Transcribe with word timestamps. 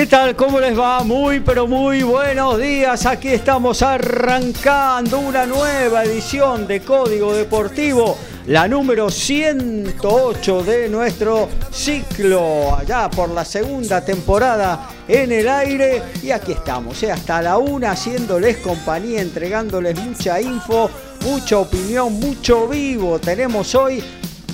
¿Qué 0.00 0.06
tal? 0.06 0.34
¿Cómo 0.34 0.58
les 0.60 0.78
va? 0.78 1.04
Muy 1.04 1.40
pero 1.40 1.66
muy 1.66 2.02
buenos 2.02 2.58
días. 2.58 3.04
Aquí 3.04 3.28
estamos 3.28 3.82
arrancando 3.82 5.18
una 5.18 5.44
nueva 5.44 6.04
edición 6.04 6.66
de 6.66 6.80
Código 6.80 7.34
Deportivo, 7.34 8.16
la 8.46 8.66
número 8.66 9.10
108 9.10 10.62
de 10.62 10.88
nuestro 10.88 11.50
ciclo, 11.70 12.74
allá 12.74 13.10
por 13.10 13.28
la 13.28 13.44
segunda 13.44 14.02
temporada 14.02 14.88
en 15.06 15.32
el 15.32 15.46
aire. 15.46 16.02
Y 16.22 16.30
aquí 16.30 16.52
estamos, 16.52 17.02
¿eh? 17.02 17.12
hasta 17.12 17.42
la 17.42 17.58
una, 17.58 17.90
haciéndoles 17.90 18.56
compañía, 18.56 19.20
entregándoles 19.20 20.00
mucha 20.00 20.40
info, 20.40 20.90
mucha 21.26 21.58
opinión, 21.58 22.14
mucho 22.18 22.66
vivo. 22.66 23.18
Tenemos 23.18 23.74
hoy 23.74 24.02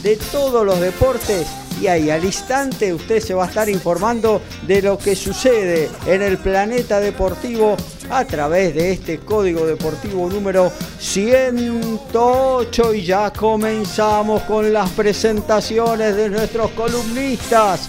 de 0.06 0.16
todos 0.30 0.64
los 0.64 0.78
deportes 0.78 1.48
y 1.80 1.88
ahí 1.88 2.10
al 2.10 2.24
instante 2.24 2.94
usted 2.94 3.18
se 3.18 3.34
va 3.34 3.46
a 3.46 3.48
estar 3.48 3.68
informando 3.68 4.40
de 4.64 4.80
lo 4.80 4.96
que 4.96 5.16
sucede 5.16 5.90
en 6.06 6.22
el 6.22 6.38
planeta 6.38 7.00
deportivo 7.00 7.76
a 8.08 8.24
través 8.24 8.72
de 8.76 8.92
este 8.92 9.18
código 9.18 9.66
deportivo 9.66 10.28
número 10.30 10.70
108 11.00 12.94
y 12.94 13.02
ya 13.02 13.32
comenzamos 13.32 14.42
con 14.42 14.72
las 14.72 14.88
presentaciones 14.90 16.14
de 16.14 16.30
nuestros 16.30 16.70
columnistas. 16.70 17.88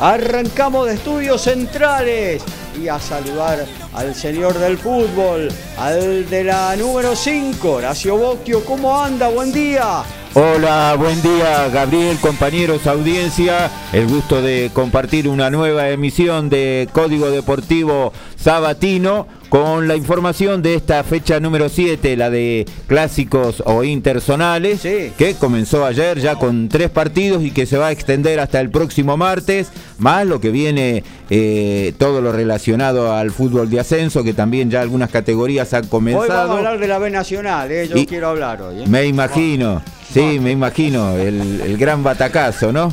Arrancamos 0.00 0.88
de 0.88 0.94
estudios 0.94 1.42
centrales 1.42 2.42
y 2.76 2.88
a 2.88 2.98
saludar 2.98 3.64
al 3.94 4.16
señor 4.16 4.58
del 4.58 4.78
fútbol, 4.78 5.48
al 5.78 6.28
de 6.28 6.42
la 6.42 6.74
número 6.74 7.14
5, 7.14 7.70
Horacio 7.70 8.16
Bocchio. 8.16 8.64
¿Cómo 8.64 9.00
anda? 9.00 9.28
Buen 9.28 9.52
día. 9.52 10.02
Hola, 10.34 10.94
buen 10.98 11.20
día 11.20 11.68
Gabriel, 11.68 12.16
compañeros, 12.18 12.86
audiencia. 12.86 13.70
El 13.92 14.06
gusto 14.06 14.40
de 14.40 14.70
compartir 14.72 15.28
una 15.28 15.50
nueva 15.50 15.90
emisión 15.90 16.48
de 16.48 16.88
Código 16.92 17.30
Deportivo 17.30 18.14
Sabatino 18.36 19.26
con 19.50 19.86
la 19.88 19.94
información 19.94 20.62
de 20.62 20.74
esta 20.74 21.04
fecha 21.04 21.38
número 21.38 21.68
7, 21.68 22.16
la 22.16 22.30
de 22.30 22.64
clásicos 22.86 23.62
o 23.66 23.84
intersonales, 23.84 24.80
Sí. 24.80 25.12
que 25.18 25.34
comenzó 25.34 25.84
ayer 25.84 26.18
ya 26.18 26.36
con 26.36 26.70
tres 26.70 26.88
partidos 26.88 27.42
y 27.44 27.50
que 27.50 27.66
se 27.66 27.76
va 27.76 27.88
a 27.88 27.92
extender 27.92 28.40
hasta 28.40 28.58
el 28.60 28.70
próximo 28.70 29.18
martes, 29.18 29.68
más 29.98 30.24
lo 30.26 30.40
que 30.40 30.48
viene 30.48 31.04
eh, 31.28 31.92
todo 31.98 32.22
lo 32.22 32.32
relacionado 32.32 33.12
al 33.14 33.30
fútbol 33.32 33.68
de 33.68 33.80
ascenso, 33.80 34.24
que 34.24 34.32
también 34.32 34.70
ya 34.70 34.80
algunas 34.80 35.10
categorías 35.10 35.74
han 35.74 35.84
Hoy 35.84 35.90
comenzado. 35.90 36.28
vamos 36.28 36.54
a 36.54 36.58
hablar 36.58 36.78
de 36.78 36.88
la 36.88 36.98
B 36.98 37.10
Nacional, 37.10 37.70
¿eh? 37.70 37.86
yo 37.88 37.98
Y- 37.98 38.06
quiero 38.06 38.28
hablar 38.28 38.62
hoy. 38.62 38.80
¿eh? 38.82 38.86
Me 38.86 39.04
imagino, 39.04 39.82
sí, 40.12 40.38
me 40.40 40.50
imagino, 40.50 41.16
el, 41.16 41.60
el 41.60 41.76
gran 41.76 42.02
batacazo, 42.02 42.72
¿no? 42.72 42.92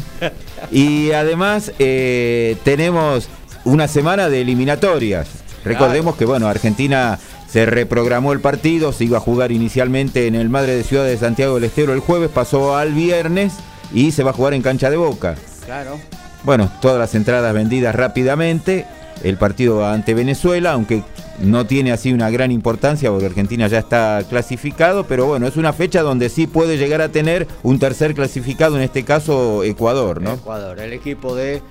Y 0.72 1.12
además 1.12 1.72
eh, 1.80 2.57
tenemos 2.63 3.30
una 3.66 3.88
semana 3.88 4.30
de 4.30 4.41
eliminatorias. 4.41 5.28
Recordemos 5.63 6.16
que, 6.16 6.25
bueno, 6.25 6.47
Argentina 6.47 7.19
se 7.50 7.66
reprogramó 7.66 8.31
el 8.34 8.40
partido, 8.40 8.94
se 8.94 9.06
iba 9.06 9.18
a 9.18 9.22
jugar 9.22 9.52
inicialmente 9.52 10.28
en 10.28 10.35
el 10.35 10.50
Madre 10.50 10.75
de 10.75 10.84
Ciudad 10.84 11.06
de 11.06 11.18
Santiago 11.18 11.56
del 11.56 11.66
Estero 11.66 11.94
el 11.94 12.00
jueves, 12.00 12.30
pasó 12.30 12.78
al 12.78 12.94
viernes 12.94 13.53
y 13.94 14.12
se 14.12 14.24
va 14.24 14.31
a 14.31 14.34
jugar 14.34 14.53
en 14.53 14.62
cancha 14.62 14.90
de 14.90 14.97
boca. 14.97 15.36
Claro. 15.66 16.00
Bueno, 16.44 16.72
todas 16.81 17.00
las 17.00 17.16
entradas 17.16 17.53
vendidas 17.53 17.96
rápidamente. 17.96 18.86
El 19.24 19.38
partido 19.38 19.85
ante 19.85 20.13
Venezuela, 20.13 20.74
aunque 20.74 21.03
no 21.40 21.66
tiene 21.66 21.91
así 21.91 22.12
una 22.12 22.30
gran 22.30 22.52
importancia 22.52 23.09
porque 23.09 23.25
Argentina 23.25 23.68
ya 23.68 23.80
está 23.80 24.24
clasificado, 24.30 25.06
pero 25.06 25.25
bueno, 25.25 25.47
es 25.47 25.57
una 25.57 25.74
fecha 25.74 26.02
donde 26.02 26.30
sí 26.30 26.47
puede 26.47 26.78
llegar 26.78 27.02
a 27.02 27.09
tener 27.09 27.47
un 27.63 27.80
tercer 27.80 28.13
clasificado, 28.13 28.78
en 28.78 28.84
este 28.84 29.03
caso 29.03 29.63
Ecuador, 29.63 30.22
¿no? 30.22 30.34
Ecuador, 30.34 30.80
el 30.80 30.94
equipo 30.94 31.35
de 31.35 31.62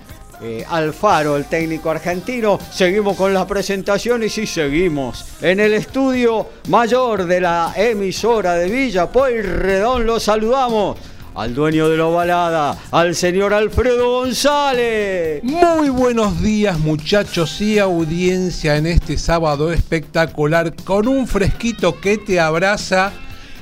eh, 0.40 0.64
Alfaro, 0.68 1.36
el 1.36 1.46
técnico 1.46 1.90
argentino. 1.90 2.58
Seguimos 2.70 3.16
con 3.16 3.34
las 3.34 3.46
presentaciones 3.46 4.38
y 4.38 4.46
seguimos 4.46 5.24
en 5.40 5.58
el 5.58 5.74
estudio 5.74 6.46
mayor 6.68 7.26
de 7.26 7.40
la 7.40 7.72
emisora 7.76 8.54
de 8.54 8.68
Villa 8.68 9.10
Pueyrredón. 9.10 10.06
Lo 10.06 10.20
saludamos 10.20 10.96
al 11.38 11.54
dueño 11.54 11.88
de 11.88 11.96
la 11.96 12.06
ovalada, 12.06 12.76
al 12.90 13.14
señor 13.14 13.54
Alfredo 13.54 14.10
González. 14.10 15.40
Muy 15.44 15.88
buenos 15.88 16.42
días 16.42 16.80
muchachos 16.80 17.60
y 17.60 17.78
audiencia 17.78 18.76
en 18.76 18.88
este 18.88 19.16
sábado 19.16 19.72
espectacular 19.72 20.74
con 20.82 21.06
un 21.06 21.28
fresquito 21.28 22.00
que 22.00 22.18
te 22.18 22.40
abraza, 22.40 23.12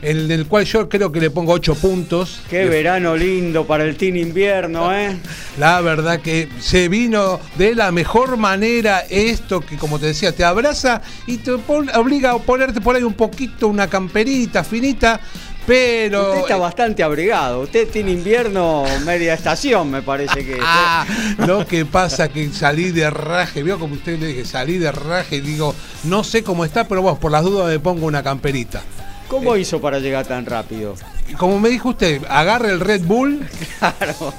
el 0.00 0.26
del 0.26 0.47
cual 0.47 0.65
yo 0.65 0.88
creo 0.88 1.12
que 1.12 1.20
le 1.20 1.31
pongo 1.31 1.53
8 1.53 1.75
puntos. 1.75 2.41
Qué 2.48 2.65
verano 2.65 3.15
lindo 3.15 3.66
para 3.66 3.84
el 3.84 3.97
team 3.97 4.16
invierno, 4.16 4.91
¿eh? 4.94 5.19
La 5.59 5.82
verdad 5.82 6.20
que 6.20 6.48
se 6.59 6.88
vino 6.88 7.41
de 7.56 7.75
la 7.75 7.92
mejor 7.92 8.38
manera 8.38 9.00
esto 9.10 9.60
que 9.60 9.76
como 9.76 9.98
te 9.98 10.06
decía 10.06 10.32
te 10.32 10.44
abraza 10.44 11.03
y 11.26 11.38
te 11.38 11.53
obliga 11.53 12.32
a 12.32 12.38
ponerte 12.38 12.81
por 12.81 12.97
ahí 12.97 13.03
un 13.03 13.15
poquito 13.15 13.69
una 13.69 13.86
camperita 13.86 14.65
finita, 14.65 15.20
pero... 15.66 16.28
Usted 16.28 16.41
está 16.43 16.56
bastante 16.56 17.03
abrigado. 17.03 17.60
Usted 17.60 17.88
tiene 17.88 18.12
invierno 18.12 18.84
media 19.04 19.34
estación, 19.34 19.91
me 19.91 20.03
parece 20.03 20.44
que. 20.44 20.54
¿eh? 20.54 20.60
Ah, 20.62 21.04
lo 21.38 21.66
que 21.66 21.84
pasa 21.84 22.28
que 22.28 22.50
salí 22.53 22.91
de 22.91 23.10
raje, 23.10 23.62
veo 23.62 23.78
como 23.78 23.94
usted 23.94 24.19
le 24.19 24.28
dije, 24.28 24.44
salí 24.44 24.78
de 24.78 24.93
raje 24.93 25.37
y 25.37 25.41
digo, 25.41 25.75
no 26.04 26.25
sé 26.25 26.43
cómo 26.43 26.65
está, 26.65 26.87
pero 26.87 27.03
bueno, 27.03 27.19
por 27.19 27.32
las 27.32 27.43
dudas 27.43 27.69
me 27.69 27.78
pongo 27.81 28.06
una 28.06 28.22
camperita. 28.22 28.82
¿Cómo 29.28 29.56
hizo 29.56 29.81
para 29.81 29.99
llegar 29.99 30.25
tan 30.25 30.47
rápido? 30.47 30.94
Como 31.37 31.59
me 31.59 31.69
dijo 31.69 31.88
usted, 31.88 32.22
agarre 32.28 32.71
el 32.71 32.78
Red 32.78 33.03
Bull 33.03 33.44
Claro. 33.81 34.33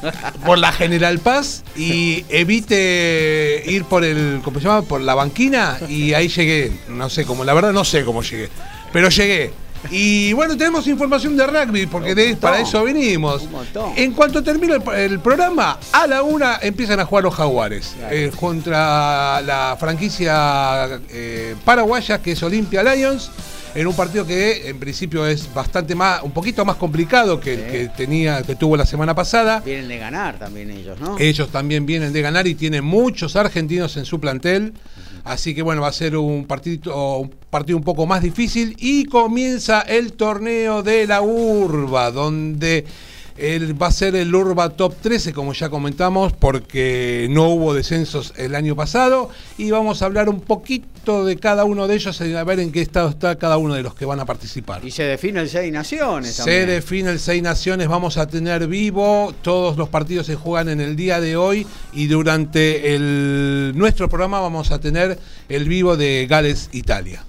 por 0.45 0.57
la 0.57 0.71
General 0.71 1.19
Paz 1.19 1.63
y 1.75 2.23
evite 2.29 3.63
ir 3.67 3.83
por 3.83 4.05
el, 4.05 4.39
¿cómo 4.43 4.59
se 4.59 4.65
llama? 4.65 4.83
Por 4.83 5.01
la 5.01 5.13
banquina 5.13 5.77
y 5.89 6.13
ahí 6.13 6.29
llegué. 6.29 6.71
No 6.87 7.09
sé 7.09 7.25
cómo, 7.25 7.43
la 7.43 7.53
verdad 7.53 7.73
no 7.73 7.83
sé 7.83 8.05
cómo 8.05 8.23
llegué, 8.23 8.49
pero 8.93 9.09
llegué. 9.09 9.51
Y 9.91 10.33
bueno, 10.33 10.57
tenemos 10.57 10.85
información 10.87 11.37
de 11.37 11.47
rugby, 11.47 11.85
porque 11.87 12.13
de- 12.15 12.35
para 12.35 12.59
eso 12.59 12.83
venimos. 12.83 13.43
Un 13.43 13.51
montón. 13.51 13.93
En 13.95 14.13
cuanto 14.13 14.43
termine 14.43 14.75
el, 14.75 14.89
el 15.11 15.19
programa, 15.19 15.79
a 15.91 16.07
la 16.07 16.23
una 16.23 16.59
empiezan 16.61 16.99
a 16.99 17.05
jugar 17.05 17.23
los 17.23 17.33
jaguares 17.35 17.95
eh, 18.11 18.31
contra 18.39 19.41
la 19.41 19.77
franquicia 19.79 20.99
eh, 21.09 21.55
paraguaya 21.63 22.21
que 22.21 22.31
es 22.33 22.43
Olympia 22.43 22.83
Lions. 22.83 23.31
En 23.75 23.85
un 23.85 23.93
partido 23.95 24.25
que 24.25 24.69
en 24.69 24.79
principio 24.79 25.27
es 25.27 25.53
bastante 25.53 25.93
más, 25.93 26.23
un 26.23 26.31
poquito 26.31 26.65
más 26.65 26.77
complicado 26.77 27.39
que 27.39 27.53
el 27.53 27.59
Sí. 27.59 27.65
que 27.71 27.89
tenía, 27.95 28.41
que 28.41 28.55
tuvo 28.55 28.75
la 28.75 28.87
semana 28.87 29.13
pasada. 29.13 29.59
Vienen 29.59 29.87
de 29.87 29.97
ganar 29.99 30.39
también 30.39 30.71
ellos, 30.71 30.99
¿no? 30.99 31.15
Ellos 31.19 31.49
también 31.49 31.85
vienen 31.85 32.11
de 32.11 32.21
ganar 32.23 32.47
y 32.47 32.55
tienen 32.55 32.83
muchos 32.83 33.35
argentinos 33.35 33.95
en 33.97 34.05
su 34.05 34.19
plantel. 34.19 34.73
Así 35.23 35.53
que 35.53 35.61
bueno, 35.61 35.81
va 35.81 35.89
a 35.89 35.93
ser 35.93 36.17
un 36.17 36.45
partido, 36.45 37.17
un 37.17 37.29
partido 37.49 37.77
un 37.77 37.83
poco 37.83 38.05
más 38.05 38.21
difícil. 38.21 38.75
Y 38.79 39.05
comienza 39.05 39.81
el 39.81 40.13
torneo 40.13 40.83
de 40.83 41.07
la 41.07 41.21
Urba, 41.21 42.11
donde 42.11 42.85
el- 43.37 43.79
va 43.81 43.87
a 43.87 43.91
ser 43.91 44.15
el 44.15 44.33
Urba 44.33 44.69
Top 44.69 44.95
13, 45.01 45.33
como 45.33 45.53
ya 45.53 45.69
comentamos, 45.69 46.33
porque 46.33 47.27
no 47.29 47.49
hubo 47.49 47.73
descensos 47.73 48.33
el 48.37 48.55
año 48.55 48.75
pasado. 48.75 49.29
Y 49.57 49.71
vamos 49.71 50.01
a 50.01 50.05
hablar 50.05 50.29
un 50.29 50.41
poquito 50.41 51.25
de 51.25 51.37
cada 51.37 51.63
uno 51.63 51.87
de 51.87 51.95
ellos, 51.95 52.19
y 52.21 52.33
a 52.35 52.43
ver 52.43 52.59
en 52.59 52.71
qué 52.71 52.81
estado 52.81 53.09
está 53.09 53.37
cada 53.37 53.57
uno 53.57 53.73
de 53.75 53.83
los 53.83 53.95
que 53.95 54.05
van 54.05 54.19
a 54.19 54.25
participar. 54.25 54.83
Y 54.83 54.91
se 54.91 55.03
define 55.03 55.41
el 55.41 55.49
Seis 55.49 55.71
Naciones 55.71 56.31
Se 56.33 56.43
también. 56.43 56.67
define 56.67 57.11
el 57.11 57.19
Seis 57.19 57.41
Naciones, 57.41 57.87
vamos 57.87 58.17
a 58.17 58.27
tener 58.27 58.67
vivo, 58.67 59.33
todos 59.41 59.77
los 59.77 59.89
partidos 59.89 60.25
se 60.25 60.35
juegan 60.35 60.69
en 60.69 60.81
el 60.81 60.95
día 60.95 61.21
de 61.21 61.37
hoy 61.37 61.65
y 61.93 62.07
durante 62.07 62.93
el, 62.95 63.71
nuestro 63.75 64.09
programa 64.09 64.39
vamos 64.41 64.71
a 64.71 64.79
tener 64.79 65.17
el 65.47 65.65
vivo 65.65 65.95
de 65.95 66.27
Gales 66.29 66.69
Italia. 66.73 67.23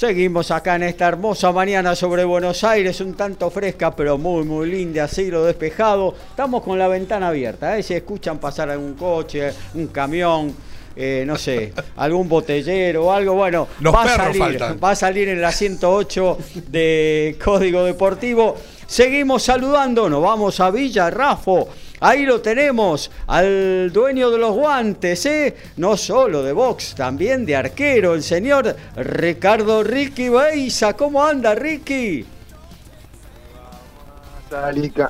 Seguimos 0.00 0.50
acá 0.50 0.76
en 0.76 0.84
esta 0.84 1.08
hermosa 1.08 1.52
mañana 1.52 1.94
sobre 1.94 2.24
Buenos 2.24 2.64
Aires, 2.64 3.02
un 3.02 3.12
tanto 3.12 3.50
fresca, 3.50 3.94
pero 3.94 4.16
muy, 4.16 4.44
muy 4.44 4.70
linda, 4.70 5.06
cielo 5.06 5.44
despejado. 5.44 6.14
Estamos 6.30 6.62
con 6.62 6.78
la 6.78 6.88
ventana 6.88 7.28
abierta, 7.28 7.76
¿eh? 7.76 7.82
si 7.82 7.92
escuchan 7.92 8.38
pasar 8.38 8.70
algún 8.70 8.94
coche, 8.94 9.52
un 9.74 9.88
camión, 9.88 10.54
eh, 10.96 11.24
no 11.26 11.36
sé, 11.36 11.74
algún 11.96 12.30
botellero 12.30 13.08
o 13.08 13.12
algo, 13.12 13.34
bueno, 13.34 13.68
Los 13.80 13.94
va 13.94 14.04
a, 14.04 14.16
salir, 14.16 14.38
faltan. 14.38 14.80
va 14.82 14.92
a 14.92 14.96
salir 14.96 15.28
en 15.28 15.42
la 15.42 15.52
108 15.52 16.38
de 16.68 17.36
Código 17.44 17.84
Deportivo. 17.84 18.56
Seguimos 18.86 19.42
saludando, 19.42 20.08
nos 20.08 20.22
vamos 20.22 20.60
a 20.60 20.70
Villa 20.70 21.10
Rafo. 21.10 21.68
Ahí 22.00 22.24
lo 22.24 22.40
tenemos, 22.40 23.10
al 23.26 23.92
dueño 23.92 24.30
de 24.30 24.38
los 24.38 24.52
guantes, 24.52 25.26
¿eh? 25.26 25.54
no 25.76 25.98
solo 25.98 26.42
de 26.42 26.52
box, 26.52 26.94
también 26.94 27.44
de 27.44 27.56
arquero, 27.56 28.14
el 28.14 28.22
señor 28.22 28.74
Ricardo 28.96 29.82
Ricky 29.82 30.30
Beiza. 30.30 30.94
¿Cómo 30.94 31.22
anda, 31.22 31.54
Ricky? 31.54 32.24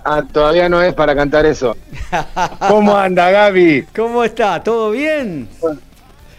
Ah, 0.05 0.23
todavía 0.31 0.69
no 0.69 0.83
es 0.83 0.93
para 0.93 1.15
cantar 1.15 1.47
eso. 1.47 1.77
¿Cómo 2.69 2.97
anda, 2.97 3.31
Gaby? 3.31 3.87
¿Cómo 3.97 4.23
está? 4.25 4.63
¿Todo 4.63 4.91
bien? 4.91 5.49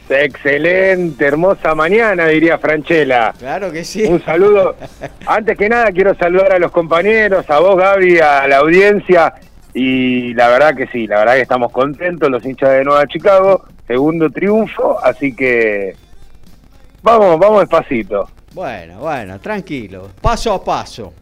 Excelente, 0.08 1.26
hermosa 1.26 1.74
mañana, 1.74 2.28
diría 2.28 2.58
Franchella. 2.60 3.34
Claro 3.40 3.72
que 3.72 3.84
sí. 3.84 4.04
Un 4.04 4.24
saludo. 4.24 4.76
Antes 5.26 5.58
que 5.58 5.70
nada, 5.70 5.92
quiero 5.92 6.14
saludar 6.16 6.54
a 6.54 6.60
los 6.60 6.72
compañeros, 6.72 7.50
a 7.50 7.60
vos, 7.60 7.78
Gaby, 7.78 8.20
a 8.20 8.48
la 8.48 8.58
audiencia. 8.58 9.34
Y 9.74 10.34
la 10.34 10.50
verdad 10.50 10.76
que 10.76 10.88
sí, 10.88 11.08
la 11.08 11.20
verdad 11.20 11.36
que 11.36 11.42
estamos 11.42 11.72
contentos, 11.72 12.30
los 12.30 12.46
hinchas 12.46 12.72
de 12.72 12.84
Nueva 12.84 13.08
Chicago. 13.08 13.66
Segundo 13.88 14.30
triunfo, 14.30 15.00
así 15.04 15.34
que. 15.36 15.96
Vamos, 17.04 17.40
vamos 17.40 17.62
despacito, 17.62 18.30
Bueno, 18.54 19.00
bueno, 19.00 19.40
tranquilo. 19.40 20.10
Paso 20.22 20.54
a 20.54 20.64
paso. 20.64 21.14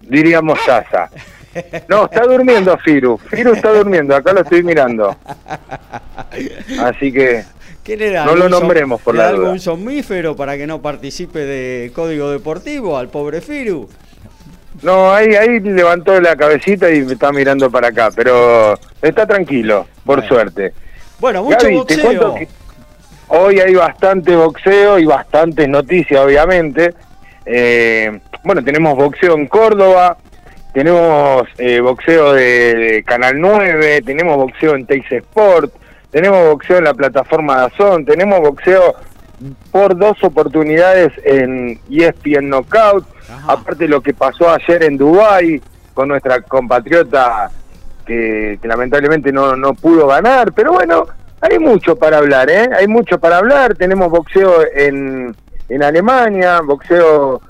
diría 0.00 0.40
Mostaza. 0.40 1.10
No, 1.88 2.04
está 2.06 2.22
durmiendo 2.22 2.76
Firu. 2.78 3.18
Firu 3.18 3.52
está 3.52 3.70
durmiendo, 3.72 4.16
acá 4.16 4.32
lo 4.32 4.40
estoy 4.40 4.62
mirando. 4.62 5.14
Así 6.80 7.12
que. 7.12 7.44
¿Qué 7.84 7.96
le 7.96 8.10
da? 8.10 8.24
No 8.24 8.36
lo 8.36 8.44
¿Algún 8.44 8.48
som- 8.56 8.60
nombremos, 8.60 9.00
por 9.02 9.14
le 9.14 9.18
la 9.18 9.24
da 9.26 9.32
duda. 9.32 9.42
algún 9.46 9.60
somnífero 9.60 10.36
para 10.36 10.56
que 10.56 10.66
no 10.68 10.80
participe 10.80 11.40
de 11.40 11.90
Código 11.92 12.30
Deportivo 12.30 12.96
al 12.96 13.08
pobre 13.08 13.40
Firu? 13.40 13.88
No, 14.82 15.12
ahí, 15.12 15.34
ahí 15.34 15.60
levantó 15.60 16.20
la 16.20 16.34
cabecita 16.36 16.90
y 16.90 17.02
me 17.02 17.12
está 17.12 17.30
mirando 17.32 17.70
para 17.70 17.88
acá, 17.88 18.10
pero 18.14 18.74
está 19.00 19.26
tranquilo, 19.26 19.86
por 20.04 20.16
Bueno. 20.18 20.28
suerte. 20.28 20.72
Bueno, 21.20 21.44
mucho 21.44 21.56
Gaby, 21.60 21.70
te 21.86 21.96
boxeo. 21.96 22.02
cuento 22.04 22.34
que 22.34 22.48
hoy 23.28 23.60
hay 23.60 23.74
bastante 23.74 24.34
boxeo 24.34 24.98
y 24.98 25.04
bastantes 25.04 25.68
noticias, 25.68 26.20
obviamente. 26.20 26.94
Eh, 27.46 28.18
bueno, 28.42 28.64
tenemos 28.64 28.96
boxeo 28.96 29.34
en 29.36 29.46
Córdoba, 29.46 30.16
tenemos 30.74 31.44
eh, 31.58 31.78
boxeo 31.80 32.32
de, 32.32 32.74
de 32.74 33.02
Canal 33.04 33.40
9, 33.40 34.02
tenemos 34.04 34.36
boxeo 34.36 34.74
en 34.74 34.84
Teis 34.86 35.04
Sport, 35.12 35.72
tenemos 36.10 36.44
boxeo 36.48 36.78
en 36.78 36.84
la 36.84 36.94
plataforma 36.94 37.56
Dazón, 37.58 38.04
tenemos 38.04 38.40
boxeo 38.40 38.96
por 39.70 39.96
dos 39.96 40.22
oportunidades 40.22 41.12
en 41.24 41.80
ESPN 41.90 42.48
Knockout, 42.48 43.06
Ajá. 43.30 43.52
aparte 43.52 43.88
lo 43.88 44.00
que 44.00 44.14
pasó 44.14 44.50
ayer 44.50 44.84
en 44.84 44.96
Dubai 44.96 45.60
con 45.94 46.08
nuestra 46.08 46.42
compatriota 46.42 47.50
que, 48.06 48.58
que 48.60 48.68
lamentablemente 48.68 49.32
no, 49.32 49.56
no 49.56 49.74
pudo 49.74 50.06
ganar, 50.06 50.52
pero 50.52 50.72
bueno, 50.72 51.06
hay 51.40 51.58
mucho 51.58 51.96
para 51.96 52.18
hablar, 52.18 52.50
¿eh? 52.50 52.68
Hay 52.78 52.86
mucho 52.86 53.18
para 53.18 53.38
hablar, 53.38 53.74
tenemos 53.74 54.08
boxeo 54.10 54.62
en, 54.74 55.34
en 55.68 55.82
Alemania, 55.82 56.60
boxeo 56.60 57.40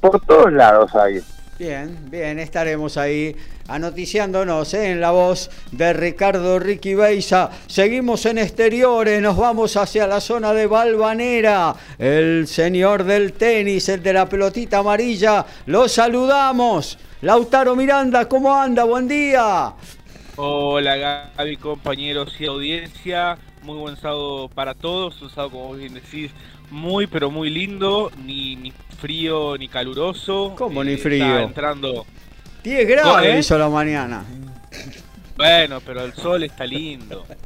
por 0.00 0.20
todos 0.24 0.52
lados 0.52 0.94
hay. 0.94 1.22
Bien, 1.60 1.94
bien, 2.10 2.38
estaremos 2.38 2.96
ahí 2.96 3.36
anoticiándonos 3.68 4.72
¿eh? 4.72 4.92
en 4.92 5.00
la 5.02 5.10
voz 5.10 5.50
de 5.72 5.92
Ricardo 5.92 6.58
Ricky 6.58 6.94
Beiza. 6.94 7.50
Seguimos 7.66 8.24
en 8.24 8.38
exteriores, 8.38 9.20
nos 9.20 9.36
vamos 9.36 9.76
hacia 9.76 10.06
la 10.06 10.22
zona 10.22 10.54
de 10.54 10.66
Balvanera. 10.66 11.74
El 11.98 12.46
señor 12.46 13.04
del 13.04 13.34
tenis, 13.34 13.90
el 13.90 14.02
de 14.02 14.14
la 14.14 14.26
pelotita 14.26 14.78
amarilla, 14.78 15.44
lo 15.66 15.86
saludamos. 15.86 16.96
Lautaro 17.20 17.76
Miranda, 17.76 18.26
¿cómo 18.26 18.54
anda? 18.54 18.84
Buen 18.84 19.06
día. 19.06 19.74
Hola 20.36 20.96
Gaby, 21.36 21.58
compañeros 21.58 22.40
y 22.40 22.46
audiencia. 22.46 23.36
Muy 23.60 23.76
buen 23.76 23.98
sábado 23.98 24.48
para 24.48 24.72
todos. 24.72 25.20
Un 25.20 25.28
sábado, 25.28 25.50
como 25.50 25.74
bien 25.74 25.92
decís, 25.92 26.30
muy 26.70 27.06
pero 27.06 27.30
muy 27.30 27.50
lindo. 27.50 28.10
Ni 28.24 28.72
frío 29.00 29.56
ni 29.58 29.68
caluroso. 29.68 30.54
¿Cómo 30.56 30.82
Eh, 30.82 30.86
ni 30.86 30.92
está 30.92 31.02
frío? 31.08 31.38
entrando. 31.40 32.06
10 32.62 32.88
grados 32.88 33.22
¿Eh? 33.24 33.38
hizo 33.38 33.56
la 33.58 33.68
mañana. 33.68 34.24
Bueno, 35.36 35.80
pero 35.80 36.04
el 36.04 36.12
sol 36.14 36.42
está 36.44 36.66
lindo. 36.66 37.26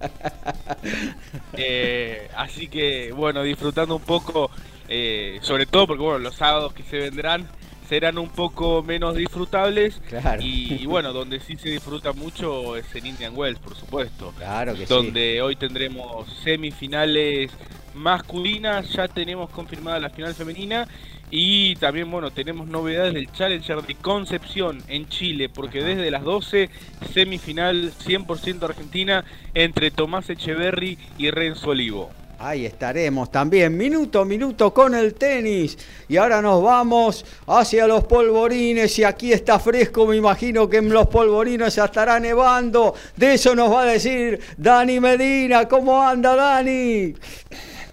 Eh, 1.57 2.29
así 2.37 2.67
que, 2.69 3.13
bueno, 3.13 3.43
disfrutando 3.43 3.97
un 3.97 4.03
poco, 4.03 4.51
eh, 4.89 5.39
sobre 5.41 5.67
todo 5.67 5.87
porque, 5.87 6.03
bueno, 6.03 6.19
los 6.19 6.35
sábados 6.35 6.73
que 6.75 6.83
se 6.83 6.99
vendrán 6.99 7.47
serán 7.89 8.19
un 8.19 8.29
poco 8.29 8.83
menos 8.83 9.15
disfrutables. 9.15 10.01
Claro. 10.09 10.43
Y, 10.43 10.75
y, 10.83 10.87
bueno, 10.87 11.13
donde 11.13 11.41
sí 11.41 11.57
se 11.57 11.69
disfruta 11.71 12.13
mucho 12.13 12.77
es 12.77 12.93
en 12.97 13.07
Indian 13.07 13.33
Wells, 13.37 13.59
por 13.61 13.77
supuesto. 13.77 14.33
Claro 14.37 14.73
que 14.75 14.87
sí. 14.87 14.93
donde 14.93 15.41
hoy 15.43 15.57
tendremos 15.57 16.27
semifinales 16.43 17.51
masculinas, 17.95 18.91
ya 18.91 19.07
tenemos 19.09 19.49
confirmada 19.51 20.01
la 20.01 20.11
final 20.11 20.35
femenina 20.35 20.89
y 21.37 21.75
también 21.75 22.09
bueno, 22.13 22.31
tenemos 22.31 22.69
novedades 22.69 23.13
del 23.13 23.29
Challenger 23.33 23.83
de 23.83 23.97
Concepción 23.97 24.81
en 24.87 25.09
Chile, 25.09 25.49
porque 25.49 25.83
desde 25.83 26.09
las 26.09 26.23
12 26.23 26.71
semifinal 27.13 27.93
100% 27.93 28.63
argentina 28.63 29.25
entre 29.53 29.91
Tomás 29.91 30.31
Echeverry 30.31 30.97
y 31.19 31.33
Renzo 31.33 31.71
Olivo. 31.71 32.11
Ahí 32.39 32.65
estaremos 32.65 33.33
también, 33.33 33.77
minuto 33.77 34.21
a 34.21 34.25
minuto 34.25 34.73
con 34.73 34.95
el 34.95 35.15
tenis. 35.15 35.77
Y 36.09 36.19
ahora 36.19 36.41
nos 36.41 36.63
vamos 36.63 37.25
hacia 37.49 37.89
los 37.89 38.05
polvorines. 38.05 38.97
Y 39.01 39.03
aquí 39.03 39.33
está 39.33 39.59
fresco, 39.59 40.07
me 40.07 40.15
imagino 40.17 40.69
que 40.69 40.77
en 40.77 40.89
los 40.91 41.09
polvorines 41.09 41.75
ya 41.75 41.87
estará 41.87 42.21
nevando. 42.21 42.95
De 43.17 43.35
eso 43.35 43.57
nos 43.57 43.73
va 43.73 43.83
a 43.83 43.87
decir 43.87 44.39
Dani 44.57 45.01
Medina. 45.01 45.67
¿Cómo 45.67 46.01
anda, 46.01 46.37
Dani? 46.37 47.15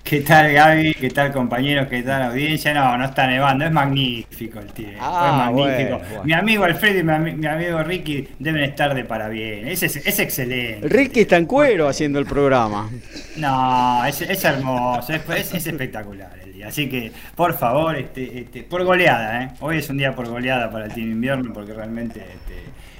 ¿Qué 0.04 0.22
tal 0.22 0.52
Gaby? 0.52 0.94
¿Qué 0.96 1.10
tal 1.12 1.32
compañeros? 1.32 1.88
¿Qué 1.88 2.02
tal 2.04 2.24
audiencia? 2.24 2.74
No, 2.74 2.98
no 2.98 3.06
está 3.06 3.28
nevando, 3.28 3.64
es 3.66 3.72
magnífico 3.72 4.60
el 4.60 4.66
tiempo, 4.74 4.98
Ah, 5.00 5.28
es 5.30 5.38
magnífico. 5.56 5.90
bueno, 5.98 6.06
bueno. 6.10 6.24
Mi 6.26 6.34
amigo 6.34 6.64
Alfredo 6.66 7.00
y 7.00 7.04
mi, 7.04 7.12
ami- 7.14 7.34
mi 7.36 7.46
amigo 7.48 7.82
Ricky 7.84 8.28
deben 8.40 8.64
estar 8.64 8.94
de 8.94 9.06
parabienes, 9.06 9.82
es, 9.84 9.96
es, 9.96 10.06
es 10.08 10.20
excelente. 10.20 10.88
Ricky 10.90 11.22
está 11.22 11.38
en 11.38 11.46
cuero 11.46 11.88
haciendo 11.88 12.20
el 12.20 12.26
programa. 12.26 12.90
No, 13.38 14.04
es, 14.06 14.22
es 14.22 14.44
hermoso, 14.44 15.14
es, 15.14 15.22
es- 15.38 15.54
es 15.54 15.68
espectacular 15.68 16.32
el 16.44 16.54
día. 16.54 16.68
Así 16.68 16.90
que, 16.90 17.12
por 17.36 17.58
favor, 17.58 17.96
este, 17.96 18.40
este, 18.40 18.64
por 18.64 18.84
goleada, 18.84 19.44
¿eh? 19.44 19.50
Hoy 19.62 19.78
es 19.78 19.90
un 19.90 19.98
día 19.98 20.14
por 20.14 20.28
goleada 20.28 20.70
para 20.72 20.86
el 20.86 20.94
Team 20.94 21.12
Invierno 21.12 21.54
porque 21.54 21.74
realmente 21.74 22.26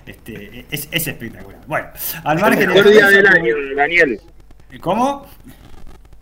este, 0.06 0.12
este, 0.12 0.66
es, 0.72 0.88
es 0.92 1.08
espectacular. 1.08 1.60
Bueno, 1.68 1.88
al 2.24 2.40
margen 2.40 2.60
de 2.60 2.68
mejor 2.68 2.90
día 2.90 3.08
del 3.08 3.28
año, 3.28 3.54
Daniel. 3.76 4.22
¿Cómo? 4.80 5.28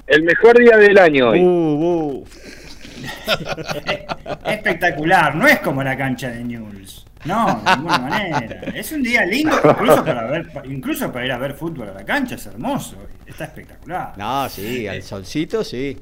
El 0.09 0.23
mejor 0.23 0.57
día 0.57 0.75
del 0.75 0.97
año 0.97 1.29
hoy. 1.29 1.39
Uh, 1.39 1.45
uh. 1.45 2.25
espectacular, 4.45 5.35
no 5.35 5.47
es 5.47 5.59
como 5.59 5.83
la 5.83 5.95
cancha 5.95 6.31
de 6.31 6.43
Newell's. 6.43 7.05
No, 7.25 7.61
de 7.63 7.75
ninguna 7.75 7.99
manera. 7.99 8.61
Es 8.73 8.91
un 8.91 9.03
día 9.03 9.23
lindo, 9.25 9.55
incluso 9.63 10.03
para 10.03 10.25
ver, 10.25 10.51
incluso 10.65 11.11
para 11.11 11.25
ir 11.25 11.31
a 11.31 11.37
ver 11.37 11.53
fútbol 11.53 11.89
a 11.89 11.93
la 11.93 12.03
cancha, 12.03 12.35
es 12.35 12.45
hermoso, 12.47 12.97
está 13.27 13.43
espectacular. 13.43 14.13
No, 14.17 14.49
sí, 14.49 14.87
al 14.87 15.03
solcito 15.03 15.63
sí. 15.63 15.95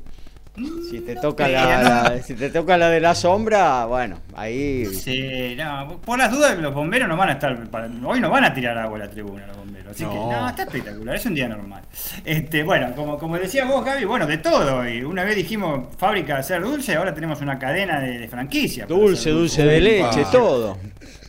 Si 0.89 1.01
te 1.01 1.15
toca 1.15 1.47
la, 1.47 2.19
si 2.23 2.33
te 2.33 2.49
toca 2.49 2.77
la 2.77 2.89
de 2.89 2.99
la 2.99 3.13
sombra, 3.13 3.85
bueno, 3.85 4.17
ahí. 4.35 4.85
Sí, 4.87 5.55
no, 5.55 5.99
por 6.03 6.17
las 6.17 6.31
dudas 6.31 6.57
los 6.57 6.73
bomberos 6.73 7.07
no 7.07 7.15
van 7.15 7.29
a 7.29 7.31
estar, 7.33 7.67
para- 7.69 7.89
hoy 8.03 8.19
no 8.19 8.29
van 8.31 8.43
a 8.45 8.53
tirar 8.53 8.75
agua 8.77 8.97
a 8.97 9.01
la 9.01 9.09
tribuna 9.09 9.45
los 9.45 9.57
bomberos, 9.57 9.91
así 9.91 10.03
que 10.05 10.15
No. 10.15 10.49
está 10.49 10.63
espectacular, 10.63 11.15
es 11.15 11.25
un 11.27 11.35
día 11.35 11.47
normal. 11.47 11.83
Este, 12.25 12.63
bueno, 12.63 12.91
como, 12.95 13.19
como 13.19 13.37
decía 13.37 13.65
vos 13.65 13.85
Gaby, 13.85 14.05
bueno, 14.05 14.25
de 14.25 14.37
todo, 14.39 14.79
hoy. 14.79 15.03
una 15.03 15.23
vez 15.23 15.35
dijimos 15.35 15.95
fábrica 15.97 16.33
de 16.35 16.39
hacer 16.39 16.61
dulce, 16.63 16.95
ahora 16.95 17.13
tenemos 17.13 17.39
una 17.41 17.59
cadena 17.59 17.99
de, 17.99 18.17
de 18.17 18.27
franquicia. 18.27 18.87
para 18.87 18.99
Dulce, 18.99 19.29
dulce 19.29 19.63
de 19.63 19.79
leche, 19.79 20.21
Upa. 20.21 20.31
todo. 20.31 20.77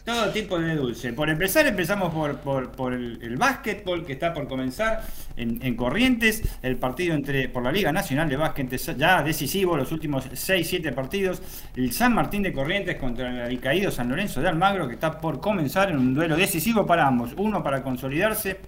Todo 0.09 0.31
tipo 0.31 0.59
de 0.59 0.75
dulce. 0.75 1.13
Por 1.13 1.29
empezar, 1.29 1.67
empezamos 1.67 2.15
por, 2.15 2.71
por, 2.71 2.95
el, 2.95 3.19
el 3.21 3.37
básquetbol 3.37 4.07
que 4.07 4.15
está 4.15 4.33
por 4.33 4.49
comenzar 4.49 5.03
en, 5.37 5.61
en 5.61 5.77
Corrientes. 5.77 6.43
El 6.63 6.79
partido 6.79 7.15
entre 7.15 7.51
por 7.51 7.63
la 7.63 7.71
Liga 7.71 7.93
Nacional 7.93 8.27
de 8.27 8.39
Básquet 8.39 8.75
ya 8.97 9.23
decisivo, 9.23 9.77
los 9.77 9.93
últimos 9.93 10.27
6-7 10.31 10.95
partidos. 10.95 11.43
El 11.77 11.93
San 11.93 12.15
Martín 12.15 12.43
de 12.43 12.55
Corrientes 12.55 12.97
contra 12.97 13.29
el 13.29 13.39
alicaído 13.39 13.91
San 13.91 14.09
Lorenzo 14.09 14.41
de 14.41 14.49
Almagro 14.49 14.89
que 14.89 14.95
está 14.95 15.21
por 15.21 15.41
comenzar 15.41 15.91
en 15.91 15.99
un 15.99 16.15
duelo 16.15 16.39
decisivo 16.39 16.87
para 16.87 17.07
ambos. 17.07 17.35
Uno 17.37 17.63
para 17.63 17.83
consolidarse 17.83 18.61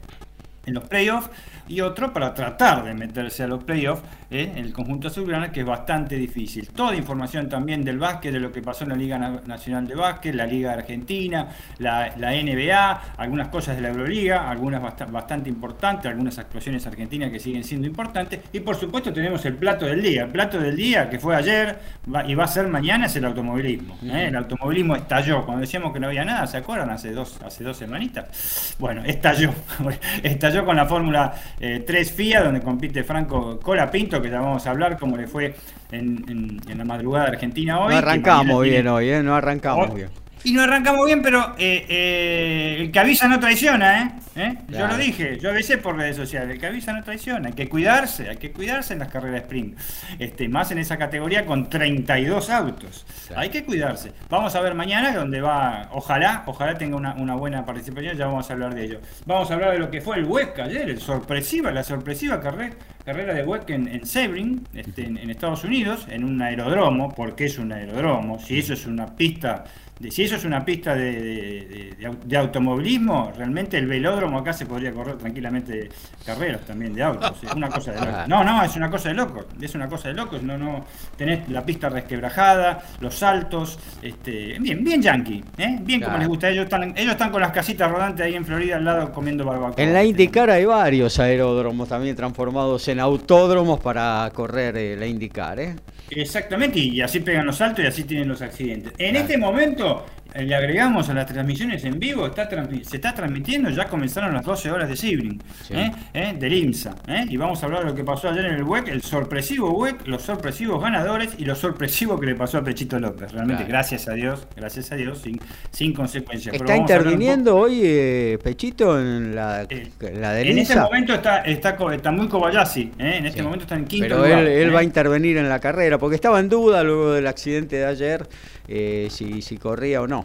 en 0.66 0.74
los 0.74 0.84
playoffs 0.84 1.30
y 1.70 1.80
otro 1.80 2.12
para 2.12 2.34
tratar 2.34 2.84
de 2.84 2.92
meterse 2.94 3.44
a 3.44 3.46
los 3.46 3.62
playoffs 3.64 4.02
¿eh? 4.30 4.52
en 4.56 4.64
el 4.64 4.72
conjunto 4.72 5.08
azulgrana, 5.08 5.50
que 5.52 5.60
es 5.60 5.66
bastante 5.66 6.16
difícil. 6.16 6.68
Toda 6.68 6.94
información 6.96 7.48
también 7.48 7.84
del 7.84 7.98
básquet, 7.98 8.32
de 8.32 8.40
lo 8.40 8.50
que 8.52 8.60
pasó 8.62 8.84
en 8.84 8.90
la 8.90 8.96
Liga 8.96 9.18
Na- 9.18 9.40
Nacional 9.46 9.86
de 9.86 9.94
Básquet, 9.94 10.34
la 10.34 10.46
Liga 10.46 10.72
Argentina, 10.72 11.48
la, 11.78 12.12
la 12.16 12.32
NBA, 12.32 13.14
algunas 13.16 13.48
cosas 13.48 13.76
de 13.76 13.82
la 13.82 13.88
Euroliga, 13.90 14.50
algunas 14.50 14.82
basta- 14.82 15.06
bastante 15.06 15.48
importantes, 15.48 16.06
algunas 16.10 16.38
actuaciones 16.38 16.86
argentinas 16.86 17.30
que 17.30 17.38
siguen 17.38 17.64
siendo 17.64 17.86
importantes, 17.86 18.40
y 18.52 18.60
por 18.60 18.76
supuesto 18.76 19.12
tenemos 19.12 19.44
el 19.46 19.54
plato 19.54 19.86
del 19.86 20.02
día. 20.02 20.24
El 20.24 20.30
plato 20.30 20.58
del 20.58 20.76
día 20.76 21.08
que 21.08 21.18
fue 21.18 21.36
ayer 21.36 21.78
va- 22.12 22.26
y 22.26 22.34
va 22.34 22.44
a 22.44 22.48
ser 22.48 22.66
mañana 22.68 23.06
es 23.06 23.16
el 23.16 23.24
automovilismo. 23.24 23.96
¿eh? 24.04 24.26
El 24.28 24.36
automovilismo 24.36 24.96
estalló. 24.96 25.44
Cuando 25.44 25.60
decíamos 25.62 25.92
que 25.92 26.00
no 26.00 26.08
había 26.08 26.24
nada, 26.24 26.46
¿se 26.46 26.56
acuerdan? 26.56 26.90
Hace 26.90 27.12
dos, 27.12 27.38
hace 27.44 27.62
dos 27.64 27.76
semanitas. 27.76 28.74
Bueno, 28.78 29.02
estalló. 29.04 29.50
estalló 30.22 30.64
con 30.64 30.76
la 30.76 30.86
Fórmula 30.86 31.32
eh, 31.60 31.84
3 31.86 32.12
FIA, 32.12 32.42
donde 32.42 32.60
compite 32.62 33.04
Franco 33.04 33.60
Colapinto, 33.60 34.20
que 34.22 34.30
ya 34.30 34.40
vamos 34.40 34.66
a 34.66 34.70
hablar 34.70 34.98
cómo 34.98 35.16
le 35.16 35.26
fue 35.26 35.54
en, 35.92 36.24
en- 36.28 36.60
en 36.68 36.78
la 36.78 36.84
madrugada 36.84 37.26
de 37.26 37.30
Argentina 37.32 37.78
hoy. 37.80 37.92
No 37.92 37.98
arrancamos 37.98 38.46
mañana 38.46 38.62
bien 38.70 38.88
hoy, 38.88 39.10
¿eh? 39.10 39.22
No 39.22 39.34
arrancamos 39.34 39.94
bien. 39.94 40.08
Y 40.42 40.52
no 40.52 40.62
arrancamos 40.62 41.04
bien, 41.06 41.20
pero 41.22 41.54
eh, 41.58 41.84
eh, 41.88 42.76
el 42.80 42.90
que 42.90 42.98
avisa 42.98 43.28
no 43.28 43.38
traiciona, 43.38 44.02
¿eh? 44.02 44.10
¿Eh? 44.36 44.54
Yo 44.68 44.86
lo 44.86 44.96
dije, 44.96 45.38
yo 45.38 45.50
avisé 45.50 45.76
por 45.76 45.96
redes 45.96 46.16
sociales, 46.16 46.54
el 46.54 46.60
que 46.60 46.66
avisa 46.66 46.92
no 46.92 47.02
traiciona, 47.02 47.48
hay 47.48 47.52
que 47.52 47.68
cuidarse, 47.68 48.28
hay 48.28 48.36
que 48.36 48.52
cuidarse 48.52 48.92
en 48.94 49.00
las 49.00 49.08
carreras 49.08 49.42
sprint, 49.42 49.76
este, 50.18 50.48
más 50.48 50.70
en 50.70 50.78
esa 50.78 50.96
categoría 50.96 51.44
con 51.44 51.68
32 51.68 52.48
autos, 52.48 53.04
hay 53.34 53.50
que 53.50 53.64
cuidarse. 53.64 54.12
Vamos 54.30 54.54
a 54.54 54.60
ver 54.60 54.74
mañana 54.74 55.12
donde 55.12 55.40
va, 55.40 55.88
ojalá, 55.92 56.44
ojalá 56.46 56.78
tenga 56.78 56.96
una, 56.96 57.14
una 57.14 57.34
buena 57.34 57.66
participación, 57.66 58.16
ya 58.16 58.26
vamos 58.26 58.48
a 58.48 58.52
hablar 58.52 58.74
de 58.74 58.84
ello. 58.84 59.00
Vamos 59.26 59.50
a 59.50 59.54
hablar 59.54 59.72
de 59.72 59.78
lo 59.78 59.90
que 59.90 60.00
fue 60.00 60.16
el 60.16 60.24
WEC 60.24 60.58
ayer, 60.60 60.88
el 60.88 61.00
sorpresiva, 61.00 61.70
la 61.72 61.82
sorpresiva 61.82 62.40
carrera, 62.40 62.76
carrera 63.04 63.34
de 63.34 63.42
WEC 63.42 63.68
en, 63.70 63.88
en 63.88 64.06
Sebring, 64.06 64.66
este, 64.74 65.04
en, 65.04 65.18
en 65.18 65.28
Estados 65.28 65.64
Unidos, 65.64 66.06
en 66.08 66.24
un 66.24 66.40
aeródromo, 66.40 67.12
porque 67.14 67.46
es 67.46 67.58
un 67.58 67.72
aeródromo, 67.72 68.38
si 68.38 68.60
eso 68.60 68.74
es 68.74 68.86
una 68.86 69.06
pista 69.16 69.64
si 70.08 70.22
eso 70.22 70.36
es 70.36 70.44
una 70.44 70.64
pista 70.64 70.94
de, 70.94 71.12
de- 71.12 71.20
de- 71.20 71.94
de 71.98 72.06
au- 72.08 72.18
de 72.24 72.36
automovilismo, 72.36 73.32
realmente 73.36 73.76
el 73.76 73.86
velódromo 73.86 74.38
acá 74.38 74.52
se 74.52 74.64
podría 74.66 74.92
correr 74.92 75.16
tranquilamente 75.18 75.88
carreras 76.24 76.62
también 76.62 76.94
de 76.94 77.02
autos. 77.02 77.42
Es 77.42 77.52
una 77.54 77.68
cosa 77.68 77.92
de 77.92 78.00
locos. 78.00 78.28
No, 78.28 78.44
no, 78.44 78.62
es 78.64 78.76
una 78.76 78.90
cosa 78.90 79.08
de 79.10 79.14
locos. 79.14 79.46
Es 79.60 79.74
una 79.74 79.88
cosa 79.88 80.08
de 80.08 80.14
locos. 80.14 80.42
No, 80.42 80.56
no. 80.56 80.84
Tenés 81.16 81.48
la 81.50 81.64
pista 81.66 81.88
resquebrajada, 81.88 82.82
los 83.00 83.14
saltos, 83.14 83.78
este, 84.00 84.56
bien, 84.60 84.82
bien 84.84 85.02
yankee, 85.02 85.44
¿eh? 85.58 85.78
bien 85.82 86.00
como 86.00 86.16
les 86.18 86.28
gusta. 86.28 86.48
Ellos 86.48 86.64
están, 86.64 86.94
ellos 86.96 87.12
están 87.12 87.30
con 87.30 87.40
las 87.42 87.50
casitas 87.52 87.90
rodantes 87.90 88.24
ahí 88.24 88.34
en 88.36 88.44
Florida 88.44 88.76
al 88.76 88.84
lado 88.84 89.12
comiendo 89.12 89.44
barbacoa. 89.44 89.82
En 89.82 89.92
la 89.92 90.04
IndyCar 90.04 90.50
hay 90.50 90.64
varios 90.64 91.18
aeródromos 91.18 91.88
también 91.88 92.16
transformados 92.16 92.86
en 92.88 93.00
autódromos 93.00 93.80
para 93.80 94.30
correr 94.34 94.76
eh, 94.76 94.96
la 94.96 95.06
IndyCar, 95.06 95.60
¿eh? 95.60 95.76
Exactamente, 96.12 96.78
y 96.80 97.00
así 97.00 97.20
pegan 97.20 97.46
los 97.46 97.56
saltos 97.56 97.84
y 97.84 97.86
así 97.88 98.02
tienen 98.04 98.26
los 98.28 98.42
accidentes. 98.42 98.92
En 98.98 99.14
este 99.14 99.38
momento 99.38 99.89
eh, 100.32 100.44
le 100.44 100.54
agregamos 100.54 101.08
a 101.08 101.14
las 101.14 101.26
transmisiones 101.26 101.84
en 101.84 101.98
vivo, 101.98 102.24
está 102.26 102.48
se 102.48 102.96
está 102.96 103.12
transmitiendo, 103.14 103.68
ya 103.70 103.86
comenzaron 103.88 104.32
las 104.32 104.44
12 104.44 104.70
horas 104.70 104.88
de 104.88 104.94
Sebring, 104.96 105.40
Sí. 105.66 105.74
¿eh? 105.74 105.90
¿eh? 106.14 106.36
del 106.38 106.52
IMSA. 106.52 106.94
¿eh? 107.08 107.24
Y 107.28 107.36
vamos 107.36 107.60
a 107.62 107.66
hablar 107.66 107.80
de 107.82 107.90
lo 107.90 107.94
que 107.96 108.04
pasó 108.04 108.28
ayer 108.28 108.44
en 108.44 108.54
el 108.54 108.62
WEC, 108.62 108.88
el 108.88 109.02
sorpresivo 109.02 109.70
WEC, 109.72 110.06
los 110.06 110.22
sorpresivos 110.22 110.80
ganadores 110.80 111.30
y 111.36 111.44
lo 111.44 111.56
sorpresivo 111.56 112.18
que 112.20 112.26
le 112.26 112.34
pasó 112.36 112.58
a 112.58 112.62
Pechito 112.64 112.98
López. 113.00 113.32
Realmente, 113.32 113.64
Claro. 113.64 113.72
gracias 113.72 114.06
a 114.08 114.12
Dios, 114.12 114.46
gracias 114.56 114.92
a 114.92 114.94
Dios, 114.96 115.18
sin, 115.18 115.40
sin 115.72 115.92
consecuencias. 115.92 116.54
¿Está 116.54 116.76
interviniendo 116.76 117.56
hoy 117.56 117.80
eh, 117.82 118.38
Pechito 118.42 119.00
en 119.00 119.34
la, 119.34 119.62
Eh, 119.68 119.88
en 120.00 120.20
la 120.20 120.32
del 120.34 120.48
En 120.50 120.58
este 120.58 120.76
momento 120.76 121.12
está, 121.14 121.38
está, 121.40 121.76
muy 122.12 122.28
Kobayashi, 122.28 122.92
¿eh? 122.98 123.16
en 123.18 123.26
este 123.26 123.38
Sí. 123.40 123.44
momento 123.44 123.64
está 123.64 123.74
en 123.74 123.84
quinto 123.84 124.04
Pero 124.08 124.16
lugar, 124.18 124.38
él, 124.42 124.46
él 124.46 124.72
va 124.74 124.78
a 124.80 124.84
intervenir 124.84 125.38
en 125.38 125.48
la 125.48 125.58
carrera, 125.58 125.98
porque 125.98 126.14
estaba 126.14 126.38
en 126.38 126.48
duda 126.48 126.84
luego 126.84 127.12
del 127.14 127.26
accidente 127.26 127.76
de 127.76 127.86
ayer 127.86 128.28
eh, 128.70 129.08
si, 129.10 129.42
si 129.42 129.58
corría 129.58 130.00
o 130.00 130.06
no. 130.06 130.24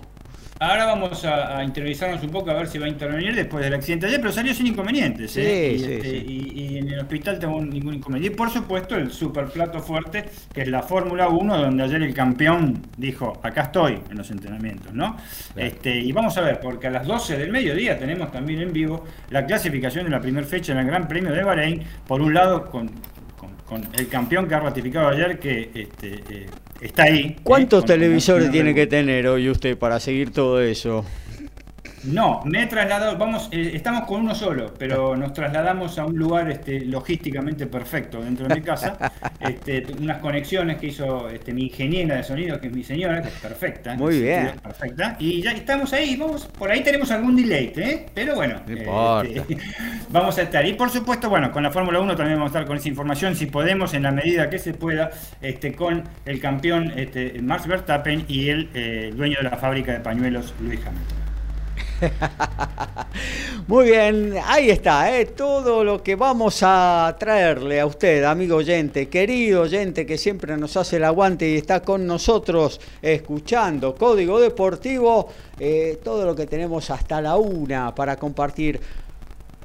Ahora 0.58 0.86
vamos 0.86 1.26
a, 1.26 1.58
a 1.58 1.64
interiorizarnos 1.66 2.24
un 2.24 2.30
poco 2.30 2.50
a 2.50 2.54
ver 2.54 2.68
si 2.68 2.78
va 2.78 2.86
a 2.86 2.90
intervenir 2.90 3.36
después 3.36 3.62
del 3.62 3.74
accidente 3.74 4.06
ayer, 4.06 4.22
pero 4.22 4.32
salió 4.32 4.54
sin 4.54 4.68
inconvenientes. 4.68 5.32
Sí, 5.32 5.42
¿eh? 5.42 5.74
y, 5.76 5.80
sí, 5.80 5.92
este, 5.96 6.10
sí. 6.12 6.26
y- 6.26 6.62
y 6.76 6.78
en 6.78 6.90
el 6.92 7.00
hospital 7.00 7.38
tengo 7.40 7.60
ningún 7.62 7.96
inconveniente. 7.96 8.34
Y 8.34 8.38
por 8.38 8.50
supuesto 8.50 8.96
el 8.96 9.12
super 9.12 9.48
plato 9.48 9.80
fuerte, 9.82 10.24
que 10.54 10.62
es 10.62 10.70
la 10.70 10.82
Fórmula 10.82 11.28
1, 11.28 11.58
donde 11.58 11.84
ayer 11.84 12.02
el 12.04 12.14
campeón 12.14 12.84
dijo, 12.98 13.34
acá 13.44 13.64
estoy 13.64 14.00
en 14.10 14.18
los 14.18 14.32
entrenamientos, 14.32 14.94
¿no? 14.94 15.18
Este, 15.58 16.00
y 16.00 16.14
vamos 16.14 16.38
a 16.38 16.42
ver, 16.42 16.62
porque 16.62 16.88
a 16.88 16.92
las 16.92 17.06
12 17.06 17.38
del 17.38 17.52
mediodía 17.52 18.00
tenemos 18.00 18.32
también 18.32 18.62
en 18.62 18.72
vivo 18.72 19.04
la 19.32 19.46
clasificación 19.46 20.06
de 20.06 20.12
la 20.12 20.22
primera 20.22 20.48
fecha 20.48 20.72
en 20.72 20.78
el 20.80 20.86
Gran 20.86 21.06
Premio 21.10 21.34
de 21.34 21.44
Bahrein, 21.44 21.84
por 22.08 22.22
un 22.22 22.34
lado 22.34 22.70
con, 22.70 22.90
con- 23.68 23.88
el 23.98 24.08
campeón 24.08 24.48
que 24.48 24.56
ha 24.56 24.60
ratificado 24.60 25.08
ayer 25.10 25.40
que 25.40 25.70
este, 25.74 26.14
eh, 26.30 26.46
está 26.82 27.04
ahí. 27.04 27.20
¿eh? 27.20 27.36
¿Cuántos 27.44 27.82
con- 27.82 27.88
televisores 27.88 28.52
tiene 28.52 28.74
que 28.76 28.88
tener 28.88 29.28
hoy 29.28 29.50
usted 29.50 29.78
para 29.78 30.00
seguir 30.00 30.32
todo 30.32 30.62
eso? 30.62 31.06
No, 32.06 32.42
me 32.46 32.64
he 32.64 32.68
trasladado, 32.68 33.18
vamos, 33.18 33.50
eh, 33.52 33.72
estamos 33.74 34.06
con 34.06 34.22
uno 34.22 34.36
solo, 34.36 34.74
pero 34.78 35.16
nos 35.16 35.34
trasladamos 35.34 35.98
a 35.98 36.06
un 36.06 36.18
lugar 36.18 36.50
este, 36.50 36.82
logísticamente 36.82 37.68
perfecto 37.68 38.22
dentro 38.22 38.48
de 38.48 38.56
mi 38.56 38.62
casa. 38.62 38.98
Este, 39.46 39.86
unas 40.00 40.18
conexiones 40.20 40.78
que 40.78 40.88
hizo 40.88 41.30
este, 41.30 41.54
mi 41.54 41.64
ingeniera 41.66 42.16
de 42.16 42.24
sonido, 42.24 42.60
que 42.60 42.68
es 42.68 42.74
mi 42.74 42.84
señora, 42.84 43.22
que 43.22 43.28
es 43.28 43.34
perfecta. 43.36 43.96
Muy 43.96 44.22
bien. 44.22 44.54
Perfecta. 44.62 45.16
Y 45.20 45.42
ya 45.42 45.52
estamos 45.52 45.94
ahí, 45.94 46.16
vamos, 46.16 46.46
por 46.46 46.72
ahí 46.72 46.82
tenemos 46.82 47.12
algún 47.12 47.36
delay, 47.36 47.72
¿eh? 47.76 48.08
Pero 48.14 48.36
bueno, 48.36 48.62
No 48.66 49.22
eh, 49.22 49.34
este, 49.36 49.58
vamos 50.10 50.38
a 50.38 50.42
estar. 50.42 50.66
Y 50.66 50.74
por 50.74 50.90
supuesto, 50.90 51.30
bueno, 51.30 51.52
con 51.52 51.62
la 51.62 51.70
Fórmula 51.70 52.00
1 52.00 52.16
también 52.16 52.40
vamos 52.40 52.56
a 52.56 52.58
estar 52.58 52.68
con 52.68 52.78
esa 52.78 52.90
información, 52.90 53.36
si 53.36 53.46
podemos, 53.46 53.94
en 53.94 54.04
la 54.04 54.12
medida 54.12 54.50
que 54.50 54.58
se 54.58 54.74
pueda, 54.74 55.12
este, 55.42 55.74
con 55.74 56.04
el 56.26 56.40
campeón 56.40 56.94
este, 56.96 57.40
Max 57.42 57.68
Verstappen 57.68 58.26
y 58.28 58.50
el 58.50 58.70
eh, 58.74 59.12
dueño 59.16 59.38
de 59.38 59.44
la 59.44 59.58
fábrica 59.58 59.92
de 59.94 60.00
pañuelos, 60.00 60.56
Luis 60.60 60.80
Hamilton. 60.86 61.25
Muy 63.68 63.86
bien, 63.86 64.36
ahí 64.46 64.70
está, 64.70 65.18
¿eh? 65.18 65.26
todo 65.26 65.84
lo 65.84 66.04
que 66.04 66.16
vamos 66.16 66.60
a 66.62 67.16
traerle 67.18 67.80
a 67.80 67.86
usted, 67.86 68.24
amigo 68.24 68.58
oyente, 68.58 69.08
querido 69.10 69.62
oyente 69.64 70.06
que 70.06 70.18
siempre 70.18 70.56
nos 70.58 70.78
hace 70.78 70.98
el 70.98 71.04
aguante 71.04 71.50
y 71.50 71.56
está 71.56 71.82
con 71.82 72.06
nosotros 72.06 72.80
escuchando 73.02 73.96
Código 73.96 74.40
Deportivo, 74.40 75.30
eh, 75.60 76.00
todo 76.04 76.26
lo 76.26 76.36
que 76.36 76.46
tenemos 76.46 76.90
hasta 76.90 77.22
la 77.22 77.38
una 77.38 77.96
para 77.96 78.18
compartir 78.18 78.80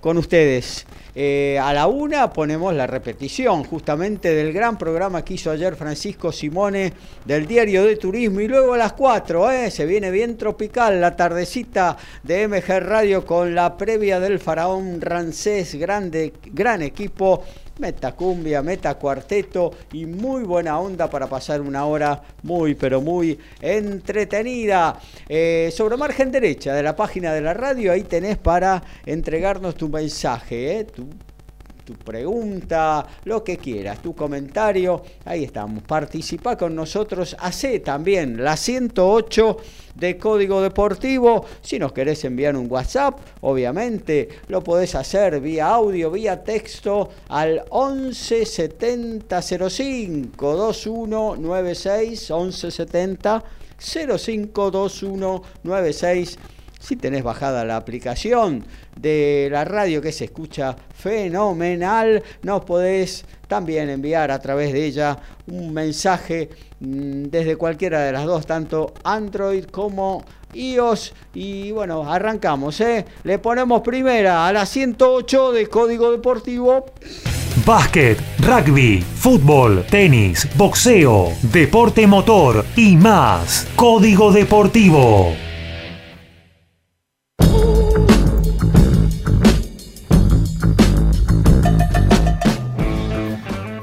con 0.00 0.19
ustedes. 0.19 0.87
Eh, 1.14 1.59
a 1.61 1.73
la 1.73 1.88
una 1.88 2.33
ponemos 2.33 2.73
la 2.73 2.87
repetición 2.87 3.64
justamente 3.64 4.33
del 4.33 4.52
gran 4.52 4.78
programa 4.78 5.25
que 5.25 5.35
hizo 5.35 5.50
ayer 5.50 5.75
Francisco 5.75 6.30
Simone 6.30 6.92
del 7.25 7.47
Diario 7.47 7.85
de 7.85 7.97
Turismo 7.97 8.40
y 8.40 8.47
luego 8.47 8.75
a 8.75 8.78
las 8.78 8.92
cuatro 8.92 9.50
eh, 9.50 9.73
se 9.73 9.87
viene 9.87 10.12
bien 10.12 10.37
tropical 10.37 11.00
la 11.00 11.16
tardecita 11.16 11.97
de 12.23 12.47
MG 12.47 12.78
Radio 12.80 13.26
con 13.26 13.57
la 13.57 13.76
previa 13.76 14.21
del 14.21 14.38
Faraón 14.38 15.00
Rancés, 15.00 15.75
grande, 15.75 16.33
gran 16.52 16.83
equipo. 16.83 17.42
Meta 17.80 18.12
cumbia, 18.12 18.60
meta 18.60 18.94
cuarteto 18.96 19.72
y 19.94 20.04
muy 20.04 20.44
buena 20.44 20.78
onda 20.78 21.08
para 21.08 21.26
pasar 21.26 21.62
una 21.62 21.87
hora 21.87 22.22
muy 22.42 22.75
pero 22.75 23.00
muy 23.00 23.38
entretenida. 23.58 25.00
Eh, 25.26 25.72
sobre 25.75 25.96
margen 25.96 26.30
derecha 26.30 26.75
de 26.75 26.82
la 26.82 26.94
página 26.94 27.32
de 27.32 27.40
la 27.40 27.54
radio, 27.54 27.92
ahí 27.92 28.02
tenés 28.02 28.37
para 28.37 28.82
entregarnos 29.06 29.76
tu 29.76 29.88
mensaje, 29.88 30.80
eh, 30.80 30.87
tu 31.90 32.04
pregunta, 32.04 33.04
lo 33.25 33.42
que 33.42 33.56
quieras, 33.56 34.00
tu 34.00 34.14
comentario. 34.14 35.02
Ahí 35.25 35.42
estamos. 35.42 35.82
Participa 35.82 36.56
con 36.56 36.76
nosotros. 36.76 37.37
Hacé 37.40 37.80
también 37.80 38.42
la 38.44 38.56
108 38.56 39.56
de 39.97 40.16
Código 40.16 40.62
Deportivo. 40.62 41.44
Si 41.61 41.80
nos 41.80 41.92
querés 41.92 42.25
enviar 42.25 42.56
un 42.56 42.70
WhatsApp, 42.70 43.18
obviamente 43.40 44.28
lo 44.47 44.62
podés 44.62 44.94
hacer 44.94 45.40
vía 45.40 45.66
audio, 45.66 46.12
vía 46.12 46.44
texto 46.44 47.09
al 47.28 47.64
11 47.70 48.47
70 48.47 49.42
05 49.42 50.56
2196 50.56 52.30
11 52.30 52.70
70 52.70 53.44
05 53.78 54.70
2196 54.70 56.38
si 56.80 56.96
tenés 56.96 57.22
bajada 57.22 57.64
la 57.64 57.76
aplicación 57.76 58.64
de 58.99 59.49
la 59.52 59.64
radio 59.64 60.02
que 60.02 60.10
se 60.10 60.25
escucha 60.25 60.75
fenomenal, 60.94 62.22
nos 62.42 62.64
podés 62.64 63.25
también 63.46 63.88
enviar 63.90 64.30
a 64.30 64.38
través 64.38 64.72
de 64.72 64.87
ella 64.87 65.18
un 65.46 65.72
mensaje 65.72 66.49
mm, 66.80 67.25
desde 67.25 67.56
cualquiera 67.56 68.00
de 68.00 68.12
las 68.12 68.25
dos, 68.25 68.46
tanto 68.46 68.94
Android 69.04 69.64
como 69.64 70.25
iOS. 70.54 71.12
Y 71.34 71.70
bueno, 71.72 72.10
arrancamos, 72.10 72.80
¿eh? 72.80 73.04
Le 73.25 73.38
ponemos 73.38 73.82
primera 73.82 74.46
a 74.46 74.52
la 74.52 74.66
108 74.66 75.52
de 75.52 75.66
Código 75.66 76.10
Deportivo. 76.10 76.87
Básquet, 77.66 78.18
rugby, 78.38 79.02
fútbol, 79.02 79.84
tenis, 79.90 80.49
boxeo, 80.56 81.32
deporte 81.42 82.06
motor 82.06 82.64
y 82.76 82.96
más. 82.96 83.66
Código 83.76 84.32
Deportivo. 84.32 85.50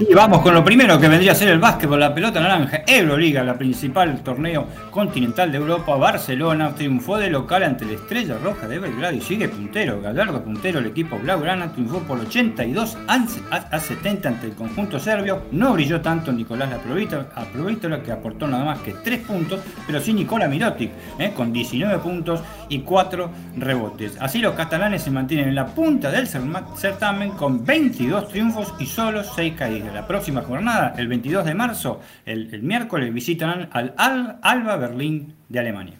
Y 0.09 0.13
vamos 0.13 0.41
con 0.41 0.53
lo 0.53 0.63
primero 0.63 0.97
que 0.97 1.09
vendría 1.09 1.33
a 1.33 1.35
ser 1.35 1.49
el 1.49 1.59
básquetbol, 1.59 1.99
la 1.99 2.13
pelota 2.13 2.39
naranja, 2.39 2.81
Euroliga, 2.87 3.43
la 3.43 3.57
principal 3.57 4.21
torneo 4.23 4.65
continental 4.89 5.51
de 5.51 5.57
Europa. 5.57 5.97
Barcelona 5.97 6.73
triunfó 6.73 7.17
de 7.17 7.29
local 7.29 7.63
ante 7.63 7.83
la 7.83 7.91
Estrella 7.93 8.37
Roja 8.41 8.69
de 8.69 8.79
Belgrado 8.79 9.13
y 9.13 9.19
sigue 9.19 9.49
puntero. 9.49 9.99
Gallardo 9.99 10.41
puntero, 10.41 10.79
el 10.79 10.85
equipo 10.85 11.19
Blaugrana 11.19 11.73
triunfó 11.73 11.99
por 12.03 12.21
82 12.21 12.97
a 13.09 13.79
70 13.79 14.29
ante 14.29 14.47
el 14.47 14.53
conjunto 14.53 14.97
serbio. 14.97 15.41
No 15.51 15.73
brilló 15.73 15.99
tanto 15.99 16.31
Nicolás 16.31 16.69
Laprovítola, 16.69 18.01
que 18.01 18.11
aportó 18.13 18.47
nada 18.47 18.63
más 18.63 18.79
que 18.79 18.93
3 18.93 19.19
puntos, 19.27 19.59
pero 19.85 19.99
sí 19.99 20.13
Nicola 20.13 20.47
Mirotic, 20.47 20.89
eh, 21.19 21.33
con 21.35 21.51
19 21.51 21.97
puntos 21.99 22.41
y 22.69 22.79
4 22.79 23.29
rebotes. 23.57 24.15
Así 24.21 24.39
los 24.39 24.53
catalanes 24.53 25.01
se 25.01 25.11
mantienen 25.11 25.49
en 25.49 25.55
la 25.55 25.65
punta 25.65 26.09
del 26.11 26.27
certamen 26.27 27.31
con 27.31 27.65
22 27.65 28.29
triunfos 28.29 28.73
y 28.79 28.85
solo 28.85 29.21
6 29.21 29.53
caídas. 29.57 29.96
La 29.97 30.05
próxima 30.05 30.43
jornada, 30.43 30.93
el 30.95 31.07
22 31.07 31.43
de 31.43 31.55
marzo, 31.55 32.01
el, 32.23 32.61
miércoles, 32.61 33.11
visitan 33.11 33.67
al 33.73 33.95
Al- 33.97 34.37
Alba 34.43 34.75
Berlín 34.77 35.33
de 35.49 35.57
Alemania. 35.57 35.99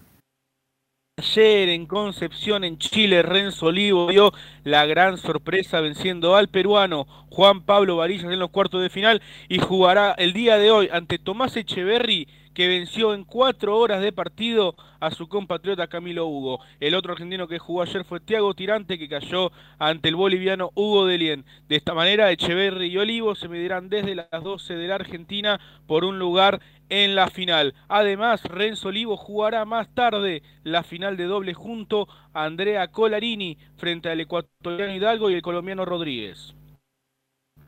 Ayer 1.17 1.69
en 1.69 1.87
Concepción, 1.87 2.63
en 2.63 2.77
Chile, 2.77 3.23
Renzo 3.23 3.65
Olivo 3.65 4.07
dio 4.11 4.33
la 4.63 4.85
gran 4.85 5.17
sorpresa 5.17 5.81
venciendo 5.81 6.35
al 6.35 6.47
peruano 6.47 7.07
Juan 7.31 7.63
Pablo 7.63 7.95
Varillas 7.97 8.31
en 8.31 8.37
los 8.37 8.51
cuartos 8.51 8.83
de 8.83 8.91
final 8.91 9.19
y 9.49 9.57
jugará 9.57 10.11
el 10.11 10.31
día 10.31 10.59
de 10.59 10.69
hoy 10.69 10.89
ante 10.91 11.17
Tomás 11.17 11.57
Echeverry 11.57 12.27
que 12.57 12.67
venció 12.67 13.13
en 13.13 13.23
cuatro 13.23 13.77
horas 13.77 14.01
de 14.01 14.11
partido 14.11 14.73
a 14.99 15.11
su 15.11 15.29
compatriota 15.29 15.85
Camilo 15.85 16.25
Hugo. 16.25 16.59
El 16.79 16.95
otro 16.95 17.13
argentino 17.13 17.47
que 17.47 17.59
jugó 17.59 17.83
ayer 17.83 18.03
fue 18.03 18.19
Tiago 18.19 18.55
Tirante 18.55 18.97
que 18.97 19.07
cayó 19.07 19.51
ante 19.77 20.09
el 20.09 20.15
boliviano 20.15 20.71
Hugo 20.73 21.05
Delien. 21.05 21.45
De 21.69 21.75
esta 21.75 21.93
manera 21.93 22.31
Echeverry 22.31 22.87
y 22.87 22.97
Olivo 22.97 23.35
se 23.35 23.47
medirán 23.47 23.89
desde 23.89 24.15
las 24.15 24.43
12 24.43 24.73
de 24.73 24.87
la 24.87 24.95
Argentina 24.95 25.59
por 25.85 26.03
un 26.03 26.17
lugar 26.17 26.59
en 26.89 27.13
la 27.13 27.27
final. 27.27 27.75
Además, 27.89 28.41
Renzo 28.41 28.87
Olivo 28.87 29.17
jugará 29.17 29.63
más 29.65 29.93
tarde 29.93 30.41
la 30.63 30.81
final 30.81 31.15
de 31.15 31.25
doble 31.25 31.53
junto 31.53 32.07
a 32.33 32.45
Andrea 32.45 32.87
Colarini 32.87 33.59
frente 33.75 34.09
al 34.09 34.19
ecuatoriano 34.19 34.95
Hidalgo 34.95 35.29
y 35.29 35.35
el 35.35 35.43
colombiano 35.43 35.85
Rodríguez. 35.85 36.56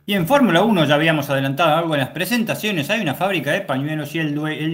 Y 0.10 0.16
en 0.16 0.26
Fórmula 0.26 0.64
1 0.64 0.86
ya 0.86 0.96
habíamos 0.96 1.30
adelantado 1.30 1.78
algo 1.78 1.94
en 1.94 2.00
las 2.00 2.10
presentaciones. 2.10 2.90
Hay 2.90 3.00
una 3.00 3.14
fábrica 3.14 3.52
de 3.52 3.62
pañuelos 3.62 4.16
y 4.16 4.24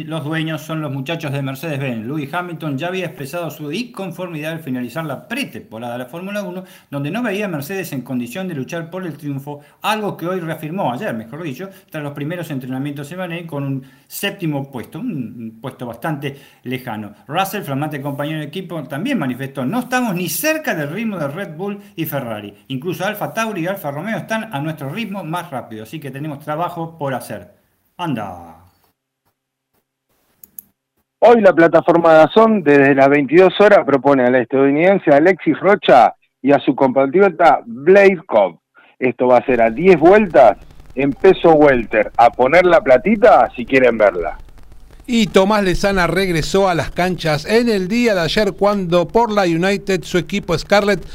los 0.06 0.24
dueños 0.24 0.62
son 0.62 0.80
los 0.80 0.94
muchachos 0.94 1.34
de 1.34 1.42
Mercedes-Benz. 1.42 2.06
Lewis 2.06 2.34
Hamilton 2.34 2.77
ya 2.77 2.88
había 2.88 3.08
expresado 3.08 3.51
su 3.51 3.70
inconformidad 3.70 4.54
al 4.54 4.60
finalizar 4.62 5.04
la 5.04 5.27
pretemporada 5.27 5.92
de 5.92 6.00
la 6.00 6.06
Fórmula 6.06 6.42
1, 6.42 6.63
donde 6.89 7.12
no 7.12 7.22
veía 7.22 7.48
a 7.48 7.50
Mercedes 7.50 7.92
en 7.92 8.04
condición 8.04 8.48
de 8.48 8.56
luchar 8.56 8.89
por 8.89 9.06
el 9.06 9.18
triunfo, 9.18 9.60
algo 9.82 10.15
que 10.15 10.25
hoy 10.25 10.39
reafirmó 10.39 10.94
ayer, 10.94 11.13
mejor 11.13 11.44
dicho, 11.44 11.70
tras 11.89 12.01
los 12.01 12.13
primeros 12.13 12.50
entrenamientos 12.50 13.12
en 13.12 13.18
Bahrein 13.18 13.46
con 13.46 13.65
un 13.65 13.84
séptimo 14.08 14.72
puesto, 14.72 15.01
un 15.01 15.60
puesto 15.62 15.86
bastante 15.86 16.38
lejano. 16.63 17.13
Russell, 17.27 17.63
flamante 17.63 18.01
compañero 18.01 18.39
de 18.39 18.46
equipo, 18.46 18.82
también 18.84 19.20
manifestó, 19.20 19.65
no 19.65 19.80
estamos 19.80 20.15
ni 20.15 20.30
cerca 20.30 20.74
del 20.74 20.92
ritmo 20.92 21.18
de 21.18 21.27
Red 21.27 21.58
Bull 21.58 21.77
y 21.98 22.06
Ferrari. 22.06 22.54
Incluso 22.70 23.06
Alfa 23.06 23.34
Tauri 23.34 23.63
y 23.63 23.68
Alfa 23.68 23.92
Romeo 23.92 24.20
están 24.20 24.54
a 24.54 24.62
nuestro 24.62 24.88
ritmo 24.88 25.25
más 25.29 25.51
rápido, 25.51 25.84
así 25.84 26.00
que 26.00 26.12
tenemos 26.12 26.39
trabajo 26.39 26.98
por 26.98 27.13
hacer. 27.13 27.53
Anda. 27.98 28.55
Hoy 31.20 31.41
la 31.41 31.53
plataforma 31.53 32.13
Dazón 32.13 32.62
desde 32.62 32.94
las 32.94 33.10
22 33.10 33.60
horas 33.60 33.86
propone 33.86 34.25
al 34.25 34.36
estadounidense 34.36 35.12
Alexis 35.12 35.60
Rocha 35.60 36.13
y 36.41 36.51
a 36.51 36.60
su 36.60 36.75
compatriota 36.75 37.62
Blade 37.65 38.22
Cobb. 38.27 38.60
Esto 39.00 39.27
va 39.27 39.38
a 39.38 39.46
ser 39.46 39.62
a 39.62 39.70
10 39.70 40.00
vueltas 40.00 40.58
en 40.94 41.13
peso 41.13 41.53
welter. 41.53 42.12
A 42.17 42.29
poner 42.29 42.65
la 42.65 42.82
platita 42.82 43.50
si 43.55 43.65
quieren 43.65 43.98
verla. 43.98 44.38
Y 45.08 45.27
Tomás 45.27 45.63
Lezana 45.63 46.08
regresó 46.08 46.67
a 46.67 46.75
las 46.75 46.91
canchas 46.91 47.46
en 47.46 47.70
el 47.70 47.88
día 47.88 48.15
de 48.15 48.22
ayer 48.22 48.53
cuando 48.53 49.08
por 49.08 49.32
la 49.32 49.44
United 49.44 50.03
su 50.03 50.17
equipo 50.17 50.58
Scarlett 50.58 51.05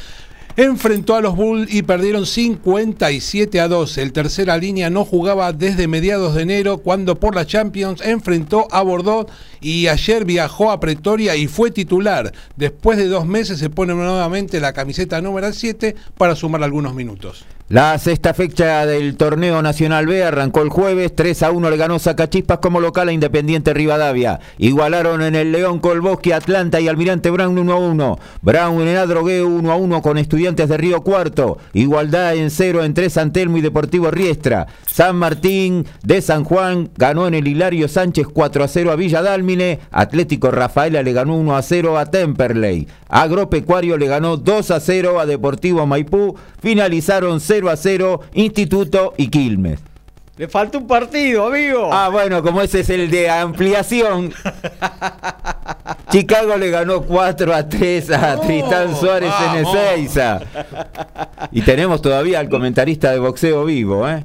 enfrentó 0.65 1.17
a 1.17 1.21
los 1.21 1.37
Bulls 1.37 1.73
y 1.73 1.83
perdieron 1.83 2.27
57 2.27 3.61
a 3.61 3.69
12. 3.69 4.03
El 4.03 4.13
tercera 4.13 4.59
línea 4.59 4.91
no 4.91 5.05
jugaba 5.05 5.53
desde 5.53 5.89
mediados 5.89 6.35
de 6.35 6.43
enero 6.43 6.79
cuando 6.79 7.19
por 7.19 7.35
la 7.35 7.47
Champions 7.47 8.03
enfrentó 8.03 8.69
a 8.71 8.83
Bordeaux 8.83 9.31
y 9.61 9.87
ayer 9.87 10.25
viajó 10.25 10.71
a 10.71 10.81
Pretoria 10.81 11.37
y 11.37 11.47
fue 11.47 11.71
titular. 11.71 12.33
Después 12.57 12.99
de 12.99 13.07
dos 13.07 13.27
meses 13.27 13.59
se 13.59 13.71
pone 13.71 13.95
nuevamente 13.95 14.61
la 14.61 14.73
camiseta 14.73 15.21
número 15.21 15.53
7 15.53 15.97
para 16.19 16.37
sumar 16.37 16.63
algunos 16.63 16.95
minutos. 16.95 17.45
La 17.71 17.97
sexta 17.99 18.35
fecha 18.35 18.85
del 18.85 19.17
torneo 19.17 19.63
Nacional 19.63 20.05
B 20.09 20.25
arrancó 20.25 20.63
el 20.63 20.71
jueves, 20.71 21.15
3 21.15 21.45
a 21.45 21.53
1 21.53 21.71
le 21.71 21.77
ganó 21.77 22.01
Sacachispas 22.01 22.59
como 22.59 22.81
local 22.81 23.09
a 23.09 23.13
Independiente 23.13 23.73
Rivadavia. 23.73 24.41
Igualaron 24.59 25.23
en 25.23 25.37
el 25.37 25.53
León 25.53 25.79
Colbosque, 25.79 26.35
Atlanta 26.35 26.81
y 26.81 26.89
Almirante 26.89 27.31
Brown 27.31 27.57
1 27.57 27.73
a 27.73 27.77
1. 27.77 28.19
Brown 28.43 28.89
en 28.89 28.97
Adrogué 28.97 29.45
1 29.45 29.71
a 29.71 29.77
1 29.77 30.03
con 30.03 30.19
Estudiantes 30.19 30.69
de 30.69 30.79
Río 30.79 31.05
Cuarto. 31.05 31.59
Igualdad 31.73 32.35
en 32.35 32.51
0 32.51 32.83
entre 32.83 33.09
San 33.09 33.33
Telmo 33.33 33.59
y 33.59 33.61
Deportivo 33.61 34.11
Riestra. 34.11 34.67
San 34.85 35.15
Martín 35.15 35.87
de 36.03 36.23
San 36.23 36.43
Juan 36.43 36.91
ganó 36.97 37.29
en 37.29 37.35
el 37.35 37.47
Hilario 37.47 37.87
Sánchez 37.87 38.27
4 38.27 38.65
a 38.65 38.67
0 38.67 38.91
a 38.91 38.97
Villa 38.97 39.23
Dálmine. 39.23 39.79
Atlético 39.93 40.51
Rafaela 40.51 41.05
le 41.05 41.13
ganó 41.13 41.37
1 41.37 41.57
a 41.57 41.63
0 41.63 41.99
a 41.99 42.07
Temperley. 42.07 42.89
Agropecuario 43.09 43.97
le 43.97 44.09
ganó 44.09 44.37
2 44.39 44.71
a 44.73 44.81
0 44.81 45.21
a 45.21 45.27
Deportivo 45.27 45.87
Maipú. 45.87 46.35
Finalizaron 46.61 47.39
0 47.41 47.60
a 47.69 47.77
0 47.77 48.21
Instituto 48.33 49.13
y 49.17 49.29
Quilmes. 49.29 49.81
Le 50.39 50.49
falta 50.49 50.79
un 50.79 50.87
partido, 50.87 51.47
amigo. 51.49 51.91
Ah, 51.93 52.09
bueno, 52.09 52.43
como 52.43 52.63
ese 52.63 52.81
es 52.81 52.89
el 52.89 53.11
de 53.11 53.29
ampliación. 53.29 54.33
Chicago 56.11 56.57
le 56.57 56.71
ganó 56.71 57.03
4 57.03 57.55
a 57.55 57.69
3 57.69 58.11
a 58.13 58.37
Oh, 58.37 58.41
Tristán 58.41 58.97
Suárez 58.97 59.33
en 59.55 59.65
vamos. 59.65 59.77
Ezeiza. 59.77 60.41
Y 61.53 61.61
tenemos 61.61 62.01
todavía 62.01 62.41
al 62.41 62.49
comentarista 62.49 63.11
de 63.13 63.19
boxeo 63.19 63.67
vivo, 63.67 64.09
¿eh? 64.09 64.25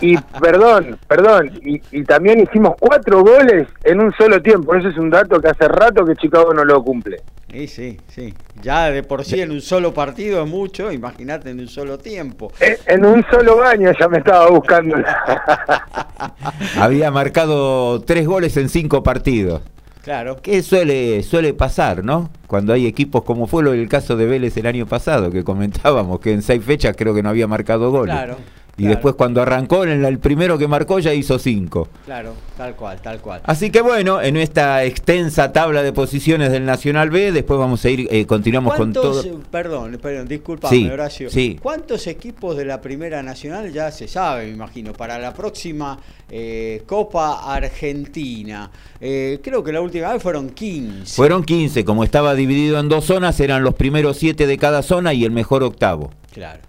Y 0.00 0.16
perdón, 0.40 0.98
perdón, 1.06 1.52
y, 1.62 1.80
y 1.90 2.04
también 2.04 2.40
hicimos 2.40 2.74
cuatro 2.78 3.22
goles 3.22 3.66
en 3.84 4.00
un 4.00 4.12
solo 4.12 4.40
tiempo. 4.40 4.74
Eso 4.74 4.88
es 4.88 4.96
un 4.96 5.10
dato 5.10 5.40
que 5.40 5.48
hace 5.48 5.68
rato 5.68 6.04
que 6.04 6.14
Chicago 6.16 6.52
no 6.54 6.64
lo 6.64 6.82
cumple. 6.82 7.22
Sí, 7.50 7.66
sí, 7.66 8.00
sí. 8.08 8.34
Ya 8.62 8.90
de 8.90 9.02
por 9.02 9.24
sí 9.24 9.40
en 9.40 9.50
un 9.50 9.62
solo 9.62 9.94
partido 9.94 10.42
es 10.42 10.48
mucho, 10.48 10.92
imagínate 10.92 11.50
en 11.50 11.60
un 11.60 11.68
solo 11.68 11.98
tiempo. 11.98 12.52
En, 12.60 12.76
en 12.86 13.06
un 13.06 13.24
solo 13.30 13.56
baño 13.56 13.90
ya 13.98 14.08
me 14.08 14.18
estaba 14.18 14.48
buscando. 14.50 14.96
Había 16.78 17.10
marcado 17.10 18.00
3 18.02 18.26
goles 18.26 18.56
en 18.58 18.68
5 18.68 19.02
partidos. 19.02 19.62
Claro. 20.02 20.36
Que 20.40 20.62
suele, 20.62 21.22
suele 21.22 21.54
pasar, 21.54 22.04
¿no? 22.04 22.30
Cuando 22.46 22.72
hay 22.72 22.86
equipos 22.86 23.24
como 23.24 23.46
fue 23.46 23.62
lo 23.62 23.72
del 23.72 23.88
caso 23.88 24.16
de 24.16 24.26
Vélez 24.26 24.56
el 24.56 24.66
año 24.66 24.86
pasado, 24.86 25.30
que 25.30 25.44
comentábamos 25.44 26.20
que 26.20 26.32
en 26.32 26.42
6 26.42 26.64
fechas 26.64 26.94
creo 26.96 27.14
que 27.14 27.22
no 27.22 27.30
había 27.30 27.46
marcado 27.46 27.90
goles. 27.90 28.14
Claro, 28.14 28.36
Y 28.78 28.82
claro. 28.82 28.94
después 28.94 29.14
cuando 29.16 29.42
arrancó, 29.42 29.82
en 29.84 30.04
el 30.04 30.18
primero 30.20 30.56
que 30.56 30.68
marcó 30.68 31.00
ya 31.00 31.12
hizo 31.12 31.38
5. 31.38 31.88
Claro, 32.06 32.34
tal 32.56 32.76
cual, 32.76 33.00
tal 33.02 33.20
cual. 33.20 33.40
Así 33.44 33.70
que 33.70 33.80
bueno, 33.80 34.22
en 34.22 34.36
esta 34.36 34.84
extensa 34.84 35.52
tabla 35.52 35.82
de 35.82 35.92
posiciones 35.92 36.52
del 36.52 36.64
Nacional 36.64 37.10
B, 37.10 37.32
después 37.32 37.58
vamos 37.58 37.84
a 37.84 37.90
ir, 37.90 38.06
eh, 38.10 38.24
continuamos 38.24 38.74
con 38.74 38.92
¿Cuántos, 38.92 39.22
todo. 39.22 39.34
eh, 39.34 39.38
perdón, 39.50 39.98
perdón, 40.00 40.28
disculpame, 40.28 40.76
Sí, 40.76 40.88
Horacio. 40.88 41.28
sí. 41.28 41.58
¿Cuántos 41.60 42.06
equipos 42.06 42.56
de 42.56 42.64
la 42.64 42.80
Primera 42.80 43.20
Nacional 43.22 43.72
ya 43.72 43.90
se 43.90 44.06
sabe, 44.06 44.46
me 44.46 44.52
imagino, 44.52 44.92
para 44.92 45.18
la 45.18 45.34
próxima 45.34 45.98
eh, 46.30 46.82
Copa 46.86 47.52
Argentina? 47.52 48.70
Eh, 49.00 49.40
creo 49.42 49.64
que 49.64 49.72
la 49.72 49.80
última 49.80 50.12
vez 50.12 50.22
fueron 50.22 50.50
15. 50.50 51.16
Fueron 51.16 51.42
15, 51.42 51.84
como 51.84 52.04
estaba 52.04 52.34
dividido 52.34 52.78
en 52.78 52.88
dos 52.88 53.04
zonas, 53.06 53.40
eran 53.40 53.64
los 53.64 53.74
primeros 53.74 54.16
7 54.18 54.46
de 54.46 54.56
cada 54.56 54.82
zona 54.82 55.12
y 55.14 55.24
el 55.24 55.30
mejor 55.32 55.62
octavo. 55.64 56.10
Claro. 56.32 56.60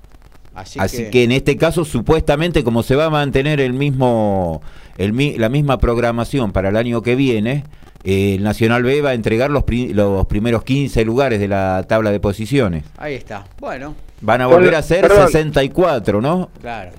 Así, 0.61 0.79
Así, 0.79 1.09
que... 1.09 1.23
en 1.23 1.31
este 1.31 1.57
caso, 1.57 1.85
supuestamente, 1.85 2.63
como 2.63 2.83
se 2.83 2.95
va 2.95 3.05
a 3.05 3.09
mantener 3.09 3.59
el 3.59 3.73
mismo, 3.73 4.61
el 4.97 5.13
mi- 5.13 5.37
la 5.37 5.49
misma 5.49 5.77
programación 5.77 6.51
para 6.51 6.69
el 6.69 6.75
año 6.77 7.01
que 7.01 7.15
viene, 7.15 7.63
eh, 8.03 8.35
el 8.35 8.43
Nacional 8.43 8.83
B 8.83 9.01
va 9.01 9.09
a 9.09 9.13
entregar 9.13 9.49
los, 9.51 9.63
pri- 9.63 9.93
los 9.93 10.25
primeros 10.27 10.63
15 10.63 11.03
lugares 11.05 11.39
de 11.39 11.47
la 11.47 11.83
tabla 11.87 12.11
de 12.11 12.19
posiciones. 12.19 12.83
Ahí 12.97 13.15
está. 13.15 13.45
Bueno, 13.59 13.95
Van 14.21 14.41
a 14.41 14.47
volver 14.47 14.75
a 14.75 14.81
ser 14.81 15.01
perdón. 15.01 15.27
64, 15.27 16.21
¿no? 16.21 16.49
claro. 16.61 16.91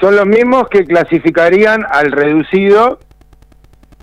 Son 0.00 0.14
los 0.14 0.26
mismos 0.26 0.68
que 0.70 0.84
clasificarían 0.84 1.82
al 1.90 2.12
reducido. 2.12 3.00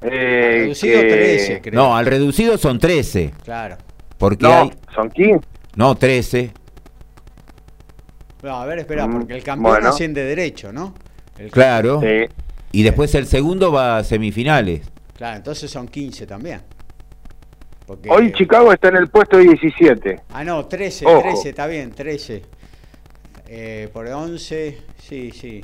eh, 0.01 0.57
Reducido 0.63 1.01
que- 1.01 1.07
13, 1.09 1.61
creo. 1.61 1.73
No, 1.75 1.95
al 1.95 2.05
reducido 2.05 2.57
son 2.57 2.79
13, 2.79 3.31
Claro. 3.43 3.77
porque 4.17 4.43
No, 4.43 4.53
hay... 4.53 4.71
son 4.95 5.09
15. 5.09 5.39
No, 5.75 5.95
13. 5.95 6.51
No, 8.43 8.55
a 8.61 8.65
ver, 8.65 8.79
espera, 8.79 9.07
Mm, 9.07 9.11
porque 9.19 9.33
el 9.35 9.43
campeón 9.43 9.71
bueno. 9.71 9.89
asciende 9.89 10.23
derecho, 10.23 10.71
¿no? 10.71 10.93
El- 11.37 11.49
Claro. 11.49 12.01
Sí. 12.01 12.25
Y 12.73 12.83
después 12.83 13.13
el 13.15 13.25
segundo 13.25 13.71
va 13.71 13.97
a 13.97 14.03
semifinales. 14.03 14.81
Claro, 15.17 15.37
entonces 15.37 15.71
son 15.71 15.87
15 15.87 16.27
también. 16.27 16.61
Porque- 17.85 18.09
Hoy 18.09 18.31
Chicago 18.33 18.71
está 18.73 18.89
en 18.89 18.97
el 18.97 19.09
puesto 19.09 19.37
17. 19.37 20.19
Ah, 20.33 20.43
no, 20.43 20.65
13, 20.65 21.05
Ojo. 21.05 21.21
13, 21.21 21.49
está 21.49 21.67
bien, 21.67 21.91
13. 21.91 22.43
Eh, 23.47 23.89
por 23.93 24.07
11, 24.07 24.77
sí, 25.01 25.31
sí. 25.31 25.63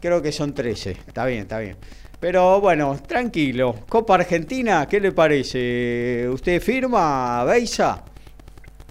Creo 0.00 0.20
que 0.20 0.32
son 0.32 0.52
13. 0.54 0.90
Está 0.92 1.24
bien, 1.26 1.40
está 1.42 1.58
bien. 1.58 1.76
Pero 2.20 2.60
bueno, 2.60 2.96
tranquilo. 3.06 3.74
Copa 3.88 4.16
Argentina, 4.16 4.86
¿qué 4.88 5.00
le 5.00 5.12
parece? 5.12 6.28
¿Usted 6.30 6.60
firma, 6.60 7.44
Beisa? 7.44 8.02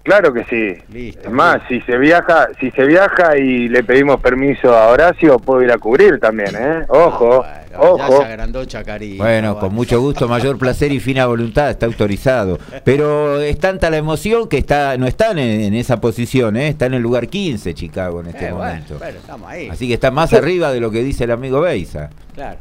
Claro 0.07 0.33
que 0.33 0.45
sí. 0.45 0.81
Listo. 0.93 1.27
Es 1.27 1.33
más, 1.33 1.57
si 1.67 1.81
se 1.81 1.97
viaja, 1.97 2.47
si 2.61 2.71
se 2.71 2.85
viaja 2.85 3.35
y 3.37 3.67
le 3.67 3.83
pedimos 3.83 4.21
permiso 4.21 4.73
a 4.73 4.87
Horacio, 4.87 5.37
puedo 5.37 5.61
ir 5.61 5.69
a 5.69 5.77
cubrir 5.77 6.17
también, 6.17 6.55
¿eh? 6.57 6.85
Ojo, 6.87 7.43
Ah, 7.43 7.59
bueno, 7.77 7.97
Ya 7.97 8.05
ojo. 8.07 8.17
se 8.21 8.25
agrandó 8.25 8.63
Chacarita. 8.63 9.21
Bueno, 9.21 9.59
con 9.59 9.73
mucho 9.75 9.99
gusto, 9.99 10.29
mayor 10.29 10.57
placer 10.57 10.93
y 10.93 11.01
fina 11.01 11.25
voluntad, 11.25 11.69
está 11.69 11.87
autorizado. 11.87 12.57
Pero 12.85 13.41
es 13.41 13.59
tanta 13.59 13.89
la 13.89 13.97
emoción 13.97 14.47
que 14.47 14.59
está, 14.59 14.97
no 14.97 15.07
están 15.07 15.37
en, 15.39 15.59
en 15.59 15.73
esa 15.73 15.99
posición, 15.99 16.55
¿eh? 16.55 16.69
está 16.69 16.85
en 16.85 16.93
el 16.93 17.01
lugar 17.01 17.27
15 17.27 17.73
Chicago 17.73 18.21
en 18.21 18.27
este 18.27 18.45
Eh, 18.47 18.51
bueno, 18.53 18.63
momento. 18.65 18.97
bueno, 18.99 19.17
estamos 19.19 19.49
ahí. 19.51 19.67
Así 19.67 19.89
que 19.89 19.93
está 19.95 20.09
más 20.09 20.31
arriba 20.33 20.71
de 20.71 20.79
lo 20.79 20.89
que 20.89 21.03
dice 21.03 21.25
el 21.25 21.31
amigo 21.31 21.59
Beisa. 21.59 22.09
Claro, 22.33 22.59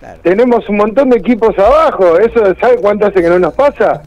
claro. 0.00 0.18
Tenemos 0.24 0.68
un 0.68 0.76
montón 0.76 1.10
de 1.10 1.18
equipos 1.18 1.56
abajo, 1.56 2.18
¿eso 2.18 2.52
sabe 2.60 2.78
cuánto 2.80 3.06
hace 3.06 3.22
que 3.22 3.28
no 3.28 3.38
nos 3.38 3.54
pasa? 3.54 4.02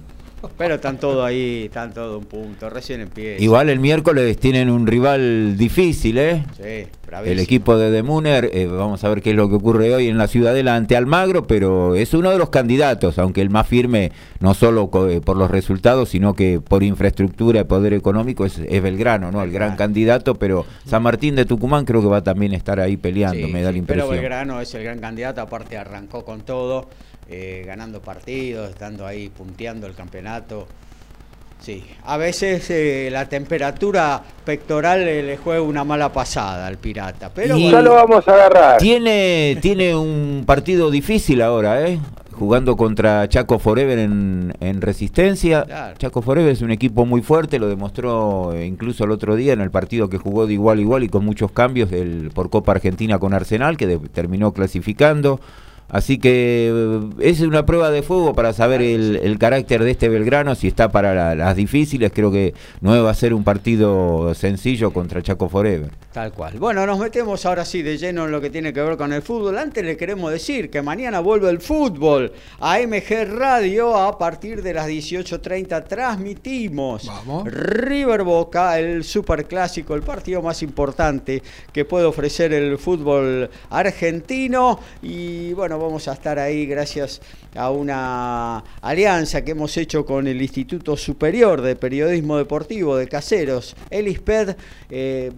Pero 0.57 0.75
están 0.75 0.97
todos 0.99 1.25
ahí, 1.25 1.63
están 1.65 1.93
todos 1.93 2.19
un 2.19 2.25
punto. 2.25 2.69
Recién 2.69 3.01
empieza. 3.01 3.41
Igual 3.43 3.69
el 3.69 3.79
miércoles 3.79 4.37
tienen 4.37 4.69
un 4.69 4.85
rival 4.85 5.57
difícil, 5.57 6.17
¿eh? 6.19 6.43
Sí, 6.55 6.87
bravísimo. 7.07 7.31
El 7.33 7.39
equipo 7.39 7.75
de 7.77 7.89
Demuner, 7.89 8.49
eh, 8.53 8.67
vamos 8.67 9.03
a 9.03 9.09
ver 9.09 9.21
qué 9.23 9.31
es 9.31 9.35
lo 9.35 9.49
que 9.49 9.55
ocurre 9.55 9.93
hoy 9.95 10.07
en 10.09 10.17
la 10.17 10.27
Ciudadela 10.27 10.75
ante 10.75 10.95
Almagro, 10.95 11.47
pero 11.47 11.95
es 11.95 12.13
uno 12.13 12.29
de 12.29 12.37
los 12.37 12.49
candidatos, 12.49 13.17
aunque 13.17 13.41
el 13.41 13.49
más 13.49 13.67
firme, 13.67 14.11
no 14.39 14.53
solo 14.53 14.89
eh, 15.09 15.21
por 15.21 15.37
los 15.37 15.49
resultados, 15.49 16.09
sino 16.09 16.35
que 16.35 16.61
por 16.61 16.83
infraestructura 16.83 17.61
y 17.61 17.63
poder 17.63 17.93
económico, 17.93 18.45
es, 18.45 18.59
es 18.59 18.81
Belgrano, 18.83 19.31
¿no? 19.31 19.41
El 19.41 19.51
gran 19.51 19.75
candidato, 19.75 20.35
pero 20.35 20.65
San 20.85 21.01
Martín 21.01 21.35
de 21.35 21.45
Tucumán 21.45 21.85
creo 21.85 22.01
que 22.01 22.07
va 22.07 22.17
a 22.17 22.23
también 22.23 22.53
estar 22.53 22.79
ahí 22.79 22.95
peleando, 22.95 23.47
Sí, 23.47 23.51
me 23.51 23.61
da 23.63 23.71
sí, 23.71 23.79
la 23.79 23.85
Pero 23.85 24.03
impresión. 24.03 24.09
Belgrano 24.11 24.61
es 24.61 24.73
el 24.75 24.83
gran 24.83 24.99
candidato, 24.99 25.41
aparte 25.41 25.77
arrancó 25.77 26.23
con 26.23 26.41
todo, 26.41 26.87
eh, 27.33 27.63
ganando 27.65 28.01
partidos, 28.01 28.69
estando 28.69 29.05
ahí 29.07 29.29
punteando 29.29 29.87
el 29.87 29.93
campeonato. 29.95 30.67
Sí, 31.59 31.81
a 32.03 32.17
veces 32.17 32.69
eh, 32.71 33.07
la 33.09 33.29
temperatura 33.29 34.21
pectoral 34.43 35.01
eh, 35.07 35.23
le 35.23 35.37
juega 35.37 35.61
una 35.61 35.85
mala 35.85 36.11
pasada 36.11 36.67
al 36.67 36.77
Pirata, 36.77 37.31
pero 37.33 37.57
Y- 37.57 37.71
Ya 37.71 37.81
lo 37.81 37.95
vamos 37.95 38.27
a 38.27 38.33
agarrar. 38.33 38.77
Tiene, 38.79 39.57
tiene 39.61 39.95
un 39.95 40.43
partido 40.45 40.91
difícil 40.91 41.41
ahora, 41.41 41.87
¿eh? 41.87 41.99
Jugando 42.33 42.75
contra 42.75 43.29
Chaco 43.29 43.59
Forever 43.59 43.97
en, 43.99 44.53
en 44.59 44.81
Resistencia. 44.81 45.63
Claro. 45.63 45.95
Chaco 45.97 46.21
Forever 46.21 46.51
es 46.51 46.61
un 46.61 46.71
equipo 46.71 47.05
muy 47.05 47.21
fuerte, 47.21 47.59
lo 47.59 47.69
demostró 47.69 48.51
eh, 48.53 48.65
incluso 48.65 49.05
el 49.05 49.11
otro 49.11 49.35
día 49.37 49.53
en 49.53 49.61
el 49.61 49.71
partido 49.71 50.09
que 50.09 50.17
jugó 50.17 50.45
de 50.47 50.53
igual 50.53 50.79
a 50.79 50.81
igual 50.81 51.03
y 51.03 51.09
con 51.09 51.23
muchos 51.23 51.51
cambios 51.51 51.89
del, 51.89 52.31
por 52.33 52.49
Copa 52.49 52.73
Argentina 52.73 53.19
con 53.19 53.33
Arsenal, 53.33 53.77
que 53.77 53.87
de- 53.87 53.99
terminó 53.99 54.51
clasificando. 54.51 55.39
Así 55.93 56.17
que 56.17 56.69
eh, 56.73 56.99
es 57.21 57.39
una 57.41 57.65
prueba 57.65 57.89
de 57.91 58.01
fuego 58.03 58.33
para 58.33 58.51
saber 58.51 58.81
el, 58.81 59.15
el 59.23 59.37
carácter 59.37 59.83
de 59.83 59.91
este 59.91 60.09
Belgrano, 60.09 60.55
si 60.55 60.67
está 60.67 60.89
para 60.91 61.13
la- 61.13 61.35
las 61.35 61.55
difíciles. 61.55 62.11
Creo 62.13 62.31
que 62.31 62.53
no 62.81 63.01
va 63.03 63.11
a 63.11 63.13
ser 63.13 63.33
un 63.33 63.43
partido 63.45 64.33
sencillo 64.33 64.91
contra 64.91 65.21
Chaco 65.21 65.47
Forever. 65.49 65.91
Tal 66.11 66.31
cual. 66.33 66.57
Bueno, 66.59 66.85
nos 66.85 66.99
metemos 66.99 67.45
ahora 67.45 67.63
sí 67.63 67.81
de 67.83 67.97
lleno 67.97 68.25
en 68.25 68.31
lo 68.31 68.41
que 68.41 68.49
tiene 68.49 68.73
que 68.73 68.81
ver 68.81 68.97
con 68.97 69.13
el 69.13 69.21
fútbol. 69.21 69.57
Antes 69.57 69.85
le 69.85 69.95
queremos 69.95 70.31
decir 70.31 70.69
que 70.69 70.81
mañana 70.81 71.19
vuelve 71.21 71.49
el 71.49 71.59
fútbol 71.61 72.33
a 72.59 72.79
MG 72.79 73.25
Radio 73.31 73.95
a 73.95 74.17
partir 74.17 74.61
de 74.63 74.73
las 74.73 74.87
18.30. 74.87 75.87
Transmitimos 75.87 77.05
Vamos. 77.05 77.43
River 77.51 78.23
Boca, 78.23 78.79
el 78.79 79.03
superclásico, 79.03 79.93
el 79.95 80.01
partido 80.01 80.41
más 80.41 80.63
importante 80.63 81.41
que 81.71 81.85
puede 81.85 82.05
ofrecer 82.05 82.51
el 82.53 82.77
fútbol 82.79 83.49
argentino. 83.69 84.79
Y 85.01 85.53
bueno, 85.53 85.77
vamos 85.83 86.07
a 86.07 86.13
estar 86.13 86.39
ahí 86.39 86.65
gracias 86.65 87.21
a 87.55 87.69
una 87.69 88.63
alianza 88.81 89.43
que 89.43 89.51
hemos 89.51 89.75
hecho 89.75 90.05
con 90.05 90.27
el 90.27 90.41
Instituto 90.41 90.95
Superior 90.95 91.61
de 91.61 91.75
Periodismo 91.75 92.37
Deportivo 92.37 92.95
de 92.95 93.07
Caseros, 93.07 93.75
el 93.89 94.07
ISPED. 94.07 94.55
eh, 94.89 95.31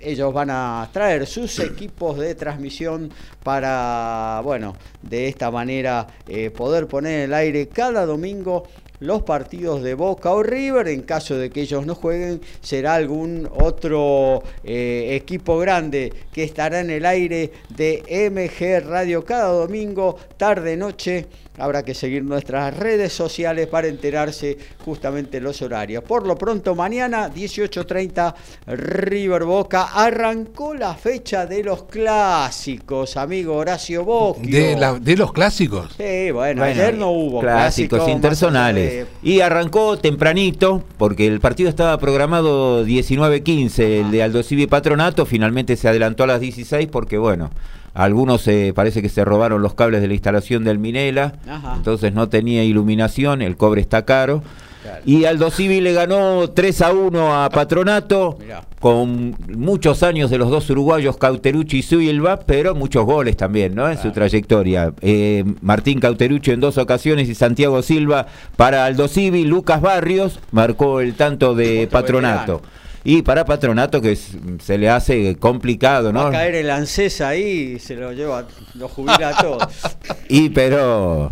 ellos 0.00 0.34
van 0.34 0.50
a 0.50 0.86
traer 0.92 1.26
sus 1.26 1.58
equipos 1.60 2.18
de 2.18 2.34
transmisión 2.34 3.10
para, 3.42 4.40
bueno, 4.44 4.76
de 5.00 5.28
esta 5.28 5.50
manera 5.50 6.06
eh, 6.28 6.50
poder 6.50 6.86
poner 6.88 7.20
en 7.20 7.20
el 7.22 7.34
aire 7.34 7.68
cada 7.68 8.04
domingo 8.04 8.64
los 9.04 9.22
partidos 9.22 9.82
de 9.82 9.94
Boca 9.94 10.32
o 10.32 10.42
River. 10.42 10.88
En 10.88 11.02
caso 11.02 11.36
de 11.36 11.50
que 11.50 11.62
ellos 11.62 11.86
no 11.86 11.94
jueguen, 11.94 12.40
será 12.60 12.94
algún 12.94 13.48
otro 13.54 14.42
eh, 14.64 15.10
equipo 15.12 15.58
grande 15.58 16.12
que 16.32 16.44
estará 16.44 16.80
en 16.80 16.90
el 16.90 17.04
aire 17.06 17.52
de 17.68 18.02
MG 18.30 18.88
Radio 18.88 19.24
cada 19.24 19.48
domingo, 19.48 20.16
tarde, 20.36 20.76
noche. 20.76 21.26
Habrá 21.56 21.84
que 21.84 21.94
seguir 21.94 22.24
nuestras 22.24 22.76
redes 22.76 23.12
sociales 23.12 23.68
para 23.68 23.86
enterarse 23.86 24.58
justamente 24.84 25.40
los 25.40 25.62
horarios. 25.62 26.02
Por 26.02 26.26
lo 26.26 26.36
pronto, 26.36 26.74
mañana 26.74 27.32
18.30 27.32 28.34
River 28.66 29.44
Boca. 29.44 29.84
Arrancó 29.94 30.74
la 30.74 30.94
fecha 30.94 31.46
de 31.46 31.62
los 31.62 31.84
clásicos, 31.84 33.16
amigo 33.16 33.54
Horacio 33.54 34.04
Bocchio. 34.04 35.00
De, 35.00 35.16
los 35.16 35.32
clásicos. 35.32 35.92
Sí, 35.96 36.32
bueno, 36.32 36.62
Bueno, 36.62 36.64
ayer 36.64 36.98
no 36.98 37.10
hubo 37.10 37.40
clásicos 37.40 37.98
clásico, 37.98 38.10
intersonales. 38.10 38.93
Y 39.22 39.40
arrancó 39.40 39.98
tempranito, 39.98 40.82
porque 40.98 41.26
el 41.26 41.40
partido 41.40 41.68
estaba 41.68 41.98
programado 41.98 42.84
19-15, 42.86 43.78
el 43.80 44.10
de 44.10 44.22
Aldo 44.22 44.42
Civi 44.42 44.66
Patronato, 44.66 45.26
finalmente 45.26 45.76
se 45.76 45.88
adelantó 45.88 46.24
a 46.24 46.26
las 46.28 46.40
16 46.40 46.88
porque, 46.90 47.18
bueno, 47.18 47.50
algunos 47.94 48.46
eh, 48.48 48.72
parece 48.74 49.02
que 49.02 49.08
se 49.08 49.24
robaron 49.24 49.62
los 49.62 49.74
cables 49.74 50.00
de 50.00 50.08
la 50.08 50.14
instalación 50.14 50.64
del 50.64 50.78
Minela, 50.78 51.34
Ajá. 51.48 51.74
entonces 51.76 52.12
no 52.12 52.28
tenía 52.28 52.64
iluminación, 52.64 53.40
el 53.42 53.56
cobre 53.56 53.80
está 53.80 54.04
caro. 54.04 54.42
Claro. 54.84 55.00
Y 55.06 55.24
Aldo 55.24 55.50
Civi 55.50 55.80
le 55.80 55.94
ganó 55.94 56.50
3 56.50 56.82
a 56.82 56.92
1 56.92 57.42
a 57.44 57.48
Patronato, 57.48 58.36
Mirá. 58.38 58.64
con 58.80 59.34
muchos 59.56 60.02
años 60.02 60.30
de 60.30 60.36
los 60.36 60.50
dos 60.50 60.68
uruguayos, 60.68 61.16
Cauterucci 61.16 61.78
y 61.78 61.82
Silva, 61.82 62.40
pero 62.40 62.74
muchos 62.74 63.06
goles 63.06 63.34
también, 63.38 63.74
¿no? 63.74 63.88
En 63.90 63.96
su 63.96 64.12
trayectoria. 64.12 64.92
Eh, 65.00 65.42
Martín 65.62 66.00
Cauterucci 66.00 66.50
en 66.50 66.60
dos 66.60 66.76
ocasiones 66.76 67.30
y 67.30 67.34
Santiago 67.34 67.80
Silva 67.80 68.26
para 68.56 68.84
Aldo 68.84 69.08
Civi. 69.08 69.44
Lucas 69.44 69.80
Barrios 69.80 70.38
marcó 70.52 71.00
el 71.00 71.14
tanto 71.14 71.54
de 71.54 71.88
Patronato. 71.90 72.58
veterano. 72.58 72.84
Y 73.06 73.22
para 73.22 73.44
Patronato 73.46 74.00
que 74.02 74.16
se 74.16 74.78
le 74.78 74.88
hace 74.90 75.36
complicado, 75.36 76.06
Va 76.06 76.12
¿no? 76.12 76.20
a 76.26 76.30
caer 76.30 76.54
el 76.56 76.70
ANSES 76.70 77.20
ahí 77.22 77.74
y 77.76 77.78
se 77.78 77.96
lo 77.96 78.12
lleva, 78.12 78.46
lo 78.74 78.88
jubila 78.88 79.30
a 79.30 79.42
todos. 79.42 79.66
Y 80.28 80.48
pero 80.50 81.30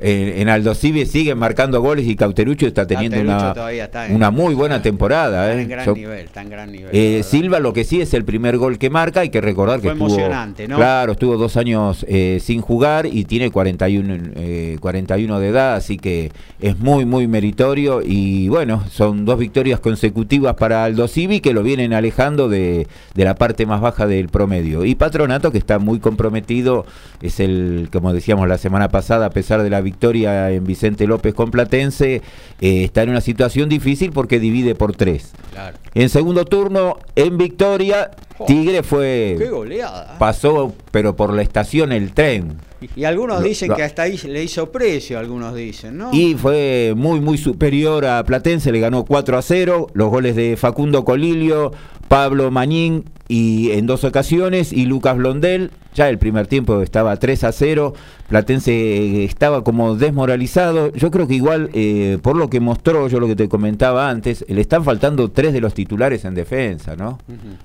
eh, 0.00 0.36
en 0.38 0.48
Aldo 0.48 0.74
Civi 0.74 1.04
siguen 1.06 1.38
marcando 1.38 1.80
goles 1.80 2.06
y 2.06 2.16
Cauterucci 2.16 2.66
está 2.66 2.86
teniendo 2.86 3.20
una, 3.20 3.52
todavía 3.52 3.84
está 3.84 4.06
en- 4.06 4.14
una 4.16 4.30
muy 4.30 4.54
buena 4.54 4.80
temporada. 4.82 5.50
Está 5.50 5.58
¿eh? 5.58 5.62
en 5.62 5.68
gran 5.68 5.86
Yo- 5.86 5.94
nivel, 5.94 6.24
está 6.24 6.42
en 6.42 6.50
gran 6.50 6.72
nivel. 6.72 6.88
Eh. 6.92 7.22
Silva 7.22 7.60
lo 7.60 7.72
que 7.72 7.84
sí 7.84 8.00
es 8.00 8.14
el 8.14 8.24
primer 8.24 8.56
gol 8.56 8.78
que 8.78 8.88
marca, 8.90 9.20
hay 9.20 9.28
que 9.28 9.40
recordar 9.40 9.76
que 9.80 9.88
Fue 9.88 9.92
estuvo, 9.92 10.08
emocionante, 10.08 10.66
¿no? 10.68 10.76
Claro, 10.76 11.12
estuvo 11.12 11.36
dos 11.36 11.56
años 11.56 12.04
eh, 12.08 12.38
sin 12.42 12.60
jugar 12.62 13.04
y 13.06 13.24
tiene 13.24 13.50
41, 13.50 14.16
eh, 14.36 14.76
41 14.80 15.38
de 15.38 15.48
edad, 15.48 15.74
así 15.74 15.98
que 15.98 16.32
es 16.60 16.78
muy, 16.78 17.04
muy 17.04 17.26
meritorio 17.28 18.00
y 18.02 18.48
bueno, 18.48 18.84
son 18.90 19.24
dos 19.26 19.38
victorias 19.38 19.80
consecutivas 19.80 20.54
para 20.54 20.84
Aldo 20.84 21.08
Civi 21.08 21.40
que 21.40 21.52
lo 21.52 21.62
vienen 21.62 21.92
alejando 21.92 22.48
de, 22.48 22.86
de 23.14 23.24
la 23.24 23.34
parte 23.34 23.66
más 23.66 23.80
baja 23.80 24.06
del 24.06 24.28
promedio. 24.28 24.84
Y 24.84 24.94
Patronato 24.94 25.52
que 25.52 25.58
está 25.58 25.78
muy 25.78 25.98
comprometido, 25.98 26.86
es 27.20 27.38
el, 27.40 27.88
como 27.92 28.12
decíamos 28.14 28.48
la 28.48 28.56
semana 28.56 28.88
pasada, 28.88 29.26
a 29.26 29.30
pesar 29.30 29.62
de 29.62 29.68
la 29.68 29.80
victoria 29.80 29.89
en 30.00 30.64
Vicente 30.64 31.06
López 31.06 31.34
con 31.34 31.50
Platense, 31.50 32.22
eh, 32.60 32.84
está 32.84 33.02
en 33.02 33.10
una 33.10 33.20
situación 33.20 33.68
difícil 33.68 34.10
porque 34.12 34.38
divide 34.40 34.74
por 34.74 34.94
tres. 34.96 35.32
Claro. 35.52 35.76
En 35.94 36.08
segundo 36.08 36.44
turno, 36.44 36.98
en 37.16 37.38
victoria. 37.38 38.10
Tigre 38.46 38.76
Qué 38.76 38.82
fue. 38.82 39.48
goleada. 39.50 40.16
Pasó, 40.18 40.72
pero 40.90 41.14
por 41.14 41.34
la 41.34 41.42
estación 41.42 41.92
el 41.92 42.12
tren. 42.12 42.56
Y 42.96 43.04
algunos 43.04 43.40
Lo- 43.42 43.46
dicen 43.46 43.68
lo- 43.68 43.76
que 43.76 43.82
hasta 43.82 44.02
ahí 44.04 44.16
le 44.16 44.42
hizo 44.42 44.72
precio, 44.72 45.18
algunos 45.18 45.54
dicen, 45.54 45.98
¿no? 45.98 46.08
Y 46.14 46.34
fue 46.36 46.94
muy, 46.96 47.20
muy 47.20 47.36
superior 47.36 48.06
a 48.06 48.24
Platense, 48.24 48.72
le 48.72 48.80
ganó 48.80 49.04
4 49.04 49.36
a 49.36 49.42
0. 49.42 49.88
Los 49.92 50.08
goles 50.08 50.36
de 50.36 50.56
Facundo 50.56 51.04
Colilio, 51.04 51.72
Pablo 52.10 52.50
Mañín 52.50 53.04
y 53.28 53.70
en 53.70 53.86
dos 53.86 54.02
ocasiones, 54.02 54.72
y 54.72 54.84
Lucas 54.84 55.16
Blondel. 55.16 55.70
Ya 55.94 56.08
el 56.08 56.18
primer 56.18 56.48
tiempo 56.48 56.82
estaba 56.82 57.16
3 57.16 57.44
a 57.44 57.52
0. 57.52 57.94
Platense 58.28 58.72
eh, 58.72 59.24
estaba 59.24 59.62
como 59.62 59.94
desmoralizado. 59.94 60.92
Yo 60.92 61.12
creo 61.12 61.28
que 61.28 61.34
igual, 61.34 61.70
eh, 61.72 62.18
por 62.22 62.34
lo 62.34 62.50
que 62.50 62.58
mostró, 62.58 63.06
yo 63.06 63.20
lo 63.20 63.28
que 63.28 63.36
te 63.36 63.48
comentaba 63.48 64.10
antes, 64.10 64.44
le 64.48 64.60
están 64.60 64.82
faltando 64.82 65.30
tres 65.30 65.52
de 65.52 65.60
los 65.60 65.74
titulares 65.74 66.24
en 66.24 66.34
defensa, 66.34 66.96
¿no? 66.96 67.18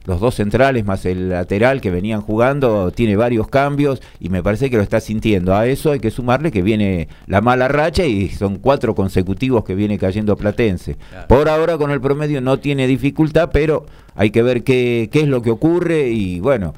Los 0.05 0.19
dos 0.19 0.36
centrales 0.36 0.86
más 0.86 1.05
el 1.05 1.29
lateral 1.29 1.81
que 1.81 1.89
venían 1.91 2.21
jugando, 2.21 2.91
tiene 2.91 3.15
varios 3.15 3.47
cambios 3.47 4.01
y 4.19 4.29
me 4.29 4.43
parece 4.43 4.69
que 4.69 4.77
lo 4.77 4.84
está 4.84 4.99
sintiendo. 4.99 5.55
A 5.55 5.67
eso 5.67 5.91
hay 5.91 5.99
que 5.99 6.12
sumarle 6.12 6.51
que 6.51 6.62
viene 6.62 7.08
la 7.25 7.41
mala 7.41 7.67
racha 7.67 8.05
y 8.05 8.29
son 8.29 8.58
cuatro 8.58 8.93
consecutivos 8.93 9.63
que 9.63 9.75
viene 9.75 9.97
cayendo 9.97 10.36
Platense. 10.36 10.97
Claro. 11.10 11.27
Por 11.27 11.49
ahora 11.49 11.77
con 11.77 11.89
el 11.91 12.01
promedio 12.01 12.41
no 12.41 12.60
tiene 12.60 12.88
dificultad, 12.88 13.49
pero 13.51 13.86
hay 14.15 14.32
que 14.32 14.41
ver 14.41 14.63
qué, 14.63 15.10
qué 15.12 15.21
es 15.21 15.28
lo 15.28 15.41
que 15.41 15.51
ocurre 15.51 16.10
y 16.10 16.39
bueno. 16.39 16.73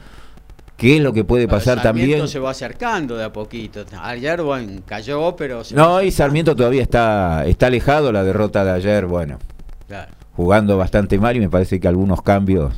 ¿Qué 0.76 0.97
es 0.97 1.02
lo 1.02 1.12
que 1.12 1.23
puede 1.23 1.47
Pero 1.47 1.58
pasar 1.58 1.82
Sarmiento 1.82 2.12
también? 2.12 2.28
se 2.28 2.38
va 2.38 2.52
acercando 2.52 3.17
de 3.17 3.23
a 3.23 3.34
poquito. 3.34 3.84
Ayer, 4.00 4.43
bueno, 4.43 4.80
cayó, 4.86 5.36
pero... 5.36 5.63
se 5.63 5.73
No, 5.73 6.04
y 6.04 6.12
Sarmiento 6.12 6.56
todavía 6.56 6.84
está, 6.84 7.47
está 7.47 7.65
alejado. 7.65 8.12
La 8.12 8.23
derrota 8.23 8.63
de 8.63 8.69
ayer, 8.69 9.08
bueno, 9.08 9.39
Claro. 9.88 10.12
jugando 10.36 10.78
bastante 10.78 11.17
mal 11.17 11.36
y 11.36 11.39
me 11.39 11.50
parece 11.50 11.80
que 11.80 11.88
algunos 11.88 12.21
cambios. 12.21 12.76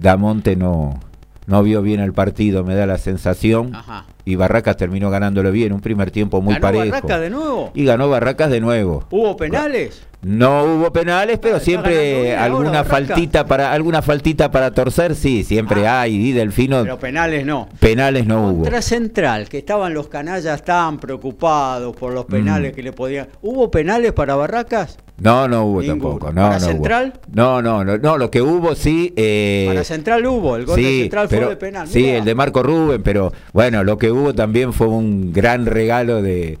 Damonte 0.00 0.56
no, 0.56 0.98
no 1.46 1.62
vio 1.62 1.82
bien 1.82 2.00
el 2.00 2.14
partido, 2.14 2.64
me 2.64 2.74
da 2.74 2.86
la 2.86 2.96
sensación. 2.96 3.74
Ajá. 3.74 4.06
Y 4.28 4.36
Barracas 4.36 4.76
terminó 4.76 5.08
ganándolo 5.08 5.50
bien, 5.50 5.72
un 5.72 5.80
primer 5.80 6.10
tiempo 6.10 6.42
muy 6.42 6.52
¿Ganó 6.54 6.62
parejo. 6.66 6.90
Barraca 6.90 7.18
de 7.18 7.30
nuevo? 7.30 7.70
Y 7.74 7.84
ganó 7.86 8.10
Barracas 8.10 8.50
de 8.50 8.60
nuevo. 8.60 9.04
¿Hubo 9.10 9.36
penales? 9.38 10.02
No 10.20 10.64
hubo 10.64 10.92
penales, 10.92 11.38
pero 11.38 11.56
Ah, 11.56 11.60
siempre 11.60 12.36
alguna 12.36 12.82
faltita 12.84 13.46
para 13.46 13.72
alguna 13.72 14.02
faltita 14.02 14.50
para 14.50 14.72
torcer, 14.72 15.14
sí, 15.14 15.44
siempre 15.44 15.86
Ah. 15.86 16.00
hay. 16.02 16.16
Y 16.16 16.32
Delfino 16.32 16.82
Pero 16.82 16.98
penales 16.98 17.46
no. 17.46 17.68
penales 17.80 18.26
no 18.26 18.48
hubo. 18.48 18.62
Contra 18.62 18.82
Central, 18.82 19.48
que 19.48 19.58
estaban 19.58 19.94
los 19.94 20.08
canallas 20.08 20.62
tan 20.64 20.98
preocupados 20.98 21.94
por 21.96 22.12
los 22.12 22.24
penales 22.26 22.72
Mm. 22.72 22.74
que 22.74 22.82
le 22.82 22.92
podían. 22.92 23.28
¿Hubo 23.42 23.70
penales 23.70 24.12
para 24.12 24.34
Barracas? 24.34 24.98
No, 25.20 25.48
no 25.48 25.64
hubo 25.64 25.82
tampoco. 25.82 26.28
No, 26.32 26.42
¿Para 26.42 26.58
no 26.58 26.64
hubo. 26.66 26.72
Central? 26.72 27.12
No, 27.32 27.60
no, 27.62 27.84
no, 27.84 27.98
no, 27.98 28.18
lo 28.18 28.30
que 28.30 28.40
hubo 28.42 28.74
sí. 28.76 29.12
eh, 29.16 29.66
para 29.68 29.82
Central 29.84 30.24
hubo, 30.26 30.56
el 30.56 30.64
gol 30.64 30.76
de 30.76 30.82
sí, 30.82 31.00
Central 31.02 31.26
pero- 31.28 31.42
fue 31.46 31.50
de 31.50 31.56
penal. 31.56 31.88
Sí, 31.88 32.02
Mirá. 32.02 32.18
el 32.18 32.24
de 32.24 32.34
Marco 32.36 32.62
Rubén, 32.62 33.02
pero 33.04 33.32
bueno, 33.52 33.82
lo 33.84 33.98
que 33.98 34.10
hubo 34.12 34.17
también 34.34 34.72
fue 34.72 34.88
un 34.88 35.32
gran 35.32 35.66
regalo 35.66 36.22
de, 36.22 36.58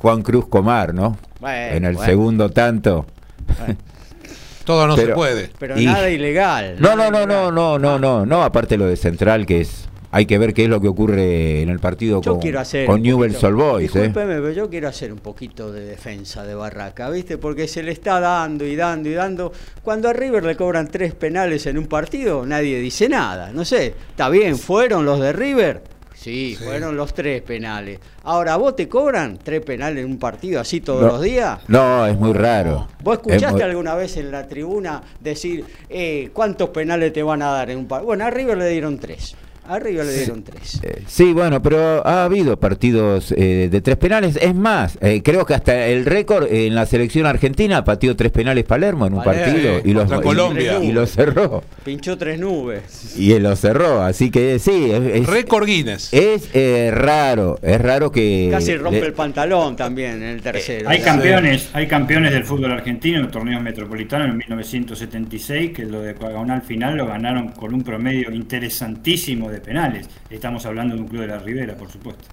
Juan 0.00 0.22
Cruz 0.22 0.46
Comar, 0.48 0.94
¿no? 0.94 1.16
Bueno, 1.40 1.76
en 1.76 1.84
el 1.84 1.94
bueno. 1.94 2.10
segundo 2.10 2.50
tanto. 2.50 3.06
Todo 4.64 4.86
no 4.86 4.96
se 4.96 5.08
puede. 5.08 5.50
Pero 5.58 5.78
Y- 5.78 5.86
nada 5.86 6.08
ilegal. 6.08 6.76
No, 6.78 6.94
nada 6.94 7.10
no, 7.10 7.26
no, 7.26 7.26
no, 7.26 7.32
ilegal. 7.48 7.54
no, 7.54 7.78
no, 7.78 7.98
no, 7.98 8.26
no, 8.26 8.42
aparte 8.44 8.76
lo 8.76 8.86
de 8.86 8.96
Central 8.96 9.44
que 9.46 9.62
es 9.62 9.88
hay 10.14 10.26
que 10.26 10.36
ver 10.36 10.52
qué 10.52 10.64
es 10.64 10.68
lo 10.68 10.78
que 10.78 10.88
ocurre 10.88 11.62
en 11.62 11.70
el 11.70 11.78
partido 11.78 12.20
Yo 12.20 12.38
con, 12.38 12.56
hacer. 12.58 12.84
con 12.84 12.96
un 12.96 13.02
Newell's 13.02 13.36
poquito- 13.36 13.46
Old 13.48 13.56
Boys, 13.56 13.96
¿eh? 13.96 14.10
Pero 14.12 14.50
yo 14.50 14.68
quiero 14.68 14.88
hacer 14.88 15.10
un 15.10 15.18
poquito 15.20 15.72
de 15.72 15.86
defensa 15.86 16.44
de 16.44 16.54
Barraca, 16.54 17.08
¿viste? 17.08 17.38
Porque 17.38 17.66
se 17.66 17.82
le 17.82 17.92
está 17.92 18.20
dando 18.20 18.66
y 18.66 18.76
dando 18.76 19.08
y 19.08 19.14
dando. 19.14 19.52
Cuando 19.82 20.10
a 20.10 20.12
River 20.12 20.44
le 20.44 20.54
cobran 20.54 20.88
tres 20.88 21.14
penales 21.14 21.64
en 21.64 21.78
un 21.78 21.86
partido, 21.86 22.44
nadie 22.44 22.78
dice 22.78 23.08
nada. 23.08 23.52
No 23.52 23.64
sé, 23.64 23.94
está 24.10 24.28
bien, 24.28 24.58
¿fueron 24.58 25.06
los 25.06 25.18
de 25.18 25.32
River? 25.32 25.82
Sí, 26.22 26.56
fueron 26.56 26.96
los 26.96 27.12
tres 27.14 27.42
penales. 27.42 27.98
Ahora, 28.22 28.54
¿vos 28.56 28.76
te 28.76 28.88
cobran 28.88 29.38
tres 29.42 29.60
penales 29.62 30.04
en 30.04 30.10
un 30.12 30.18
partido 30.20 30.60
así 30.60 30.80
todos 30.80 31.02
No. 31.02 31.08
los 31.08 31.20
días? 31.22 31.58
No, 31.66 32.06
es 32.06 32.16
muy 32.16 32.32
raro. 32.32 32.86
¿Vos 33.02 33.14
Es 33.14 33.20
escuchaste 33.26 33.52
muy- 33.54 33.62
alguna 33.62 33.94
vez 33.96 34.16
en 34.16 34.30
la 34.30 34.46
tribuna 34.46 35.02
decir 35.18 35.64
eh, 35.88 36.30
cuántos 36.32 36.68
penales 36.68 37.12
te 37.12 37.24
van 37.24 37.42
a 37.42 37.50
dar 37.50 37.70
en 37.70 37.78
un 37.78 37.86
partido? 37.88 38.06
Bueno, 38.06 38.24
a 38.24 38.30
River 38.30 38.56
le 38.56 38.68
dieron 38.68 38.98
tres. 38.98 39.34
A 39.64 39.78
River 39.78 40.04
le 40.04 40.12
dieron 40.16 40.42
tres. 40.42 40.80
Eh, 40.82 41.02
Sí, 41.06 41.32
bueno, 41.32 41.62
pero 41.62 42.04
ha 42.06 42.24
habido 42.24 42.58
partidos 42.58 43.32
eh, 43.36 43.68
de 43.70 43.80
tres 43.80 43.96
penales. 43.96 44.36
Es 44.40 44.54
más, 44.54 44.98
eh, 45.00 45.22
creo 45.22 45.46
que 45.46 45.54
hasta 45.54 45.86
el 45.86 46.04
récord 46.04 46.46
en 46.52 46.74
la 46.74 46.84
selección 46.84 47.26
argentina 47.26 47.84
pateó 47.84 48.16
tres 48.16 48.32
penales 48.32 48.64
Palermo 48.64 49.06
en 49.06 49.14
un 49.14 49.22
Palermo, 49.22 49.52
partido 49.52 49.80
y, 49.84 49.92
los, 49.92 50.02
contra 50.04 50.18
y- 50.18 50.22
Colombia. 50.22 50.82
y 50.82 50.90
lo 50.92 51.06
cerró. 51.06 51.62
Pinchó 51.84 52.18
tres 52.18 52.40
nubes. 52.40 53.16
Y 53.16 53.32
él 53.32 53.44
lo 53.44 53.54
cerró, 53.54 54.02
así 54.02 54.30
que 54.32 54.58
sí, 54.58 54.90
es, 54.90 55.00
es- 55.02 55.26
Récord 55.28 55.66
Guinness. 55.66 56.12
es, 56.12 56.48
eh, 56.54 56.90
raro, 56.92 57.58
es 57.62 57.80
raro 57.80 58.10
que... 58.10 58.48
Casi 58.50 58.76
rompe 58.76 59.00
le- 59.00 59.06
el 59.06 59.12
pantalón 59.12 59.76
también 59.76 60.14
en 60.22 60.28
el 60.30 60.42
tercero. 60.42 60.88
Hay 60.88 61.00
campeones, 61.02 61.68
hay 61.72 61.86
campeones 61.86 62.32
del 62.32 62.42
fútbol 62.44 62.72
argentino 62.72 63.18
en 63.18 63.22
los 63.24 63.30
torneos 63.32 63.62
metropolitanos 63.62 64.28
en 64.28 64.38
1976 64.38 65.70
que 65.72 65.84
lo 65.84 66.00
de 66.02 66.14
Cuagonal 66.14 66.62
final 66.62 66.96
lo 66.96 67.06
ganaron 67.06 67.48
con 67.50 67.72
un 67.74 67.82
promedio 67.84 68.32
interesantísimo 68.32 69.51
de 69.52 69.60
penales. 69.60 70.08
Estamos 70.30 70.64
hablando 70.66 70.94
de 70.94 71.00
un 71.02 71.08
club 71.08 71.22
de 71.22 71.28
la 71.28 71.38
Ribera, 71.38 71.74
por 71.74 71.90
supuesto. 71.90 72.24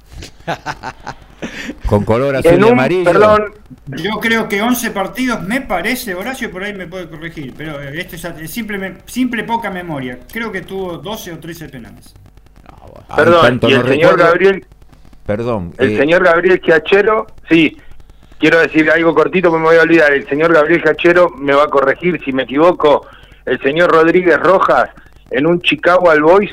Con 1.86 2.03
color 2.03 2.36
azul 2.36 2.51
En 2.51 2.60
y 2.62 2.63
un, 2.63 2.71
amarillo. 2.73 3.03
perdón, 3.05 3.53
Yo 3.88 4.19
creo 4.19 4.47
que 4.47 4.62
11 4.62 4.91
partidos 4.91 5.41
me 5.43 5.62
parece, 5.62 6.15
Horacio 6.15 6.51
por 6.51 6.63
ahí 6.63 6.73
me 6.73 6.88
puede 6.88 7.10
corregir, 7.10 7.53
pero 7.55 7.82
eh, 7.82 7.99
esto 7.99 8.15
es 8.15 8.25
es 8.25 8.51
simple, 8.51 8.97
simple 9.05 9.43
poca 9.43 9.69
memoria. 9.69 10.19
Creo 10.32 10.51
que 10.51 10.62
tuvo 10.62 10.97
12 10.97 11.34
o 11.34 11.39
13 11.39 11.69
penales. 11.69 12.13
Ay, 13.08 13.15
perdón, 13.15 13.41
tanto 13.41 13.69
y 13.69 13.73
el 13.73 13.79
no 13.82 13.88
señor 13.88 14.12
recuerdo. 14.12 14.32
Gabriel, 14.32 14.65
Perdón. 15.25 15.73
el 15.77 15.91
eh, 15.91 15.97
señor 15.97 16.23
Gabriel 16.23 16.60
Giachero, 16.63 17.27
sí, 17.47 17.77
quiero 18.39 18.60
decir 18.60 18.89
algo 18.89 19.13
cortito, 19.13 19.51
me 19.51 19.63
voy 19.63 19.77
a 19.77 19.82
olvidar, 19.82 20.12
el 20.13 20.27
señor 20.27 20.53
Gabriel 20.53 20.82
Giachero 20.82 21.29
me 21.29 21.53
va 21.53 21.63
a 21.63 21.67
corregir 21.67 22.19
si 22.23 22.32
me 22.32 22.43
equivoco, 22.43 23.05
el 23.45 23.60
señor 23.62 23.91
Rodríguez 23.91 24.39
Rojas 24.39 24.89
en 25.32 25.47
un 25.47 25.62
Chicago 25.62 26.10
al 26.10 26.21
Boys 26.21 26.51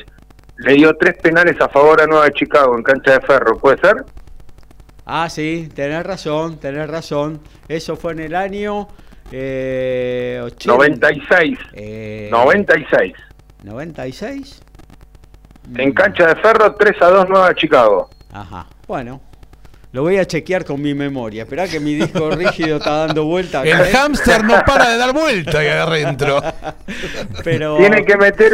le 0.59 0.73
dio 0.73 0.95
tres 0.95 1.15
penales 1.21 1.59
a 1.61 1.69
favor 1.69 2.01
a 2.01 2.05
Nueva 2.07 2.29
Chicago 2.31 2.75
en 2.77 2.83
cancha 2.83 3.13
de 3.13 3.21
ferro, 3.21 3.57
¿puede 3.57 3.77
ser? 3.79 4.03
Ah, 5.05 5.29
sí, 5.29 5.69
tenés 5.73 6.05
razón, 6.05 6.59
tenés 6.59 6.89
razón. 6.89 7.39
Eso 7.67 7.95
fue 7.95 8.11
en 8.13 8.19
el 8.19 8.35
año 8.35 8.87
eh, 9.31 10.41
80. 10.43 10.73
96, 10.73 11.59
Eh, 11.73 12.27
96. 12.31 13.13
96. 13.63 14.61
En 15.75 15.91
cancha 15.93 16.27
de 16.27 16.35
ferro 16.41 16.75
3 16.75 17.01
a 17.01 17.07
2 17.09 17.29
Nueva 17.29 17.53
Chicago. 17.55 18.09
Ajá. 18.31 18.67
Bueno, 18.87 19.21
lo 19.91 20.01
voy 20.03 20.17
a 20.17 20.25
chequear 20.25 20.63
con 20.65 20.81
mi 20.81 20.93
memoria. 20.93 21.43
Esperá 21.43 21.67
que 21.67 21.79
mi 21.79 21.95
disco 21.95 22.29
rígido 22.35 22.77
está 22.77 23.05
dando 23.07 23.25
vuelta. 23.25 23.63
El 23.63 23.73
acá, 23.73 23.89
¿eh? 23.89 23.91
hámster 23.93 24.43
no 24.43 24.61
para 24.65 24.89
de 24.91 24.97
dar 24.97 25.13
vuelta 25.13 25.59
ahí 25.59 25.67
adentro. 25.67 26.41
Pero 27.43 27.77
Tiene 27.77 28.03
que 28.05 28.17
meter 28.17 28.53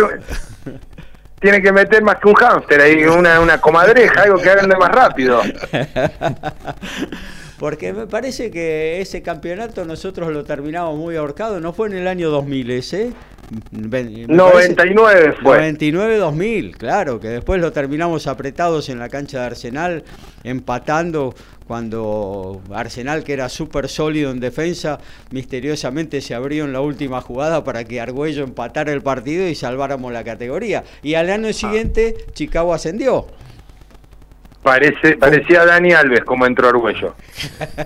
tiene 1.44 1.62
que 1.62 1.74
meter 1.74 2.02
más 2.02 2.20
que 2.20 2.30
un 2.30 2.36
hámster 2.36 2.80
ahí, 2.80 3.04
una, 3.04 3.42
una 3.42 3.60
comadreja, 3.60 4.22
algo 4.22 4.38
que 4.38 4.50
ande 4.50 4.78
más 4.78 4.90
rápido. 4.90 5.42
Porque 7.64 7.94
me 7.94 8.08
parece 8.08 8.52
que 8.52 9.00
ese 9.00 9.22
campeonato 9.22 9.86
nosotros 9.86 10.34
lo 10.34 10.44
terminamos 10.44 10.98
muy 10.98 11.16
ahorcado. 11.16 11.62
No 11.62 11.72
fue 11.72 11.88
en 11.88 11.94
el 11.94 12.10
año 12.10 12.30
2000 12.30 12.70
ese. 12.72 13.14
Me- 13.72 14.04
me 14.04 14.28
parece- 14.28 14.28
99 14.28 15.34
fue. 15.42 15.72
99-2000, 15.72 16.76
claro, 16.76 17.22
que 17.22 17.30
después 17.30 17.62
lo 17.62 17.72
terminamos 17.72 18.28
apretados 18.28 18.90
en 18.90 19.00
la 19.00 19.08
cancha 19.08 19.40
de 19.40 19.46
Arsenal, 19.46 20.04
empatando 20.44 21.34
cuando 21.66 22.62
Arsenal, 22.74 23.24
que 23.24 23.32
era 23.32 23.48
súper 23.48 23.88
sólido 23.88 24.32
en 24.32 24.42
defensa, 24.42 25.00
misteriosamente 25.32 26.20
se 26.20 26.36
abrió 26.36 26.66
en 26.66 26.74
la 26.74 26.82
última 26.82 27.22
jugada 27.22 27.64
para 27.64 27.86
que 27.86 28.02
Argüello 28.02 28.44
empatara 28.44 28.92
el 28.92 29.02
partido 29.02 29.48
y 29.48 29.56
salváramos 29.56 30.12
la 30.12 30.26
categoría. 30.26 30.84
Y 31.02 31.14
al 31.14 31.30
año 31.30 31.54
siguiente 31.54 32.16
Chicago 32.34 32.74
ascendió. 32.74 33.28
Parece, 34.64 35.18
parecía 35.18 35.66
Dani 35.66 35.92
Alves 35.92 36.24
como 36.24 36.46
entró 36.46 36.70
Arguello. 36.70 37.16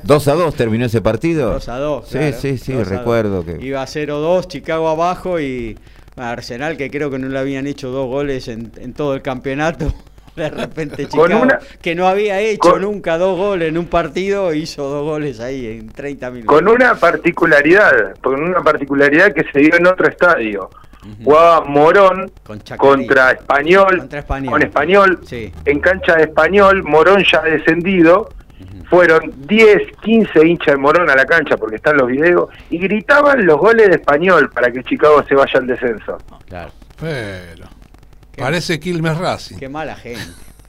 2 0.04 0.28
a 0.28 0.34
2 0.34 0.56
terminó 0.56 0.86
ese 0.86 1.02
partido. 1.02 1.54
2 1.54 1.70
a 1.70 1.78
2. 1.80 2.08
Sí, 2.08 2.18
claro, 2.18 2.38
sí, 2.40 2.58
sí, 2.58 2.74
2 2.74 2.82
a 2.88 2.90
2. 2.92 2.98
recuerdo 3.00 3.46
que. 3.46 3.58
Iba 3.66 3.84
0-2, 3.84 4.48
Chicago 4.48 4.88
abajo 4.90 5.40
y 5.40 5.78
Arsenal, 6.16 6.78
que 6.78 6.90
creo 6.92 7.10
que 7.10 7.18
no 7.20 7.28
le 7.30 7.40
habían 7.40 7.66
hecho 7.68 7.90
dos 7.90 8.08
goles 8.08 8.48
en, 8.48 8.72
en 8.78 8.94
todo 8.94 9.16
el 9.16 9.22
campeonato. 9.22 9.92
De 10.36 10.52
repente 10.52 11.08
Chicago, 11.08 11.42
una- 11.42 11.58
que 11.82 11.96
no 11.96 12.08
había 12.08 12.40
hecho 12.40 12.74
con- 12.74 12.82
nunca 12.84 13.18
dos 13.18 13.36
goles 13.40 13.70
en 13.70 13.78
un 13.80 13.88
partido, 13.88 14.54
hizo 14.54 14.84
dos 14.88 15.04
goles 15.04 15.40
ahí 15.40 15.66
en 15.66 15.90
30 15.90 16.30
minutos. 16.30 16.56
Con 16.56 16.68
una 16.68 16.94
particularidad, 16.94 18.16
con 18.22 18.44
una 18.44 18.62
particularidad 18.62 19.34
que 19.34 19.44
se 19.52 19.60
dio 19.62 19.74
en 19.76 19.88
otro 19.88 20.08
estadio. 20.08 20.70
Jugaba 21.24 21.62
Morón 21.66 22.32
Con 22.44 22.60
contra 22.78 23.32
Español, 23.32 23.98
Contra 24.00 24.20
Español. 24.20 24.52
con 24.52 24.62
Español, 24.64 25.20
Sí. 25.26 25.52
en 25.66 25.80
cancha 25.80 26.16
de 26.16 26.24
Español, 26.24 26.84
Morón 26.84 27.24
ya 27.32 27.42
descendido, 27.42 28.30
fueron 28.90 29.34
10, 29.48 29.82
15 30.02 30.48
hinchas 30.48 30.76
de 30.76 30.78
Morón 30.78 31.10
a 31.10 31.16
la 31.16 31.26
cancha 31.26 31.58
porque 31.58 31.76
están 31.76 31.98
los 31.98 32.08
videos 32.08 32.50
y 32.70 32.78
gritaban 32.78 33.46
los 33.46 33.58
goles 33.58 33.88
de 33.90 33.96
Español 33.96 34.50
para 34.50 34.72
que 34.72 34.84
Chicago 34.84 35.24
se 35.28 35.36
vaya 35.36 35.60
al 35.60 35.68
descenso. 35.68 36.18
Claro. 36.48 36.72
Pero. 37.00 37.68
Parece 38.38 38.80
Quilmes 38.80 39.18
Racing. 39.18 39.58
Qué 39.58 39.68
mala 39.70 39.96
gente. 39.96 40.22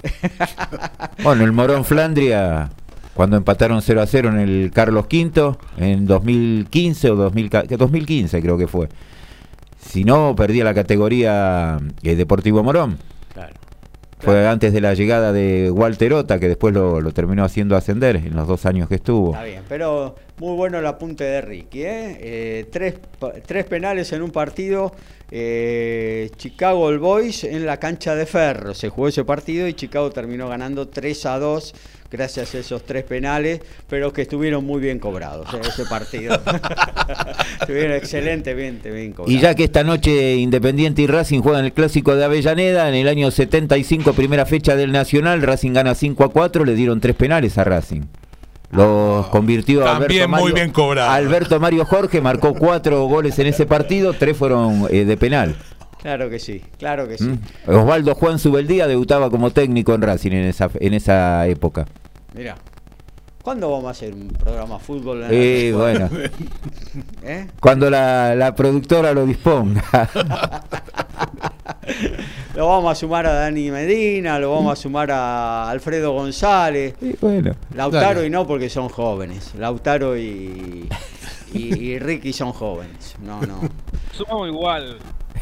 Bueno, 1.23 1.45
el 1.45 1.53
Morón 1.53 1.85
Flandria, 1.85 2.71
cuando 3.15 3.37
empataron 3.37 3.83
0 3.83 4.01
a 4.03 4.07
0 4.07 4.29
en 4.31 4.39
el 4.39 4.71
Carlos 4.73 5.07
V, 5.11 5.57
en 5.77 6.07
2015 6.07 7.11
o 7.11 7.17
2000, 7.17 7.51
que 7.51 7.77
2015 7.77 8.41
creo 8.41 8.57
que 8.57 8.67
fue. 8.69 8.89
Si 9.79 10.05
no, 10.05 10.35
perdía 10.37 10.65
la 10.65 10.75
categoría 10.75 11.79
eh, 12.03 12.17
Deportivo 12.17 12.63
Morón. 12.63 12.99
Claro. 13.33 13.55
Fue 14.21 14.49
antes 14.49 14.73
de 14.73 14.81
la 14.81 14.95
llegada 14.95 15.33
de 15.33 15.71
Walter 15.71 16.13
Ota, 16.13 16.41
que 16.41 16.49
después 16.49 16.75
lo, 16.75 17.01
lo 17.01 17.13
terminó 17.13 17.45
haciendo 17.45 17.77
ascender 17.77 18.17
en 18.17 18.35
los 18.35 18.49
dos 18.49 18.67
años 18.67 18.89
que 18.89 18.97
estuvo. 18.97 19.33
Está 19.33 19.45
bien, 19.45 19.63
pero 19.69 20.17
muy 20.41 20.57
bueno 20.57 20.79
el 20.79 20.87
apunte 20.87 21.23
de 21.25 21.41
Ricky. 21.41 21.83
¿eh? 21.83 22.19
Eh, 22.21 22.67
tres, 22.71 22.97
tres 23.47 23.65
penales 23.65 24.13
en 24.13 24.23
un 24.23 24.31
partido 24.31 24.93
eh, 25.31 26.31
Chicago 26.37 26.87
All 26.87 26.99
Boys 26.99 27.45
en 27.45 27.67
la 27.67 27.79
cancha 27.79 28.15
de 28.15 28.27
Ferro. 28.27 28.75
Se 28.75 28.89
jugó 28.89 29.09
ese 29.09 29.25
partido 29.25 29.69
y 29.69 29.75
Chicago 29.75 30.11
terminó 30.11 30.49
ganando 30.49 30.89
3 30.89 31.27
a 31.27 31.39
2 31.39 31.75
gracias 32.11 32.55
a 32.55 32.59
esos 32.59 32.85
tres 32.85 33.05
penales, 33.05 33.61
pero 33.89 34.13
que 34.13 34.23
estuvieron 34.23 34.65
muy 34.65 34.81
bien 34.81 34.99
cobrados 34.99 35.53
eh, 35.53 35.61
ese 35.67 35.85
partido. 35.85 36.41
estuvieron 37.61 37.93
excelentemente 37.93 38.91
bien 38.91 39.13
cobrados. 39.13 39.33
Y 39.33 39.41
ya 39.41 39.55
que 39.55 39.65
esta 39.65 39.85
noche 39.85 40.37
Independiente 40.37 41.03
y 41.03 41.07
Racing 41.07 41.41
juegan 41.41 41.65
el 41.65 41.73
clásico 41.73 42.17
de 42.17 42.25
Avellaneda, 42.25 42.89
en 42.89 42.95
el 42.95 43.09
año 43.09 43.31
75, 43.31 44.13
primera 44.15 44.47
fecha 44.47 44.77
del 44.77 44.93
Nacional, 44.93 45.43
Racing 45.43 45.73
gana 45.73 45.95
5 45.95 46.25
a 46.25 46.33
4, 46.33 46.65
le 46.65 46.75
dieron 46.75 47.01
tres 47.01 47.15
penales 47.15 47.59
a 47.59 47.65
Racing. 47.65 48.03
Los 48.71 49.29
convirtió 49.29 49.83
También 49.83 50.23
Alberto 50.23 50.29
muy 50.29 50.41
Mario, 50.41 50.55
bien 50.55 50.71
cobrado. 50.73 51.11
Alberto 51.11 51.59
Mario 51.61 51.85
Jorge 51.87 52.21
marcó 52.21 52.55
cuatro 52.55 53.05
goles 53.07 53.39
en 53.39 53.47
ese 53.47 53.65
partido, 53.65 54.13
tres 54.13 54.37
fueron 54.37 54.87
eh, 54.91 55.05
de 55.05 55.17
penal. 55.17 55.57
Claro 56.03 56.29
que 56.31 56.39
sí, 56.39 56.63
claro 56.79 57.09
que 57.09 57.19
sí. 57.19 57.25
¿Mm? 57.25 57.71
Osvaldo 57.71 58.15
Juan 58.15 58.39
Subeldía 58.39 58.87
debutaba 58.87 59.31
como 59.31 59.51
técnico 59.51 59.95
en 59.95 60.03
Racing 60.03 60.33
en 60.33 60.45
esa, 60.45 60.71
en 60.79 60.95
esa 60.95 61.47
época. 61.47 61.87
Mira. 62.35 62.57
¿Cuándo 63.43 63.71
vamos 63.71 63.87
a 63.87 63.91
hacer 63.93 64.13
un 64.13 64.29
programa 64.29 64.77
de 64.77 64.85
fútbol? 64.85 65.23
en 65.23 65.29
Eh, 65.33 65.73
bueno, 65.75 66.11
¿Eh? 67.23 67.47
cuando 67.61 67.89
la, 67.89 68.35
la 68.35 68.55
productora 68.55 69.13
lo 69.15 69.25
disponga. 69.25 69.83
Lo 72.55 72.67
vamos 72.69 72.93
a 72.93 72.95
sumar 72.95 73.27
a 73.27 73.33
Dani 73.33 73.71
Medina, 73.71 74.39
lo 74.39 74.51
vamos 74.51 74.73
a 74.73 74.77
sumar 74.77 75.11
a 75.13 75.71
Alfredo 75.71 76.13
González. 76.13 76.95
Y 77.01 77.15
bueno. 77.21 77.55
Lautaro 77.75 78.17
Dale. 78.17 78.27
y 78.27 78.31
no 78.31 78.47
porque 78.47 78.69
son 78.69 78.89
jóvenes. 78.89 79.55
Lautaro 79.55 80.17
y, 80.17 80.89
y, 81.53 81.59
y 81.79 81.99
Ricky 82.01 82.33
son 82.33 82.53
jóvenes. 82.53 83.15
No, 83.23 83.41
no. 83.43 83.61
Sumamos 84.13 84.49
igual. 84.49 84.99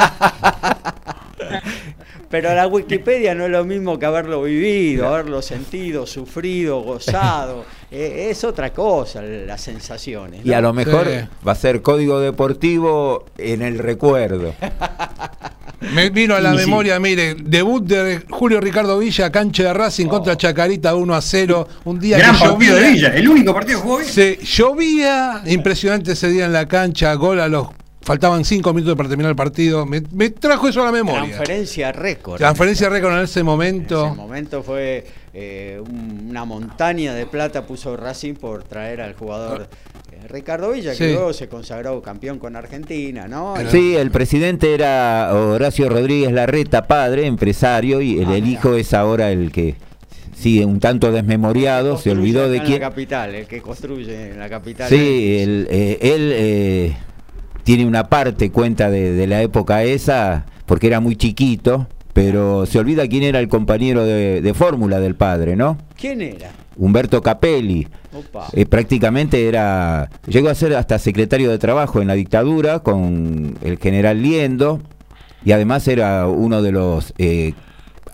Pero 2.29 2.55
la 2.55 2.67
Wikipedia 2.67 3.35
no 3.35 3.45
es 3.45 3.51
lo 3.51 3.65
mismo 3.65 3.99
que 3.99 4.05
haberlo 4.05 4.43
vivido, 4.43 5.07
haberlo 5.07 5.41
sentido, 5.41 6.05
sufrido, 6.07 6.79
gozado. 6.81 7.65
Eh, 7.91 8.27
es 8.31 8.43
otra 8.45 8.71
cosa, 8.71 9.21
las 9.21 9.59
sensaciones. 9.61 10.45
Y 10.45 10.53
a 10.53 10.61
lo 10.61 10.71
mejor 10.73 11.05
Sí. 11.07 11.27
va 11.45 11.51
a 11.51 11.55
ser 11.55 11.81
código 11.81 12.19
deportivo 12.21 13.25
en 13.37 13.61
el 13.61 13.79
recuerdo. 13.79 14.53
Me 15.93 16.09
vino 16.11 16.35
a 16.35 16.39
la 16.41 16.53
Y 16.53 16.59
sí. 16.59 16.65
memoria, 16.65 16.99
mire, 16.99 17.35
debut 17.35 17.83
de 17.83 18.21
Julio 18.29 18.61
Ricardo 18.61 18.99
Villa, 18.99 19.31
cancha 19.31 19.63
de 19.63 19.73
Racing 19.73 20.05
contra 20.05 20.37
Chacarita 20.37 20.93
1 20.95 21.13
a 21.15 21.21
0. 21.21 21.67
Un 21.85 21.99
día 21.99 22.19
Gran 22.19 22.35
que 22.35 22.39
partido 22.45 22.75
llovía. 22.75 22.75
de 22.87 22.91
Villa, 22.93 23.07
el 23.15 23.27
único 23.27 23.53
partido 23.53 23.79
que 23.79 23.83
jugó 23.83 23.97
Villa. 23.97 24.11
Se 24.11 24.37
llovía, 24.37 25.41
impresionante 25.47 26.11
ese 26.11 26.29
día 26.29 26.45
en 26.45 26.53
la 26.53 26.67
cancha, 26.67 27.13
gol 27.15 27.39
a 27.39 27.47
los. 27.47 27.67
Faltaban 28.03 28.45
5 28.45 28.73
minutos 28.73 28.95
para 28.95 29.09
terminar 29.09 29.31
el 29.31 29.35
partido. 29.35 29.85
Me, 29.85 30.01
me 30.11 30.29
trajo 30.29 30.67
eso 30.67 30.81
a 30.81 30.85
la 30.85 30.91
memoria. 30.91 31.21
Transferencia 31.23 31.91
récord. 31.91 32.37
Transferencia 32.37 32.89
récord 32.89 33.11
en 33.13 33.17
ese 33.19 33.23
En 33.23 33.25
ese 33.31 33.43
momento. 33.43 34.15
momento 34.15 34.63
fue 34.63 35.05
eh, 35.33 35.81
un- 35.81 36.27
una 36.29 36.43
montaña 36.45 37.13
de 37.13 37.25
plata 37.25 37.65
puso 37.65 37.95
Racing 37.95 38.33
por 38.35 38.63
traer 38.63 38.99
al 39.01 39.13
jugador 39.13 39.67
eh, 40.11 40.27
Ricardo 40.27 40.71
Villa, 40.71 40.91
que 40.91 40.97
Sí. 41.07 41.13
luego 41.13 41.31
se 41.33 41.47
consagró 41.47 42.01
campeón 42.01 42.37
con 42.37 42.55
Argentina, 42.55 43.27
¿no? 43.27 43.53
Sí, 43.69 43.95
el 43.95 44.11
presidente 44.11 44.73
era 44.73 45.29
Horacio 45.33 45.87
Rodríguez 45.89 46.31
Larreta, 46.33 46.85
padre, 46.87 47.25
empresario, 47.27 48.01
y 48.01 48.19
el, 48.19 48.27
Ah, 48.29 48.35
el 48.37 48.47
hijo 48.47 48.75
es 48.75 48.93
ahora 48.93 49.31
el 49.31 49.51
que 49.51 49.75
sigue 50.35 50.65
un 50.65 50.79
tanto 50.79 51.11
desmemoriado, 51.11 51.97
se 51.97 52.11
olvidó 52.11 52.49
de 52.49 52.59
quién. 52.61 52.81
la 52.81 52.89
capital, 52.89 53.35
el 53.35 53.45
que 53.45 53.61
construye 53.61 54.31
en 54.31 54.39
la 54.39 54.49
capital. 54.49 54.89
Sí, 54.89 55.37
él, 55.39 55.67
eh, 55.69 55.97
él, 56.01 56.31
eh, 56.33 56.97
tiene 57.63 57.85
una 57.85 58.05
parte, 58.09 58.49
cuenta 58.51 58.89
de, 58.89 59.13
de 59.13 59.27
la 59.27 59.41
época 59.43 59.83
esa, 59.83 60.45
porque 60.65 60.87
era 60.87 60.99
muy 60.99 61.15
chiquito, 61.15 61.87
pero 62.13 62.65
se 62.65 62.79
olvida 62.79 63.07
quién 63.07 63.23
era 63.23 63.39
el 63.39 63.47
compañero 63.47 64.03
de, 64.05 64.41
de 64.41 64.53
fórmula 64.53 64.99
del 64.99 65.15
padre, 65.15 65.55
¿no? 65.55 65.77
¿Quién 65.97 66.21
era? 66.21 66.51
Humberto 66.77 67.21
Capelli. 67.21 67.87
Eh, 68.53 68.65
prácticamente 68.65 69.47
era. 69.47 70.09
Llegó 70.27 70.49
a 70.49 70.55
ser 70.55 70.75
hasta 70.75 70.99
secretario 70.99 71.49
de 71.49 71.57
trabajo 71.57 72.01
en 72.01 72.07
la 72.07 72.13
dictadura 72.13 72.79
con 72.79 73.57
el 73.61 73.77
general 73.77 74.21
Liendo 74.21 74.81
y 75.45 75.51
además 75.53 75.87
era 75.87 76.27
uno 76.27 76.61
de 76.61 76.71
los 76.71 77.13
eh, 77.17 77.53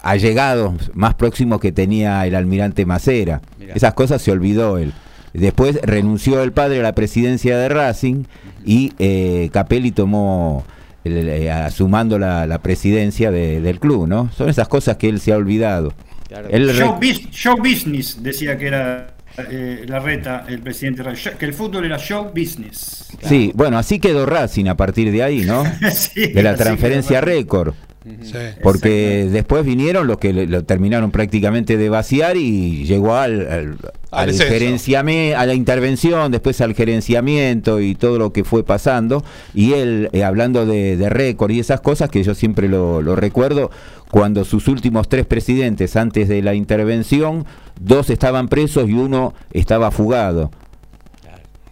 allegados 0.02 0.92
más 0.94 1.16
próximos 1.16 1.60
que 1.60 1.72
tenía 1.72 2.26
el 2.26 2.36
almirante 2.36 2.86
Macera. 2.86 3.42
Mirá. 3.60 3.74
Esas 3.74 3.94
cosas 3.94 4.22
se 4.22 4.32
olvidó 4.32 4.78
él. 4.78 4.94
Después 5.34 5.80
renunció 5.84 6.42
el 6.42 6.52
padre 6.52 6.80
a 6.80 6.84
la 6.84 6.94
presidencia 6.94 7.58
de 7.58 7.70
Racing 7.70 8.24
y 8.66 8.94
eh, 9.00 9.50
Capelli 9.52 9.92
tomó. 9.92 10.64
El- 11.14 11.30
eh, 11.30 11.52
asumando 11.52 12.18
la, 12.20 12.46
la 12.48 12.60
presidencia 12.60 13.32
de- 13.32 13.62
del 13.62 13.80
club, 13.80 14.08
¿no? 14.08 14.30
Son 14.36 14.50
esas 14.50 14.68
cosas 14.68 14.98
que 14.98 15.10
él 15.10 15.20
se 15.20 15.34
ha 15.34 15.38
olvidado. 15.38 15.94
Claro. 16.28 16.48
Él 16.52 16.68
re- 16.68 16.74
Show, 16.74 16.96
bus- 17.00 17.30
show 17.32 17.58
business, 17.58 18.22
decía 18.22 18.58
que 18.58 18.68
era 18.68 19.14
eh, 19.52 19.86
la 19.88 20.00
reta, 20.00 20.46
el 20.50 20.60
presidente 20.60 21.04
Racing, 21.04 21.32
que 21.38 21.46
el 21.46 21.54
fútbol 21.54 21.86
era 21.86 21.98
show 22.00 22.32
business. 22.36 23.08
Sí, 23.24 23.52
bueno, 23.54 23.78
así 23.78 24.00
quedó 24.00 24.26
Racing 24.26 24.66
a 24.68 24.76
partir 24.76 25.12
de 25.12 25.22
ahí, 25.24 25.42
¿no? 25.46 25.64
Sí, 25.94 26.28
De 26.28 26.42
la 26.44 26.56
transferencia 26.56 27.22
récord. 27.22 27.74
Sí. 28.22 28.38
Porque 28.64 29.28
después 29.32 29.66
vinieron 29.66 30.08
los 30.08 30.18
que 30.18 30.34
le- 30.34 30.48
lo 30.48 30.64
terminaron 30.64 31.12
prácticamente 31.12 31.78
de 31.78 31.90
vaciar 31.90 32.38
y 32.38 32.86
llegó 32.86 33.16
al, 33.16 33.42
al, 33.42 33.48
Al 33.50 33.78
al 34.12 34.28
descenso. 34.28 34.54
gerenciame- 34.54 35.34
a 35.36 35.46
la 35.46 35.54
intervención, 35.54 36.32
después 36.32 36.60
al 36.62 36.74
gerenciamiento 36.74 37.80
y 37.82 37.96
todo 37.96 38.18
lo 38.20 38.34
que 38.34 38.44
fue 38.44 38.64
pasando. 38.64 39.24
Y 39.54 39.74
él, 39.74 40.10
eh, 40.14 40.24
hablando 40.24 40.66
de, 40.66 40.98
de 40.98 41.10
récord 41.10 41.52
y 41.52 41.60
esas 41.60 41.82
cosas 41.82 42.10
que 42.10 42.24
yo 42.24 42.34
siempre 42.36 42.68
lo, 42.70 43.02
lo 43.02 43.16
recuerdo, 43.16 43.72
cuando 44.12 44.46
sus 44.46 44.68
últimos 44.68 45.10
tres 45.10 45.26
presidentes 45.26 45.96
antes 45.96 46.28
de 46.28 46.42
la 46.42 46.54
intervención, 46.56 47.46
dos 47.80 48.10
estaban 48.10 48.48
presos 48.48 48.90
y 48.90 48.94
uno 48.94 49.34
estaba 49.52 49.92
fugado. 49.92 50.52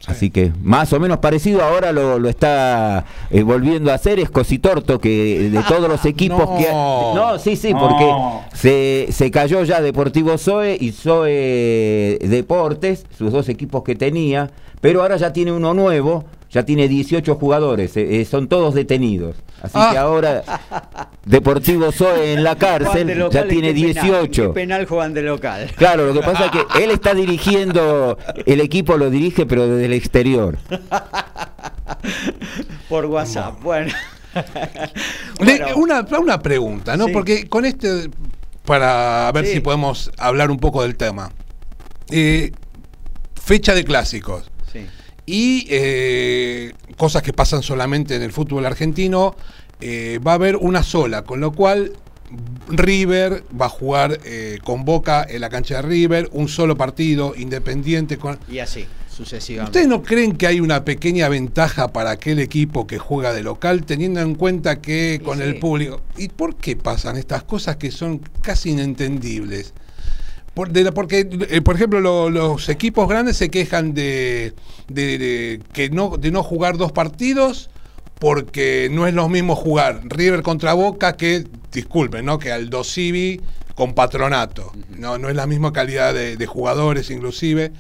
Así 0.08 0.30
que 0.30 0.52
más 0.62 0.94
o 0.94 1.00
menos 1.00 1.18
parecido 1.18 1.64
ahora 1.64 1.92
lo, 1.92 2.20
lo 2.20 2.30
está 2.30 3.06
eh, 3.32 3.42
volviendo 3.44 3.92
a 3.92 3.96
hacer 3.96 4.20
es 4.20 4.30
Cositorto 4.30 5.00
que 5.00 5.50
de 5.52 5.64
todos 5.64 5.90
los 5.90 6.06
equipos 6.06 6.40
No. 6.48 6.58
que 6.58 6.68
no 6.72 7.40
sí 7.40 7.56
sí 7.56 7.74
No. 7.74 7.80
porque 7.80 8.14
se, 8.58 9.08
se 9.12 9.32
cayó 9.32 9.64
ya 9.64 9.82
Deportivo 9.82 10.38
Zoe 10.38 10.78
y 10.80 10.92
Zoe 10.92 12.20
Deportes 12.22 13.06
sus 13.18 13.32
dos 13.32 13.50
equipos 13.50 13.84
que 13.84 13.96
tenía 13.96 14.52
pero 14.82 15.02
ahora 15.02 15.18
ya 15.18 15.34
tiene 15.34 15.52
uno 15.52 15.74
nuevo 15.74 16.26
ya 16.56 16.64
tiene 16.64 16.88
18 16.88 17.36
jugadores 17.36 17.98
eh, 17.98 18.22
eh, 18.22 18.26
son 18.26 18.48
todos 18.48 18.74
detenidos 18.74 19.36
así 19.62 19.74
Ah. 19.76 19.90
que 19.92 19.98
ahora 19.98 20.42
Deportivo 21.26 21.92
Zoe 21.92 22.32
en 22.32 22.44
la 22.46 22.56
cárcel 22.56 23.08
local 23.20 23.32
ya 23.44 23.48
tiene 23.50 23.74
qué 23.74 23.82
penal, 23.94 24.04
18 24.04 24.44
qué 24.44 24.50
penal 24.54 24.86
juegan 24.86 25.14
de 25.14 25.22
local. 25.24 25.70
Claro, 25.76 26.06
lo 26.06 26.14
que 26.14 26.22
pasa 26.26 26.46
es 26.46 26.52
que 26.52 26.64
él 26.84 26.92
está 26.92 27.14
dirigiendo, 27.14 28.18
el 28.46 28.62
equipo 28.62 28.96
lo 28.96 29.10
dirige, 29.10 29.46
pero 29.46 29.68
desde 29.68 29.86
el 29.86 29.94
exterior. 29.94 30.58
Por 32.88 33.06
WhatsApp. 33.08 33.62
Bueno. 33.62 33.92
Una, 35.76 36.06
una 36.20 36.40
pregunta, 36.40 36.96
¿no? 36.98 37.06
Sí. 37.08 37.12
Porque 37.14 37.48
con 37.50 37.66
este, 37.66 38.10
para 38.66 39.32
ver 39.34 39.46
Sí. 39.46 39.54
si 39.54 39.60
podemos 39.62 40.12
hablar 40.18 40.52
un 40.52 40.58
poco 40.58 40.82
del 40.84 40.96
tema. 40.96 41.32
Eh, 42.12 42.52
fecha 43.42 43.74
de 43.74 43.84
clásicos. 43.84 44.52
Y 45.26 45.66
eh, 45.70 46.74
cosas 46.98 47.24
que 47.24 47.34
pasan 47.34 47.64
solamente 47.64 48.16
en 48.16 48.22
el 48.22 48.32
fútbol 48.32 48.66
argentino, 48.66 49.36
eh, 49.82 50.20
va 50.26 50.34
a 50.34 50.36
haber 50.36 50.56
una 50.56 50.84
sola, 50.84 51.24
con 51.24 51.40
lo 51.40 51.52
cual 51.52 51.94
River 52.70 53.44
va 53.60 53.68
a 53.68 53.70
jugar 53.70 54.20
eh, 54.24 54.60
con 54.64 54.86
Boca 54.86 55.26
en 55.28 55.42
la 55.42 55.50
cancha 55.50 55.78
de 55.78 55.82
River, 55.84 56.30
un 56.32 56.48
solo 56.48 56.78
partido, 56.78 57.34
independiente 57.36 58.18
con... 58.18 58.40
Y 58.50 58.60
así, 58.60 58.86
sucesivamente. 59.10 59.80
¿Ustedes 59.80 59.88
no 59.88 60.04
creen 60.04 60.36
que 60.36 60.48
hay 60.48 60.60
una 60.60 60.86
pequeña 60.86 61.30
ventaja 61.30 61.90
para 61.90 62.12
aquel 62.12 62.40
equipo 62.40 62.88
que 62.88 63.00
juega 63.00 63.34
de 63.34 63.44
local, 63.44 63.86
teniendo 63.86 64.22
en 64.22 64.36
cuenta 64.36 64.82
que 64.82 65.20
Y 65.22 65.24
con 65.24 65.38
sí. 65.38 65.44
el 65.44 65.60
público... 65.60 66.02
¿Y 66.18 66.30
por 66.30 66.56
qué 66.56 66.76
pasan 66.76 67.18
estas 67.18 67.44
cosas 67.44 67.78
que 67.78 67.92
son 67.92 68.20
casi 68.42 68.72
inentendibles? 68.72 69.74
Por- 70.56 70.72
de 70.72 70.92
porque, 70.92 71.28
eh, 71.50 71.62
por 71.62 71.76
ejemplo, 71.76 72.00
lo- 72.02 72.30
los 72.32 72.70
equipos 72.70 73.08
grandes 73.08 73.38
se 73.38 73.50
quejan 73.52 73.94
de, 73.94 74.54
de- 74.88 75.18
de 75.20 75.62
que 75.74 75.90
no, 75.92 76.18
de 76.18 76.32
no 76.32 76.42
jugar 76.42 76.78
dos 76.78 76.92
partidos 76.92 77.70
porque 78.20 78.88
no 78.92 79.06
es 79.06 79.14
lo 79.14 79.28
mismo 79.30 79.56
jugar 79.56 80.02
River 80.06 80.42
contra 80.42 80.74
Boca 80.74 81.18
que, 81.18 81.44
disculpen, 81.72 82.26
¿no? 82.26 82.40
que 82.40 82.52
Aldo 82.52 82.84
Civi 82.84 83.42
con 83.76 83.94
Patronato. 83.94 84.72
No, 84.98 85.18
no 85.18 85.28
es 85.30 85.36
la 85.36 85.46
misma 85.46 85.74
calidad 85.74 86.14
de, 86.14 86.38
de 86.38 86.46
jugadores 86.48 87.10
inclusive. 87.12 87.74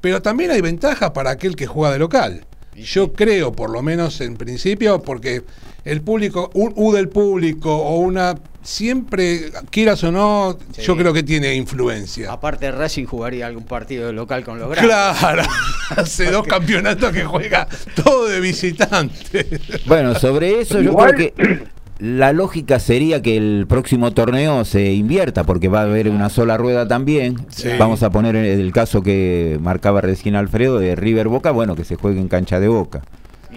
Pero 0.00 0.22
también 0.22 0.52
hay 0.52 0.60
ventajas 0.60 1.10
para 1.10 1.30
aquel 1.30 1.56
que 1.56 1.66
juega 1.66 1.92
de 1.92 1.98
local. 1.98 2.46
Yo 2.76 3.12
creo, 3.12 3.52
por 3.52 3.68
lo 3.70 3.82
menos 3.82 4.20
en 4.20 4.36
principio, 4.36 5.02
porque 5.02 5.42
el 5.84 6.00
público, 6.00 6.50
un 6.54 6.72
U 6.76 6.92
del 6.92 7.08
público 7.08 7.74
o 7.76 7.98
una 7.98 8.36
siempre, 8.62 9.50
quieras 9.70 10.02
o 10.04 10.12
no, 10.12 10.56
Sí. 10.72 10.82
yo 10.82 10.96
creo 10.96 11.12
que 11.12 11.22
tiene 11.22 11.54
influencia. 11.54 12.32
Aparte 12.32 12.70
Racing 12.70 13.04
jugaría 13.06 13.46
algún 13.46 13.64
partido 13.64 14.06
de 14.06 14.12
local 14.12 14.44
con 14.44 14.58
los 14.58 14.70
grandes. 14.70 14.94
Claro, 14.94 15.42
hace 15.96 16.30
dos 16.30 16.46
campeonatos 16.46 17.12
que 17.12 17.24
juega 17.24 17.66
todo 18.04 18.26
de 18.28 18.40
visitante. 18.40 19.46
Bueno, 19.86 20.14
sobre 20.14 20.60
eso 20.60 20.80
yo 20.80 20.90
Igual- 20.92 21.14
creo 21.14 21.32
que 21.34 21.70
la 21.98 22.32
lógica 22.32 22.78
sería 22.80 23.20
que 23.20 23.36
el 23.36 23.66
próximo 23.68 24.12
torneo 24.12 24.64
se 24.64 24.92
invierta, 24.92 25.44
porque 25.44 25.68
va 25.68 25.80
a 25.80 25.84
haber 25.84 26.08
una 26.08 26.30
sola 26.30 26.56
rueda 26.56 26.88
también. 26.88 27.36
Sí. 27.50 27.68
Vamos 27.78 28.02
a 28.02 28.08
poner 28.10 28.36
el 28.36 28.72
caso 28.72 29.02
que 29.02 29.58
marcaba 29.60 30.00
recién 30.00 30.34
Alfredo 30.34 30.78
de 30.78 30.96
River 30.96 31.28
Boca, 31.28 31.50
bueno, 31.50 31.76
que 31.76 31.84
se 31.84 31.96
juegue 31.96 32.18
en 32.20 32.28
cancha 32.28 32.58
de 32.58 32.68
Boca. 32.68 33.02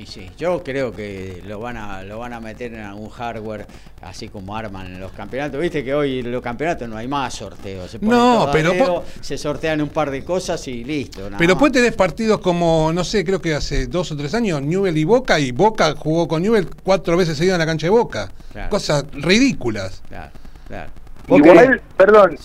Y 0.03 0.05
sí, 0.05 0.29
yo 0.37 0.61
creo 0.61 0.91
que 0.91 1.41
lo 1.47 1.61
van 1.61 1.77
a 1.77 2.03
lo 2.03 2.19
van 2.19 2.33
a 2.33 2.41
meter 2.41 2.73
en 2.73 2.81
algún 2.81 3.09
hardware 3.09 3.65
así 4.01 4.27
como 4.27 4.53
arman 4.53 4.87
en 4.87 4.99
los 4.99 5.13
campeonatos. 5.13 5.61
Viste 5.61 5.81
que 5.81 5.93
hoy 5.93 6.19
en 6.19 6.29
los 6.29 6.41
campeonatos 6.41 6.89
no 6.89 6.97
hay 6.97 7.07
más 7.07 7.33
sorteos. 7.35 7.89
Se 7.89 7.99
No, 7.99 8.49
pero 8.51 8.71
dedo, 8.71 9.05
se 9.21 9.37
sortean 9.37 9.81
un 9.81 9.87
par 9.87 10.11
de 10.11 10.25
cosas 10.25 10.67
y 10.67 10.83
listo. 10.83 11.29
Pero 11.37 11.53
después 11.53 11.71
tenés 11.71 11.95
partidos 11.95 12.41
como, 12.41 12.91
no 12.91 13.05
sé, 13.05 13.23
creo 13.23 13.39
que 13.39 13.55
hace 13.55 13.87
dos 13.87 14.11
o 14.11 14.17
tres 14.17 14.33
años, 14.33 14.61
Newell 14.61 14.97
y 14.97 15.05
Boca, 15.05 15.39
y 15.39 15.53
Boca 15.53 15.95
jugó 15.97 16.27
con 16.27 16.41
Newell 16.41 16.67
cuatro 16.83 17.15
veces 17.15 17.37
seguidas 17.37 17.55
en 17.55 17.59
la 17.59 17.65
cancha 17.65 17.87
de 17.87 17.91
Boca. 17.91 18.29
Claro. 18.51 18.69
Cosas 18.69 19.05
ridículas. 19.13 20.03
Claro, 20.09 20.31
claro. 20.67 20.91
¿Vos 21.29 21.39
Igual, 21.39 21.81
perdón, 21.95 22.35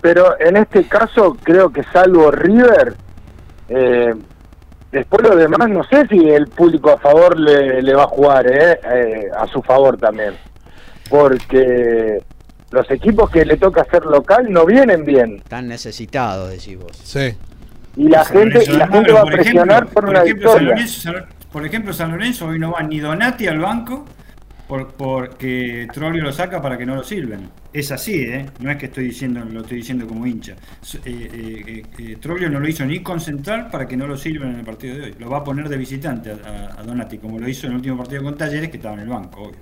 pero 0.00 0.38
en 0.38 0.56
este 0.56 0.84
caso 0.84 1.36
creo 1.42 1.72
que 1.72 1.82
salvo 1.92 2.30
River, 2.30 2.94
eh, 3.68 4.14
después 4.92 5.22
lo 5.28 5.34
demás 5.34 5.68
no 5.70 5.82
sé 5.84 6.06
si 6.08 6.18
el 6.28 6.46
público 6.48 6.90
a 6.90 6.98
favor 6.98 7.38
le, 7.40 7.82
le 7.82 7.94
va 7.94 8.04
a 8.04 8.06
jugar, 8.08 8.46
eh, 8.46 8.78
eh, 8.84 9.26
a 9.36 9.46
su 9.48 9.62
favor 9.62 9.96
también. 9.96 10.34
Porque 11.08 12.22
los 12.70 12.90
equipos 12.90 13.28
que 13.30 13.44
le 13.44 13.56
toca 13.56 13.82
hacer 13.82 14.04
local 14.06 14.46
no 14.50 14.64
vienen 14.64 15.04
bien. 15.04 15.36
Están 15.36 15.68
necesitados, 15.68 16.50
decís 16.50 16.78
vos. 16.78 16.92
Sí. 17.02 17.34
Y 17.96 18.08
la 18.08 18.24
San 18.24 18.36
gente, 18.38 18.54
Lorenzo 18.54 18.72
y 18.72 18.76
la 18.78 18.88
gente 18.88 19.12
va 19.12 19.20
a 19.20 19.22
por 19.24 19.32
presionar 19.32 19.82
ejemplo- 19.84 19.92
por 19.94 20.08
una 20.08 20.22
ejemplo, 20.22 20.48
San 20.52 20.58
victoria. 20.60 20.84
Lorenzo- 20.84 21.26
por 21.52 21.66
ejemplo, 21.66 21.92
San 21.92 22.10
Lorenzo 22.12 22.46
hoy 22.46 22.58
no 22.58 22.72
va 22.72 22.82
ni 22.82 22.98
Donati 23.00 23.46
al 23.46 23.58
banco 23.58 24.06
por, 24.72 24.88
porque 24.94 25.86
Trollio 25.92 26.22
lo 26.22 26.32
saca 26.32 26.62
para 26.62 26.78
que 26.78 26.86
no 26.86 26.94
lo 26.94 27.04
sirven. 27.04 27.50
Es 27.74 27.92
así, 27.92 28.22
¿eh? 28.22 28.46
No 28.60 28.70
es 28.70 28.78
que 28.78 28.86
estoy 28.86 29.04
diciendo, 29.04 29.44
lo 29.44 29.60
estoy 29.60 29.78
diciendo 29.78 30.06
como 30.06 30.26
hincha. 30.26 30.52
Eh, 30.52 30.98
eh, 31.04 31.62
eh, 31.66 31.82
eh, 31.98 32.16
Troglio 32.18 32.48
no 32.48 32.58
lo 32.58 32.66
hizo 32.66 32.84
ni 32.86 33.02
concentrar 33.02 33.70
para 33.70 33.86
que 33.86 33.96
no 33.98 34.06
lo 34.06 34.16
sirvan 34.16 34.52
en 34.52 34.60
el 34.60 34.64
partido 34.64 34.96
de 34.96 35.02
hoy. 35.02 35.14
Lo 35.18 35.28
va 35.28 35.38
a 35.38 35.44
poner 35.44 35.68
de 35.68 35.76
visitante 35.76 36.30
a, 36.30 36.34
a- 36.76 36.80
a 36.80 36.82
Donati, 36.84 37.18
como 37.18 37.38
lo 37.38 37.46
hizo 37.48 37.66
en 37.66 37.72
el 37.72 37.76
último 37.76 37.98
partido 37.98 38.22
con 38.22 38.34
Talleres, 38.36 38.70
que 38.70 38.78
estaba 38.78 38.94
en 38.94 39.00
el 39.00 39.08
banco, 39.08 39.42
obvio. 39.42 39.58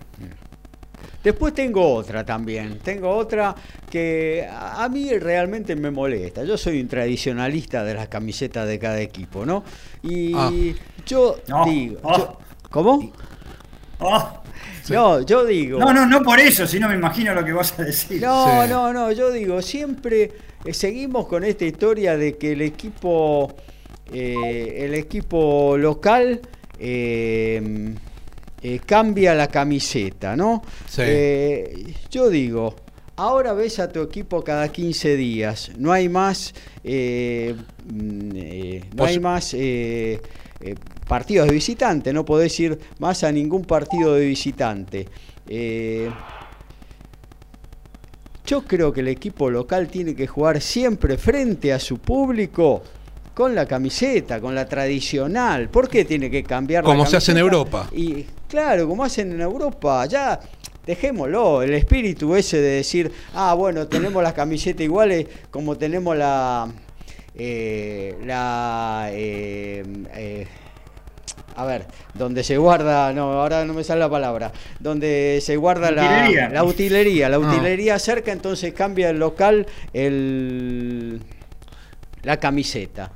Después 1.25 1.53
tengo 1.55 1.93
otra 1.95 2.25
también. 2.25 2.79
Tengo 2.79 3.11
otra 3.11 3.55
que 3.91 4.47
a 4.49 4.89
mí 4.89 5.11
realmente 5.19 5.75
me 5.77 5.91
molesta. 5.91 6.45
Yo 6.45 6.57
soy 6.57 6.81
un 6.81 6.87
tradicionalista 6.89 7.83
de 7.85 7.95
las 7.95 8.09
camisetas 8.09 8.67
de 8.69 8.79
cada 8.79 9.01
equipo, 9.01 9.45
¿no? 9.45 9.65
Y 10.03 10.33
Ah. 10.35 10.51
yo 11.05 11.37
No. 11.49 11.65
digo. 11.65 12.01
Yo- 12.17 12.39
¿Cómo? 12.71 13.13
¡Ah! 14.01 14.37
No, 14.89 15.21
yo 15.23 15.45
digo. 15.45 15.79
No, 15.79 15.93
no, 15.93 16.05
no 16.07 16.23
por 16.23 16.41
eso, 16.41 16.67
sino 16.67 16.89
me 16.89 16.95
imagino 16.95 17.33
lo 17.35 17.45
que 17.45 17.53
vas 17.53 17.79
a 17.79 17.85
decir. 17.85 18.21
No, 18.21 18.63
Sí. 18.65 18.69
no, 18.71 18.93
no, 18.93 19.13
yo 19.13 19.31
digo, 19.31 19.63
siempre 19.63 20.33
eh, 20.65 20.75
seguimos 20.75 21.27
con 21.27 21.45
esta 21.45 21.65
historia 21.65 22.17
de 22.17 22.37
que 22.37 22.53
el 22.53 22.63
equipo, 22.63 23.55
eh, 24.13 24.79
el 24.87 24.95
equipo 24.95 25.77
local 25.77 26.41
eh, 26.79 27.95
eh, 28.63 28.81
cambia 28.85 29.35
la 29.35 29.47
camiseta, 29.47 30.35
¿no? 30.35 30.63
Sí. 30.89 31.03
Eh, 31.05 31.95
yo 32.11 32.29
digo, 32.29 32.75
ahora 33.17 33.53
ves 33.53 33.79
a 33.79 33.89
tu 33.93 34.01
equipo 34.03 34.43
cada 34.43 34.69
15 34.73 35.15
días, 35.17 35.71
no 35.79 35.93
hay 35.93 36.09
más, 36.09 36.53
eh, 36.83 37.55
mm, 37.93 38.31
eh, 38.35 38.81
no 38.91 38.97
Pues- 38.97 39.11
hay 39.13 39.21
más 39.21 39.55
eh, 39.55 40.21
eh, 40.61 40.75
partidos 41.11 41.49
de 41.49 41.55
visitante, 41.55 42.13
no 42.13 42.25
podés 42.25 42.61
ir 42.61 42.79
más 43.01 43.25
a 43.25 43.33
ningún 43.33 43.65
partido 43.65 44.15
de 44.15 44.27
visitante. 44.27 45.09
Eh, 45.49 46.09
yo 48.47 48.63
creo 48.63 48.93
que 48.93 49.01
el 49.01 49.09
equipo 49.09 49.51
local 49.51 49.89
tiene 49.89 50.15
que 50.15 50.29
jugar 50.29 50.61
siempre 50.61 51.19
frente 51.19 51.73
a 51.73 51.81
su 51.81 51.99
público 51.99 52.85
con 53.35 53.57
la 53.57 53.67
camiseta, 53.67 54.41
con 54.41 54.55
la 54.55 54.69
tradicional. 54.69 55.69
¿Por 55.69 55.89
qué 55.89 56.05
tiene 56.05 56.31
que 56.31 56.45
cambiar 56.45 56.85
la 56.85 56.91
Como 56.91 57.05
se 57.07 57.17
hace 57.17 57.33
en? 57.33 57.39
Europa. 57.39 57.89
Y 57.91 58.25
claro, 58.49 58.87
como 58.87 59.03
hacen 59.03 59.33
en 59.33 59.41
Europa, 59.41 60.07
ya 60.07 60.39
dejémoslo, 60.87 61.63
el 61.63 61.75
espíritu 61.75 62.37
ese 62.37 62.59
de 62.59 62.71
decir, 62.77 63.11
ah, 63.35 63.55
bueno, 63.55 63.89
tenemos 63.89 64.23
las 64.23 64.35
camisetas 64.35 64.83
iguales 64.83 65.27
como 65.51 65.77
tenemos 65.77 66.17
la 66.17 66.69
eh, 67.35 68.17
la 68.25 69.09
eh, 69.13 69.83
eh, 70.15 70.47
a 71.57 71.65
ver, 71.65 71.87
donde 72.15 72.43
se 72.45 72.57
guarda, 72.59 73.13
no, 73.13 73.33
ahora 73.41 73.65
no 73.65 73.75
me 73.75 73.85
sale 73.85 74.01
la 74.01 74.09
palabra, 74.11 74.53
donde 74.79 75.41
se 75.43 75.57
guarda 75.57 75.91
la 75.91 76.03
Utilería. 76.05 76.49
la 76.49 76.65
utilería, 76.65 77.29
la 77.29 77.37
Ah. 77.37 77.41
utilería 77.41 77.99
cerca, 77.99 78.33
entonces 78.33 78.73
cambia 78.73 79.11
el 79.11 79.19
local 79.19 79.67
el 79.93 81.21
la 82.23 82.37
camiseta. 82.39 83.11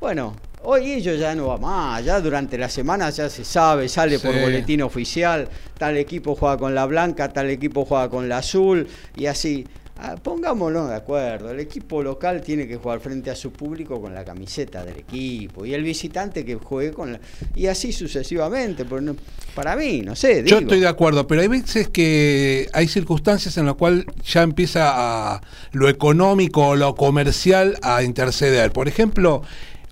Bueno, 0.00 0.36
hoy 0.62 0.92
ellos 0.92 1.18
ya 1.18 1.34
no 1.34 1.48
va 1.48 1.58
más, 1.58 2.04
ya 2.04 2.20
durante 2.20 2.56
la 2.58 2.68
semana 2.68 3.10
ya 3.10 3.28
se 3.28 3.44
sabe, 3.44 3.88
sale 3.88 4.18
por 4.18 4.38
boletín 4.40 4.82
oficial, 4.82 5.48
tal 5.78 5.96
equipo 5.96 6.34
juega 6.36 6.56
con 6.56 6.74
la 6.74 6.86
blanca, 6.86 7.32
tal 7.32 7.50
equipo 7.50 7.84
juega 7.84 8.08
con 8.08 8.28
la 8.28 8.38
azul 8.38 8.86
y 9.16 9.26
así. 9.26 9.66
Ah, 9.98 10.14
pongámonos 10.22 10.90
de 10.90 10.94
acuerdo, 10.94 11.50
el 11.50 11.58
equipo 11.58 12.02
local 12.02 12.42
tiene 12.42 12.68
que 12.68 12.76
jugar 12.76 13.00
frente 13.00 13.30
a 13.30 13.34
su 13.34 13.50
público 13.50 13.98
con 13.98 14.14
la 14.14 14.26
camiseta 14.26 14.84
del 14.84 14.98
equipo 14.98 15.64
y 15.64 15.72
el 15.72 15.82
visitante 15.82 16.44
que 16.44 16.56
juegue 16.56 16.92
con 16.92 17.12
la... 17.12 17.20
y 17.54 17.66
así 17.68 17.92
sucesivamente, 17.92 18.84
no- 18.84 19.16
para 19.54 19.74
mí, 19.74 20.02
no 20.02 20.14
sé. 20.14 20.44
Yo 20.44 20.58
estoy 20.58 20.80
de 20.80 20.86
acuerdo, 20.88 21.26
pero 21.26 21.40
hay 21.40 21.48
veces 21.48 21.88
que 21.88 22.68
hay 22.74 22.88
circunstancias 22.88 23.56
en 23.56 23.64
las 23.64 23.76
cuales 23.76 24.04
ya 24.22 24.42
empieza 24.42 24.90
a 25.34 25.40
lo 25.72 25.88
económico 25.88 26.68
o 26.68 26.76
lo 26.76 26.94
comercial 26.94 27.78
a 27.80 28.02
interceder. 28.02 28.72
Por 28.72 28.88
ejemplo, 28.88 29.40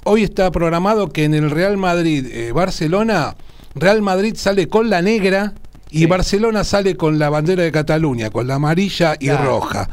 hoy 0.05 0.23
está 0.23 0.51
programado 0.51 1.09
que 1.09 1.25
en 1.25 1.33
el 1.33 1.51
Real 1.51 1.79
Madrid 1.79 2.27
eh, 2.31 2.53
Barcelona, 2.53 3.37
Real 3.75 4.03
Madrid 4.03 4.35
sale 4.37 4.69
con 4.69 4.91
la 4.91 5.01
negra 5.01 5.55
y 5.91 5.99
Sí. 6.01 6.07
Barcelona 6.07 6.65
sale 6.65 6.97
con 6.97 7.19
la 7.19 7.31
bandera 7.31 7.63
de 7.63 7.73
Cataluña, 7.73 8.31
con 8.31 8.47
la 8.47 8.55
amarilla 8.57 9.15
y 9.19 9.27
Claro. 9.27 9.45
roja. 9.45 9.89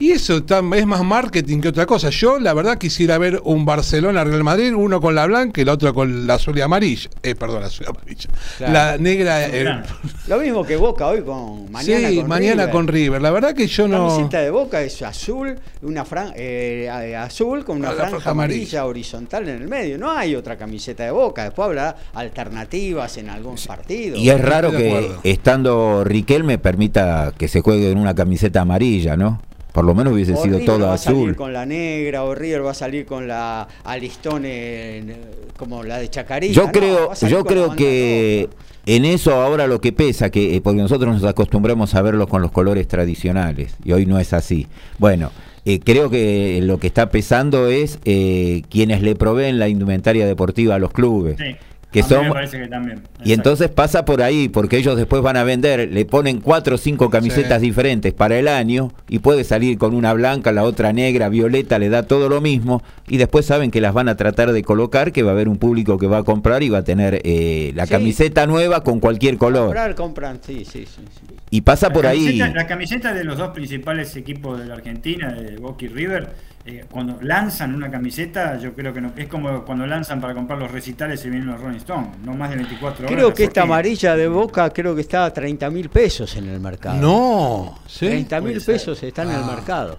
Y 0.00 0.12
eso 0.12 0.36
está- 0.36 0.62
es 0.76 0.86
más 0.86 1.02
marketing 1.02 1.60
que 1.60 1.68
otra 1.68 1.84
cosa. 1.84 2.10
Yo, 2.10 2.38
la 2.38 2.54
verdad, 2.54 2.78
quisiera 2.78 3.18
ver 3.18 3.40
un 3.42 3.64
Barcelona-Real 3.64 4.44
Madrid, 4.44 4.72
uno 4.72 5.00
con 5.00 5.16
la 5.16 5.26
blanca 5.26 5.60
y 5.60 5.62
el 5.62 5.68
otro 5.70 5.92
con 5.92 6.24
la 6.24 6.34
azul 6.34 6.56
y 6.56 6.60
amarilla. 6.60 7.10
Eh, 7.20 7.34
perdón, 7.34 7.62
la 7.62 7.66
azul 7.66 7.86
y 7.86 7.90
amarilla. 7.90 8.30
Claro. 8.58 8.72
La 8.72 8.96
negra. 8.98 9.46
eh. 9.46 9.82
Lo 10.28 10.38
mismo 10.38 10.64
que 10.64 10.76
Boca 10.76 11.08
hoy 11.08 11.22
con 11.22 11.70
mañana 11.72 12.10
sí, 12.10 12.16
con 12.18 12.28
mañana 12.28 12.62
River. 12.66 12.70
con 12.70 12.86
River. 12.86 13.22
La 13.22 13.30
verdad 13.32 13.54
que 13.54 13.66
yo 13.66 13.88
La 13.88 13.98
no. 13.98 14.06
camiseta 14.08 14.38
de 14.40 14.50
Boca 14.50 14.80
es 14.82 15.02
azul, 15.02 15.56
una 15.82 16.04
fran 16.04 16.32
eh, 16.36 16.88
azul 17.18 17.64
con 17.64 17.78
una 17.78 17.88
la 17.88 17.94
franja 17.94 18.10
franja 18.12 18.30
amarilla, 18.30 18.56
amarilla. 18.60 18.84
horizontal 18.86 19.48
en 19.48 19.62
el 19.62 19.68
medio. 19.68 19.98
No 19.98 20.12
hay 20.12 20.36
otra 20.36 20.56
camiseta 20.56 21.02
de 21.02 21.10
Boca. 21.10 21.42
Después 21.42 21.66
habrá 21.66 21.96
alternativas 22.14 23.16
en 23.18 23.30
algún 23.30 23.56
partido. 23.66 24.16
Y 24.16 24.30
es 24.30 24.40
raro 24.40 24.70
que 24.70 25.10
estando 25.24 26.04
Riquelme 26.04 26.58
permita 26.58 27.32
que 27.36 27.48
se 27.48 27.62
juegue 27.62 27.90
en 27.90 27.98
una 27.98 28.14
camiseta 28.14 28.60
amarilla, 28.60 29.16
¿no? 29.16 29.42
Por 29.78 29.84
lo 29.84 29.94
menos 29.94 30.12
hubiese 30.12 30.32
O 30.34 30.42
sido 30.42 30.58
River 30.58 30.66
toda 30.66 30.88
va 30.88 30.94
a 30.94 30.98
salir 30.98 31.20
azul. 31.20 31.36
con 31.36 31.52
la 31.52 31.64
negra, 31.64 32.24
o 32.24 32.34
River 32.34 32.66
va 32.66 32.72
a 32.72 32.74
salir 32.74 33.06
con 33.06 33.28
la 33.28 33.68
Alistone 33.84 34.48
eh, 34.50 35.16
como 35.56 35.84
la 35.84 35.98
de 35.98 36.10
Chacarita. 36.10 36.52
Yo 36.52 36.72
creo, 36.72 37.14
yo 37.14 37.44
creo 37.44 37.76
que 37.76 38.48
roja. 38.50 38.64
en 38.86 39.04
eso 39.04 39.34
ahora 39.34 39.68
lo 39.68 39.80
que 39.80 39.92
pesa, 39.92 40.30
que 40.30 40.56
eh, 40.56 40.60
porque 40.60 40.82
nosotros 40.82 41.14
nos 41.14 41.22
acostumbramos 41.22 41.94
a 41.94 42.02
verlos 42.02 42.26
con 42.26 42.42
los 42.42 42.50
colores 42.50 42.88
tradicionales 42.88 43.76
y 43.84 43.92
hoy 43.92 44.04
no 44.04 44.18
es 44.18 44.32
así. 44.32 44.66
Bueno, 44.98 45.30
eh, 45.64 45.78
creo 45.78 46.10
que 46.10 46.58
lo 46.60 46.80
que 46.80 46.88
está 46.88 47.10
pesando 47.10 47.68
es 47.68 48.00
eh, 48.04 48.62
quienes 48.70 49.00
le 49.02 49.14
proveen 49.14 49.60
la 49.60 49.68
indumentaria 49.68 50.26
deportiva 50.26 50.74
a 50.74 50.78
los 50.80 50.90
clubes. 50.90 51.36
Sí. 51.38 51.56
Que 51.90 52.00
A 52.00 52.02
mí 52.02 52.08
son- 52.10 52.24
me 52.26 52.32
parece 52.32 52.58
que 52.60 52.68
también. 52.68 53.00
Y 53.24 53.32
entonces 53.32 53.70
pasa 53.70 54.04
por 54.04 54.20
ahí, 54.20 54.50
porque 54.50 54.76
ellos 54.76 54.94
después 54.96 55.22
van 55.22 55.38
a 55.38 55.44
vender, 55.44 55.90
le 55.90 56.04
ponen 56.04 56.40
cuatro 56.40 56.74
o 56.74 56.78
cinco 56.78 57.08
camisetas 57.08 57.60
Sí. 57.62 57.66
diferentes 57.66 58.12
para 58.12 58.38
el 58.38 58.46
año 58.46 58.92
y 59.08 59.20
puede 59.20 59.42
salir 59.42 59.78
con 59.78 59.94
una 59.94 60.12
blanca, 60.12 60.52
la 60.52 60.64
otra 60.64 60.92
negra, 60.92 61.30
violeta, 61.30 61.78
le 61.78 61.88
da 61.88 62.02
todo 62.02 62.28
lo 62.28 62.42
mismo 62.42 62.82
y 63.08 63.16
después 63.16 63.46
saben 63.46 63.70
que 63.70 63.80
las 63.80 63.94
van 63.94 64.10
a 64.10 64.16
tratar 64.16 64.52
de 64.52 64.62
colocar, 64.62 65.12
que 65.12 65.22
va 65.22 65.30
a 65.30 65.32
haber 65.32 65.48
un 65.48 65.56
público 65.56 65.96
que 65.96 66.06
va 66.06 66.18
a 66.18 66.22
comprar 66.24 66.62
y 66.62 66.68
va 66.68 66.78
a 66.78 66.84
tener 66.84 67.22
eh, 67.24 67.72
la 67.74 67.86
Sí. 67.86 67.92
camiseta 67.92 68.46
nueva 68.46 68.84
con 68.84 69.00
cualquier 69.00 69.38
color. 69.38 69.68
Comprar, 69.68 69.94
compran, 69.94 70.40
sí, 70.46 70.66
sí, 70.66 70.84
sí. 70.84 71.00
sí. 71.10 71.34
Y 71.50 71.62
pasa 71.62 71.88
por 71.90 72.06
ahí. 72.06 72.36
La 72.36 72.66
camiseta 72.66 73.14
de 73.14 73.24
los 73.24 73.38
dos 73.38 73.48
principales 73.54 74.14
equipos 74.14 74.58
de 74.60 74.66
la 74.66 74.74
Argentina, 74.74 75.32
de 75.32 75.56
Boca 75.56 75.86
y 75.86 75.88
River, 75.88 76.28
eh, 76.70 76.84
cuando 76.90 77.18
lanzan 77.22 77.74
una 77.74 77.90
camiseta, 77.90 78.58
yo 78.58 78.74
creo 78.74 78.92
que 78.92 79.00
no, 79.00 79.12
es 79.16 79.26
como 79.26 79.64
cuando 79.64 79.86
lanzan 79.86 80.20
para 80.20 80.34
comprar 80.34 80.58
los 80.58 80.70
recitales 80.70 81.24
y 81.24 81.30
vienen 81.30 81.48
los 81.48 81.60
Rolling 81.60 81.78
Stones, 81.78 82.08
no 82.24 82.34
más 82.34 82.50
de 82.50 82.56
24 82.56 83.06
horas. 83.06 83.16
Creo 83.16 83.32
que 83.32 83.44
esta 83.44 83.62
amarilla 83.62 84.14
de 84.16 84.28
Boca 84.28 84.68
creo 84.70 84.94
que 84.94 85.00
está 85.00 85.24
a 85.24 85.32
30 85.32 85.70
mil 85.70 85.88
pesos 85.88 86.36
en 86.36 86.48
el 86.48 86.60
mercado. 86.60 87.00
No, 87.00 87.78
¿sí? 87.86 88.06
30 88.06 88.40
mil 88.42 88.60
pesos 88.60 89.02
está 89.02 89.22
en 89.22 89.30
el 89.30 89.42
Ah. 89.42 89.52
mercado. 89.56 89.98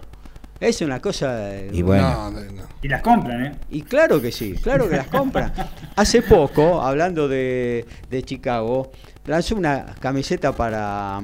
Es 0.60 0.80
una 0.82 1.00
cosa... 1.00 1.56
eh, 1.56 1.70
Y 1.72 1.80
bueno. 1.80 2.30
No, 2.30 2.30
no, 2.32 2.40
no. 2.52 2.62
Y 2.82 2.88
las 2.88 3.00
compran, 3.00 3.46
¿eh? 3.46 3.52
Y 3.70 3.80
claro 3.82 4.20
que 4.20 4.30
sí, 4.30 4.52
claro 4.62 4.88
que 4.90 4.96
las 4.96 5.06
compran. 5.06 5.52
Hace 5.96 6.20
poco, 6.22 6.82
hablando 6.82 7.26
de, 7.28 7.86
de 8.10 8.22
Chicago, 8.22 8.92
lanzó 9.24 9.56
una 9.56 9.86
camiseta 9.98 10.52
para 10.52 11.20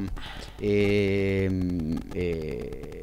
eh, 0.59 1.51
eh, 2.15 2.96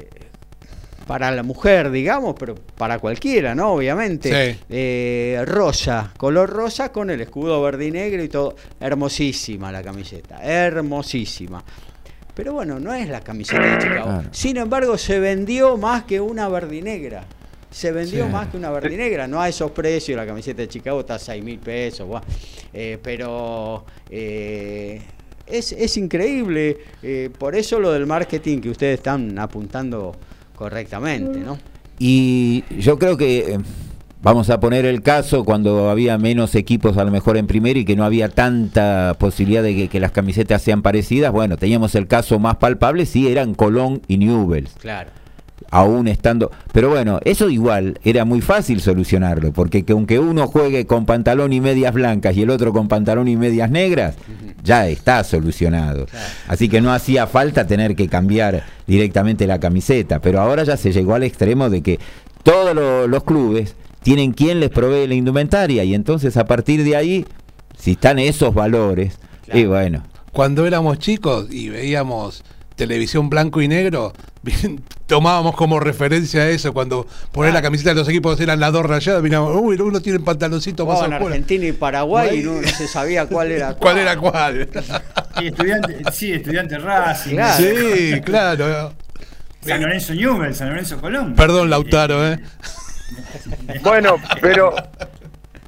para 1.06 1.30
la 1.30 1.42
mujer, 1.42 1.90
digamos, 1.90 2.34
pero 2.38 2.54
para 2.54 2.98
cualquiera, 2.98 3.54
¿no? 3.54 3.72
Obviamente. 3.74 4.52
Sí. 4.54 4.60
Eh, 4.70 5.42
rosa, 5.46 6.12
color 6.16 6.48
rosa 6.50 6.90
con 6.92 7.10
el 7.10 7.20
escudo 7.20 7.60
verde 7.62 7.86
y 7.86 7.90
negro 7.90 8.22
y 8.22 8.28
todo. 8.28 8.56
Hermosísima 8.80 9.70
la 9.70 9.82
camiseta, 9.82 10.38
hermosísima. 10.42 11.62
Pero 12.34 12.52
bueno, 12.52 12.80
no 12.80 12.92
es 12.92 13.08
la 13.08 13.20
camiseta 13.20 13.62
de 13.62 13.78
Chicago. 13.78 14.04
Claro. 14.04 14.28
Sin 14.32 14.56
embargo, 14.56 14.98
se 14.98 15.20
vendió 15.20 15.76
más 15.76 16.04
que 16.04 16.20
una 16.20 16.48
verde 16.48 16.76
y 16.76 16.82
negra. 16.82 17.24
Se 17.70 17.92
vendió 17.92 18.26
Sí. 18.26 18.32
más 18.32 18.48
que 18.48 18.56
una 18.56 18.70
verde 18.70 18.94
y 18.94 18.96
negra. 18.96 19.26
No 19.28 19.40
a 19.40 19.48
esos 19.48 19.70
precios, 19.72 20.16
la 20.16 20.26
camiseta 20.26 20.62
de 20.62 20.68
Chicago 20.68 21.00
está 21.00 21.14
a 21.16 21.18
6 21.18 21.42
mil 21.44 21.58
pesos. 21.60 22.08
Eh, 22.72 22.98
pero 23.02 23.84
eh, 24.10 25.00
es, 25.46 25.72
es 25.72 25.96
increíble. 25.96 26.78
eh, 27.02 27.30
por 27.38 27.54
eso 27.54 27.78
lo 27.78 27.92
del 27.92 28.06
marketing 28.06 28.60
que 28.60 28.70
ustedes 28.70 28.98
están 28.98 29.38
apuntando 29.38 30.14
correctamente, 30.56 31.40
¿no? 31.40 31.58
Y 31.98 32.64
yo 32.78 32.98
creo 32.98 33.16
que 33.16 33.54
eh, 33.54 33.58
vamos 34.22 34.50
a 34.50 34.58
poner 34.58 34.84
el 34.84 35.02
caso 35.02 35.44
cuando 35.44 35.90
había 35.90 36.18
menos 36.18 36.54
equipos 36.54 36.96
a 36.96 37.04
lo 37.04 37.10
mejor 37.10 37.36
en 37.36 37.46
primera 37.46 37.78
y 37.78 37.84
que 37.84 37.96
no 37.96 38.04
había 38.04 38.28
tanta 38.28 39.14
posibilidad 39.18 39.62
de 39.62 39.76
que, 39.76 39.88
que 39.88 40.00
las 40.00 40.10
camisetas 40.10 40.62
sean 40.62 40.82
parecidas. 40.82 41.32
Bueno, 41.32 41.56
teníamos 41.56 41.94
el 41.94 42.06
caso 42.06 42.38
más 42.38 42.56
palpable, 42.56 43.06
sí, 43.06 43.28
eran 43.28 43.54
Colón 43.54 44.02
y 44.08 44.18
Newells. 44.18 44.72
Claro. 44.80 45.10
Aún 45.70 46.08
estando. 46.08 46.50
Pero 46.72 46.90
bueno, 46.90 47.20
eso 47.24 47.48
igual 47.50 47.98
era 48.04 48.24
muy 48.24 48.40
fácil 48.40 48.80
solucionarlo, 48.80 49.52
porque 49.52 49.84
que 49.84 49.92
aunque 49.92 50.18
uno 50.18 50.46
juegue 50.46 50.86
con 50.86 51.06
pantalón 51.06 51.52
y 51.52 51.60
medias 51.60 51.92
blancas 51.94 52.36
y 52.36 52.42
el 52.42 52.50
otro 52.50 52.72
con 52.72 52.88
pantalón 52.88 53.28
y 53.28 53.36
medias 53.36 53.70
negras, 53.70 54.14
ya 54.62 54.88
está 54.88 55.22
solucionado. 55.24 56.06
Así 56.48 56.68
que 56.68 56.80
no 56.80 56.92
hacía 56.92 57.26
falta 57.26 57.66
tener 57.66 57.94
que 57.96 58.08
cambiar 58.08 58.64
directamente 58.86 59.46
la 59.46 59.60
camiseta, 59.60 60.20
pero 60.20 60.40
ahora 60.40 60.64
ya 60.64 60.76
se 60.76 60.92
llegó 60.92 61.14
al 61.14 61.22
extremo 61.22 61.68
de 61.70 61.82
que 61.82 61.98
todos 62.42 62.74
lo- 62.74 63.06
los 63.06 63.24
clubes 63.24 63.74
tienen 64.02 64.32
quien 64.32 64.60
les 64.60 64.70
provee 64.70 65.06
la 65.06 65.14
indumentaria 65.14 65.82
y 65.84 65.94
entonces 65.94 66.36
a 66.36 66.44
partir 66.46 66.84
de 66.84 66.94
ahí, 66.96 67.24
si 67.78 67.92
están 67.92 68.18
esos 68.18 68.54
valores, 68.54 69.18
y 69.52 69.64
bueno, 69.64 70.02
Cuando 70.32 70.66
éramos 70.66 70.98
chicos 70.98 71.46
y 71.50 71.68
veíamos 71.68 72.42
televisión 72.76 73.30
blanco 73.30 73.62
y 73.62 73.68
negro, 73.68 74.12
tomábamos 75.06 75.54
como 75.56 75.80
referencia 75.80 76.48
eso. 76.48 76.72
Cuando 76.72 77.06
poner 77.32 77.52
la 77.52 77.62
camiseta 77.62 77.90
de 77.90 77.96
los 77.96 78.08
equipos 78.08 78.40
eran 78.40 78.60
las 78.60 78.72
dos 78.72 78.84
rayadas, 78.86 79.22
mirábamos, 79.22 79.56
uy, 79.60 79.76
uno 79.80 80.00
tiene 80.00 80.18
el 80.18 80.24
pantaloncito 80.24 80.86
más 80.86 80.96
Jugaban 80.96 81.12
oscuro. 81.14 81.34
Argentina 81.34 81.66
y 81.66 81.72
Paraguay 81.72 82.40
y 82.40 82.42
no, 82.42 82.60
no 82.60 82.68
se 82.68 82.88
sabía 82.88 83.26
cuál 83.26 83.52
era 83.52 83.74
¿Cuál 83.78 83.98
era 83.98 84.16
cuál? 84.16 84.68
Y 85.40 85.48
estudiante, 85.48 85.98
sí, 86.12 86.32
estudiante 86.32 86.78
Racing. 86.78 87.34
Claro. 87.34 87.64
sí, 87.64 88.20
claro. 88.20 88.92
San 89.62 89.82
Lorenzo 89.82 90.14
Newell, 90.14 90.54
San 90.54 90.68
Lorenzo 90.68 91.00
Colón. 91.00 91.34
Perdón, 91.34 91.70
Lautaro, 91.70 92.32
¿eh? 92.32 92.38
Bueno, 93.82 94.16
pero 94.40 94.74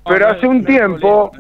pero 0.09 0.29
hace 0.29 0.47
un 0.47 0.65
tiempo, 0.65 1.33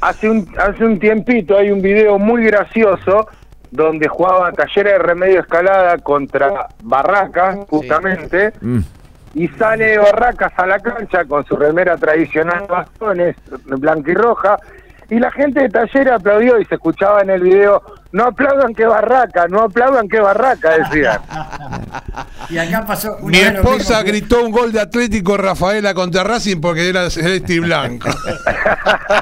hace 0.00 0.28
un 0.28 0.54
hace 0.58 0.84
un 0.84 0.98
tiempito 0.98 1.56
hay 1.56 1.70
un 1.70 1.80
video 1.80 2.18
muy 2.18 2.44
gracioso 2.44 3.28
donde 3.76 4.08
jugaba 4.08 4.52
Talleres 4.52 4.94
de 4.94 4.98
Remedio 4.98 5.40
Escalada 5.40 5.98
contra 5.98 6.68
Barracas, 6.82 7.58
justamente, 7.68 8.52
mm, 8.60 8.78
y 9.34 9.48
sale 9.48 9.98
Barracas 9.98 10.52
a 10.56 10.66
la 10.66 10.80
cancha 10.80 11.24
con 11.26 11.44
su 11.44 11.56
remera 11.56 11.96
tradicional 11.98 12.66
bastones 12.68 13.36
blanca 13.66 14.10
y 14.10 14.14
roja, 14.14 14.56
y 15.10 15.18
la 15.18 15.30
gente 15.30 15.60
de 15.60 15.68
Talleres 15.68 16.14
aplaudió 16.14 16.58
y 16.58 16.64
se 16.64 16.76
escuchaba 16.76 17.20
en 17.20 17.30
el 17.30 17.42
video, 17.42 17.82
no 18.16 18.24
aplaudan 18.24 18.74
que 18.74 18.84
Barraca, 18.86 19.46
no 19.48 19.60
aplaudan 19.62 20.08
que 20.08 20.20
Barraca, 20.20 20.70
decían. 20.78 21.20
Y 22.48 22.58
acá 22.58 22.86
pasó. 22.86 23.16
una 23.20 23.30
Mi 23.30 23.38
esposa 23.44 24.02
que- 24.04 24.10
gritó 24.12 24.44
un 24.44 24.52
gol 24.52 24.70
de 24.72 24.80
Atlético 24.80 25.36
Rafaela 25.36 25.92
contra 25.94 26.22
Racing 26.24 26.60
porque 26.60 26.88
era 26.88 27.10
celeste 27.10 27.54
y 27.54 27.58
blanco. 27.58 28.08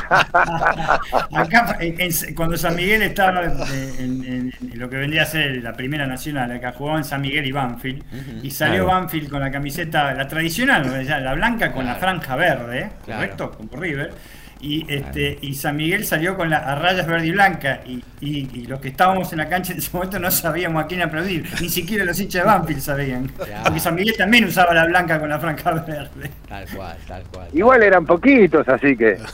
Acá, 1.34 1.76
en- 1.80 2.00
en- 2.00 2.34
cuando 2.34 2.56
San 2.56 2.76
Miguel 2.76 3.02
estaba 3.02 3.42
en, 3.44 3.52
en- 3.98 4.52
en 4.72 4.78
lo 4.78 4.88
que 4.88 4.96
vendría 4.96 5.22
a 5.22 5.26
ser 5.26 5.62
la 5.62 5.72
primera 5.72 6.06
nacional, 6.06 6.50
acá 6.52 6.72
jugaban 6.76 7.04
San 7.04 7.20
Miguel 7.22 7.46
y 7.46 7.52
Banfield, 7.52 8.02
y 8.42 8.50
salió 8.50 8.84
Claro. 8.84 9.00
Banfield 9.00 9.30
con 9.30 9.40
la 9.40 9.50
camiseta, 9.50 10.12
la 10.14 10.28
tradicional, 10.28 11.04
la 11.06 11.34
blanca 11.34 11.72
con 11.72 11.86
la 11.86 11.94
franja 11.96 12.36
verde, 12.36 12.90
Claro. 13.04 13.20
¿correcto? 13.20 13.50
Como 13.52 13.80
River. 13.80 14.12
Y, 14.60 14.86
este, 14.92 15.38
y 15.42 15.54
San 15.54 15.76
Miguel 15.76 16.04
salió 16.06 16.36
con 16.36 16.48
las 16.48 16.78
rayas 16.80 17.06
verde 17.06 17.26
y 17.26 17.30
blanca. 17.32 17.80
Y, 17.86 18.02
y- 18.20 18.48
y 18.54 18.66
los 18.66 18.80
que 18.80 18.88
estábamos 18.88 19.30
en 19.32 19.38
la 19.38 19.48
cancha 19.48 19.72
en 19.72 19.78
ese 19.78 19.90
momento 19.92 20.18
no 20.18 20.30
sabíamos 20.30 20.82
a 20.84 20.86
quién 20.86 21.02
aplaudir. 21.02 21.46
Ni 21.60 21.68
siquiera 21.68 22.04
los 22.04 22.18
hinchas 22.18 22.42
de 22.42 22.46
Banfield 22.46 22.80
sabían. 22.80 23.30
Porque 23.62 23.80
San 23.80 23.94
Miguel 23.94 24.16
también 24.16 24.44
usaba 24.46 24.72
la 24.72 24.86
blanca 24.86 25.18
con 25.20 25.28
la 25.28 25.38
franja 25.38 25.70
verde. 25.72 26.30
Tal 26.48 26.66
cual, 26.74 26.96
tal 27.06 27.22
cual. 27.24 27.48
Igual 27.52 27.82
eran 27.82 28.06
poquitos, 28.06 28.66
así 28.68 28.96
que... 28.96 29.18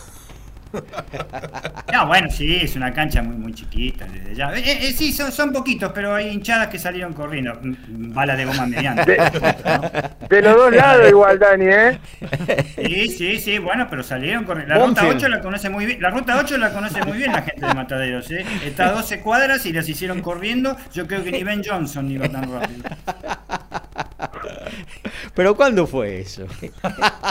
No, 1.93 2.07
bueno, 2.07 2.31
sí, 2.31 2.57
es 2.63 2.77
una 2.77 2.93
cancha 2.93 3.21
muy 3.21 3.37
muy 3.37 3.53
chiquita 3.53 4.07
desde 4.07 4.35
ya. 4.35 4.53
Eh, 4.55 4.63
eh, 4.65 4.93
sí, 4.93 5.13
son, 5.13 5.33
son 5.33 5.53
poquitos, 5.53 5.91
pero 5.93 6.15
hay 6.15 6.29
hinchadas 6.29 6.69
que 6.69 6.79
salieron 6.79 7.13
corriendo. 7.13 7.59
Mm, 7.61 7.69
mm, 7.69 8.15
Bala 8.15 8.37
de 8.37 8.45
goma 8.45 8.67
mediante. 8.67 9.17
De 10.29 10.43
los 10.43 10.57
dos 10.57 10.73
lados 10.73 11.09
igual, 11.09 11.39
Dani, 11.39 11.65
¿eh? 11.67 11.99
Sí, 12.77 13.09
sí, 13.09 13.39
sí, 13.41 13.59
bueno, 13.59 13.89
pero 13.91 14.03
salieron 14.03 14.45
corriendo. 14.45 14.75
La 14.75 14.87
ruta 14.87 15.03
Bonfield. 15.03 15.25
8 15.25 15.29
la 15.29 15.41
conoce 15.41 15.71
muy 15.71 15.87
bien. 15.87 16.01
La 16.01 16.11
ruta 16.11 16.39
8 16.39 16.59
la 16.59 16.73
conoce 16.73 17.03
muy 17.05 17.19
bien 17.19 17.33
la 17.33 17.43
gente 17.43 17.67
de 17.67 17.75
Mataderos, 17.75 18.31
¿eh? 18.31 18.45
Está 18.65 18.87
a 18.89 18.93
12 18.93 19.21
cuadras 19.21 19.67
y 19.67 19.73
las 19.73 19.89
hicieron 19.89 20.23
corriendo. 20.23 20.77
Yo 20.95 21.07
creo 21.07 21.25
que 21.25 21.33
ni 21.33 21.43
Ben 21.43 21.63
Johnson 21.65 22.09
iba 22.11 22.29
tan 22.29 22.51
rápido. 22.53 22.85
Pero 25.35 25.57
¿cuándo 25.57 25.87
fue 25.87 26.21
eso? 26.21 26.47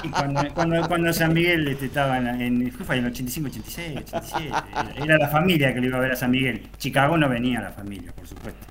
Y 0.04 0.10
cuando, 0.10 0.54
cuando, 0.54 0.88
cuando 0.88 1.14
San 1.14 1.34
Miguel 1.34 1.68
este, 1.68 1.88
estaba 1.88 2.18
en, 2.18 2.28
en, 2.42 2.72
¿qué 2.72 2.84
fue? 2.84 2.98
en 2.98 3.06
el 3.06 3.12
85, 3.12 3.50
86, 3.50 3.98
87, 3.98 4.52
era 5.04 5.18
la 5.18 5.28
familia 5.28 5.74
que 5.74 5.82
lo 5.82 5.88
iba 5.88 5.98
a 5.98 6.02
ver 6.02 6.12
a 6.14 6.16
San 6.16 6.32
Miguel. 6.32 6.68
Chicago 6.78 7.18
no 7.18 7.28
venía 7.28 7.60
la 7.60 7.72
familia, 7.72 8.12
por 8.14 8.28
supuesto. 8.28 8.66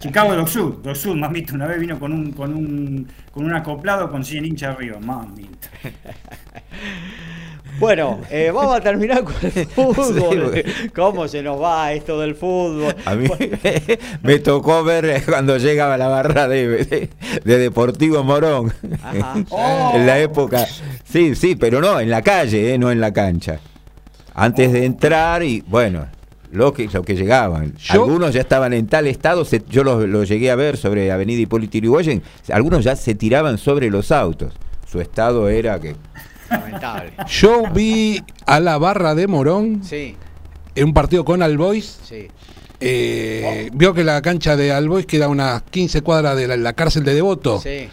Chicago 0.00 0.34
Dock 0.34 0.48
Sud, 0.48 0.82
Dock 0.82 0.96
Sud, 0.96 1.16
mamita, 1.16 1.54
una 1.54 1.66
vez 1.66 1.78
vino 1.78 1.98
con 1.98 2.12
un, 2.12 2.32
con 2.32 2.54
un, 2.54 3.08
con 3.30 3.44
un 3.44 3.54
acoplado 3.54 4.10
con 4.10 4.24
100 4.24 4.44
hinchas 4.44 4.74
arriba, 4.74 4.98
mamita. 4.98 5.68
Bueno, 7.78 8.18
eh, 8.30 8.50
vamos 8.52 8.74
a 8.76 8.80
terminar 8.80 9.22
con 9.24 9.34
el 9.42 9.66
fútbol. 9.68 10.52
Sí, 10.54 10.88
¿Cómo 10.94 11.28
se 11.28 11.42
nos 11.42 11.60
va 11.62 11.92
esto 11.92 12.18
del 12.20 12.34
fútbol? 12.34 12.94
A 13.04 13.14
mí 13.14 13.28
me 14.22 14.38
tocó 14.40 14.82
ver 14.84 15.22
cuando 15.24 15.56
llegaba 15.58 15.96
la 15.96 16.08
barra 16.08 16.48
de, 16.48 16.66
de- 16.84 17.10
de 17.44 17.58
Deportivo 17.58 18.24
Morón. 18.24 18.72
Ajá. 19.02 19.34
en 19.96 20.06
la 20.06 20.18
época. 20.18 20.66
Sí, 21.04 21.34
sí, 21.34 21.54
pero 21.56 21.80
no, 21.80 22.00
en 22.00 22.10
la 22.10 22.22
calle, 22.22 22.74
eh, 22.74 22.78
no 22.78 22.90
en 22.90 23.00
la 23.00 23.12
cancha. 23.12 23.60
Antes 24.34 24.72
de 24.72 24.84
entrar 24.84 25.42
y 25.42 25.62
bueno, 25.66 26.06
lo 26.50 26.72
que, 26.72 26.88
lo 26.92 27.02
que 27.02 27.14
llegaban. 27.14 27.74
Yo- 27.76 28.02
Algunos 28.04 28.34
ya 28.34 28.40
estaban 28.40 28.72
en 28.72 28.86
tal 28.88 29.06
estado, 29.06 29.44
se- 29.44 29.62
yo 29.68 29.84
los 29.84 30.08
lo 30.08 30.24
llegué 30.24 30.50
a 30.50 30.56
ver 30.56 30.76
sobre 30.76 31.10
Avenida 31.12 31.40
Hipólito 31.40 31.78
Yrigoyen, 31.78 32.22
algunos 32.52 32.82
ya 32.84 32.96
se 32.96 33.14
tiraban 33.14 33.56
sobre 33.58 33.88
los 33.90 34.10
autos. 34.10 34.52
Su 34.90 35.00
estado 35.00 35.48
era 35.48 35.78
que... 35.78 35.94
Lamentable. 36.50 37.12
Yo 37.28 37.62
vi 37.72 38.22
a 38.46 38.60
la 38.60 38.78
barra 38.78 39.14
de 39.14 39.26
Morón 39.26 39.82
Sí, 39.84 40.16
en 40.74 40.84
un 40.84 40.94
partido 40.94 41.24
con 41.24 41.42
Albois. 41.42 41.98
sí. 42.04 42.28
eh, 42.80 43.70
Vio 43.72 43.92
que 43.94 44.04
la 44.04 44.20
cancha 44.22 44.56
de 44.56 44.72
Albois 44.72 45.06
queda 45.06 45.26
a 45.26 45.28
unas 45.28 45.62
15 45.62 46.02
cuadras 46.02 46.36
de 46.36 46.48
la, 46.48 46.56
la 46.56 46.72
cárcel 46.72 47.04
de 47.04 47.14
Devoto. 47.14 47.60
Sí. 47.60 47.88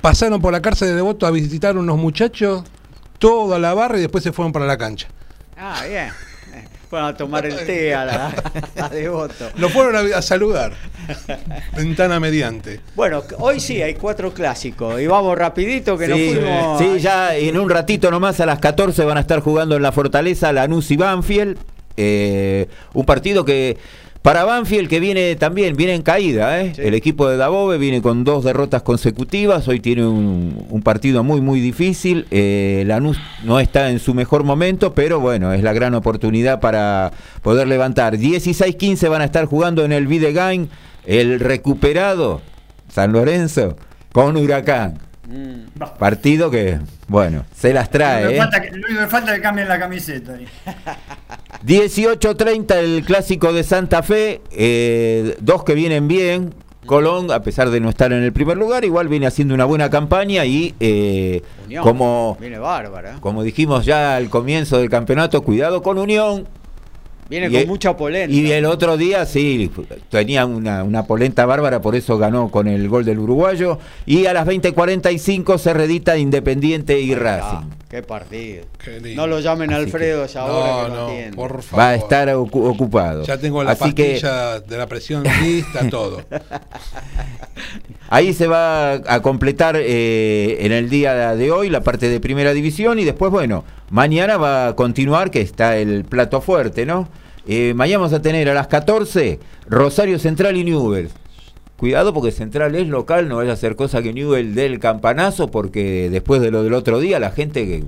Pasaron 0.00 0.40
por 0.40 0.52
la 0.52 0.60
cárcel 0.62 0.88
de 0.88 0.94
Devoto 0.94 1.26
a 1.26 1.30
visitar 1.30 1.76
unos 1.76 1.96
muchachos, 1.98 2.64
todo 3.18 3.54
a 3.54 3.58
la 3.58 3.72
barra 3.74 3.98
y 3.98 4.00
después 4.00 4.24
se 4.24 4.32
fueron 4.32 4.52
para 4.52 4.66
la 4.66 4.76
cancha. 4.76 5.08
Ah, 5.56 5.82
bien. 5.88 6.08
Fueron 6.92 7.08
a 7.08 7.16
tomar 7.16 7.46
el 7.46 7.56
té 7.64 7.94
a 7.94 8.04
la 8.04 8.34
a 8.78 8.88
Devoto. 8.90 9.48
Lo 9.56 9.70
fueron 9.70 9.96
a, 9.96 10.18
a 10.18 10.20
saludar. 10.20 10.74
Ventana 11.74 12.20
mediante. 12.20 12.80
Bueno, 12.94 13.22
hoy 13.38 13.60
sí 13.60 13.80
hay 13.80 13.94
cuatro 13.94 14.34
clásicos 14.34 15.00
y 15.00 15.06
vamos 15.06 15.38
rapidito 15.38 15.96
que 15.96 16.06
nos 16.06 16.18
Sí, 16.18 16.34
fuimos. 16.34 16.78
sí, 16.78 17.00
ya 17.00 17.34
en 17.34 17.56
un 17.56 17.70
ratito 17.70 18.10
nomás 18.10 18.40
a 18.40 18.44
las 18.44 18.58
14 18.58 19.06
van 19.06 19.16
a 19.16 19.20
estar 19.20 19.40
jugando 19.40 19.74
en 19.76 19.80
la 19.80 19.90
Fortaleza 19.90 20.52
Lanús 20.52 20.90
y 20.90 20.98
Banfield. 20.98 21.56
Eh, 21.96 22.68
un 22.92 23.06
partido 23.06 23.42
que 23.46 23.78
Para 24.22 24.44
Banfield, 24.44 24.88
que 24.88 25.00
viene 25.00 25.34
también, 25.34 25.74
viene 25.76 25.94
en 25.94 26.02
caída, 26.02 26.60
¿eh? 26.60 26.72
Sí. 26.76 26.82
el 26.82 26.94
equipo 26.94 27.28
de 27.28 27.36
Dabove 27.36 27.76
viene 27.76 28.00
con 28.00 28.22
dos 28.22 28.44
derrotas 28.44 28.82
consecutivas, 28.82 29.66
hoy 29.66 29.80
tiene 29.80 30.06
un, 30.06 30.64
un 30.70 30.82
partido 30.82 31.24
muy, 31.24 31.40
muy 31.40 31.60
difícil, 31.60 32.28
eh, 32.30 32.84
Lanús 32.86 33.18
no 33.42 33.58
está 33.58 33.90
en 33.90 33.98
su 33.98 34.14
mejor 34.14 34.44
momento, 34.44 34.94
pero 34.94 35.18
bueno, 35.18 35.52
es 35.52 35.64
la 35.64 35.72
gran 35.72 35.94
oportunidad 35.96 36.60
para 36.60 37.10
poder 37.42 37.66
levantar. 37.66 38.16
16-15 38.16 39.08
van 39.10 39.22
a 39.22 39.24
estar 39.24 39.46
jugando 39.46 39.84
en 39.84 39.90
el 39.90 40.06
Videgain, 40.06 40.70
el 41.04 41.40
recuperado 41.40 42.42
San 42.88 43.10
Lorenzo 43.12 43.76
con 44.12 44.36
Huracán. 44.36 44.98
Mm. 45.26 45.80
Partido 45.98 46.48
que, 46.50 46.78
bueno, 47.08 47.44
se 47.56 47.72
las 47.72 47.90
trae. 47.90 48.26
único 48.26 48.30
¿eh? 48.30 48.34
que 48.34 48.40
falta 48.40 48.60
que- 48.62 48.70
lo 48.76 48.86
único 48.86 49.00
que 49.00 49.08
falta 49.08 49.30
es 49.32 49.36
que 49.38 49.42
cambien 49.42 49.66
la 49.68 49.78
camiseta. 49.80 50.34
Ahí. 51.66 51.78
18-30 51.78 52.74
el 52.76 53.04
clásico 53.04 53.52
de 53.52 53.62
Santa 53.64 54.02
Fe, 54.02 54.40
eh, 54.50 55.36
dos 55.40 55.64
que 55.64 55.74
vienen 55.74 56.08
bien. 56.08 56.54
Colón, 56.86 57.30
a 57.30 57.42
pesar 57.42 57.70
de 57.70 57.78
no 57.78 57.88
estar 57.88 58.12
en 58.12 58.24
el 58.24 58.32
primer 58.32 58.56
lugar, 58.56 58.84
igual 58.84 59.06
viene 59.06 59.26
haciendo 59.28 59.54
una 59.54 59.64
buena 59.66 59.88
campaña 59.88 60.44
y 60.44 60.74
eh, 60.80 61.40
Unión. 61.66 61.84
como, 61.84 62.36
Viene 62.40 62.58
bárbara. 62.58 63.18
como 63.20 63.44
dijimos 63.44 63.84
ya 63.86 64.16
al 64.16 64.28
comienzo 64.28 64.78
del 64.78 64.90
campeonato, 64.90 65.42
cuidado 65.42 65.80
con 65.80 65.96
Unión. 65.98 66.48
Viene 67.30 67.46
y 67.46 67.50
con 67.50 67.60
el- 67.60 67.66
mucha 67.68 67.96
polenta. 67.96 68.34
Y 68.34 68.50
el 68.50 68.64
otro 68.64 68.96
día 68.96 69.24
sí, 69.26 69.70
tenía 70.10 70.44
una, 70.44 70.82
una 70.82 71.04
polenta 71.06 71.46
bárbara, 71.46 71.80
por 71.80 71.94
eso 71.94 72.18
ganó 72.18 72.50
con 72.50 72.66
el 72.66 72.88
gol 72.88 73.04
del 73.04 73.20
uruguayo. 73.20 73.78
Y 74.04 74.26
a 74.26 74.32
las 74.32 74.44
20:45 74.44 75.58
se 75.58 75.72
redita 75.72 76.18
Independiente 76.18 77.00
y 77.00 77.14
Racing. 77.14 77.68
Qué 77.92 78.02
partido. 78.02 78.64
Qué. 78.82 79.14
No 79.14 79.26
lo 79.28 79.38
llamen 79.38 79.72
a 79.72 79.76
Alfredo 79.76 80.24
esa 80.24 80.46
hora 80.46 80.88
No, 80.88 81.06
que 81.08 81.26
no, 81.30 81.36
por 81.36 81.62
favor. 81.62 81.78
Va 81.84 81.88
a 81.90 81.94
estar 81.94 82.26
ocu- 82.30 82.68
ocupado. 82.68 83.22
Ya 83.22 83.36
tengo 83.38 83.62
la 83.62 83.72
Así 83.72 83.92
que 83.92 84.12
pastilla 84.12 84.58
de 84.60 84.76
la 84.78 84.86
presión 84.88 85.22
lista, 85.42 85.86
todo. 85.90 86.22
Ahí 88.08 88.32
se 88.34 88.46
va 88.46 88.92
a 88.94 89.20
completar 89.22 89.76
eh, 89.78 90.56
en 90.60 90.72
el 90.72 90.90
día 90.90 91.34
de 91.36 91.50
hoy 91.50 91.70
la 91.70 91.82
parte 91.82 92.08
de 92.08 92.18
primera 92.20 92.52
división 92.52 92.98
y 92.98 93.04
después, 93.04 93.30
bueno, 93.30 93.64
mañana 93.90 94.36
va 94.38 94.68
a 94.68 94.76
continuar, 94.76 95.30
que 95.30 95.40
está 95.40 95.76
el 95.76 96.04
plato 96.04 96.40
fuerte, 96.40 96.84
¿no? 96.84 97.08
Eh, 97.46 97.72
mañana 97.74 97.98
vamos 97.98 98.12
a 98.12 98.22
tener 98.22 98.48
a 98.48 98.54
las 98.54 98.68
14 98.68 99.38
Rosario 99.68 100.18
Central 100.18 100.56
y 100.56 100.64
Newell. 100.64 101.10
Cuidado 101.82 102.14
porque 102.14 102.30
Central 102.30 102.76
es 102.76 102.86
local, 102.86 103.28
no 103.28 103.38
vaya 103.38 103.50
a 103.50 103.54
hacer 103.54 103.74
cosa 103.74 104.02
que 104.02 104.12
Newell 104.12 104.54
dé 104.54 104.66
el 104.66 104.78
campanazo, 104.78 105.50
porque 105.50 106.10
después 106.10 106.40
de 106.40 106.52
lo 106.52 106.62
del 106.62 106.74
otro 106.74 107.00
día, 107.00 107.18
la 107.18 107.32
gente 107.32 107.66
que 107.66 107.82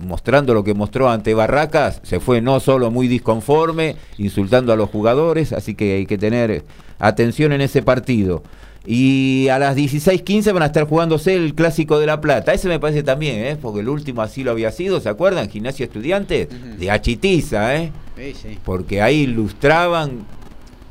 mostrando 0.00 0.54
lo 0.54 0.64
que 0.64 0.74
mostró 0.74 1.08
ante 1.08 1.32
Barracas, 1.32 2.00
se 2.02 2.18
fue 2.18 2.40
no 2.40 2.58
solo 2.58 2.90
muy 2.90 3.06
disconforme, 3.06 3.94
insultando 4.18 4.72
a 4.72 4.76
los 4.76 4.90
jugadores, 4.90 5.52
así 5.52 5.76
que 5.76 5.98
hay 5.98 6.06
que 6.06 6.18
tener 6.18 6.64
atención 6.98 7.52
en 7.52 7.60
ese 7.60 7.80
partido. 7.80 8.42
Y 8.84 9.46
a 9.52 9.60
las 9.60 9.76
16:15 9.76 10.52
van 10.52 10.64
a 10.64 10.66
estar 10.66 10.88
jugándose 10.88 11.36
el 11.36 11.54
Clásico 11.54 12.00
de 12.00 12.06
La 12.06 12.20
Plata. 12.20 12.52
Ese 12.52 12.66
me 12.66 12.80
parece 12.80 13.04
también, 13.04 13.36
¿eh? 13.44 13.56
porque 13.56 13.82
el 13.82 13.88
último 13.88 14.22
así 14.22 14.42
lo 14.42 14.50
había 14.50 14.72
sido, 14.72 14.98
¿se 14.98 15.08
acuerdan? 15.08 15.48
Gimnasia 15.48 15.84
Estudiantes, 15.84 16.48
de 16.76 16.90
Achitiza, 16.90 17.76
¿eh? 17.76 17.92
Sí, 18.16 18.34
sí. 18.34 18.58
porque 18.64 19.00
ahí 19.00 19.20
ilustraban, 19.20 20.26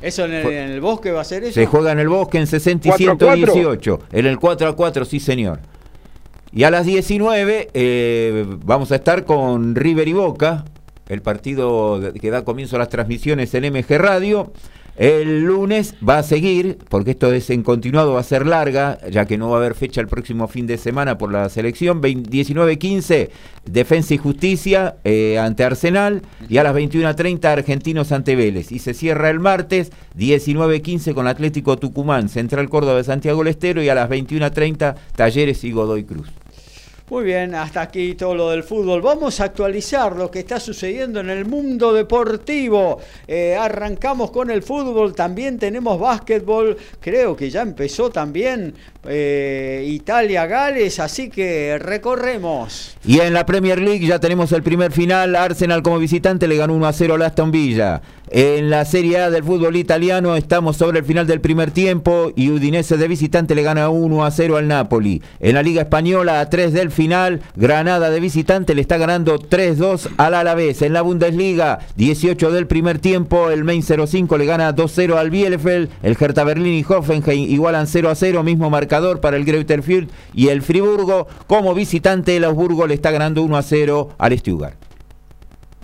¿Eso 0.02 0.26
en 0.26 0.34
el, 0.34 0.47
en 0.47 0.72
el 0.72 0.82
bosque 0.82 1.12
va 1.12 1.22
a 1.22 1.26
ser 1.26 1.43
eso? 1.43 1.54
se 1.54 1.66
juega 1.66 1.91
en 1.91 1.99
el 1.99 2.10
bosque 2.10 2.38
en 2.38 2.47
60 2.47 2.88
y 2.88 2.91
4 2.91 3.12
a 3.12 3.18
4. 3.18 3.54
118, 3.54 3.99
en 4.12 4.26
el 4.26 4.39
4 4.39 4.70
a 4.70 4.76
4, 4.76 5.06
sí 5.06 5.20
señor. 5.20 5.60
Y 6.54 6.64
a 6.64 6.72
las 6.72 6.86
19 6.86 7.70
eh, 7.74 8.45
vamos 8.66 8.91
a 8.91 8.95
estar 8.95 9.26
con 9.26 9.76
River 9.76 10.08
y 10.08 10.14
Boca, 10.14 10.66
el 11.08 11.22
partido 11.22 11.99
que 12.20 12.30
da 12.30 12.43
comienzo 12.43 12.76
a 12.76 12.80
las 12.80 12.89
transmisiones 12.89 13.54
en 13.54 13.72
MG 13.72 13.97
Radio. 13.97 14.52
El 14.97 15.43
lunes 15.43 15.95
va 16.07 16.19
a 16.19 16.23
seguir, 16.23 16.77
porque 16.89 17.11
esto 17.11 17.31
es 17.33 17.49
en 17.49 17.63
continuado, 17.63 18.13
va 18.13 18.19
a 18.19 18.23
ser 18.23 18.45
larga, 18.45 18.99
ya 19.09 19.25
que 19.25 19.37
no 19.37 19.49
va 19.49 19.55
a 19.55 19.59
haber 19.59 19.73
fecha 19.73 20.01
el 20.01 20.07
próximo 20.07 20.47
fin 20.47 20.67
de 20.67 20.77
semana 20.77 21.17
por 21.17 21.31
la 21.31 21.47
selección. 21.49 22.01
19-15, 22.01 23.29
Defensa 23.65 24.13
y 24.13 24.17
Justicia 24.17 24.97
eh, 25.03 25.39
ante 25.39 25.63
Arsenal. 25.63 26.21
Y 26.49 26.57
a 26.57 26.63
las 26.63 26.75
21.30, 26.75 27.45
Argentinos 27.45 28.11
ante 28.11 28.35
Vélez. 28.35 28.71
Y 28.71 28.79
se 28.79 28.93
cierra 28.93 29.29
el 29.29 29.39
martes, 29.39 29.91
19-15, 30.17 31.13
con 31.13 31.27
Atlético 31.27 31.77
Tucumán, 31.77 32.29
Central 32.29 32.69
Córdoba 32.69 32.97
de 32.97 33.03
Santiago 33.05 33.39
del 33.39 33.47
Estero. 33.47 33.81
Y 33.81 33.89
a 33.89 33.95
las 33.95 34.09
21.30, 34.09 34.95
Talleres 35.15 35.63
y 35.63 35.71
Godoy 35.71 36.03
Cruz. 36.03 36.27
Muy 37.12 37.26
bien, 37.26 37.55
hasta 37.55 37.82
aquí 37.82 38.16
todo 38.16 38.34
lo 38.34 38.51
del 38.51 38.64
fútbol. 38.64 39.01
Vamos 39.01 39.41
a 39.41 39.43
actualizar 39.43 40.16
lo 40.16 40.32
que 40.32 40.39
está 40.39 40.62
sucediendo 40.62 41.20
en 41.20 41.30
el 41.30 41.43
mundo 41.43 41.91
deportivo. 41.91 43.01
Eh, 43.28 43.53
arrancamos 43.53 44.32
con 44.32 44.49
el 44.49 44.64
fútbol, 44.64 45.14
también 45.14 45.59
tenemos 45.59 45.99
básquetbol. 45.99 46.78
Creo 47.01 47.36
que 47.36 47.49
ya 47.49 47.64
empezó 47.64 48.12
también 48.12 48.74
eh, 49.05 49.84
Italia-Gales, 49.89 51.01
así 51.01 51.30
que 51.30 51.78
recorremos. 51.80 52.95
Y 53.03 53.20
en 53.20 53.34
la 53.34 53.45
Premier 53.45 53.82
League 53.82 54.07
ya 54.07 54.18
tenemos 54.18 54.53
el 54.53 54.64
primer 54.64 54.93
final. 54.93 55.36
Arsenal 55.36 55.84
como 55.84 55.99
visitante 55.99 56.47
le 56.47 56.55
ganó 56.55 56.74
1 56.76 56.88
a 56.88 56.93
0 56.93 57.16
al 57.16 57.24
Aston 57.24 57.51
Villa. 57.51 58.01
En 58.34 58.69
la 58.69 58.86
Serie 58.86 59.17
A 59.17 59.29
del 59.29 59.43
fútbol 59.43 59.75
italiano 59.75 60.38
estamos 60.38 60.77
sobre 60.77 60.99
el 60.99 61.05
final 61.05 61.27
del 61.27 61.41
primer 61.41 61.71
tiempo 61.71 62.32
y 62.34 62.49
Udinese 62.49 62.95
de 62.95 63.09
visitante 63.09 63.55
le 63.55 63.61
gana 63.61 63.89
1 63.89 64.23
a 64.23 64.32
0 64.32 64.55
al 64.55 64.69
Napoli. 64.69 65.21
En 65.41 65.55
la 65.55 65.61
Liga 65.61 65.82
Española 65.82 66.39
a 66.39 66.49
3 66.49 66.71
del 66.71 66.91
final, 66.91 67.41
Granada 67.57 68.09
de 68.09 68.21
visitante 68.21 68.73
le 68.73 68.79
está 68.79 68.97
ganando 68.97 69.38
3-2 69.38 70.11
al 70.15 70.36
Alavés. 70.36 70.82
En 70.82 70.93
la 70.93 71.01
Bundesliga, 71.01 71.79
18 71.97 72.51
del 72.51 72.67
primer 72.67 72.99
tiempo, 72.99 73.49
el 73.49 73.65
Main 73.65 73.84
05 73.84 74.38
le 74.38 74.45
gana 74.45 74.73
2-0 74.73 75.17
al 75.17 75.29
Bielefeld. 75.29 75.89
El 76.01 76.15
Hertha 76.17 76.45
Berlín 76.45 76.75
y 76.75 76.86
Hoffenheim 76.88 77.49
igualan 77.51 77.86
0 77.86 78.09
a 78.09 78.15
0, 78.15 78.43
mismo 78.43 78.69
marcador 78.69 79.19
para 79.19 79.36
el 79.36 79.43
Greuther 79.43 79.84
Fürth 79.84 80.09
y 80.34 80.47
el 80.47 80.61
Friburgo 80.61 81.27
como 81.47 81.75
visitante 81.75 82.38
el 82.38 82.45
Augsburgo 82.45 82.88
le 82.88 82.93
está 82.93 83.11
ganando 83.11 83.43
1 83.43 83.57
a 83.57 83.61
0 83.61 84.09
al 84.17 84.39
Stuttgart. 84.39 84.90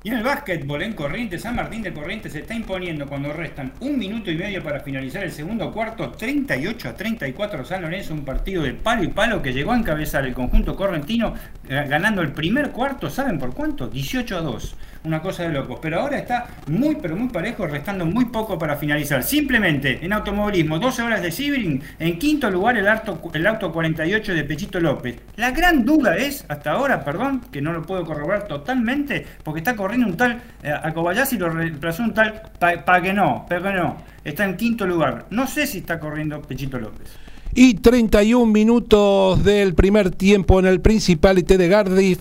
Y 0.08 0.10
en 0.10 0.20
el 0.20 0.24
básquetbol 0.24 0.84
en 0.84 0.94
Corrientes, 0.94 1.42
San 1.42 1.58
Martín 1.58 1.82
de 1.82 1.92
Corrientes 1.92 2.32
se 2.32 2.40
está 2.40 2.54
imponiendo 2.54 3.08
cuando 3.08 3.34
restan 3.34 3.74
un 3.82 4.00
minuto 4.00 4.32
y 4.32 4.38
medio 4.38 4.64
para 4.64 4.80
finalizar 4.80 5.22
el 5.22 5.34
segundo 5.34 5.70
cuarto, 5.74 6.12
38 6.12 6.88
a 6.88 6.94
34 6.96 7.66
San 7.66 7.82
Lorenzo, 7.82 8.14
un 8.14 8.24
partido 8.24 8.64
de 8.64 8.72
palo 8.72 9.04
y 9.04 9.10
palo 9.10 9.42
que 9.42 9.52
llegó 9.52 9.74
a 9.74 9.78
encabezar 9.78 10.26
el 10.26 10.34
conjunto 10.34 10.78
correntino 10.78 11.34
ganando 11.68 12.22
el 12.22 12.32
primer 12.32 12.72
cuarto, 12.72 13.10
¿saben 13.10 13.38
por 13.38 13.54
cuánto? 13.54 13.90
18 13.90 14.38
a 14.38 14.40
2. 14.40 14.76
Una 15.08 15.22
cosa 15.22 15.44
de 15.44 15.50
locos, 15.50 15.80
pero 15.82 16.02
ahora 16.02 16.18
está 16.18 16.48
muy 16.68 16.98
pero 16.98 17.16
muy 17.16 17.30
parejo, 17.30 17.66
restando 17.66 18.06
muy 18.06 18.26
poco 18.26 18.60
para 18.60 18.76
finalizar. 18.76 19.24
Simplemente 19.24 20.00
en 20.02 20.12
automovilismo, 20.12 20.80
12 20.80 21.02
horas 21.02 21.22
de 21.22 21.32
Sibling, 21.32 21.82
en 21.98 22.20
quinto 22.20 22.50
lugar 22.50 22.78
el 22.78 22.88
auto, 22.90 23.22
el 23.34 23.48
auto 23.48 23.72
48 23.72 24.34
de 24.34 24.44
Pechito 24.44 24.82
López. 24.82 25.16
La 25.38 25.52
gran 25.52 25.86
duda 25.86 26.18
es, 26.18 26.44
hasta 26.50 26.72
ahora, 26.72 27.06
perdón, 27.06 27.42
que 27.50 27.62
no 27.62 27.72
lo 27.72 27.84
puedo 27.84 28.04
corroborar 28.04 28.48
totalmente, 28.48 29.26
porque 29.44 29.60
está 29.60 29.78
corriendo 29.78 30.08
un 30.08 30.18
tal 30.18 30.42
eh, 30.62 30.72
a 30.72 30.90
lo 30.90 31.50
reemplazó 31.50 32.04
un 32.04 32.14
tal 32.14 32.42
para 32.60 33.02
que 33.02 33.14
no, 33.14 33.46
pero 33.48 33.72
no. 33.72 33.98
Está 34.26 34.44
en 34.44 34.58
quinto 34.58 34.86
lugar. 34.86 35.28
No 35.30 35.48
sé 35.48 35.68
si 35.68 35.78
está 35.78 36.02
corriendo 36.02 36.42
Pechito 36.42 36.78
López. 36.78 37.08
Y 37.54 37.76
31 37.76 38.46
minutos 38.52 39.44
del 39.44 39.74
primer 39.74 40.12
tiempo 40.12 40.60
en 40.60 40.66
el 40.66 40.82
Principality 40.82 41.56
de 41.56 41.70
Cardiff. 41.70 42.20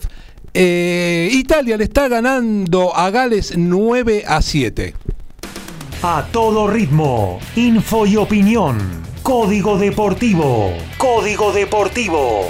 Eh, 0.59 1.29
Italia 1.33 1.77
le 1.77 1.85
está 1.85 2.09
ganando 2.09 2.97
a 2.97 3.11
Gales 3.11 3.59
9 3.59 4.25
a 4.27 4.41
7. 4.41 4.95
A 6.03 6.29
todo 6.33 6.67
ritmo, 6.67 7.41
info 7.57 8.07
y 8.07 8.17
opinión. 8.17 8.79
Código 9.23 9.77
Deportivo. 9.77 10.73
Código 10.97 11.53
Deportivo. 11.53 12.49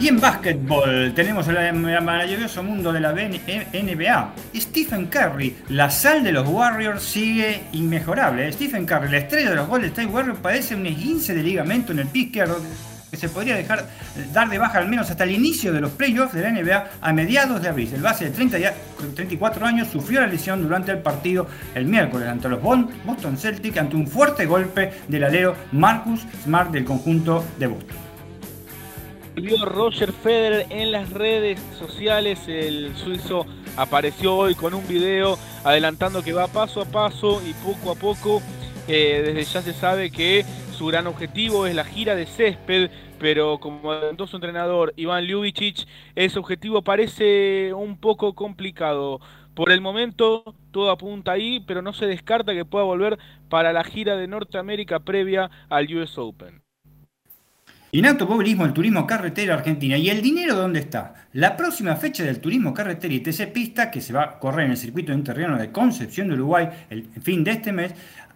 Y 0.00 0.08
en 0.08 0.18
básquetbol 0.18 1.12
tenemos 1.14 1.46
el 1.48 1.72
maravilloso 1.74 2.62
mundo 2.62 2.90
de 2.92 3.00
la 3.00 3.12
NBA. 3.12 4.32
Stephen 4.56 5.06
Curry, 5.06 5.56
la 5.68 5.90
sal 5.90 6.24
de 6.24 6.32
los 6.32 6.48
Warriors, 6.48 7.02
sigue 7.02 7.64
inmejorable. 7.72 8.48
¿eh? 8.48 8.52
Stephen 8.52 8.86
Curry, 8.86 9.10
la 9.10 9.18
estrella 9.18 9.50
de 9.50 9.56
los 9.56 9.68
Golden 9.68 9.90
State 9.90 10.08
Warriors, 10.08 10.38
padece 10.38 10.74
un 10.74 10.86
esguince 10.86 11.34
de 11.34 11.42
ligamento 11.42 11.92
en 11.92 11.98
el 11.98 12.06
pie 12.06 12.22
izquierdo 12.24 12.58
que 13.10 13.16
se 13.16 13.28
podría 13.28 13.56
dejar 13.56 13.86
dar 14.32 14.48
de 14.48 14.56
baja 14.56 14.78
al 14.78 14.88
menos 14.88 15.10
hasta 15.10 15.24
el 15.24 15.32
inicio 15.32 15.72
de 15.72 15.80
los 15.80 15.90
playoffs 15.90 16.32
de 16.32 16.42
la 16.42 16.50
NBA 16.52 16.90
a 17.00 17.12
mediados 17.12 17.60
de 17.60 17.68
abril. 17.68 17.90
El 17.92 18.00
base 18.02 18.24
de 18.26 18.30
30 18.30 18.58
ya- 18.58 18.72
34 19.16 19.66
años 19.66 19.88
sufrió 19.88 20.20
la 20.20 20.28
lesión 20.28 20.62
durante 20.62 20.92
el 20.92 20.98
partido 20.98 21.46
el 21.74 21.86
miércoles 21.86 22.28
ante 22.28 22.48
los 22.48 22.62
Boston 22.62 23.36
Celtics 23.36 23.76
ante 23.78 23.96
un 23.96 24.06
fuerte 24.06 24.46
golpe 24.46 24.92
del 25.08 25.24
alero 25.24 25.56
Marcus 25.72 26.20
Smart 26.44 26.70
del 26.70 26.84
conjunto 26.84 27.44
de 27.58 27.66
Boston. 27.66 27.96
Volvió 29.36 29.64
Roger 29.64 30.12
Federer 30.12 30.66
en 30.70 30.92
las 30.92 31.10
redes 31.10 31.60
sociales. 31.78 32.46
El 32.48 32.96
suizo 32.96 33.46
apareció 33.76 34.36
hoy 34.36 34.54
con 34.54 34.74
un 34.74 34.86
video 34.86 35.38
adelantando 35.64 36.22
que 36.22 36.32
va 36.32 36.48
paso 36.48 36.82
a 36.82 36.84
paso 36.86 37.42
y 37.46 37.54
poco 37.54 37.90
a 37.92 37.94
poco. 37.96 38.42
eh, 38.86 39.22
desde 39.24 39.44
ya 39.44 39.62
se 39.62 39.72
sabe 39.72 40.10
que 40.10 40.44
su 40.72 40.86
gran 40.86 41.06
objetivo 41.06 41.66
es 41.66 41.74
la 41.74 41.84
gira 41.84 42.16
de 42.16 42.26
césped, 42.26 42.90
pero 43.18 43.58
como 43.60 43.92
adelantó 43.92 44.26
su 44.26 44.36
entrenador 44.36 44.92
Iván 44.96 45.24
Ljubicic, 45.26 45.86
ese 46.16 46.38
objetivo 46.38 46.82
parece 46.82 47.72
un 47.74 47.98
poco 47.98 48.34
complicado. 48.34 49.20
Por 49.54 49.70
el 49.70 49.80
momento 49.80 50.56
todo 50.72 50.90
apunta 50.90 51.32
ahí, 51.32 51.60
pero 51.60 51.82
no 51.82 51.92
se 51.92 52.06
descarta 52.06 52.54
que 52.54 52.64
pueda 52.64 52.84
volver 52.84 53.18
para 53.48 53.72
la 53.72 53.84
gira 53.84 54.16
de 54.16 54.26
Norteamérica 54.28 55.00
previa 55.00 55.50
al 55.68 55.94
US 55.96 56.18
Open. 56.18 56.62
Y 57.92 57.98
en 57.98 58.06
automovilismo, 58.06 58.64
el 58.64 58.72
turismo 58.72 59.06
carretera 59.06 59.54
argentina. 59.54 59.96
¿Y 59.96 60.10
el 60.10 60.22
dinero 60.22 60.54
dónde 60.54 60.80
está? 60.80 61.14
La 61.32 61.56
próxima 61.56 61.96
fecha 61.96 62.22
del 62.22 62.38
turismo 62.38 62.72
carretera 62.72 63.12
y 63.12 63.20
TC 63.20 63.52
Pista, 63.52 63.90
que 63.90 64.00
se 64.00 64.12
va 64.12 64.22
a 64.22 64.38
correr 64.38 64.66
en 64.66 64.72
el 64.72 64.76
circuito 64.76 65.12
interriano 65.12 65.58
de 65.58 65.72
Concepción 65.72 66.28
de 66.28 66.34
Uruguay 66.34 66.68
el 66.88 67.08
fin 67.20 67.42
de 67.42 67.50
este 67.50 67.72
mes, 67.72 67.92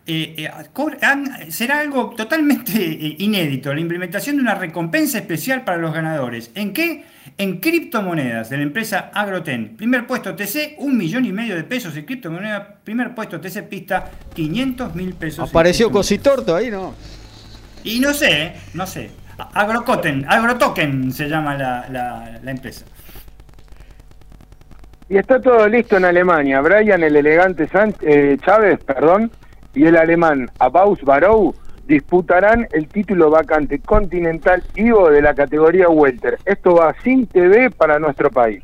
eh, 0.07 0.35
eh, 0.37 1.51
será 1.51 1.81
algo 1.81 2.11
totalmente 2.11 2.73
eh, 2.77 3.17
inédito, 3.21 3.73
la 3.73 3.81
implementación 3.81 4.37
de 4.37 4.43
una 4.43 4.55
recompensa 4.55 5.19
especial 5.19 5.65
para 5.65 5.79
los 5.79 5.95
ganadores. 5.95 6.51
¿En 6.55 6.75
qué? 6.75 7.05
En 7.39 7.59
criptomonedas 7.59 8.51
de 8.51 8.59
la 8.59 8.65
empresa 8.65 9.11
Agroten. 9.15 9.77
Primer 9.77 10.07
puesto 10.07 10.35
TC, 10.35 10.77
un 10.79 10.99
millón 10.99 11.25
y 11.25 11.33
medio 11.33 11.57
de 11.57 11.65
pesos 11.65 11.97
en 11.97 12.05
criptomonedas. 12.05 12.67
Primer 12.85 13.15
puesto 13.15 13.41
TC 13.41 13.63
Pista, 13.63 14.11
500 14.35 14.95
mil 14.95 15.15
pesos. 15.15 15.49
Apareció. 15.49 15.91
Cositorto 15.91 16.55
ahí, 16.55 16.71
¿no? 16.71 16.95
Y 17.83 17.99
no 17.99 18.13
sé, 18.13 18.53
no 18.75 18.87
sé. 18.87 19.24
Agrocoten, 19.55 20.25
Agrotoken 20.29 21.13
se 21.13 21.29
llama 21.29 21.55
la, 21.57 21.87
la- 21.91 22.39
la 22.43 22.51
empresa. 22.51 22.85
Y 25.09 25.19
está 25.19 25.41
todo 25.41 25.69
listo 25.69 25.97
en 25.97 26.05
Alemania. 26.07 26.61
Brian, 26.61 27.03
el 27.03 27.17
elegante 27.17 27.69
eh, 28.03 28.37
Chávez, 28.45 28.83
perdón, 28.85 29.31
y 29.75 29.85
el 29.87 29.97
alemán 29.97 30.51
Abaus 30.59 31.01
Barou 31.03 31.55
disputarán 31.87 32.67
el 32.73 32.89
título 32.89 33.29
vacante 33.29 33.79
continental 33.81 34.63
Ivo 34.75 35.11
de 35.11 35.21
la 35.21 35.35
categoría 35.35 35.89
Welter. 35.89 36.39
Esto 36.47 36.77
va 36.77 36.95
sin 37.05 37.27
TV 37.27 37.71
para 37.71 37.99
nuestro 37.99 38.31
país. 38.31 38.63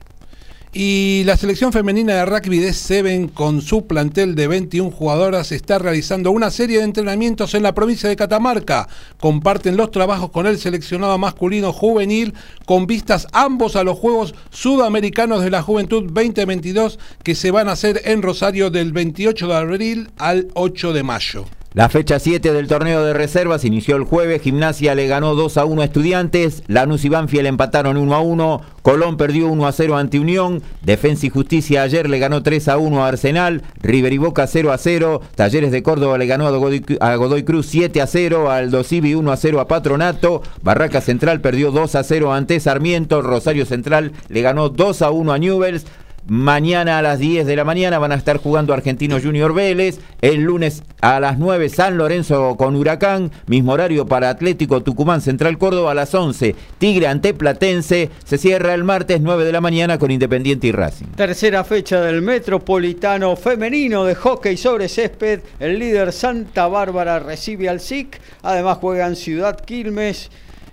Y 0.72 1.24
la 1.24 1.36
selección 1.36 1.72
femenina 1.72 2.14
de 2.14 2.26
rugby 2.26 2.58
de 2.58 2.72
Seven, 2.72 3.26
con 3.26 3.60
su 3.60 3.88
plantel 3.88 4.36
de 4.36 4.46
21 4.46 4.92
jugadoras, 4.92 5.50
está 5.50 5.80
realizando 5.80 6.30
una 6.30 6.52
serie 6.52 6.78
de 6.78 6.84
entrenamientos 6.84 7.54
en 7.54 7.64
la 7.64 7.74
provincia 7.74 8.08
de 8.08 8.14
Catamarca. 8.14 8.86
Comparten 9.18 9.76
los 9.76 9.90
trabajos 9.90 10.30
con 10.30 10.46
el 10.46 10.58
seleccionado 10.58 11.18
masculino 11.18 11.72
juvenil, 11.72 12.34
con 12.66 12.86
vistas 12.86 13.26
ambos 13.32 13.74
a 13.74 13.82
los 13.82 13.98
Juegos 13.98 14.36
Sudamericanos 14.50 15.42
de 15.42 15.50
la 15.50 15.60
Juventud 15.60 16.04
2022, 16.04 17.00
que 17.24 17.34
se 17.34 17.50
van 17.50 17.68
a 17.68 17.72
hacer 17.72 18.02
en 18.04 18.22
Rosario 18.22 18.70
del 18.70 18.92
28 18.92 19.48
de 19.48 19.54
abril 19.56 20.10
al 20.18 20.52
8 20.54 20.92
de 20.92 21.02
mayo. 21.02 21.46
La 21.72 21.88
fecha 21.88 22.18
7 22.18 22.52
del 22.52 22.66
torneo 22.66 23.04
de 23.04 23.12
reservas 23.12 23.64
inició 23.64 23.94
el 23.94 24.02
jueves. 24.02 24.42
Gimnasia 24.42 24.96
le 24.96 25.06
ganó 25.06 25.36
2 25.36 25.56
a 25.56 25.64
1 25.64 25.82
a 25.82 25.84
Estudiantes. 25.84 26.64
Lanús 26.66 27.04
y 27.04 27.08
Banfield 27.08 27.46
empataron 27.46 27.96
1 27.96 28.12
a 28.12 28.20
1. 28.20 28.60
Colón 28.82 29.16
perdió 29.16 29.46
1 29.46 29.66
a 29.68 29.70
0 29.70 29.96
ante 29.96 30.18
Unión. 30.18 30.62
Defensa 30.82 31.26
y 31.26 31.30
Justicia 31.30 31.82
ayer 31.82 32.10
le 32.10 32.18
ganó 32.18 32.42
3 32.42 32.66
a 32.66 32.76
1 32.76 33.04
a 33.04 33.06
Arsenal. 33.06 33.62
River 33.82 34.12
y 34.12 34.18
Boca 34.18 34.48
0 34.48 34.72
a 34.72 34.78
0. 34.78 35.20
Talleres 35.36 35.70
de 35.70 35.84
Córdoba 35.84 36.18
le 36.18 36.26
ganó 36.26 36.48
a 36.48 36.50
Godoy, 36.50 36.84
a 36.98 37.14
Godoy 37.14 37.44
Cruz 37.44 37.66
7 37.66 38.00
a 38.00 38.08
0. 38.08 38.50
Aldo 38.50 38.82
Civi 38.82 39.14
1 39.14 39.30
a 39.30 39.36
0 39.36 39.60
a 39.60 39.68
Patronato. 39.68 40.42
Barraca 40.62 41.00
Central 41.00 41.40
perdió 41.40 41.70
2 41.70 41.94
a 41.94 42.02
0 42.02 42.32
ante 42.32 42.58
Sarmiento. 42.58 43.22
Rosario 43.22 43.64
Central 43.64 44.10
le 44.28 44.42
ganó 44.42 44.70
2 44.70 45.02
a 45.02 45.12
1 45.12 45.32
a 45.32 45.38
Newells. 45.38 45.86
Mañana 46.26 46.98
a 46.98 47.02
las 47.02 47.18
10 47.18 47.46
de 47.46 47.56
la 47.56 47.64
mañana 47.64 47.98
van 47.98 48.12
a 48.12 48.14
estar 48.14 48.36
jugando 48.36 48.72
Argentinos 48.72 49.22
Junior 49.22 49.54
Vélez. 49.54 49.98
El 50.20 50.42
lunes 50.42 50.82
a 51.00 51.18
las 51.18 51.38
9 51.38 51.68
San 51.68 51.96
Lorenzo 51.96 52.56
con 52.56 52.76
Huracán. 52.76 53.30
Mismo 53.46 53.72
horario 53.72 54.06
para 54.06 54.30
Atlético 54.30 54.82
Tucumán 54.82 55.20
Central 55.22 55.58
Córdoba 55.58 55.92
a 55.92 55.94
las 55.94 56.14
11. 56.14 56.54
Tigre 56.78 57.06
ante 57.06 57.34
Platense. 57.34 58.10
Se 58.24 58.38
cierra 58.38 58.74
el 58.74 58.84
martes 58.84 59.20
9 59.20 59.44
de 59.44 59.52
la 59.52 59.60
mañana 59.60 59.98
con 59.98 60.10
Independiente 60.10 60.66
y 60.66 60.72
Racing. 60.72 61.06
Tercera 61.16 61.64
fecha 61.64 62.00
del 62.00 62.22
Metropolitano 62.22 63.34
Femenino 63.36 64.04
de 64.04 64.14
hockey 64.14 64.56
sobre 64.56 64.88
césped. 64.88 65.40
El 65.58 65.78
líder 65.78 66.12
Santa 66.12 66.68
Bárbara 66.68 67.18
recibe 67.18 67.68
al 67.68 67.80
SIC. 67.80 68.20
Además 68.42 68.78
juegan 68.78 69.16
Ciudad 69.16 69.58
Quilmes. 69.58 70.30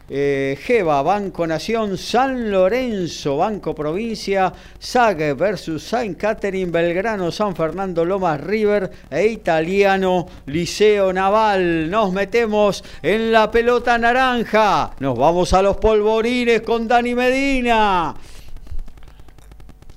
Eh, 0.10 0.58
Geva, 0.62 1.01
Banco 1.01 1.45
Nación, 1.45 1.97
San 1.97 2.49
Lorenzo, 2.49 3.38
Banco 3.38 3.76
Provincia, 3.76 4.51
SAG 4.80 5.36
versus 5.36 5.84
Saint 5.84 6.18
Catherine, 6.18 6.72
Belgrano, 6.72 7.32
San 7.32 7.55
Fernando, 7.55 8.05
Lomas 8.05 8.39
River 8.41 8.89
e 9.10 9.28
Italiano, 9.28 10.28
Liceo 10.45 11.12
Naval. 11.12 11.89
Nos 11.89 12.14
metemos 12.14 12.84
en 13.01 13.32
la 13.32 13.51
pelota 13.51 13.97
naranja. 13.97 14.91
Nos 14.99 15.18
vamos 15.18 15.53
a 15.53 15.62
los 15.62 15.78
polvorines 15.78 16.62
con 16.62 16.88
Dani 16.88 17.16
Medina. 17.16 18.16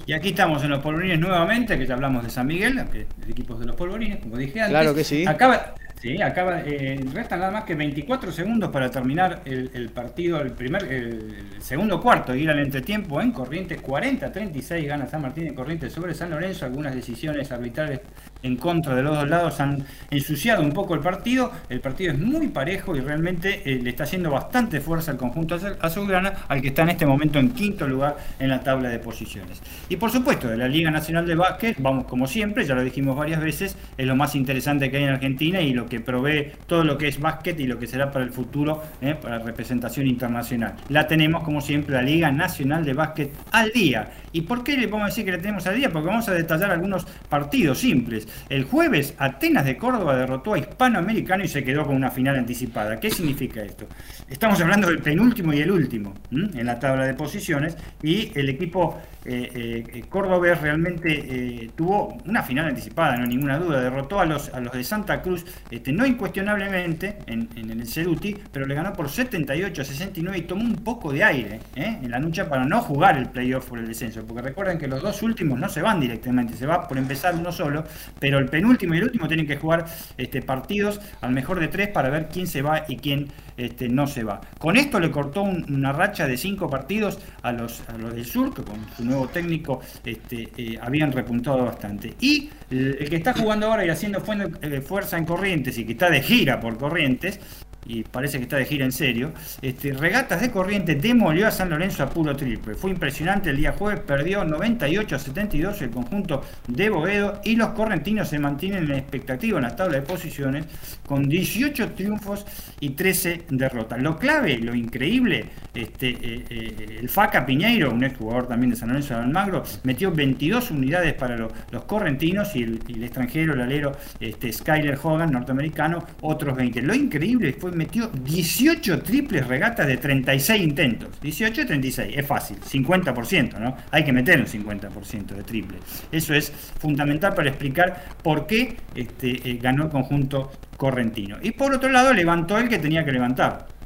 Y 0.06 0.12
aquí 0.12 0.30
estamos 0.30 0.64
en 0.64 0.70
los 0.70 0.80
polvorines 0.80 1.20
nuevamente, 1.20 1.78
que 1.78 1.86
ya 1.86 1.94
hablamos 1.94 2.24
de 2.24 2.30
San 2.30 2.46
Miguel, 2.46 2.84
que 2.90 3.06
el 3.22 3.30
equipo 3.30 3.54
de 3.54 3.66
los 3.66 3.76
polvorines, 3.76 4.18
como 4.18 4.36
dije 4.36 4.60
antes. 4.60 4.70
Claro 4.70 4.92
que 4.92 5.04
sí. 5.04 5.24
Acaba, 5.24 5.74
sí, 6.00 6.20
acaba, 6.22 6.62
eh, 6.62 6.98
restan 7.12 7.40
nada 7.40 7.52
más 7.52 7.64
que 7.64 7.74
24 7.74 8.32
segundos 8.32 8.70
para 8.70 8.90
terminar 8.90 9.42
el, 9.44 9.90
partido, 9.90 10.40
el 10.40 10.52
primer, 10.52 10.84
el 10.84 11.60
segundo 11.60 12.00
cuarto, 12.00 12.34
ir 12.34 12.50
al 12.50 12.58
entretiempo 12.58 13.20
en 13.20 13.32
Corrientes, 13.32 13.82
40-36 13.82 14.86
gana 14.86 15.06
San 15.06 15.22
Martín 15.22 15.46
en 15.46 15.54
Corrientes 15.54 15.92
sobre 15.92 16.14
San 16.14 16.30
Lorenzo, 16.30 16.64
algunas 16.64 16.94
decisiones 16.94 17.52
arbitrales 17.52 18.00
en 18.42 18.56
contra 18.56 18.94
de 18.94 19.02
los 19.02 19.16
dos 19.16 19.28
lados 19.28 19.60
han 19.60 19.84
ensuciado 20.10 20.62
un 20.62 20.72
poco 20.72 20.94
el 20.94 21.00
partido, 21.00 21.52
el 21.68 21.80
partido 21.80 22.12
es 22.12 22.18
muy 22.18 22.48
parejo 22.48 22.96
y 22.96 23.00
realmente 23.00 23.62
eh, 23.64 23.80
le 23.82 23.90
está 23.90 24.04
haciendo 24.04 24.30
bastante 24.30 24.80
fuerza 24.80 25.12
al 25.12 25.16
conjunto 25.18 25.56
azul- 25.56 25.76
azulgrana, 25.80 26.32
al 26.48 26.60
que 26.60 26.68
está 26.68 26.82
en 26.82 26.90
este 26.90 27.06
momento 27.06 27.38
en 27.38 27.50
quinto 27.50 27.86
lugar 27.86 28.16
en 28.38 28.48
la 28.48 28.60
tabla 28.60 28.88
de 28.88 28.98
posiciones. 28.98 29.60
Y 29.88 29.96
por 29.96 30.10
supuesto, 30.10 30.48
de 30.48 30.56
la 30.56 30.68
Liga 30.68 30.90
Nacional 30.90 31.26
de 31.26 31.34
Básquet, 31.34 31.76
vamos 31.78 32.04
como 32.04 32.26
siempre, 32.26 32.64
ya 32.64 32.74
lo 32.74 32.82
dijimos 32.82 33.16
varias 33.16 33.40
veces, 33.40 33.76
es 33.96 34.06
lo 34.06 34.16
más 34.16 34.34
interesante 34.34 34.90
que 34.90 34.98
hay 34.98 35.04
en 35.04 35.10
Argentina 35.10 35.60
y 35.60 35.72
lo 35.72 35.86
que 35.86 36.00
provee 36.00 36.52
todo 36.66 36.84
lo 36.84 36.96
que 36.96 37.08
es 37.08 37.20
básquet 37.20 37.58
y 37.60 37.66
lo 37.66 37.78
que 37.78 37.86
será 37.86 38.10
para 38.10 38.24
el 38.24 38.30
futuro, 38.30 38.82
eh, 39.00 39.14
para 39.20 39.38
representación 39.38 40.06
internacional. 40.06 40.74
La 40.88 41.06
tenemos 41.06 41.42
como 41.42 41.60
siempre, 41.60 41.94
la 41.94 42.02
Liga 42.02 42.30
Nacional 42.30 42.84
de 42.84 42.94
Básquet 42.94 43.32
al 43.52 43.70
día. 43.72 44.10
¿Y 44.32 44.42
por 44.42 44.62
qué 44.62 44.76
le 44.76 44.86
vamos 44.86 45.04
a 45.04 45.06
decir 45.08 45.24
que 45.24 45.32
la 45.32 45.38
tenemos 45.38 45.66
al 45.66 45.76
día? 45.76 45.90
Porque 45.90 46.08
vamos 46.08 46.28
a 46.28 46.32
detallar 46.32 46.70
algunos 46.70 47.04
partidos 47.28 47.78
simples. 47.78 48.28
El 48.48 48.64
jueves, 48.64 49.14
Atenas 49.18 49.64
de 49.64 49.76
Córdoba 49.76 50.16
derrotó 50.16 50.54
a 50.54 50.58
Hispanoamericano 50.58 51.44
y 51.44 51.48
se 51.48 51.64
quedó 51.64 51.86
con 51.86 51.96
una 51.96 52.10
final 52.10 52.36
anticipada. 52.36 52.98
¿Qué 52.98 53.10
significa 53.10 53.62
esto? 53.62 53.86
Estamos 54.28 54.60
hablando 54.60 54.88
del 54.88 54.98
penúltimo 55.00 55.52
y 55.52 55.60
el 55.60 55.70
último 55.70 56.14
en 56.30 56.66
la 56.66 56.78
tabla 56.78 57.06
de 57.06 57.14
posiciones 57.14 57.76
y 58.02 58.32
el 58.38 58.48
equipo 58.48 59.00
eh, 59.24 59.84
eh, 59.92 60.04
cordobés 60.08 60.60
realmente 60.60 61.12
eh, 61.12 61.70
tuvo 61.76 62.16
una 62.24 62.42
final 62.42 62.68
anticipada, 62.68 63.16
no 63.16 63.24
hay 63.24 63.28
ninguna 63.28 63.58
duda. 63.58 63.80
Derrotó 63.80 64.20
a 64.20 64.24
los, 64.24 64.48
a 64.54 64.60
los 64.60 64.72
de 64.72 64.84
Santa 64.84 65.20
Cruz, 65.20 65.44
este, 65.70 65.92
no 65.92 66.06
incuestionablemente 66.06 67.18
en, 67.26 67.48
en 67.56 67.70
el 67.70 67.86
Ceruti, 67.86 68.36
pero 68.52 68.66
le 68.66 68.74
ganó 68.74 68.92
por 68.92 69.08
78 69.08 69.82
a 69.82 69.84
69 69.84 70.38
y 70.38 70.42
tomó 70.42 70.62
un 70.62 70.76
poco 70.76 71.12
de 71.12 71.24
aire 71.24 71.60
¿eh? 71.74 71.98
en 72.02 72.10
la 72.10 72.18
lucha 72.18 72.48
para 72.48 72.64
no 72.64 72.80
jugar 72.80 73.18
el 73.18 73.28
playoff 73.28 73.66
por 73.66 73.78
el 73.78 73.86
descenso. 73.86 74.24
Porque 74.26 74.42
recuerden 74.42 74.78
que 74.78 74.88
los 74.88 75.02
dos 75.02 75.22
últimos 75.22 75.58
no 75.58 75.68
se 75.68 75.82
van 75.82 76.00
directamente, 76.00 76.54
se 76.56 76.66
va 76.66 76.86
por 76.86 76.98
empezar 76.98 77.34
uno 77.34 77.52
solo, 77.52 77.84
pero 78.20 78.38
el 78.38 78.46
penúltimo 78.46 78.94
y 78.94 78.98
el 78.98 79.04
último 79.04 79.26
tienen 79.26 79.46
que 79.48 79.56
jugar 79.56 79.86
este, 80.16 80.42
partidos 80.42 81.00
al 81.22 81.32
mejor 81.32 81.58
de 81.58 81.66
tres 81.66 81.88
para 81.88 82.08
ver 82.10 82.28
quién 82.32 82.46
se 82.46 82.62
va 82.62 82.84
y 82.86 82.96
quién 82.98 83.26
este, 83.56 83.88
no 83.88 84.06
se 84.06 84.22
va. 84.22 84.40
Con 84.58 84.76
esto 84.76 85.00
le 85.00 85.10
cortó 85.10 85.42
un- 85.42 85.64
una 85.74 85.92
racha 85.92 86.26
de 86.28 86.36
cinco 86.36 86.70
partidos 86.70 87.18
a 87.42 87.50
los, 87.52 87.82
a 87.88 87.98
los 87.98 88.14
del 88.14 88.24
sur, 88.24 88.54
que 88.54 88.62
con 88.62 88.76
su 88.96 89.04
nuevo 89.04 89.26
técnico 89.28 89.80
este, 90.04 90.48
eh, 90.56 90.78
habían 90.80 91.10
repuntado 91.12 91.64
bastante. 91.64 92.14
Y 92.20 92.50
el, 92.70 93.08
que 93.10 93.16
está 93.16 93.32
jugando 93.34 93.66
ahora 93.66 93.84
y 93.84 93.88
haciendo 93.88 94.22
eh, 94.62 94.80
fuerza 94.82 95.18
en 95.18 95.24
Corrientes 95.24 95.76
y 95.78 95.84
que 95.84 95.92
está 95.92 96.08
de 96.10 96.22
gira 96.22 96.60
por 96.60 96.76
Corrientes, 96.78 97.40
y 97.86 98.04
parece 98.04 98.38
que 98.38 98.44
está 98.44 98.56
de 98.56 98.64
gira 98.66 98.84
en 98.84 98.92
serio, 98.92 99.32
este, 99.62 99.92
Regatas 99.92 100.40
de 100.40 100.50
Corrientes 100.50 101.00
demolió 101.00 101.46
a 101.48 101.50
San 101.50 101.70
Lorenzo 101.70 102.02
a 102.02 102.10
puro 102.10 102.36
triple. 102.36 102.74
Fue 102.74 102.90
impresionante 102.90 103.50
el 103.50 103.56
día 103.56 103.72
jueves, 103.72 104.00
perdió 104.00 104.44
98 104.44 105.16
a 105.16 105.18
72 105.18 105.80
el 105.82 105.90
conjunto 105.90 106.42
de 106.68 106.90
Boedo 106.90 107.40
y 107.44 107.56
los 107.56 107.70
correntinos 107.70 108.28
se 108.28 108.38
mantienen 108.38 108.84
en 108.84 108.92
expectativa 108.92 109.58
en 109.58 109.64
la 109.64 109.74
tabla 109.76 109.96
de 109.96 110.02
posiciones 110.02 110.66
con 111.06 111.28
18 111.28 111.92
triunfos 111.92 112.46
y 112.80 112.90
13 112.90 113.42
derrotas. 113.50 114.00
Lo 114.00 114.18
clave, 114.18 114.58
lo 114.58 114.74
increíble, 114.74 115.46
este, 115.74 116.08
eh, 116.10 116.44
eh, 116.50 116.98
el 117.00 117.08
Faca 117.08 117.44
Piñeiro, 117.46 117.90
un 117.92 118.04
exjugador 118.04 118.46
también 118.46 118.70
de 118.70 118.76
San 118.76 118.88
Lorenzo 118.88 119.14
de 119.14 119.20
Almagro, 119.20 119.62
metió 119.84 120.12
22 120.12 120.70
unidades 120.70 121.14
para 121.14 121.36
lo- 121.36 121.50
los 121.70 121.84
correntinos 121.84 122.54
y 122.56 122.62
el, 122.62 122.78
y 122.86 122.94
el 122.94 123.04
extranjero, 123.04 123.54
el 123.54 123.60
alero 123.62 123.92
este, 124.20 124.52
Skyler 124.52 124.98
Hogan, 125.02 125.32
norteamericano, 125.32 126.04
otros 126.20 126.56
20. 126.56 126.82
Lo 126.82 126.94
increíble 126.94 127.52
fue 127.58 127.69
metió 127.70 128.08
18 128.08 129.02
triples 129.02 129.46
regatas 129.46 129.86
de 129.86 129.96
36 129.96 130.62
intentos. 130.62 131.20
18 131.20 131.66
36, 131.66 132.14
es 132.16 132.26
fácil, 132.26 132.58
50%, 132.60 133.58
¿no? 133.58 133.76
Hay 133.90 134.04
que 134.04 134.12
meter 134.12 134.40
un 134.40 134.46
50% 134.46 135.26
de 135.34 135.42
triple. 135.42 135.78
Eso 136.10 136.34
es 136.34 136.50
fundamental 136.78 137.34
para 137.34 137.48
explicar 137.48 138.04
por 138.22 138.46
qué 138.46 138.76
este, 138.94 139.50
eh, 139.50 139.58
ganó 139.60 139.84
el 139.84 139.90
conjunto 139.90 140.50
correntino. 140.76 141.36
Y 141.42 141.52
por 141.52 141.74
otro 141.74 141.90
lado, 141.90 142.12
levantó 142.12 142.58
el 142.58 142.68
que 142.68 142.78
tenía 142.78 143.04
que 143.04 143.12
levantar. 143.12 143.79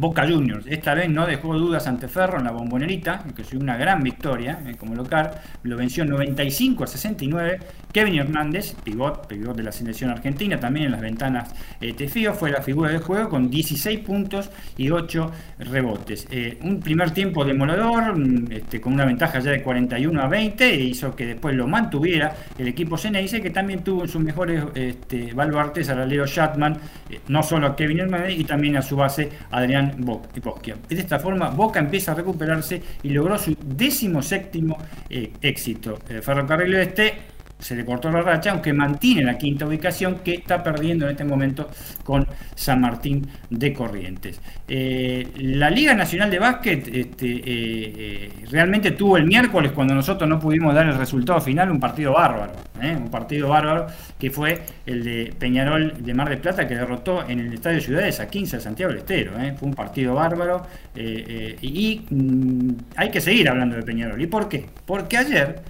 Boca 0.00 0.26
Juniors, 0.26 0.64
esta 0.66 0.94
vez 0.94 1.10
no 1.10 1.26
dejó 1.26 1.52
dudas 1.58 1.86
ante 1.86 2.08
Ferro 2.08 2.38
en 2.38 2.44
la 2.44 2.52
bombonerita, 2.52 3.22
que 3.36 3.44
fue 3.44 3.58
una 3.58 3.76
gran 3.76 4.02
victoria 4.02 4.58
eh, 4.64 4.74
como 4.74 4.94
local, 4.94 5.32
lo 5.62 5.76
venció 5.76 6.06
95 6.06 6.84
a 6.84 6.86
69. 6.86 7.58
Kevin 7.92 8.14
Hernández, 8.20 8.74
pivot, 8.82 9.26
pivot 9.26 9.54
de 9.54 9.62
la 9.62 9.72
selección 9.72 10.08
argentina, 10.08 10.58
también 10.58 10.86
en 10.86 10.92
las 10.92 11.02
ventanas 11.02 11.50
eh, 11.82 11.92
Tefío, 11.92 12.32
fue 12.32 12.50
la 12.50 12.62
figura 12.62 12.88
del 12.90 13.00
juego 13.00 13.28
con 13.28 13.50
16 13.50 14.00
puntos 14.00 14.50
y 14.78 14.88
8 14.88 15.30
rebotes. 15.58 16.26
Eh, 16.30 16.58
un 16.62 16.80
primer 16.80 17.10
tiempo 17.10 17.44
demoledor, 17.44 18.16
mm, 18.16 18.52
este, 18.52 18.80
con 18.80 18.94
una 18.94 19.04
ventaja 19.04 19.38
ya 19.40 19.50
de 19.50 19.62
41 19.62 20.22
a 20.22 20.28
20, 20.28 20.64
e 20.64 20.80
hizo 20.82 21.14
que 21.14 21.26
después 21.26 21.54
lo 21.54 21.66
mantuviera 21.66 22.34
el 22.56 22.68
equipo 22.68 22.96
Ceneice, 22.96 23.42
que 23.42 23.50
también 23.50 23.84
tuvo 23.84 24.04
en 24.04 24.08
sus 24.08 24.22
mejores 24.22 24.64
este, 24.74 25.34
baluartes 25.34 25.90
a 25.90 26.06
Leo 26.06 26.24
Shatman, 26.24 26.78
eh, 27.10 27.20
no 27.28 27.42
solo 27.42 27.66
a 27.66 27.76
Kevin 27.76 28.00
Hernández, 28.00 28.38
y 28.38 28.44
también 28.44 28.78
a 28.78 28.82
su 28.82 28.96
base 28.96 29.28
Adrián 29.50 29.89
Bo- 29.98 30.22
Bosquia. 30.42 30.76
De 30.88 30.94
esta 31.00 31.18
forma, 31.18 31.50
Boca 31.50 31.80
empieza 31.80 32.12
a 32.12 32.14
recuperarse 32.14 32.82
y 33.02 33.10
logró 33.10 33.38
su 33.38 33.56
décimo 33.64 34.22
séptimo 34.22 34.76
eh, 35.08 35.32
éxito. 35.40 35.98
El 36.08 36.22
Ferrocarril 36.22 36.74
Oeste 36.74 37.14
se 37.60 37.76
le 37.76 37.84
cortó 37.84 38.10
la 38.10 38.22
racha, 38.22 38.50
aunque 38.50 38.72
mantiene 38.72 39.22
la 39.22 39.38
quinta 39.38 39.66
ubicación 39.66 40.20
que 40.24 40.34
está 40.34 40.62
perdiendo 40.62 41.04
en 41.04 41.12
este 41.12 41.24
momento 41.24 41.68
con 42.04 42.26
San 42.54 42.80
Martín 42.80 43.26
de 43.50 43.72
Corrientes. 43.72 44.40
Eh, 44.66 45.28
la 45.36 45.70
Liga 45.70 45.94
Nacional 45.94 46.30
de 46.30 46.38
Básquet 46.38 46.88
este, 46.88 47.26
eh, 47.26 47.42
eh, 47.44 48.30
realmente 48.50 48.92
tuvo 48.92 49.16
el 49.16 49.26
miércoles, 49.26 49.72
cuando 49.72 49.94
nosotros 49.94 50.28
no 50.28 50.40
pudimos 50.40 50.74
dar 50.74 50.86
el 50.86 50.96
resultado 50.96 51.40
final, 51.40 51.70
un 51.70 51.80
partido 51.80 52.12
bárbaro. 52.12 52.52
Un 52.80 53.10
partido 53.10 53.48
bárbaro 53.48 53.88
que 54.18 54.30
fue 54.30 54.62
el 54.86 55.04
de 55.04 55.34
Peñarol 55.38 56.02
de 56.02 56.14
Mar 56.14 56.30
del 56.30 56.38
Plata 56.38 56.66
que 56.66 56.74
derrotó 56.74 57.28
en 57.28 57.40
el 57.40 57.52
Estadio 57.52 57.78
Ciudades 57.78 58.20
a 58.20 58.28
15 58.28 58.56
de 58.56 58.62
Santiago 58.62 58.90
del 58.90 59.00
Estero. 59.00 59.32
Fue 59.58 59.68
un 59.68 59.74
partido 59.74 60.14
bárbaro 60.14 60.66
y 60.94 62.00
mm, 62.08 62.70
hay 62.96 63.10
que 63.10 63.20
seguir 63.20 63.50
hablando 63.50 63.76
de 63.76 63.82
Peñarol. 63.82 64.18
¿Y 64.18 64.26
por 64.26 64.48
qué? 64.48 64.64
Porque 64.86 65.18
ayer 65.18 65.60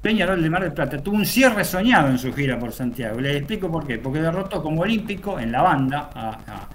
Peñarol 0.00 0.42
de 0.42 0.50
Mar 0.50 0.62
del 0.62 0.72
Plata 0.72 1.02
tuvo 1.02 1.16
un 1.16 1.26
cierre 1.26 1.64
soñado 1.64 2.08
en 2.08 2.18
su 2.18 2.32
gira 2.32 2.58
por 2.58 2.72
Santiago. 2.72 3.20
Les 3.20 3.36
explico 3.36 3.70
por 3.70 3.86
qué. 3.86 3.98
Porque 3.98 4.20
derrotó 4.20 4.62
como 4.62 4.82
olímpico 4.82 5.38
en 5.38 5.52
la 5.52 5.62
banda 5.62 6.10
a, 6.14 6.66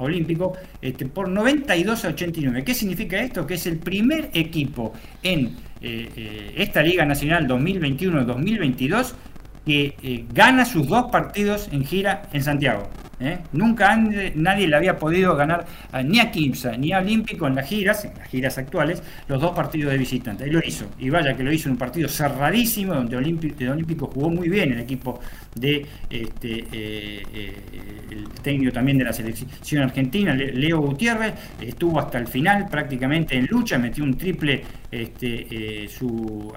Olímpico 0.00 0.52
este, 0.80 1.06
por 1.06 1.28
92 1.28 2.04
a 2.04 2.08
89. 2.08 2.62
¿Qué 2.64 2.74
significa 2.74 3.18
esto? 3.20 3.46
Que 3.46 3.54
es 3.54 3.66
el 3.66 3.78
primer 3.78 4.30
equipo 4.32 4.92
en 5.22 5.56
eh, 5.80 6.08
eh, 6.14 6.54
esta 6.56 6.82
Liga 6.82 7.04
Nacional 7.04 7.48
2021-2022 7.48 9.14
que 9.66 9.96
eh, 10.02 10.24
gana 10.32 10.64
sus 10.64 10.86
dos 10.86 11.10
partidos 11.10 11.68
en 11.72 11.84
gira 11.84 12.22
en 12.32 12.42
Santiago. 12.42 12.88
¿Eh? 13.20 13.38
Nunca 13.52 13.96
nadie 14.34 14.68
le 14.68 14.76
había 14.76 14.96
podido 14.98 15.34
ganar 15.36 15.66
ni 16.04 16.20
a 16.20 16.30
Kimsa 16.30 16.76
ni 16.76 16.92
a 16.92 16.98
Olímpico 16.98 17.46
en 17.46 17.54
las 17.54 17.66
giras, 17.68 18.04
en 18.04 18.12
las 18.18 18.28
giras 18.28 18.58
actuales, 18.58 19.02
los 19.28 19.40
dos 19.40 19.52
partidos 19.54 19.92
de 19.92 19.98
visitante. 19.98 20.46
Y 20.46 20.50
lo 20.50 20.60
hizo. 20.64 20.86
Y 20.98 21.10
vaya 21.10 21.36
que 21.36 21.42
lo 21.42 21.52
hizo 21.52 21.68
en 21.68 21.72
un 21.72 21.78
partido 21.78 22.08
cerradísimo, 22.08 22.94
donde 22.94 23.16
Olímpico, 23.16 24.06
jugó 24.06 24.30
muy 24.30 24.48
bien 24.48 24.72
el 24.72 24.80
equipo 24.80 25.20
de 25.54 25.84
este, 26.10 26.66
eh, 26.72 27.22
eh, 27.34 27.52
el 28.10 28.28
técnico 28.42 28.72
también 28.72 28.98
de 28.98 29.04
la 29.04 29.12
selección 29.12 29.82
argentina, 29.82 30.34
Le- 30.34 30.52
Leo 30.52 30.78
Gutiérrez, 30.80 31.34
estuvo 31.60 31.98
hasta 31.98 32.18
el 32.18 32.26
final 32.28 32.68
prácticamente 32.70 33.36
en 33.36 33.46
lucha, 33.46 33.78
metió 33.78 34.04
un 34.04 34.16
triple 34.16 34.62
este, 34.90 35.86
su 35.88 36.52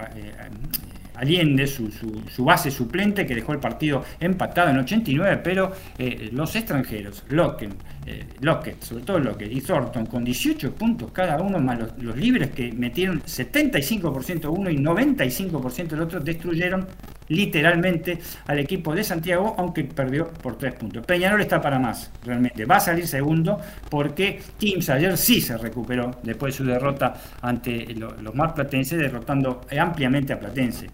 Allende, 1.15 1.67
su, 1.67 1.91
su- 1.91 2.45
base 2.45 2.71
suplente, 2.71 3.25
que 3.25 3.35
dejó 3.35 3.53
el 3.53 3.59
partido 3.59 4.03
empatado 4.19 4.69
en 4.69 4.77
89, 4.79 5.41
pero 5.43 5.71
eh, 5.97 6.29
los 6.31 6.55
extranjeros, 6.55 7.23
Lockett, 7.29 7.73
eh, 8.05 8.25
Lockett, 8.39 8.81
sobre 8.81 9.03
todo 9.03 9.19
Lockett 9.19 9.51
y 9.51 9.61
Thornton, 9.61 10.05
con 10.05 10.23
18 10.23 10.73
puntos 10.73 11.11
cada 11.11 11.39
uno, 11.41 11.59
más 11.59 11.79
los, 11.79 11.97
los 11.97 12.17
libres 12.17 12.51
que 12.51 12.71
metieron 12.71 13.21
75% 13.23 14.49
uno 14.49 14.69
y 14.69 14.77
95% 14.77 15.93
el 15.93 16.01
otro, 16.01 16.19
destruyeron 16.19 16.87
literalmente 17.31 18.19
al 18.47 18.59
equipo 18.59 18.93
de 18.93 19.03
Santiago, 19.03 19.55
aunque 19.57 19.83
perdió 19.83 20.27
por 20.29 20.57
3 20.57 20.73
puntos. 20.73 21.05
Peñarol 21.05 21.41
está 21.41 21.61
para 21.61 21.79
más, 21.79 22.11
realmente. 22.23 22.65
Va 22.65 22.77
a 22.77 22.79
salir 22.79 23.07
segundo 23.07 23.59
porque 23.89 24.39
Teams 24.59 24.89
ayer 24.89 25.17
sí 25.17 25.41
se 25.41 25.57
recuperó 25.57 26.11
después 26.23 26.53
de 26.53 26.57
su 26.57 26.65
derrota 26.65 27.13
ante 27.41 27.93
lo- 27.95 28.15
los 28.21 28.35
más 28.35 28.53
platenses, 28.53 28.99
derrotando 28.99 29.61
ampliamente 29.79 30.33
a 30.33 30.39
Platense. 30.39 30.87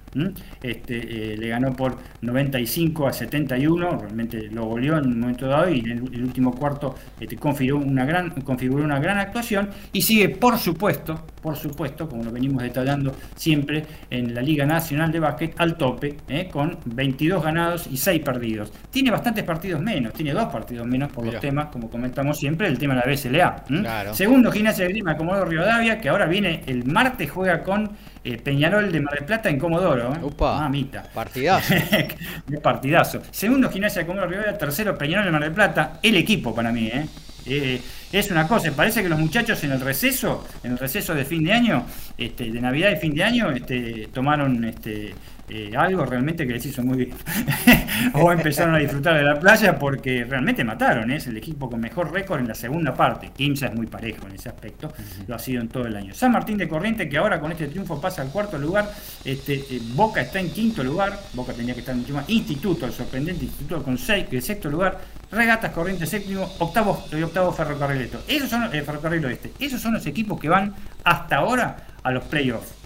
Este, 0.61 1.33
eh, 1.33 1.37
le 1.37 1.47
ganó 1.49 1.75
por 1.75 1.97
95 2.21 3.07
a 3.07 3.13
71, 3.13 3.97
realmente 3.99 4.49
lo 4.51 4.65
goleó 4.65 4.97
en 4.97 5.07
un 5.07 5.19
momento 5.19 5.47
dado 5.47 5.69
y 5.69 5.79
en 5.79 5.91
el, 5.91 6.13
el 6.13 6.23
último 6.23 6.51
cuarto 6.53 6.95
este, 7.19 7.35
configuró, 7.37 7.83
una 7.85 8.05
gran, 8.05 8.29
configuró 8.41 8.83
una 8.83 8.99
gran 8.99 9.17
actuación 9.17 9.69
y 9.91 10.01
sigue, 10.01 10.29
por 10.29 10.57
supuesto, 10.57 11.25
por 11.47 11.55
supuesto, 11.55 12.09
como 12.09 12.25
lo 12.25 12.31
venimos 12.33 12.61
detallando 12.61 13.15
siempre 13.33 13.81
en 14.09 14.35
la 14.35 14.41
Liga 14.41 14.65
Nacional 14.65 15.13
de 15.13 15.21
Básquet, 15.21 15.55
al 15.57 15.77
tope, 15.77 16.17
¿eh? 16.27 16.49
con 16.51 16.77
22 16.83 17.41
ganados 17.41 17.87
y 17.89 17.95
6 17.95 18.21
perdidos. 18.21 18.73
Tiene 18.91 19.11
bastantes 19.11 19.45
partidos 19.45 19.79
menos, 19.79 20.11
tiene 20.11 20.33
dos 20.33 20.47
partidos 20.51 20.85
menos 20.85 21.09
por 21.09 21.25
los 21.25 21.39
temas, 21.39 21.67
como 21.67 21.89
comentamos 21.89 22.37
siempre, 22.37 22.67
el 22.67 22.77
tema 22.77 22.95
de 22.95 22.99
la 22.99 23.13
BSLA. 23.13 24.13
Segundo, 24.13 24.51
Gimnasia 24.51 24.83
de 24.83 24.91
Grima, 24.91 25.15
Comodoro 25.15 25.45
Rivadavia, 25.45 26.01
que 26.01 26.09
ahora 26.09 26.25
viene 26.25 26.63
el 26.67 26.83
martes, 26.83 27.31
juega 27.31 27.63
con 27.63 27.91
eh, 28.25 28.37
Peñarol 28.37 28.91
de 28.91 28.99
Mar 28.99 29.13
del 29.13 29.23
Plata 29.23 29.47
en 29.47 29.57
Comodoro. 29.57 30.15
¿eh? 30.15 30.19
Upa. 30.21 30.59
Mamita. 30.59 31.03
Partidazo. 31.13 31.75
Partidazo. 32.61 33.21
Segundo, 33.31 33.69
Gimnasia 33.69 34.01
de 34.01 34.05
Comodoro 34.05 34.31
Rivadavia. 34.31 34.57
Tercero, 34.57 34.97
Peñarol 34.97 35.23
de 35.23 35.31
Mar 35.31 35.43
del 35.43 35.53
Plata. 35.53 35.99
El 36.03 36.17
equipo 36.17 36.53
para 36.53 36.73
mí, 36.73 36.87
¿eh? 36.87 37.07
Eh, 37.49 37.81
es 38.11 38.31
una 38.31 38.47
cosa, 38.47 38.71
parece 38.71 39.03
que 39.03 39.09
los 39.09 39.19
muchachos 39.19 39.63
en 39.63 39.71
el 39.71 39.81
receso, 39.81 40.45
en 40.63 40.73
el 40.73 40.77
receso 40.77 41.13
de 41.13 41.25
fin 41.25 41.43
de 41.43 41.53
año, 41.53 41.85
este, 42.17 42.51
de 42.51 42.61
Navidad 42.61 42.91
y 42.91 42.97
fin 42.97 43.13
de 43.13 43.23
año, 43.23 43.51
este, 43.51 44.09
tomaron 44.13 44.63
este, 44.65 45.13
eh, 45.49 45.71
algo 45.77 46.05
realmente 46.05 46.45
que 46.45 46.53
les 46.53 46.65
hizo 46.65 46.83
muy 46.83 46.97
bien. 46.97 47.11
o 48.13 48.31
empezaron 48.31 48.75
a 48.75 48.79
disfrutar 48.79 49.15
de 49.17 49.23
la 49.23 49.39
playa 49.39 49.79
porque 49.79 50.25
realmente 50.25 50.63
mataron, 50.63 51.09
¿eh? 51.11 51.15
es 51.15 51.27
el 51.27 51.37
equipo 51.37 51.69
con 51.69 51.79
mejor 51.79 52.11
récord 52.11 52.41
en 52.41 52.47
la 52.47 52.55
segunda 52.55 52.93
parte. 52.93 53.31
Quimsa 53.35 53.67
es 53.67 53.73
muy 53.73 53.87
parejo 53.87 54.27
en 54.27 54.35
ese 54.35 54.49
aspecto, 54.49 54.91
lo 55.27 55.35
ha 55.35 55.39
sido 55.39 55.61
en 55.61 55.69
todo 55.69 55.85
el 55.85 55.95
año. 55.95 56.13
San 56.13 56.31
Martín 56.31 56.57
de 56.57 56.67
Corriente, 56.67 57.07
que 57.07 57.17
ahora 57.17 57.39
con 57.39 57.51
este 57.51 57.67
triunfo 57.67 57.99
pasa 58.01 58.21
al 58.21 58.29
cuarto 58.29 58.57
lugar, 58.57 58.91
este, 59.23 59.53
eh, 59.55 59.81
Boca 59.93 60.21
está 60.21 60.39
en 60.39 60.49
quinto 60.51 60.83
lugar, 60.83 61.17
Boca 61.33 61.53
tenía 61.53 61.73
que 61.73 61.79
estar 61.79 61.93
en 61.93 62.01
último, 62.01 62.21
Instituto, 62.27 62.85
el 62.85 62.91
sorprendente 62.91 63.45
Instituto 63.45 63.83
con 63.83 63.97
seis, 63.97 64.25
el 64.31 64.41
sexto 64.41 64.69
lugar, 64.69 64.99
Regatas 65.31 65.71
Corrientes 65.71 66.09
séptimo, 66.09 66.49
octavo 66.59 67.05
y 67.11 67.21
octavo 67.21 67.51
Ferrocarrileto. 67.51 68.21
Esos 68.27 68.49
son 68.49 68.69
Ferrocarril 68.69 69.25
Oeste. 69.25 69.51
Esos 69.59 69.81
son 69.81 69.93
los 69.93 70.05
equipos 70.05 70.39
que 70.39 70.47
van 70.47 70.73
hasta 71.03 71.37
ahora 71.37 71.77
a 72.01 72.11
los 72.11 72.23
playoffs. 72.23 72.76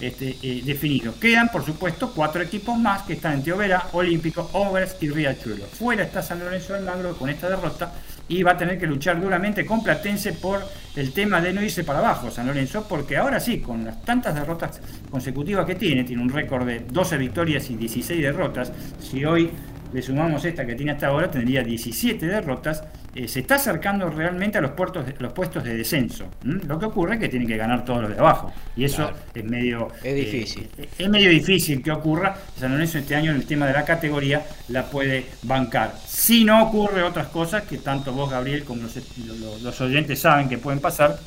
Este, 0.00 0.36
eh, 0.42 0.62
definidos. 0.64 1.16
Quedan, 1.16 1.48
por 1.48 1.64
supuesto, 1.64 2.12
cuatro 2.14 2.42
equipos 2.42 2.78
más 2.78 3.02
que 3.02 3.12
están 3.12 3.34
en 3.34 3.44
Teovera, 3.44 3.88
Olímpico, 3.92 4.48
Overs 4.52 4.96
y 5.00 5.10
Riachuelo. 5.10 5.66
Fuera 5.66 6.02
está 6.02 6.22
San 6.22 6.40
Lorenzo 6.40 6.72
del 6.72 6.84
Magro 6.84 7.16
con 7.16 7.28
esta 7.28 7.48
derrota 7.48 7.92
y 8.26 8.42
va 8.42 8.52
a 8.52 8.56
tener 8.56 8.78
que 8.78 8.86
luchar 8.86 9.20
duramente 9.20 9.66
con 9.66 9.82
Platense 9.84 10.32
por 10.32 10.62
el 10.96 11.12
tema 11.12 11.40
de 11.40 11.52
no 11.52 11.62
irse 11.62 11.84
para 11.84 11.98
abajo 11.98 12.30
San 12.30 12.46
Lorenzo, 12.46 12.86
porque 12.88 13.16
ahora 13.16 13.38
sí, 13.38 13.60
con 13.60 13.84
las 13.84 14.02
tantas 14.02 14.34
derrotas 14.34 14.80
consecutivas 15.10 15.66
que 15.66 15.74
tiene, 15.74 16.04
tiene 16.04 16.22
un 16.22 16.30
récord 16.30 16.66
de 16.66 16.80
12 16.80 17.18
victorias 17.18 17.68
y 17.70 17.76
16 17.76 18.22
derrotas, 18.22 18.72
si 18.98 19.24
hoy 19.24 19.50
le 19.92 20.02
sumamos 20.02 20.44
esta 20.44 20.66
que 20.66 20.74
tiene 20.74 20.92
hasta 20.92 21.08
ahora, 21.08 21.30
tendría 21.30 21.62
17 21.62 22.26
derrotas, 22.26 22.82
eh, 23.14 23.28
se 23.28 23.40
está 23.40 23.54
acercando 23.56 24.08
realmente 24.10 24.58
a 24.58 24.60
los, 24.60 24.72
puertos 24.72 25.06
de- 25.06 25.14
los 25.18 25.32
puestos 25.32 25.62
de 25.64 25.74
descenso. 25.76 26.26
¿m? 26.44 26.60
Lo 26.66 26.78
que 26.78 26.86
ocurre 26.86 27.14
es 27.14 27.20
que 27.20 27.28
tiene 27.28 27.46
que 27.46 27.56
ganar 27.56 27.84
todos 27.84 28.02
los 28.02 28.10
de 28.10 28.18
abajo. 28.18 28.52
Y 28.76 28.84
eso 28.84 28.96
Claro. 29.08 29.16
es 29.34 29.44
medio... 29.44 29.88
Es 30.02 30.14
difícil. 30.16 30.68
eh, 30.78 30.88
es 30.98 31.08
medio 31.08 31.30
difícil 31.30 31.82
que 31.82 31.92
ocurra. 31.92 32.36
San 32.58 32.72
Lorenzo 32.72 32.98
este 32.98 33.14
año 33.14 33.30
en 33.30 33.36
el 33.38 33.46
tema 33.46 33.66
de 33.66 33.72
la 33.72 33.84
categoría 33.84 34.44
la 34.68 34.84
puede 34.90 35.26
bancar. 35.42 35.94
Si 36.06 36.44
no 36.44 36.62
ocurre 36.64 37.02
otras 37.02 37.28
cosas 37.28 37.62
que 37.64 37.78
tanto 37.78 38.12
vos, 38.12 38.30
Gabriel, 38.30 38.64
como 38.64 38.82
los, 38.82 38.96
los- 39.26 39.62
los 39.62 39.80
oyentes 39.80 40.18
saben 40.20 40.48
que 40.48 40.58
pueden 40.58 40.80
pasar, 40.80 41.18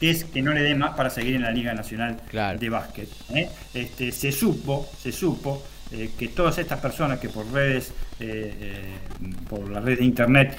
es 0.00 0.24
que 0.24 0.42
no 0.42 0.52
le 0.52 0.62
dé 0.62 0.74
más 0.76 0.94
para 0.94 1.10
seguir 1.10 1.34
en 1.34 1.42
la 1.42 1.50
Liga 1.50 1.74
Nacional 1.74 2.20
Claro. 2.30 2.58
de 2.58 2.68
Básquet. 2.68 3.08
¿eh? 3.34 3.48
Este, 3.74 4.12
se 4.12 4.30
supo, 4.30 4.88
se 5.02 5.10
supo 5.10 5.62
eh, 5.90 6.10
que 6.18 6.28
todas 6.28 6.58
estas 6.58 6.80
personas 6.80 7.18
que 7.18 7.30
por 7.30 7.50
redes, 7.50 7.92
eh, 8.20 8.54
eh, 8.60 8.94
por 9.48 9.70
la 9.70 9.80
red 9.80 9.98
de 9.98 10.04
internet, 10.04 10.56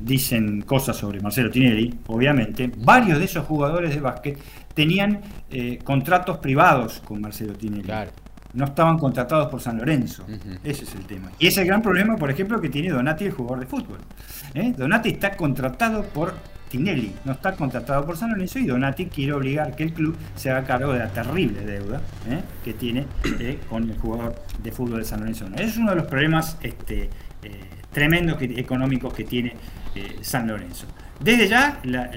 dicen 0.00 0.62
cosas 0.62 0.96
sobre 0.96 1.20
Marcelo 1.20 1.50
Tinelli, 1.50 1.92
obviamente, 2.06 2.70
varios 2.76 3.18
de 3.18 3.24
esos 3.24 3.44
jugadores 3.44 3.90
de 3.94 4.00
básquet 4.00 4.38
tenían 4.72 5.20
contratos 5.84 6.38
privados 6.38 7.00
con 7.04 7.20
Marcelo 7.20 7.54
Tinelli. 7.54 7.82
Claro. 7.82 8.10
no 8.54 8.64
estaban 8.64 8.98
contratados 8.98 9.48
por 9.48 9.60
San 9.60 9.78
Lorenzo. 9.78 10.24
Ese 10.64 10.84
es 10.84 10.94
el 10.94 11.04
tema. 11.04 11.30
Y 11.38 11.48
es 11.48 11.58
el 11.58 11.66
gran 11.66 11.82
problema, 11.82 12.16
por 12.16 12.30
ejemplo, 12.30 12.60
que 12.60 12.70
tiene 12.70 12.90
Donati, 12.90 13.24
el 13.24 13.32
jugador 13.32 13.60
de 13.60 13.66
fútbol. 13.66 13.98
Donati 14.76 15.10
está 15.10 15.36
contratado 15.36 16.02
por 16.04 16.34
No 17.24 17.32
está 17.32 17.52
contratado 17.56 18.04
por 18.06 18.16
San 18.16 18.30
Lorenzo 18.30 18.58
y 18.58 18.66
Donati 18.66 19.06
quiere 19.06 19.32
obligar 19.32 19.74
que 19.76 19.84
el 19.84 19.92
club 19.92 20.16
se 20.34 20.50
haga 20.50 20.64
cargo 20.64 20.92
de 20.92 20.98
la 21.00 21.08
terrible 21.08 21.60
deuda 21.60 22.00
¿eh? 22.28 22.40
que 22.64 22.74
tiene 22.74 23.06
eh, 23.40 23.58
con 23.68 23.90
el 23.90 23.98
jugador 23.98 24.34
de 24.62 24.72
fútbol 24.72 24.98
de 25.00 25.04
San 25.04 25.20
Lorenzo. 25.20 25.46
Es 25.56 25.76
uno 25.76 25.90
de 25.90 25.96
los 25.96 26.06
problemas 26.06 26.58
este, 26.62 27.04
eh, 27.42 27.60
tremendos 27.92 28.36
económicos 28.40 29.12
que 29.14 29.24
tiene 29.24 29.54
San 30.20 30.46
Lorenzo. 30.48 30.86
Desde 31.20 31.48
ya, 31.48 31.80
la- 31.84 32.10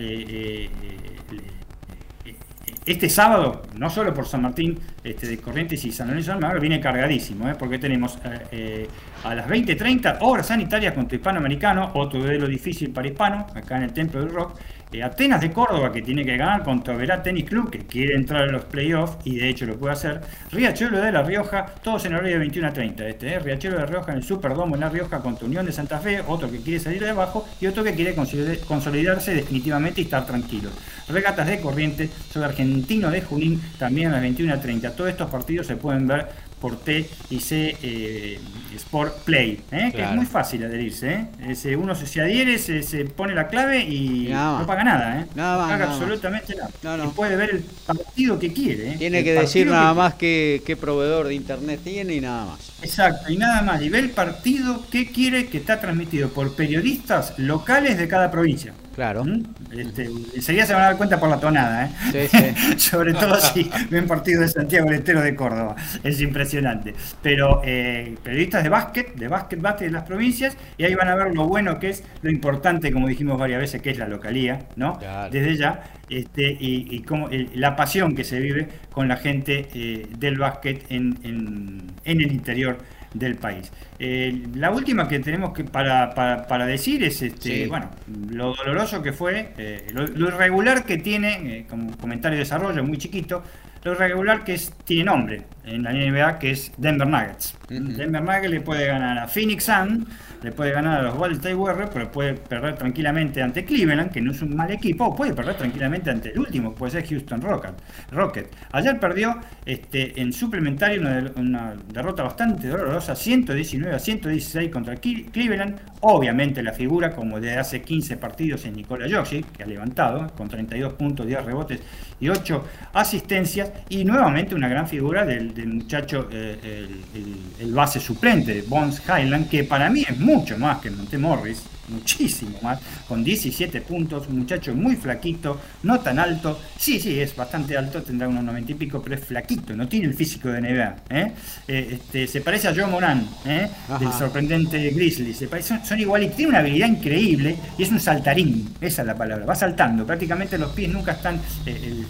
este 2.92 3.08
sábado, 3.08 3.62
no 3.78 3.88
solo 3.92 4.12
por 4.16 4.26
San 4.26 4.42
Martín 4.42 4.80
este, 5.04 5.28
de 5.28 5.38
Corrientes 5.38 5.86
y 5.86 5.92
San 5.92 6.08
Lorenzo 6.08 6.32
Almagro, 6.32 6.60
viene 6.60 6.80
cargadísimo, 6.80 7.48
¿eh? 7.48 7.54
porque 7.58 7.78
tenemos 7.78 8.18
eh, 8.26 8.48
eh, 8.52 8.88
a 9.24 9.36
las 9.36 9.48
20.30 9.48 10.18
horas 10.22 10.48
sanitarias 10.48 10.96
contra 10.96 11.16
Hispanoamericano, 11.16 11.92
otro 11.94 12.20
duelo 12.20 12.48
difícil 12.48 12.90
para 12.90 13.08
Hispano, 13.08 13.46
acá 13.54 13.78
en 13.78 13.84
el 13.84 13.94
Templo 13.94 14.20
del 14.22 14.32
Rock. 14.32 14.60
Atenas 15.04 15.40
de 15.40 15.52
Córdoba, 15.52 15.92
que 15.92 16.02
tiene 16.02 16.26
que 16.26 16.36
ganar 16.36 16.64
contra 16.64 16.96
Verá 16.96 17.22
Tennis 17.22 17.46
Club, 17.46 17.70
que 17.70 17.80
quiere 17.86 18.16
entrar 18.16 18.48
en 18.48 18.54
los 18.54 18.66
playoffs 18.66 19.18
y 19.24 19.36
de 19.38 19.48
hecho 19.48 19.68
lo 19.68 19.78
puede 19.78 19.94
hacer. 19.94 20.20
Riachuelo 20.52 21.00
de 21.00 21.12
La 21.12 21.22
Rioja, 21.22 21.68
todos 21.84 22.06
en 22.06 22.16
horario 22.16 22.34
de 22.34 22.40
21 22.40 22.68
a 22.68 22.74
30. 22.74 23.08
Este, 23.08 23.28
¿eh? 23.34 23.40
Riachuelo 23.40 23.76
de 23.78 23.84
La 23.84 23.88
Rioja 23.88 24.12
en 24.12 24.18
el 24.18 24.24
Superdomo 24.24 24.74
en 24.74 24.82
La 24.82 24.90
Rioja 24.90 25.20
contra 25.20 25.46
Unión 25.46 25.66
de 25.66 25.72
Santa 25.72 26.00
Fe, 26.00 26.22
otro 26.28 26.50
que 26.50 26.58
quiere 26.62 26.80
salir 26.80 27.04
de 27.04 27.10
abajo 27.12 27.48
y 27.62 27.68
otro 27.68 27.84
que 27.84 27.94
quiere 27.94 28.16
consolid- 28.16 28.62
consolidarse 28.66 29.36
definitivamente 29.36 30.02
y 30.02 30.06
estar 30.06 30.26
tranquilo. 30.26 30.72
Regatas 31.08 31.46
de 31.48 31.60
Corrientes 31.60 32.10
sobre 32.32 32.48
Argentino 32.48 33.12
de 33.12 33.22
Junín, 33.22 33.62
también 33.78 34.08
a 34.10 34.14
las 34.14 34.22
21 34.22 34.54
a 34.56 34.60
30. 34.60 34.96
Todos 34.96 35.12
estos 35.12 35.30
partidos 35.30 35.68
se 35.68 35.76
pueden 35.76 36.08
ver 36.08 36.28
por 36.60 36.78
T 36.80 37.10
y 37.30 37.40
C 37.40 37.78
eh, 37.82 38.40
Sport 38.76 39.20
Play, 39.24 39.62
¿eh? 39.72 39.92
que 39.96 40.04
es 40.04 40.12
muy 40.12 40.26
fácil 40.26 40.64
adherirse. 40.64 41.12
¿eh? 41.14 41.28
Ese, 41.50 41.76
uno 41.76 41.96
se, 41.96 42.06
se 42.06 42.22
adhiere, 42.22 42.58
se, 42.58 42.84
se 42.84 43.06
pone 43.06 43.34
la 43.34 43.48
clave 43.48 43.84
y 43.84 44.28
Y 44.28 44.30
nada 44.30 44.52
más. 44.52 44.62
no 44.62 44.68
paga 44.68 44.84
nada. 44.84 45.22
¿eh? 45.22 45.26
Nada 45.36 45.58
más, 45.58 45.66
paga 45.68 45.78
nada 45.78 45.90
más. 45.92 46.02
absolutamente 46.02 46.56
nada. 46.56 46.70
No, 46.84 46.98
no. 46.98 47.06
Y 47.06 47.08
puede 47.10 47.36
ver 47.36 47.50
el 47.52 47.64
partido 47.86 48.40
que 48.40 48.54
quiere. 48.54 48.92
¿eh? 48.92 48.96
Tiene 48.98 49.20
El 49.20 49.24
que 49.24 49.34
decir 49.34 49.68
nada 49.68 49.92
que- 49.92 49.98
más 49.98 50.14
que 50.16 50.62
qué 50.66 50.76
proveedor 50.78 51.28
de 51.28 51.36
internet 51.36 51.82
tiene 51.84 52.16
y 52.16 52.22
nada 52.22 52.46
más. 52.46 52.60
Exacto, 52.82 53.32
y 53.32 53.38
nada 53.38 53.62
más. 53.62 53.82
Y 53.82 53.90
ve 53.90 54.00
el 54.00 54.12
partido 54.12 54.86
que 54.90 55.12
quiere 55.12 55.48
que 55.48 55.58
está 55.58 55.80
transmitido 55.80 56.30
por 56.30 56.56
periodistas 56.56 57.34
locales 57.38 57.98
de 57.98 58.08
cada 58.08 58.32
provincia. 58.32 58.74
Claro. 58.96 59.24
¿Mm? 59.24 59.44
Este, 59.72 60.10
enseguida 60.36 60.66
se 60.66 60.74
van 60.74 60.82
a 60.82 60.86
dar 60.86 60.98
cuenta 60.98 61.20
por 61.20 61.30
la 61.30 61.40
tonada, 61.40 61.86
¿eh? 61.86 61.90
Sí, 62.30 62.38
sí. 62.38 62.78
Sobre 62.90 63.14
todo 63.14 63.40
si 63.40 63.70
ven 63.90 64.08
partido 64.08 64.42
de 64.42 64.48
Santiago 64.50 64.88
del 64.90 65.00
Estero 65.00 65.22
de 65.22 65.36
Córdoba. 65.36 65.76
Es 66.04 66.20
impresionante. 66.22 66.94
Pero 67.22 67.62
eh, 67.64 68.16
periodistas 68.24 68.64
de 68.64 68.70
básquet, 68.70 69.16
de 69.16 69.28
básquet, 69.28 69.62
básquet 69.62 69.88
de 69.88 69.94
las 69.94 70.04
provincias, 70.04 70.58
y 70.78 70.84
ahí 70.84 70.96
van 70.96 71.08
a 71.08 71.16
ver 71.16 71.34
lo 71.34 71.48
bueno 71.48 71.80
que 71.80 71.90
es, 71.90 72.04
lo 72.22 72.30
importante, 72.30 72.92
como 72.92 73.08
dijimos 73.08 73.40
varias 73.40 73.62
veces, 73.62 73.82
que 73.82 73.92
es 73.92 73.98
la 73.98 74.08
localía, 74.08 74.60
¿no? 74.76 74.98
Claro. 74.98 75.32
Desde 75.32 75.56
ya, 75.56 75.84
este, 76.10 76.52
y, 76.60 76.88
y 76.90 77.02
cómo, 77.04 77.30
el- 77.30 77.50
la 77.56 77.76
pasión 77.76 78.16
que 78.16 78.24
se 78.24 78.40
vive 78.40 78.68
con 78.92 79.08
la 79.08 79.18
gente 79.18 79.68
eh, 79.74 80.08
del 80.18 80.38
básquet 80.38 80.86
en, 80.90 81.18
en- 81.24 81.84
en 82.04 82.22
el 82.22 82.32
interior 82.32 82.78
del 83.14 83.36
país. 83.36 83.72
Eh, 83.98 84.44
la 84.56 84.72
última 84.72 85.08
que 85.08 85.20
tenemos 85.20 85.52
que 85.54 85.64
para, 85.64 86.14
para- 86.14 86.46
para 86.48 86.66
decir 86.66 87.04
es 87.04 87.22
este, 87.22 87.64
Sí. 87.64 87.66
bueno, 87.68 87.90
lo 88.30 88.54
doloroso 88.54 89.02
que 89.02 89.14
fue, 89.14 89.54
eh, 89.58 89.88
lo, 89.94 90.06
lo 90.08 90.28
irregular 90.28 90.86
que 90.86 90.98
tiene, 90.98 91.60
eh, 91.60 91.66
como 91.70 91.96
comentario 91.98 92.38
de 92.38 92.44
desarrollo 92.44 92.84
muy 92.84 92.98
chiquito, 92.98 93.44
lo 93.84 93.94
irregular 93.94 94.44
que 94.44 94.54
es, 94.56 94.74
tiene 94.84 95.06
nombre 95.06 95.42
en 95.64 95.84
la 95.84 95.92
NBA, 95.94 96.38
que 96.38 96.52
es 96.52 96.72
Denver 96.78 97.08
Nuggets. 97.08 97.56
Denver 97.70 98.22
Nuggets 98.22 98.50
le 98.50 98.62
puede 98.62 98.86
ganar 98.88 99.18
a 99.18 99.28
Phoenix 99.28 99.64
Sun, 99.64 100.06
le 100.42 100.52
puede 100.52 100.72
ganar 100.72 101.00
a 101.00 101.04
los 101.04 101.16
Golden 101.16 101.38
State 101.38 101.56
Warriors, 101.56 101.90
pero 101.94 102.12
puede 102.12 102.34
perder 102.36 102.76
tranquilamente 102.76 103.42
ante 103.42 103.66
Cleveland, 103.66 104.12
que 104.12 104.22
no 104.22 104.32
es 104.32 104.42
un 104.42 104.56
mal 104.56 104.72
equipo, 104.72 105.06
o 105.06 105.16
puede 105.16 105.34
perder 105.34 105.56
tranquilamente 105.56 106.10
ante 106.10 106.32
el 106.32 106.40
último, 106.40 106.74
puede 106.74 106.92
ser 106.94 107.08
Houston 107.08 107.42
Rocket. 107.42 107.74
Rocket. 108.12 108.48
Ayer 108.72 109.00
perdió 109.00 109.38
este, 109.66 110.20
en 110.22 110.32
suplementario 110.34 111.02
una, 111.02 111.22
de- 111.22 111.40
una 111.40 111.74
derrota 111.94 112.24
bastante 112.24 112.68
dolorosa, 112.68 113.16
119 113.16 113.96
a 113.96 114.00
116 114.00 114.70
contra 114.72 114.96
Cle- 114.96 115.30
Cleveland. 115.32 115.80
Obviamente 116.02 116.64
la 116.64 116.72
figura, 116.74 117.12
como 117.12 117.40
desde 117.40 117.58
hace 117.58 117.82
15 117.82 118.18
partidos, 118.18 118.66
es 118.66 118.74
Nikola 118.74 119.08
Jokic, 119.10 119.52
que 119.52 119.64
ha 119.64 119.68
levantado 119.68 120.28
con 120.36 120.48
32 120.48 120.94
puntos, 120.94 121.28
10 121.28 121.44
rebotes 121.46 121.82
y 122.20 122.30
8 122.30 122.64
asistencias. 122.94 123.72
Y 123.90 124.04
nuevamente 124.06 124.56
una 124.56 124.68
gran 124.68 124.88
figura 124.88 125.26
del, 125.26 125.54
muchacho, 125.68 126.28
eh, 126.32 126.58
el, 126.64 127.22
el- 127.22 127.36
el 127.68 127.74
base 127.74 128.00
suplente, 128.00 128.64
Bones 128.68 129.02
Highland, 129.08 129.50
que 129.50 129.64
para 129.64 129.90
mí 129.90 130.06
es 130.08 130.18
mucho 130.30 130.60
más 130.60 130.78
que 130.80 130.92
Monte 130.92 131.18
Morris, 131.18 131.64
muchísimo 131.90 132.58
más, 132.62 132.80
con 133.08 133.24
17 133.24 133.82
puntos, 133.82 134.28
un 134.28 134.40
muchacho 134.40 134.74
muy 134.76 134.96
flaquito, 134.96 135.60
no 135.84 136.00
tan 136.00 136.20
alto, 136.20 136.60
sí, 136.78 137.00
sí, 137.00 137.20
es 137.20 137.36
bastante 137.36 137.78
alto, 137.78 138.02
tendrá 138.04 138.28
unos 138.28 138.44
90 138.44 138.72
y 138.72 138.76
pico, 138.76 139.02
pero 139.02 139.16
es 139.16 139.22
flaquito, 139.26 139.76
no 139.76 139.88
tiene 139.88 140.08
el 140.08 140.14
físico 140.14 140.50
de 140.50 140.62
NBA. 140.62 140.96
¿eh? 141.10 141.32
Eh, 141.68 141.90
este, 141.94 142.28
se 142.28 142.42
parece 142.42 142.68
a 142.68 142.74
Joe 142.76 142.86
Moran, 142.88 143.28
¿eh? 143.46 143.68
del 144.00 144.12
sorprendente 144.14 144.90
Grizzly, 144.92 145.34
se 145.34 145.48
parece- 145.48 145.70
son, 145.70 145.86
son 145.86 146.00
igual 146.00 146.24
y 146.24 146.30
tiene 146.30 146.50
una 146.50 146.60
habilidad 146.60 146.88
increíble 146.88 147.56
y 147.78 147.84
es 147.84 147.90
un 147.92 148.00
saltarín, 148.00 148.70
esa 148.82 149.02
es 149.02 149.08
la 149.08 149.16
palabra, 149.16 149.46
va 149.46 149.56
saltando, 149.56 150.06
prácticamente 150.06 150.58
los 150.58 150.72
pies 150.72 150.92
nunca 150.92 151.14
están 151.14 151.36
eh, 151.66 151.80
el- 151.84 152.06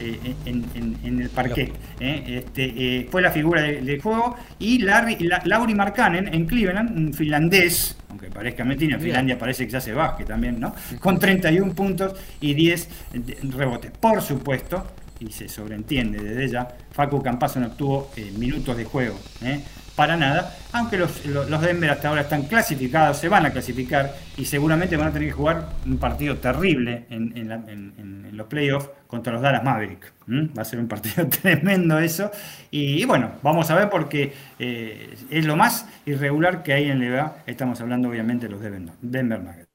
eh, 0.00 0.34
en, 0.44 0.64
en- 0.74 0.96
en 1.02 1.20
el 1.22 1.28
parquet. 1.30 1.72
Este, 2.00 3.08
fue 3.10 3.22
la 3.22 3.30
figura 3.30 3.62
de- 3.62 3.80
del 3.82 4.00
juego 4.00 4.36
y 4.58 4.78
Larry, 4.78 5.16
la, 5.20 5.40
Lauri 5.44 5.74
Markkanen 5.74 6.32
en 6.34 6.46
Cleveland, 6.46 6.96
un 6.96 7.14
finlandés, 7.14 7.96
aunque 8.08 8.28
parezca 8.28 8.64
mentira, 8.64 8.94
en 8.96 9.00
Finlandia 9.00 9.38
parece 9.38 9.64
que 9.64 9.70
se 9.72 9.76
hace 9.78 9.92
básquet 9.92 10.26
también, 10.26 10.58
¿no? 10.60 10.74
Con 11.00 11.18
31 11.18 11.74
puntos 11.74 12.14
y 12.40 12.54
10 12.54 12.88
de- 13.12 13.38
rebotes. 13.56 13.90
Por 13.92 14.22
supuesto, 14.22 14.86
y 15.18 15.32
se 15.32 15.48
sobreentiende 15.48 16.22
desde 16.22 16.48
ya, 16.48 16.68
Facu 16.92 17.22
Campazo 17.22 17.58
no 17.60 17.68
obtuvo 17.68 18.10
eh, 18.16 18.32
minutos 18.36 18.76
de 18.76 18.84
juego, 18.84 19.18
¿eh? 19.42 19.60
Para 19.96 20.16
nada, 20.16 20.54
aunque 20.72 20.98
los, 20.98 21.24
los, 21.26 21.60
Denver 21.60 21.90
hasta 21.90 22.08
ahora 22.08 22.20
están 22.20 22.42
clasificados, 22.42 23.18
se 23.18 23.28
van 23.28 23.46
a 23.46 23.50
clasificar 23.50 24.14
y 24.36 24.44
seguramente 24.44 24.96
van 24.96 25.08
a 25.08 25.12
tener 25.12 25.28
que 25.28 25.34
jugar 25.34 25.70
un 25.84 25.98
partido 25.98 26.36
terrible 26.36 27.06
en, 27.10 27.32
en 27.36 28.36
los 28.36 28.46
playoffs 28.46 28.90
contra 29.06 29.32
los 29.32 29.42
Dallas 29.42 29.64
Mavericks. 29.64 30.12
¿m? 30.28 30.48
Va 30.56 30.62
a 30.62 30.64
ser 30.64 30.78
un 30.78 30.88
partido 30.88 31.26
tremendo 31.42 31.98
eso. 31.98 32.30
Y, 32.70 33.04
bueno, 33.04 33.32
vamos 33.42 33.70
a 33.70 33.74
ver 33.74 33.88
porque 33.88 34.32
eh, 34.58 35.16
es 35.30 35.44
lo 35.44 35.56
más 35.56 35.86
irregular 36.04 36.62
que 36.62 36.72
hay 36.72 36.90
en 36.90 37.00
la. 37.00 37.36
Estamos 37.46 37.80
hablando 37.80 38.08
obviamente 38.08 38.46
de 38.46 38.52
los 38.52 38.60
Denver, 38.60 38.94
Denver 39.00 39.40
Nuggets. 39.40 39.66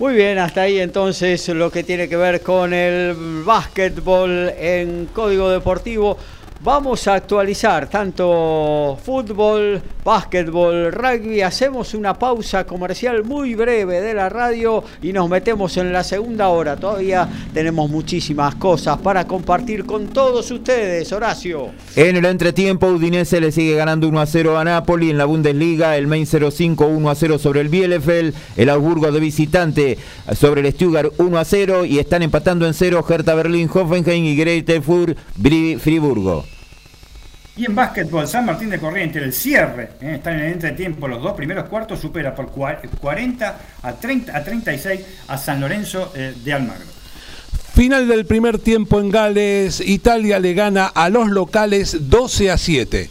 Muy 0.00 0.14
bien, 0.14 0.38
hasta 0.38 0.62
ahí 0.62 0.80
entonces 0.80 1.48
lo 1.50 1.70
que 1.70 1.84
tiene 1.84 2.08
que 2.08 2.16
ver 2.16 2.40
con 2.40 2.74
el 2.74 3.14
básquetbol 3.44 4.52
en 4.58 5.06
Código 5.06 5.50
Deportivo. 5.50 6.18
Vamos 6.64 7.06
a 7.08 7.16
actualizar 7.16 7.90
tanto 7.90 8.98
fútbol, 9.04 9.82
básquetbol, 10.02 10.90
rugby. 10.92 11.42
Hacemos 11.42 11.92
una 11.92 12.18
pausa 12.18 12.64
comercial 12.64 13.22
muy 13.22 13.54
breve 13.54 14.00
de 14.00 14.14
la 14.14 14.30
radio 14.30 14.82
y 15.02 15.12
nos 15.12 15.28
metemos 15.28 15.76
en 15.76 15.92
la 15.92 16.02
segunda 16.02 16.48
hora. 16.48 16.74
Todavía 16.74 17.28
tenemos 17.52 17.90
muchísimas 17.90 18.54
cosas 18.54 18.96
para 18.96 19.26
compartir 19.26 19.84
con 19.84 20.06
todos 20.06 20.50
ustedes, 20.50 21.12
Horacio. 21.12 21.72
En 21.96 22.16
el 22.16 22.24
entretiempo, 22.24 22.86
Udinese 22.86 23.42
le 23.42 23.52
sigue 23.52 23.76
ganando 23.76 24.08
1 24.08 24.20
a 24.22 24.24
0 24.24 24.56
a 24.56 24.64
Napoli. 24.64 25.10
En 25.10 25.18
la 25.18 25.26
Bundesliga, 25.26 25.98
el 25.98 26.06
Main 26.06 26.26
05 26.26 26.86
1 26.86 27.10
a 27.10 27.14
0 27.14 27.38
sobre 27.38 27.60
el 27.60 27.68
Bielefeld. 27.68 28.34
El 28.56 28.70
Augsburgo 28.70 29.12
de 29.12 29.20
visitante 29.20 29.98
sobre 30.34 30.62
el 30.62 30.72
Stuttgart 30.72 31.12
1 31.18 31.38
a 31.38 31.44
0. 31.44 31.84
Y 31.84 31.98
están 31.98 32.22
empatando 32.22 32.66
en 32.66 32.72
0 32.72 33.04
Hertha 33.06 33.34
Berlín, 33.34 33.68
Hoffenheim 33.70 34.24
y 34.24 34.34
Greuther 34.34 34.80
Friburgo. 34.80 36.53
Y 37.56 37.66
en 37.66 37.74
básquetbol, 37.74 38.26
San 38.26 38.46
Martín 38.46 38.68
de 38.68 38.80
Corrientes, 38.80 39.22
el 39.22 39.32
cierre, 39.32 39.90
¿eh? 40.00 40.14
están 40.16 40.34
en 40.34 40.46
el 40.46 40.52
entretiempo, 40.54 41.06
los 41.06 41.22
dos 41.22 41.34
primeros 41.34 41.66
cuartos 41.68 42.00
supera 42.00 42.34
por 42.34 42.46
cua- 42.50 42.78
40 43.00 43.58
a, 43.82 43.92
30, 43.92 44.36
a 44.36 44.42
36 44.42 45.00
a 45.28 45.38
San 45.38 45.60
Lorenzo 45.60 46.12
eh, 46.16 46.34
de 46.44 46.52
Almagro. 46.52 46.86
Final 47.74 48.08
del 48.08 48.26
primer 48.26 48.58
tiempo 48.58 48.98
en 49.00 49.10
Gales, 49.10 49.80
Italia 49.80 50.38
le 50.40 50.54
gana 50.54 50.86
a 50.86 51.08
los 51.10 51.28
locales 51.28 52.08
12 52.08 52.50
a 52.50 52.58
7. 52.58 53.10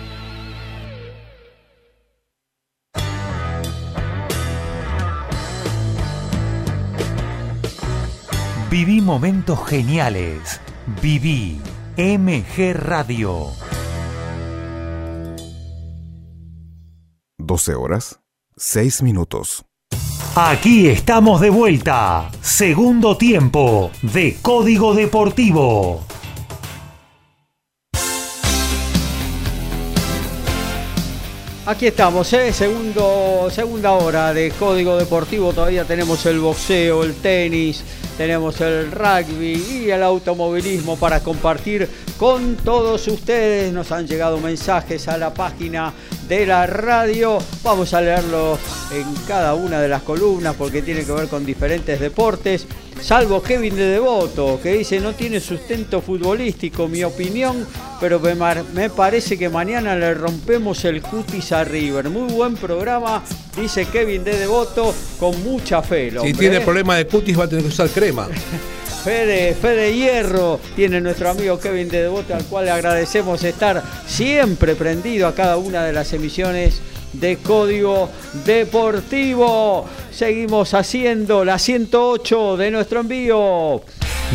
Viví 8.71 9.01
momentos 9.01 9.67
geniales. 9.67 10.61
Viví 11.01 11.59
MG 11.97 12.73
Radio. 12.73 13.47
12 17.37 17.75
horas, 17.75 18.21
6 18.55 19.01
minutos. 19.01 19.65
Aquí 20.35 20.87
estamos 20.87 21.41
de 21.41 21.49
vuelta. 21.49 22.31
Segundo 22.39 23.17
tiempo 23.17 23.91
de 24.03 24.37
Código 24.41 24.93
Deportivo. 24.93 26.05
Aquí 31.65 31.87
estamos, 31.87 32.31
¿eh? 32.33 32.51
Segundo, 32.51 33.49
segunda 33.51 33.91
hora 33.91 34.33
de 34.33 34.51
Código 34.51 34.97
Deportivo. 34.97 35.53
Todavía 35.53 35.85
tenemos 35.85 36.25
el 36.25 36.39
boxeo, 36.39 37.03
el 37.03 37.15
tenis, 37.15 37.83
tenemos 38.21 38.61
el 38.61 38.91
rugby 38.91 39.53
y 39.83 39.89
el 39.89 40.03
automovilismo 40.03 40.95
para 40.95 41.21
compartir 41.21 41.89
con 42.19 42.55
todos 42.55 43.07
ustedes. 43.07 43.73
Nos 43.73 43.91
han 43.91 44.05
llegado 44.05 44.37
mensajes 44.39 45.07
a 45.07 45.17
la 45.17 45.33
página 45.33 45.91
de 46.27 46.45
la 46.45 46.67
radio. 46.67 47.39
Vamos 47.63 47.95
a 47.95 48.01
leerlos 48.01 48.59
en 48.93 49.11
cada 49.27 49.55
una 49.55 49.81
de 49.81 49.87
las 49.87 50.03
columnas 50.03 50.55
porque 50.55 50.83
tiene 50.83 51.03
que 51.03 51.13
ver 51.13 51.29
con 51.29 51.43
diferentes 51.43 51.99
deportes. 51.99 52.67
Salvo 53.01 53.41
Kevin 53.41 53.75
de 53.75 53.85
Devoto, 53.85 54.59
que 54.61 54.73
dice 54.73 54.99
no 54.99 55.13
tiene 55.13 55.39
sustento 55.39 55.99
futbolístico, 55.99 56.87
mi 56.87 57.03
opinión, 57.03 57.65
pero 57.99 58.19
me, 58.19 58.35
me 58.75 58.91
parece 58.91 59.35
que 59.35 59.49
mañana 59.49 59.95
le 59.95 60.13
rompemos 60.13 60.85
el 60.85 61.01
cutis 61.01 61.51
a 61.53 61.63
River. 61.63 62.11
Muy 62.11 62.31
buen 62.31 62.55
programa, 62.55 63.23
dice 63.55 63.85
Kevin 63.85 64.23
de 64.23 64.37
Devoto, 64.37 64.93
con 65.19 65.41
mucha 65.43 65.81
fe. 65.81 66.11
Si 66.21 66.33
tiene 66.33 66.57
¿eh? 66.57 66.61
problema 66.61 66.95
de 66.95 67.07
cutis 67.07 67.37
va 67.37 67.45
a 67.45 67.47
tener 67.47 67.63
que 67.63 67.69
usar 67.69 67.89
crema. 67.89 68.27
Fede, 69.03 69.55
Fede 69.55 69.95
Hierro 69.95 70.59
tiene 70.75 71.01
nuestro 71.01 71.31
amigo 71.31 71.59
Kevin 71.59 71.89
de 71.89 72.03
Devoto, 72.03 72.35
al 72.35 72.45
cual 72.45 72.65
le 72.65 72.71
agradecemos 72.71 73.43
estar 73.43 73.81
siempre 74.05 74.75
prendido 74.75 75.27
a 75.27 75.33
cada 75.33 75.57
una 75.57 75.83
de 75.83 75.91
las 75.91 76.13
emisiones 76.13 76.81
de 77.13 77.37
Código 77.37 78.09
Deportivo. 78.45 79.87
Seguimos 80.11 80.75
haciendo 80.75 81.43
la 81.43 81.57
108 81.57 82.57
de 82.57 82.71
nuestro 82.71 82.99
envío. 82.99 83.81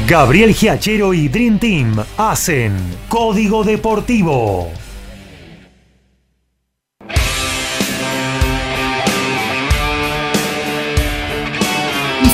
Gabriel 0.09 0.53
Giachero 0.53 1.15
y 1.15 1.29
Dream 1.29 1.59
Team 1.59 2.05
hacen 2.17 2.75
Código 3.09 3.63
Deportivo. 3.63 4.71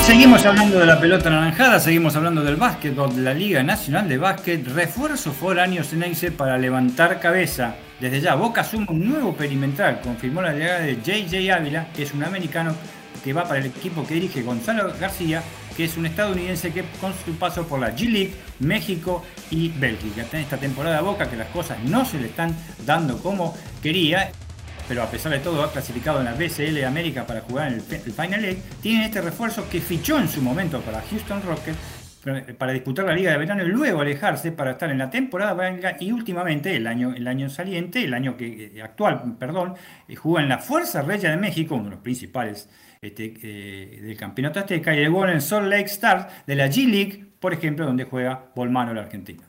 Seguimos 0.05 0.45
hablando 0.45 0.79
de 0.79 0.85
la 0.85 0.99
pelota 0.99 1.29
naranjada, 1.29 1.79
seguimos 1.79 2.15
hablando 2.17 2.43
del 2.43 2.57
básquetbol, 2.57 3.15
de 3.15 3.21
la 3.21 3.33
Liga 3.33 3.63
Nacional 3.63 4.09
de 4.09 4.17
Básquet. 4.17 4.67
Refuerzo 4.67 5.31
foráneo 5.31 5.83
Ceneice 5.83 6.29
para 6.31 6.57
levantar 6.57 7.21
cabeza. 7.21 7.75
Desde 8.01 8.19
ya, 8.19 8.35
Boca 8.35 8.65
suma 8.65 8.87
un 8.89 9.07
nuevo 9.07 9.33
perimetral. 9.33 10.01
Confirmó 10.01 10.41
la 10.41 10.51
llegada 10.51 10.81
de 10.81 10.97
JJ 10.97 11.51
Ávila, 11.51 11.87
que 11.95 12.03
es 12.03 12.13
un 12.13 12.23
americano 12.23 12.75
que 13.23 13.31
va 13.31 13.43
para 13.45 13.61
el 13.61 13.67
equipo 13.67 14.05
que 14.05 14.15
dirige 14.15 14.41
Gonzalo 14.41 14.93
García, 14.99 15.41
que 15.77 15.85
es 15.85 15.95
un 15.95 16.05
estadounidense 16.05 16.73
que 16.73 16.83
con 16.99 17.13
su 17.25 17.35
paso 17.35 17.65
por 17.65 17.79
la 17.79 17.95
G-League, 17.95 18.33
México 18.59 19.23
y 19.51 19.69
Bélgica. 19.69 20.25
En 20.33 20.39
esta 20.39 20.57
temporada 20.57 20.99
Boca 20.99 21.29
que 21.29 21.37
las 21.37 21.47
cosas 21.47 21.77
no 21.85 22.03
se 22.03 22.19
le 22.19 22.27
están 22.27 22.53
dando 22.85 23.19
como 23.19 23.55
quería 23.81 24.31
pero 24.87 25.03
a 25.03 25.09
pesar 25.09 25.31
de 25.31 25.39
todo 25.39 25.63
ha 25.63 25.71
clasificado 25.71 26.19
en 26.19 26.25
la 26.25 26.33
BCL 26.33 26.83
América 26.85 27.25
para 27.25 27.41
jugar 27.41 27.67
en 27.69 27.73
el, 27.75 27.81
Fi- 27.81 28.01
el 28.05 28.11
Final 28.13 28.45
Eight, 28.45 28.59
tiene 28.81 29.05
este 29.05 29.21
refuerzo 29.21 29.67
que 29.69 29.79
fichó 29.81 30.19
en 30.19 30.27
su 30.27 30.41
momento 30.41 30.81
para 30.81 31.01
Houston 31.01 31.41
Rockets 31.43 31.77
para 32.57 32.71
disputar 32.71 33.03
la 33.03 33.13
Liga 33.13 33.31
de 33.31 33.37
Verano 33.37 33.63
y 33.65 33.67
luego 33.67 33.99
alejarse 33.99 34.53
para 34.53 34.71
estar 34.71 34.89
en 34.89 34.97
la 34.97 35.09
temporada 35.09 35.53
belga 35.53 35.97
y 35.99 36.13
últimamente 36.13 36.73
el 36.73 36.87
año, 36.87 37.13
el 37.13 37.27
año 37.27 37.49
saliente, 37.49 38.01
el 38.05 38.13
año 38.13 38.37
que, 38.37 38.71
eh, 38.77 38.81
actual, 38.81 39.35
perdón, 39.37 39.73
eh, 40.07 40.15
jugó 40.15 40.39
en 40.39 40.47
la 40.47 40.59
Fuerza 40.59 41.01
Regia 41.01 41.31
de 41.31 41.35
México, 41.37 41.75
uno 41.75 41.85
de 41.85 41.89
los 41.91 41.99
principales 41.99 42.69
este, 43.01 43.33
eh, 43.43 43.99
del 44.01 44.15
campeonato 44.15 44.61
azteca, 44.61 44.93
y 44.95 44.99
llegó 44.99 45.25
en 45.25 45.31
el 45.31 45.41
Salt 45.41 45.67
Lake 45.67 45.83
Stars 45.87 46.27
de 46.47 46.55
la 46.55 46.67
G-League, 46.67 47.25
por 47.41 47.53
ejemplo, 47.53 47.85
donde 47.85 48.05
juega 48.05 48.45
Bolmano, 48.55 48.93
el 48.93 48.99
argentino. 48.99 49.43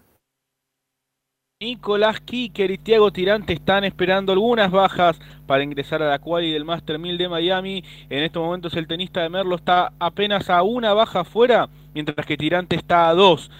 Nicolás 1.64 2.20
Kicker 2.20 2.70
y 2.70 2.76
Thiago 2.76 3.10
Tirante 3.10 3.54
están 3.54 3.84
esperando 3.84 4.32
algunas 4.32 4.70
bajas 4.70 5.18
para 5.46 5.64
ingresar 5.64 6.02
a 6.02 6.10
la 6.10 6.18
quali 6.18 6.52
del 6.52 6.66
Master 6.66 6.98
1000 6.98 7.16
de 7.16 7.28
Miami. 7.30 7.82
En 8.10 8.22
estos 8.22 8.42
momentos 8.42 8.74
el 8.74 8.86
tenista 8.86 9.22
de 9.22 9.30
Merlo 9.30 9.56
está 9.56 9.90
apenas 9.98 10.50
a 10.50 10.62
una 10.62 10.92
baja 10.92 11.20
afuera, 11.20 11.70
mientras 11.94 12.26
que 12.26 12.36
Tirante 12.36 12.76
está 12.76 13.08
a 13.08 13.14
dos. 13.14 13.50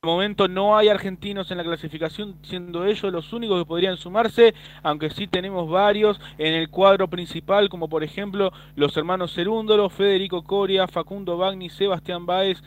De 0.00 0.08
momento 0.08 0.46
no 0.46 0.76
hay 0.76 0.86
argentinos 0.86 1.50
en 1.50 1.58
la 1.58 1.64
clasificación, 1.64 2.36
siendo 2.42 2.86
ellos 2.86 3.12
los 3.12 3.32
únicos 3.32 3.60
que 3.60 3.66
podrían 3.66 3.96
sumarse, 3.96 4.54
aunque 4.84 5.10
sí 5.10 5.26
tenemos 5.26 5.68
varios 5.68 6.20
en 6.38 6.54
el 6.54 6.70
cuadro 6.70 7.08
principal, 7.08 7.68
como 7.68 7.88
por 7.88 8.04
ejemplo 8.04 8.52
los 8.76 8.96
hermanos 8.96 9.34
Cerúndolo, 9.34 9.90
Federico 9.90 10.44
Coria, 10.44 10.86
Facundo 10.86 11.36
Bagni, 11.36 11.70
Sebastián 11.70 12.24
Baez, 12.24 12.62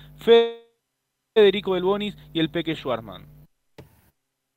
Federico 1.33 1.71
Belbonis 1.71 2.17
y 2.33 2.41
el 2.41 2.49
Peque 2.49 2.75
Schwarman. 2.75 3.30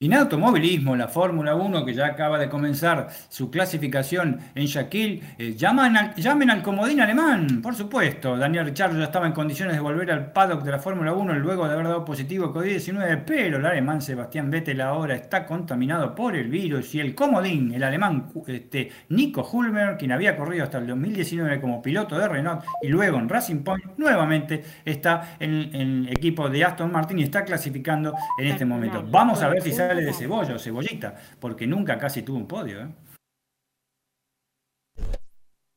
Y 0.04 0.06
en 0.06 0.12
automovilismo, 0.12 0.94
la 0.96 1.08
Fórmula 1.08 1.54
1, 1.54 1.82
que 1.86 1.94
ya 1.94 2.04
acaba 2.08 2.38
de 2.38 2.50
comenzar 2.50 3.08
su 3.30 3.50
clasificación 3.50 4.38
en 4.54 4.66
Shaquille, 4.66 5.22
eh, 5.38 5.54
llaman 5.54 5.96
al- 5.96 6.14
llamen 6.16 6.50
al 6.50 6.60
comodín 6.62 7.00
alemán, 7.00 7.62
por 7.62 7.74
supuesto. 7.74 8.36
Daniel 8.36 8.66
Ricciardo 8.66 8.98
ya 8.98 9.04
estaba 9.04 9.26
en 9.26 9.32
condiciones 9.32 9.74
de 9.74 9.80
volver 9.80 10.10
al 10.10 10.30
paddock 10.30 10.62
de 10.62 10.72
la 10.72 10.78
Fórmula 10.78 11.14
1 11.14 11.32
luego 11.36 11.66
de 11.66 11.72
haber 11.72 11.86
dado 11.86 12.04
positivo 12.04 12.52
COVID-19, 12.52 13.22
pero 13.26 13.56
el 13.56 13.64
alemán 13.64 14.02
Sebastián 14.02 14.50
Vettel 14.50 14.82
ahora 14.82 15.14
está 15.14 15.46
contaminado 15.46 16.14
por 16.14 16.36
el 16.36 16.48
virus 16.50 16.94
y 16.94 17.00
el 17.00 17.14
comodín, 17.14 17.72
el 17.72 17.82
alemán 17.82 18.26
este, 18.46 18.90
Nico 19.08 19.48
Hulmer, 19.50 19.96
quien 19.96 20.12
había 20.12 20.36
corrido 20.36 20.64
hasta 20.64 20.76
el 20.76 20.86
2019 20.86 21.62
como 21.62 21.80
piloto 21.80 22.18
de 22.18 22.28
Renault 22.28 22.62
y 22.82 22.88
luego 22.88 23.16
en 23.18 23.26
Racing 23.30 23.62
Point, 23.64 23.84
nuevamente 23.96 24.62
está 24.84 25.36
en, 25.40 25.74
en 25.74 26.04
el 26.08 26.12
equipo 26.12 26.50
de 26.50 26.62
Aston 26.62 26.92
Martin 26.92 27.20
y 27.20 27.22
está 27.22 27.42
clasificando 27.42 28.14
en 28.38 28.48
este 28.48 28.66
momento. 28.66 29.02
Vamos 29.10 29.40
a 29.42 29.48
ver 29.48 29.62
si 29.62 29.72
sale 29.72 29.93
de 30.02 30.12
cebolla 30.12 30.54
o 30.54 30.58
cebollita, 30.58 31.14
porque 31.38 31.66
nunca 31.66 31.98
casi 31.98 32.22
tuvo 32.22 32.38
un 32.38 32.46
podio. 32.46 32.82
¿eh? 32.82 32.88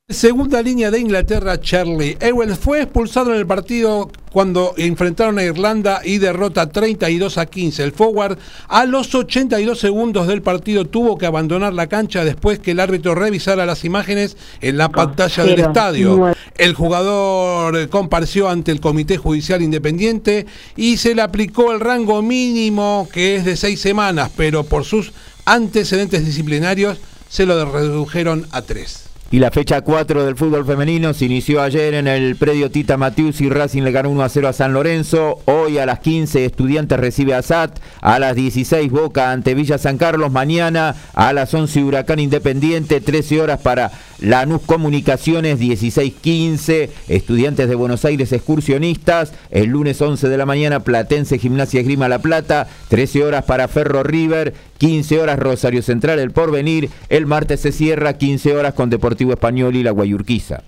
Segunda 0.10 0.62
línea 0.62 0.90
de 0.90 1.02
Inglaterra, 1.02 1.60
Charlie 1.60 2.16
Ewell 2.22 2.56
fue 2.56 2.82
expulsado 2.82 3.34
en 3.34 3.40
el 3.40 3.46
partido 3.46 4.10
cuando 4.32 4.74
enfrentaron 4.78 5.38
a 5.38 5.44
Irlanda 5.44 6.00
y 6.02 6.18
derrota 6.20 6.70
32 6.70 7.38
a 7.38 7.46
15. 7.46 7.84
El 7.84 7.92
forward 7.92 8.38
a 8.70 8.86
los 8.86 9.14
82 9.14 9.78
segundos 9.78 10.28
del 10.28 10.42
partido 10.42 10.86
tuvo 10.86 11.18
que 11.18 11.26
abandonar 11.26 11.74
la 11.74 11.88
cancha 11.88 12.24
después 12.24 12.60
que 12.60 12.72
el 12.72 12.80
árbitro 12.80 13.16
revisara 13.16 13.66
las 13.66 13.84
imágenes 13.84 14.38
en 14.62 14.78
la 14.78 14.88
pantalla 14.88 15.44
del 15.44 15.60
estadio. 15.60 16.34
El 16.58 16.74
jugador 16.74 17.90
compareció 17.90 18.48
ante 18.48 18.72
el 18.72 18.80
Comité 18.80 19.18
Judicial 19.18 19.62
Independiente 19.62 20.46
y 20.78 20.96
se 20.96 21.16
le 21.16 21.22
aplicó 21.22 21.74
el 21.74 21.82
rango 21.82 22.22
mínimo 22.22 23.10
que 23.12 23.36
es 23.36 23.44
de 23.44 23.58
seis 23.58 23.82
semanas, 23.82 24.32
pero 24.38 24.64
por 24.64 24.86
sus 24.86 25.12
antecedentes 25.44 26.26
disciplinarios 26.26 26.98
se 27.28 27.46
lo 27.46 27.70
redujeron 27.70 28.48
a 28.52 28.62
tres. 28.62 29.07
Y 29.30 29.40
la 29.40 29.52
fecha 29.52 29.82
4 29.82 30.24
del 30.24 30.38
fútbol 30.38 30.66
femenino 30.66 31.14
se 31.14 31.26
inició 31.26 31.62
ayer 31.62 31.96
en 31.96 32.08
el 32.08 32.38
predio 32.38 32.72
Tita 32.72 32.96
Matius 32.96 33.42
y 33.42 33.50
Racing 33.50 33.82
le 33.82 33.92
ganó 33.92 34.10
1 34.10 34.24
a 34.24 34.30
0 34.30 34.48
a 34.48 34.54
San 34.54 34.72
Lorenzo. 34.72 35.40
Hoy 35.44 35.80
a 35.80 35.86
las 35.86 36.00
15 36.00 36.46
Estudiantes 36.46 36.98
recibe 36.98 37.34
a 37.34 37.42
SAT. 37.42 37.78
A 38.00 38.20
las 38.20 38.38
16 38.38 38.90
Boca 38.90 39.34
ante 39.34 39.54
Villa 39.54 39.78
San 39.78 39.98
Carlos. 39.98 40.32
Mañana 40.32 40.96
a 41.14 41.34
las 41.34 41.54
11 41.54 41.84
Huracán 41.84 42.20
Independiente. 42.20 43.02
13 43.02 43.42
horas 43.42 43.60
para 43.60 43.92
Lanús 44.20 44.62
Comunicaciones. 44.62 45.60
16-15 45.60 46.90
Estudiantes 47.08 47.70
de 47.70 47.76
Buenos 47.76 48.06
Aires 48.06 48.32
Excursionistas. 48.32 49.34
El 49.52 49.70
lunes 49.70 50.02
11 50.02 50.30
de 50.30 50.38
la 50.38 50.46
mañana 50.46 50.82
Platense 50.82 51.40
Gimnasia 51.40 51.82
Esgrima 51.82 52.10
La 52.10 52.20
Plata. 52.20 52.68
13 52.90 53.24
horas 53.24 53.46
para 53.46 53.68
Ferro 53.68 54.04
River. 54.04 54.54
15 54.78 55.20
horas 55.20 55.40
Rosario 55.40 55.82
Central 55.82 56.20
El 56.20 56.32
Porvenir. 56.32 56.90
El 57.10 57.26
martes 57.26 57.62
se 57.62 57.72
cierra 57.72 58.18
15 58.18 58.56
horas 58.56 58.74
con 58.74 58.90
Deportivo 58.90 59.32
Español 59.32 59.76
y 59.76 59.84
la 59.84 59.92
Guayurquiza. 59.92 60.64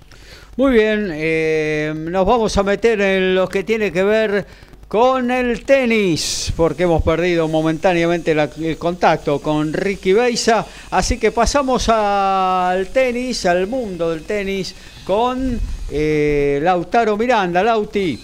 Muy 0.60 0.74
bien, 0.74 1.10
eh, 1.14 1.94
nos 1.96 2.26
vamos 2.26 2.58
a 2.58 2.64
meter 2.64 3.00
en 3.00 3.34
lo 3.34 3.48
que 3.48 3.64
tiene 3.64 3.94
que 3.94 4.04
ver 4.04 4.46
con 4.90 5.30
el 5.30 5.66
tenis, 5.66 6.52
porque 6.58 6.84
hemos 6.84 7.04
perdido 7.04 7.48
momentáneamente 7.48 8.32
el 8.32 8.78
contacto 8.80 9.40
con 9.40 9.72
Ricky 9.72 10.14
Beisa, 10.14 10.66
así 10.90 11.20
que 11.20 11.32
pasamos 11.32 11.90
al 11.90 12.88
tenis, 12.88 13.46
al 13.46 13.68
mundo 13.68 14.10
del 14.10 14.24
tenis, 14.24 14.76
con 15.06 15.60
eh, 15.92 16.60
Lautaro 16.64 17.16
Miranda, 17.18 17.62
Lauti. 17.62 18.20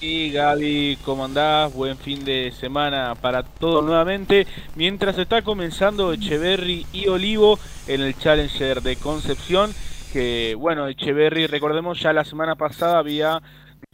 Y 0.00 0.30
Gaby, 0.30 0.96
¿cómo 1.04 1.26
andás? 1.26 1.74
Buen 1.74 1.98
fin 1.98 2.24
de 2.24 2.54
semana 2.58 3.14
para 3.20 3.42
todos 3.42 3.84
nuevamente. 3.84 4.46
Mientras 4.76 5.18
está 5.18 5.42
comenzando 5.42 6.14
Echeverry 6.14 6.86
y 6.90 7.08
Olivo 7.08 7.58
en 7.86 8.00
el 8.00 8.16
Challenger 8.16 8.80
de 8.80 8.96
Concepción, 8.96 9.74
que 10.10 10.56
bueno, 10.58 10.88
Echeverry, 10.88 11.46
recordemos, 11.48 12.00
ya 12.00 12.14
la 12.14 12.24
semana 12.24 12.54
pasada 12.54 12.98
había 12.98 13.42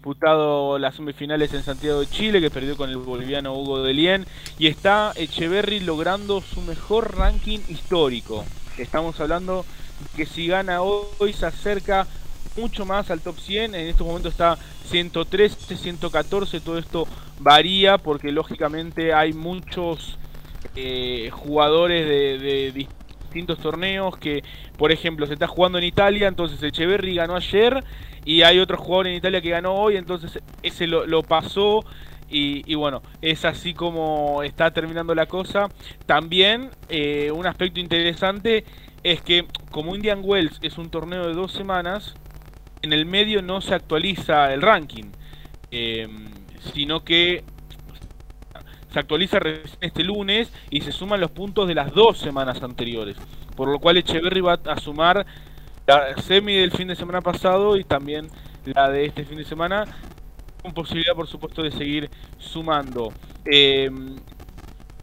disputado 0.07 0.79
las 0.79 0.95
semifinales 0.95 1.53
en 1.53 1.65
Santiago 1.65 1.99
de 1.99 2.07
Chile, 2.07 2.41
que 2.41 2.49
perdió 2.49 2.77
con 2.77 2.89
el 2.91 2.97
boliviano 2.97 3.55
Hugo 3.55 3.83
Delien, 3.83 4.25
y 4.57 4.69
está 4.69 5.13
Echeverry 5.17 5.81
logrando 5.81 6.41
su 6.43 6.61
mejor 6.61 7.17
ranking 7.17 7.59
histórico. 7.69 8.45
Estamos 8.79 9.19
hablando 9.19 9.65
que 10.15 10.25
si 10.25 10.47
gana 10.47 10.81
hoy 10.81 11.33
se 11.33 11.47
acerca 11.47 12.07
mucho 12.57 12.87
más 12.87 13.11
al 13.11 13.21
top 13.21 13.37
100. 13.37 13.75
En 13.75 13.89
estos 13.89 14.07
momentos 14.07 14.31
está 14.31 14.57
113, 14.91 15.77
114. 15.77 16.61
Todo 16.61 16.79
esto 16.79 17.09
varía 17.41 17.99
porque 17.99 18.31
lógicamente 18.31 19.13
hay 19.13 19.33
muchos 19.33 20.19
eh, 20.77 21.31
jugadores 21.33 22.07
de, 22.07 22.39
de 22.39 22.71
distintos 23.37 23.59
torneos 23.59 24.17
que, 24.17 24.43
por 24.79 24.93
ejemplo, 24.93 25.27
se 25.27 25.35
está 25.35 25.47
jugando 25.47 25.77
en 25.79 25.85
Italia. 25.85 26.27
Entonces 26.27 26.63
Echeverry 26.63 27.15
ganó 27.15 27.37
ayer 27.37 27.85
y 28.25 28.43
hay 28.43 28.59
otro 28.59 28.79
jugador 28.79 29.09
en 29.09 29.15
Italia 29.17 29.43
que 29.43 29.51
ganó 29.51 29.75
hoy. 29.75 29.97
Entonces 29.97 30.41
ese 30.63 30.87
lo, 30.87 31.23
pasó. 31.23 31.85
Y, 32.29 32.63
y 32.71 32.75
bueno, 32.75 33.03
es 33.21 33.45
así 33.45 33.75
como 33.75 34.43
está 34.43 34.71
terminando 34.71 35.15
la 35.15 35.27
cosa. 35.27 35.69
También 36.07 36.71
eh, 36.89 37.31
un 37.31 37.47
aspecto 37.47 37.79
interesante 37.79 38.65
es 39.03 39.21
que 39.21 39.47
como 39.71 39.95
Indian 39.95 40.21
Wells 40.25 40.59
es 40.63 40.79
un 40.79 40.89
torneo 40.89 41.29
de 41.29 41.35
dos 41.35 41.53
semanas, 41.53 42.15
en 42.83 42.93
el 42.93 43.05
medio 43.05 43.43
no 43.43 43.61
se 43.61 43.75
actualiza 43.75 44.53
el 44.53 44.63
ranking, 44.63 45.11
eh, 45.71 46.09
sino 46.73 47.05
que 47.05 47.45
se 48.97 49.01
actualiza 49.01 49.39
recién 49.39 49.77
este 49.83 50.03
lunes 50.05 50.51
y 50.71 50.81
se 50.81 50.91
suman 50.91 51.21
los 51.21 51.31
puntos 51.31 51.69
de 51.69 51.75
las 51.75 51.93
dos 51.93 52.17
semanas 52.17 52.63
anteriores. 52.63 53.19
Por 53.55 53.69
lo 53.69 53.79
cual 53.79 53.99
Echeverry 53.99 54.41
va 54.41 54.59
a 54.65 54.81
sumar 54.81 55.27
la 55.87 56.17
semi 56.23 56.55
del 56.55 56.71
fin 56.71 56.89
de 56.89 56.97
semana 56.97 57.21
pasado 57.21 57.77
y 57.77 57.85
también 57.85 58.29
la 58.65 58.89
de 58.89 59.05
este 59.05 59.27
fin 59.27 59.37
de 59.37 59.45
semana, 59.45 59.85
con 60.63 60.73
posibilidad 60.73 61.15
por 61.15 61.27
supuesto 61.27 61.63
de 61.63 61.73
seguir 61.73 62.09
sumando. 62.39 63.13
Eh, 63.45 63.91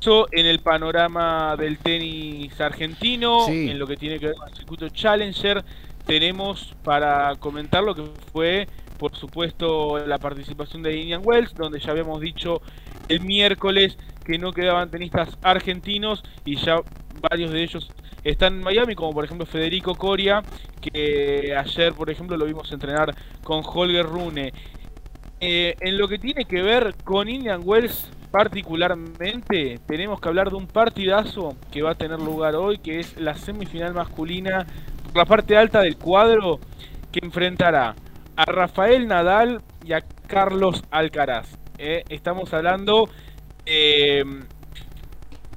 eso 0.02 0.26
en 0.32 0.48
el 0.48 0.58
panorama 0.62 1.56
del 1.56 1.78
tenis 1.78 2.60
argentino, 2.60 3.46
Sí. 3.46 3.70
en 3.70 3.78
lo 3.78 3.86
que 3.86 3.96
tiene 3.96 4.18
que 4.18 4.26
ver 4.26 4.36
con 4.36 4.50
el 4.50 4.56
circuito 4.56 4.90
Challenger, 4.90 5.64
tenemos 6.08 6.74
para 6.84 7.36
comentar 7.36 7.84
lo 7.84 7.94
que 7.94 8.06
fue, 8.32 8.68
por 8.98 9.16
supuesto, 9.16 10.06
la 10.06 10.18
participación 10.18 10.84
de 10.84 10.98
Indian 10.98 11.22
Wells, 11.24 11.54
donde 11.56 11.80
ya 11.80 11.92
habíamos 11.92 12.22
dicho 12.22 12.62
el 13.10 13.22
miércoles 13.22 13.98
que 14.24 14.38
no 14.38 14.52
quedaban 14.52 14.90
tenistas 14.90 15.38
argentinos 15.42 16.24
y 16.46 16.56
ya 16.56 16.78
varios 17.22 17.52
de 17.52 17.64
ellos 17.64 17.90
están 18.24 18.54
en 18.54 18.64
Miami, 18.64 18.96
como 18.96 19.14
por 19.14 19.26
ejemplo 19.26 19.46
Federico 19.46 19.96
Coria, 19.96 20.44
que 20.82 21.56
ayer, 21.56 21.94
por 21.94 22.10
ejemplo, 22.10 22.38
lo 22.38 22.46
vimos 22.46 22.72
entrenar 22.72 23.14
con 23.44 23.62
Holger 23.66 24.06
Rune. 24.06 24.54
Eh, 25.42 25.76
en 25.82 25.98
lo 25.98 26.08
que 26.08 26.20
tiene 26.20 26.46
que 26.46 26.62
ver 26.62 26.96
con 27.04 27.28
Indian 27.28 27.62
Wells 27.64 28.10
particularmente, 28.32 29.80
tenemos 29.86 30.20
que 30.20 30.30
hablar 30.30 30.50
de 30.50 30.56
un 30.56 30.68
partidazo 30.68 31.56
que 31.70 31.82
va 31.82 31.92
a 31.92 31.96
tener 31.96 32.20
lugar 32.20 32.56
hoy, 32.56 32.78
que 32.78 33.00
es 33.00 33.20
la 33.20 33.36
semifinal 33.36 33.94
masculina 33.94 34.66
por 35.04 35.18
la 35.18 35.26
parte 35.26 35.58
alta 35.58 35.82
del 35.82 35.98
cuadro, 35.98 36.60
que 37.12 37.20
enfrentará 37.22 37.94
a 38.36 38.46
Rafael 38.46 39.08
Nadal 39.08 39.62
y 39.86 39.94
a 39.94 40.02
Carlos 40.28 40.84
Alcaraz. 40.92 41.58
Eh, 41.78 42.04
estamos 42.10 42.54
hablando 42.54 43.10
eh, 43.66 44.24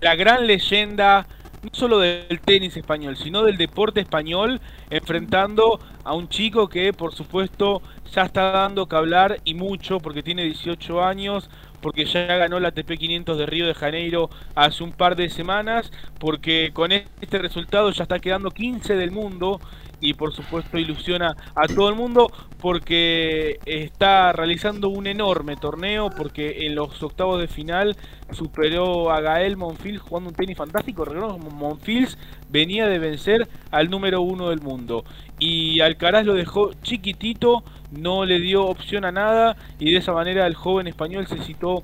la 0.00 0.14
gran 0.14 0.46
leyenda 0.46 1.26
no 1.62 1.70
solo 1.72 1.98
del 1.98 2.40
tenis 2.40 2.76
español, 2.76 3.16
sino 3.16 3.42
del 3.42 3.56
deporte 3.56 4.00
español, 4.00 4.60
enfrentando 4.88 5.80
a 6.04 6.14
un 6.14 6.28
chico 6.28 6.68
que 6.68 6.92
por 6.92 7.12
supuesto 7.12 7.82
ya 8.12 8.22
está 8.22 8.52
dando 8.52 8.86
que 8.86 8.94
hablar 8.94 9.40
y 9.44 9.54
mucho 9.54 9.98
porque 9.98 10.22
tiene 10.22 10.44
18 10.44 11.02
años, 11.02 11.50
porque 11.86 12.04
ya 12.04 12.26
ganó 12.26 12.58
la 12.58 12.70
ATP 12.70 12.98
500 12.98 13.38
de 13.38 13.46
Río 13.46 13.64
de 13.64 13.72
Janeiro 13.72 14.28
hace 14.56 14.82
un 14.82 14.90
par 14.90 15.14
de 15.14 15.30
semanas, 15.30 15.92
porque 16.18 16.72
con 16.72 16.90
este 16.90 17.38
resultado 17.38 17.92
ya 17.92 18.02
está 18.02 18.18
quedando 18.18 18.50
15 18.50 18.96
del 18.96 19.12
mundo 19.12 19.60
y 20.00 20.14
por 20.14 20.32
supuesto 20.32 20.78
ilusiona 20.78 21.36
a 21.54 21.68
todo 21.68 21.88
el 21.88 21.94
mundo 21.94 22.28
porque 22.58 23.60
está 23.66 24.32
realizando 24.32 24.88
un 24.88 25.06
enorme 25.06 25.54
torneo 25.54 26.10
porque 26.10 26.66
en 26.66 26.74
los 26.74 27.00
octavos 27.04 27.40
de 27.40 27.46
final 27.46 27.96
superó 28.32 29.12
a 29.12 29.20
Gael 29.20 29.56
Monfils 29.56 30.00
jugando 30.00 30.30
un 30.30 30.34
tenis 30.34 30.56
fantástico. 30.56 31.04
Recordemos 31.04 31.54
Monfils 31.54 32.18
venía 32.50 32.88
de 32.88 32.98
vencer 32.98 33.48
al 33.70 33.90
número 33.90 34.22
uno 34.22 34.50
del 34.50 34.60
mundo 34.60 35.04
y 35.38 35.80
Alcaraz 35.80 36.24
lo 36.24 36.34
dejó 36.34 36.72
chiquitito, 36.82 37.62
no 37.90 38.24
le 38.24 38.40
dio 38.40 38.64
opción 38.64 39.04
a 39.04 39.12
nada 39.12 39.56
y 39.78 39.92
de 39.92 39.98
esa 39.98 40.12
manera 40.12 40.46
el 40.46 40.54
joven 40.54 40.86
español 40.86 41.26
se 41.26 41.38
citó 41.38 41.82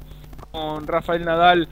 con 0.51 0.87
Rafael 0.87 1.25
Nadal 1.25 1.69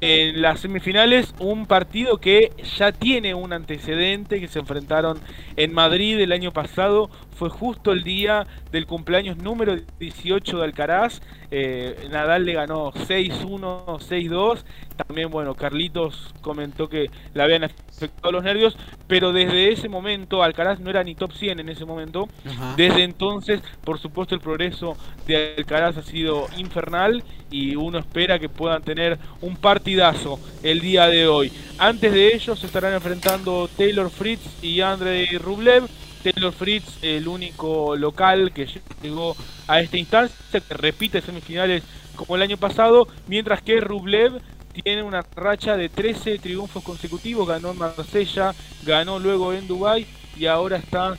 en 0.00 0.42
las 0.42 0.58
semifinales, 0.58 1.32
un 1.38 1.66
partido 1.66 2.18
que 2.18 2.50
ya 2.76 2.90
tiene 2.90 3.34
un 3.34 3.52
antecedente, 3.52 4.40
que 4.40 4.48
se 4.48 4.58
enfrentaron 4.58 5.20
en 5.56 5.72
Madrid 5.72 6.18
el 6.18 6.32
año 6.32 6.50
pasado, 6.50 7.08
fue 7.34 7.48
justo 7.50 7.92
el 7.92 8.02
día 8.02 8.46
del 8.70 8.86
cumpleaños 8.86 9.36
número 9.36 9.76
18 9.98 10.58
de 10.58 10.64
Alcaraz. 10.64 11.20
Eh, 11.50 12.08
Nadal 12.10 12.44
le 12.44 12.54
ganó 12.54 12.92
6-1, 12.92 13.98
6-2. 13.98 14.64
También, 14.96 15.30
bueno, 15.30 15.54
Carlitos 15.54 16.34
comentó 16.40 16.88
que 16.88 17.10
le 17.34 17.42
habían 17.42 17.64
afectado 17.64 18.32
los 18.32 18.44
nervios, 18.44 18.76
pero 19.06 19.32
desde 19.32 19.72
ese 19.72 19.88
momento 19.88 20.42
Alcaraz 20.42 20.80
no 20.80 20.90
era 20.90 21.02
ni 21.02 21.14
top 21.14 21.32
100 21.32 21.60
en 21.60 21.68
ese 21.68 21.84
momento. 21.84 22.28
Ajá. 22.46 22.74
Desde 22.76 23.02
entonces, 23.02 23.62
por 23.84 23.98
supuesto, 23.98 24.34
el 24.34 24.40
progreso 24.40 24.96
de 25.26 25.54
Alcaraz 25.58 25.96
ha 25.96 26.02
sido 26.02 26.46
infernal 26.56 27.22
y 27.50 27.76
uno 27.76 27.98
espera 27.98 28.38
que 28.38 28.48
puedan 28.48 28.82
tener 28.82 29.18
un 29.40 29.56
partidazo 29.56 30.38
el 30.62 30.80
día 30.80 31.06
de 31.06 31.26
hoy. 31.26 31.52
Antes 31.78 32.12
de 32.12 32.34
ellos 32.34 32.58
se 32.58 32.66
estarán 32.66 32.94
enfrentando 32.94 33.68
Taylor 33.76 34.10
Fritz 34.10 34.62
y 34.62 34.80
Andrei 34.80 35.26
Rublev. 35.38 35.88
Taylor 36.22 36.52
Fritz, 36.52 36.98
el 37.02 37.28
único 37.28 37.96
local 37.96 38.52
que 38.52 38.66
llegó 39.02 39.36
a 39.66 39.80
esta 39.80 39.96
instancia, 39.96 40.60
que 40.60 40.74
repite 40.74 41.20
semifinales 41.20 41.82
como 42.16 42.36
el 42.36 42.42
año 42.42 42.56
pasado, 42.56 43.08
mientras 43.26 43.62
que 43.62 43.80
Rublev 43.80 44.40
tiene 44.72 45.02
una 45.02 45.22
racha 45.36 45.76
de 45.76 45.88
13 45.88 46.38
triunfos 46.38 46.82
consecutivos, 46.82 47.46
ganó 47.46 47.70
en 47.70 47.78
Marsella, 47.78 48.54
ganó 48.84 49.18
luego 49.18 49.52
en 49.52 49.66
Dubai 49.66 50.06
y 50.36 50.46
ahora 50.46 50.76
está 50.76 51.16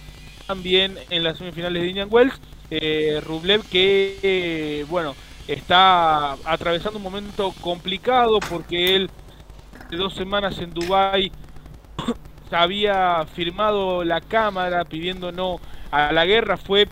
también 0.48 0.98
en 1.10 1.24
las 1.24 1.38
semifinales 1.38 1.82
de 1.82 1.88
Indian 1.90 2.10
Wells. 2.12 2.34
Eh, 2.72 3.22
Rublev 3.24 3.64
que, 3.70 4.18
eh, 4.24 4.86
bueno, 4.90 5.16
está 5.48 6.34
atravesando 6.46 6.98
un 6.98 7.04
momento 7.04 7.54
complicado 7.62 8.40
porque 8.50 8.96
él 8.96 9.10
de 9.90 9.98
dos 9.98 10.16
semanas 10.16 10.58
en 10.60 10.74
Dubai 10.74 11.32
había 12.54 13.26
firmado 13.34 14.04
la 14.04 14.22
cámara 14.22 14.86
pidiendo 14.86 15.32
no 15.32 15.60
a 15.92 16.12
la 16.12 16.26
guerra, 16.26 16.58
fue 16.58 16.88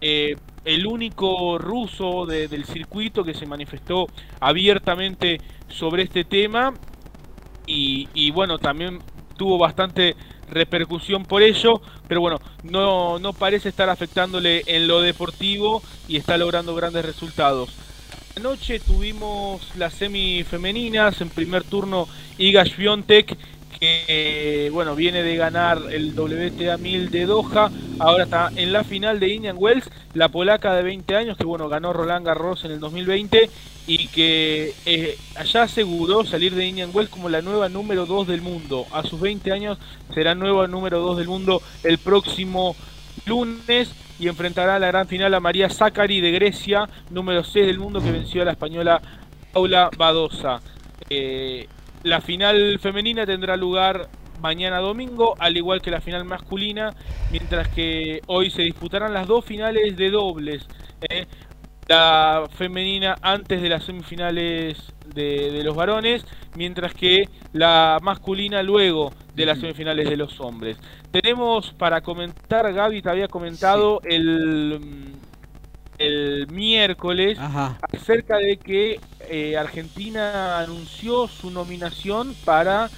eh, 0.00 0.36
el 0.64 0.86
único 0.86 1.58
ruso 1.58 2.26
de- 2.26 2.48
del 2.48 2.64
circuito 2.64 3.24
que 3.24 3.34
se 3.34 3.46
manifestó 3.46 4.06
abiertamente 4.40 5.40
sobre 5.68 6.02
este 6.04 6.24
tema 6.24 6.74
y, 7.66 8.30
bueno, 8.32 8.58
también 8.58 8.98
tuvo 9.36 9.56
bastante 9.58 10.14
repercusión 10.50 11.24
por 11.24 11.42
ello, 11.42 11.80
pero 12.06 12.20
bueno, 12.20 12.38
no, 12.64 13.18
no 13.18 13.32
parece 13.32 13.68
estar 13.70 13.88
afectándole 13.88 14.62
en 14.66 14.86
lo 14.86 15.00
deportivo 15.00 15.82
y 16.08 16.16
está 16.16 16.36
logrando 16.36 16.74
grandes 16.74 17.04
resultados. 17.04 17.70
Anoche 18.36 18.80
tuvimos 18.80 19.74
las 19.76 19.94
semifemeninas, 19.94 21.20
en 21.20 21.30
primer 21.30 21.64
turno 21.64 22.08
Iga 22.38 22.64
Swiatek, 22.64 23.38
que 23.82 24.70
bueno, 24.72 24.94
viene 24.94 25.24
de 25.24 25.34
ganar 25.34 25.82
el 25.90 26.16
WTA 26.16 26.76
1000 26.76 27.10
de 27.10 27.26
Doha, 27.26 27.68
ahora 27.98 28.24
está 28.24 28.52
en 28.54 28.72
la 28.72 28.84
final 28.84 29.18
de 29.18 29.34
Indian 29.34 29.56
Wells, 29.58 29.90
la 30.14 30.28
polaca 30.28 30.72
de 30.74 30.84
20 30.84 31.16
años, 31.16 31.36
que 31.36 31.44
bueno, 31.44 31.68
ganó 31.68 31.92
Roland 31.92 32.24
Garros 32.24 32.64
en 32.64 32.70
el 32.70 32.78
2020 32.78 33.50
y 33.88 34.06
que 34.06 34.72
eh, 34.86 35.18
ya 35.52 35.64
aseguró 35.64 36.24
salir 36.24 36.54
de 36.54 36.64
Indian 36.64 36.90
Wells 36.94 37.10
como 37.10 37.28
la 37.28 37.42
nueva 37.42 37.68
número 37.68 38.06
2 38.06 38.28
del 38.28 38.40
mundo. 38.40 38.86
A 38.92 39.02
sus 39.02 39.20
20 39.20 39.50
años 39.50 39.78
será 40.14 40.36
nueva 40.36 40.68
número 40.68 41.00
2 41.00 41.18
del 41.18 41.26
mundo 41.26 41.60
el 41.82 41.98
próximo 41.98 42.76
lunes 43.26 43.90
y 44.20 44.28
enfrentará 44.28 44.76
a 44.76 44.78
la 44.78 44.86
gran 44.86 45.08
final 45.08 45.34
a 45.34 45.40
María 45.40 45.68
Zacari 45.68 46.20
de 46.20 46.30
Grecia, 46.30 46.88
número 47.10 47.42
6 47.42 47.66
del 47.66 47.80
mundo 47.80 48.00
que 48.00 48.12
venció 48.12 48.42
a 48.42 48.44
la 48.44 48.52
española 48.52 49.02
Paula 49.52 49.90
Badosa. 49.98 50.60
Eh, 51.10 51.66
la 52.02 52.20
final 52.20 52.78
femenina 52.80 53.26
tendrá 53.26 53.56
lugar 53.56 54.08
mañana 54.40 54.78
domingo, 54.78 55.34
al 55.38 55.56
igual 55.56 55.80
que 55.80 55.90
la 55.90 56.00
final 56.00 56.24
masculina, 56.24 56.94
mientras 57.30 57.68
que 57.68 58.20
hoy 58.26 58.50
se 58.50 58.62
disputarán 58.62 59.14
las 59.14 59.26
dos 59.26 59.44
finales 59.44 59.96
de 59.96 60.10
dobles. 60.10 60.66
eh. 61.08 61.26
La 61.88 62.48
femenina 62.56 63.16
antes 63.22 63.60
de 63.60 63.68
las 63.68 63.84
semifinales 63.84 64.78
de, 65.14 65.50
de 65.50 65.64
los 65.64 65.74
varones, 65.74 66.24
mientras 66.54 66.94
que 66.94 67.28
la 67.52 67.98
masculina 68.00 68.62
luego 68.62 69.12
de 69.34 69.46
las 69.46 69.58
semifinales 69.58 70.08
de 70.08 70.16
los 70.16 70.40
hombres. 70.40 70.78
Tenemos 71.10 71.72
para 71.72 72.00
comentar, 72.00 72.72
Gaby 72.72 73.02
te 73.02 73.10
había 73.10 73.28
comentado 73.28 74.00
el, 74.04 74.78
el 76.02 76.46
miércoles 76.48 77.38
Ajá. 77.38 77.78
acerca 77.92 78.36
de 78.38 78.56
que 78.56 79.00
eh, 79.28 79.56
Argentina 79.56 80.58
anunció 80.58 81.28
su 81.28 81.50
nominación 81.50 82.34
para 82.44 82.90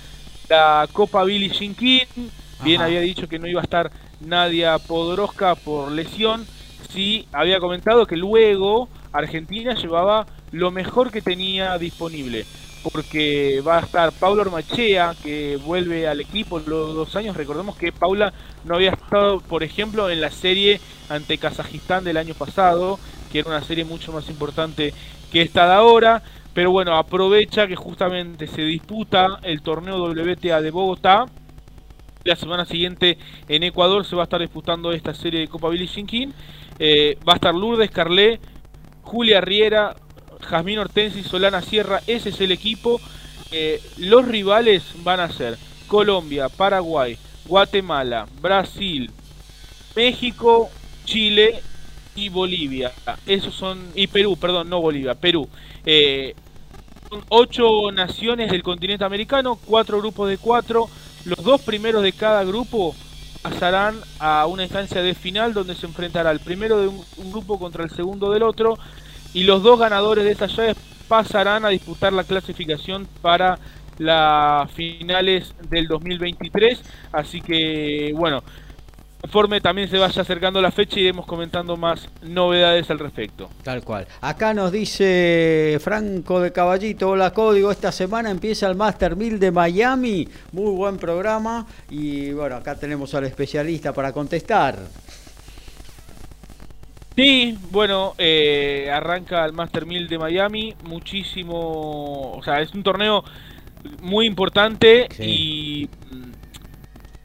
la 0.48 0.88
Copa 0.92 1.24
Billie 1.24 1.50
Jean 1.50 1.74
King. 1.74 2.28
Bien 2.62 2.80
Ajá. 2.80 2.86
había 2.86 3.00
dicho 3.00 3.28
que 3.28 3.38
no 3.38 3.46
iba 3.46 3.60
a 3.60 3.64
estar 3.64 3.90
Nadia 4.20 4.78
Podoroska 4.78 5.54
por 5.54 5.92
lesión. 5.92 6.46
Sí, 6.90 7.26
había 7.32 7.60
comentado 7.60 8.06
que 8.06 8.16
luego 8.16 8.88
Argentina 9.12 9.74
llevaba 9.74 10.26
lo 10.52 10.70
mejor 10.70 11.10
que 11.10 11.20
tenía 11.20 11.76
disponible. 11.78 12.46
Porque 12.92 13.62
va 13.66 13.78
a 13.78 13.80
estar 13.80 14.12
Paula 14.12 14.42
Ormachea, 14.42 15.14
que 15.22 15.56
vuelve 15.56 16.06
al 16.06 16.20
equipo 16.20 16.58
los 16.58 16.94
dos 16.94 17.16
años. 17.16 17.36
Recordemos 17.36 17.76
que 17.76 17.92
Paula 17.92 18.32
no 18.64 18.74
había 18.74 18.90
estado, 18.90 19.40
por 19.40 19.62
ejemplo, 19.62 20.10
en 20.10 20.20
la 20.20 20.30
serie 20.30 20.80
ante 21.08 21.38
Kazajistán 21.38 22.04
del 22.04 22.18
año 22.18 22.34
pasado, 22.34 22.98
que 23.32 23.40
era 23.40 23.48
una 23.48 23.62
serie 23.62 23.84
mucho 23.84 24.12
más 24.12 24.28
importante 24.28 24.92
que 25.32 25.42
esta 25.42 25.66
de 25.66 25.72
ahora. 25.72 26.22
Pero 26.52 26.70
bueno, 26.70 26.96
aprovecha 26.96 27.66
que 27.66 27.74
justamente 27.74 28.46
se 28.46 28.62
disputa 28.62 29.40
el 29.42 29.60
torneo 29.62 30.04
WTA 30.04 30.60
de 30.60 30.70
Bogotá. 30.70 31.26
La 32.22 32.36
semana 32.36 32.64
siguiente 32.64 33.18
en 33.48 33.64
Ecuador 33.64 34.06
se 34.06 34.14
va 34.14 34.22
a 34.22 34.24
estar 34.24 34.40
disputando 34.40 34.92
esta 34.92 35.12
serie 35.14 35.40
de 35.40 35.48
Copa 35.48 35.68
Billie 35.68 35.88
Jean 35.88 36.06
King. 36.06 36.28
Eh, 36.78 37.18
va 37.28 37.32
a 37.32 37.36
estar 37.36 37.54
Lourdes 37.54 37.90
Carlé, 37.90 38.40
Julia 39.02 39.40
Riera, 39.40 39.96
Jazmín 40.40 40.78
Hortensi, 40.78 41.22
Solana 41.22 41.62
Sierra. 41.62 42.00
Ese 42.06 42.30
es 42.30 42.40
el 42.40 42.52
equipo. 42.52 43.00
Los 43.98 44.26
rivales 44.26 44.82
van 45.04 45.20
a 45.20 45.30
ser 45.30 45.56
Colombia, 45.86 46.48
Paraguay, 46.48 47.16
Guatemala, 47.46 48.26
Brasil, 48.40 49.10
México, 49.94 50.68
Chile 51.04 51.62
y 52.16 52.28
Bolivia. 52.28 52.92
Esos 53.26 53.54
son. 53.54 53.80
Y 53.94 54.06
Perú, 54.06 54.36
perdón, 54.36 54.68
no 54.68 54.80
Bolivia, 54.80 55.14
Perú. 55.14 55.48
Eh, 55.84 56.34
son 57.08 57.22
ocho 57.28 57.92
naciones 57.92 58.50
del 58.50 58.62
continente 58.62 59.04
americano, 59.04 59.56
cuatro 59.64 59.98
grupos 59.98 60.28
de 60.28 60.38
cuatro. 60.38 60.88
Los 61.24 61.42
dos 61.44 61.60
primeros 61.62 62.02
de 62.02 62.12
cada 62.12 62.44
grupo 62.44 62.94
pasarán 63.42 64.00
a 64.18 64.46
una 64.46 64.64
instancia 64.64 65.02
de 65.02 65.14
final 65.14 65.54
donde 65.54 65.74
se 65.74 65.86
enfrentará 65.86 66.30
el 66.30 66.40
primero 66.40 66.80
de 66.80 66.88
un 66.88 67.30
grupo 67.30 67.58
contra 67.58 67.84
el 67.84 67.90
segundo 67.90 68.30
del 68.30 68.42
otro. 68.42 68.78
Y 69.34 69.42
los 69.44 69.62
dos 69.62 69.78
ganadores 69.78 70.24
de 70.24 70.30
estas 70.30 70.56
llaves 70.56 70.76
pasarán 71.08 71.64
a 71.64 71.68
disputar 71.68 72.12
la 72.12 72.24
clasificación 72.24 73.06
para 73.20 73.58
las 73.98 74.70
finales 74.72 75.54
del 75.68 75.88
2023. 75.88 76.80
Así 77.12 77.40
que, 77.40 78.12
bueno, 78.14 78.42
conforme 79.20 79.60
también 79.60 79.88
se 79.88 79.98
vaya 79.98 80.22
acercando 80.22 80.60
la 80.62 80.70
fecha, 80.70 81.00
iremos 81.00 81.26
comentando 81.26 81.76
más 81.76 82.08
novedades 82.22 82.90
al 82.90 82.98
respecto. 82.98 83.50
Tal 83.62 83.82
cual. 83.82 84.06
Acá 84.20 84.54
nos 84.54 84.70
dice 84.70 85.78
Franco 85.80 86.40
de 86.40 86.52
Caballito, 86.52 87.10
hola 87.10 87.32
Código, 87.32 87.70
esta 87.70 87.90
semana 87.90 88.30
empieza 88.30 88.68
el 88.68 88.76
Master 88.76 89.16
1000 89.16 89.40
de 89.40 89.50
Miami, 89.50 90.28
muy 90.52 90.70
buen 90.72 90.98
programa 90.98 91.66
y 91.90 92.32
bueno, 92.32 92.56
acá 92.56 92.76
tenemos 92.76 93.14
al 93.14 93.24
especialista 93.24 93.92
para 93.92 94.12
contestar. 94.12 94.78
Sí, 97.16 97.56
bueno, 97.70 98.14
eh, 98.18 98.90
arranca 98.92 99.44
el 99.44 99.52
Master 99.52 99.86
1000 99.86 100.08
de 100.08 100.18
Miami, 100.18 100.74
muchísimo, 100.84 102.32
o 102.32 102.42
sea, 102.42 102.60
es 102.60 102.74
un 102.74 102.82
torneo 102.82 103.22
muy 104.02 104.26
importante 104.26 105.06
y 105.20 105.88
mm, 106.10 106.32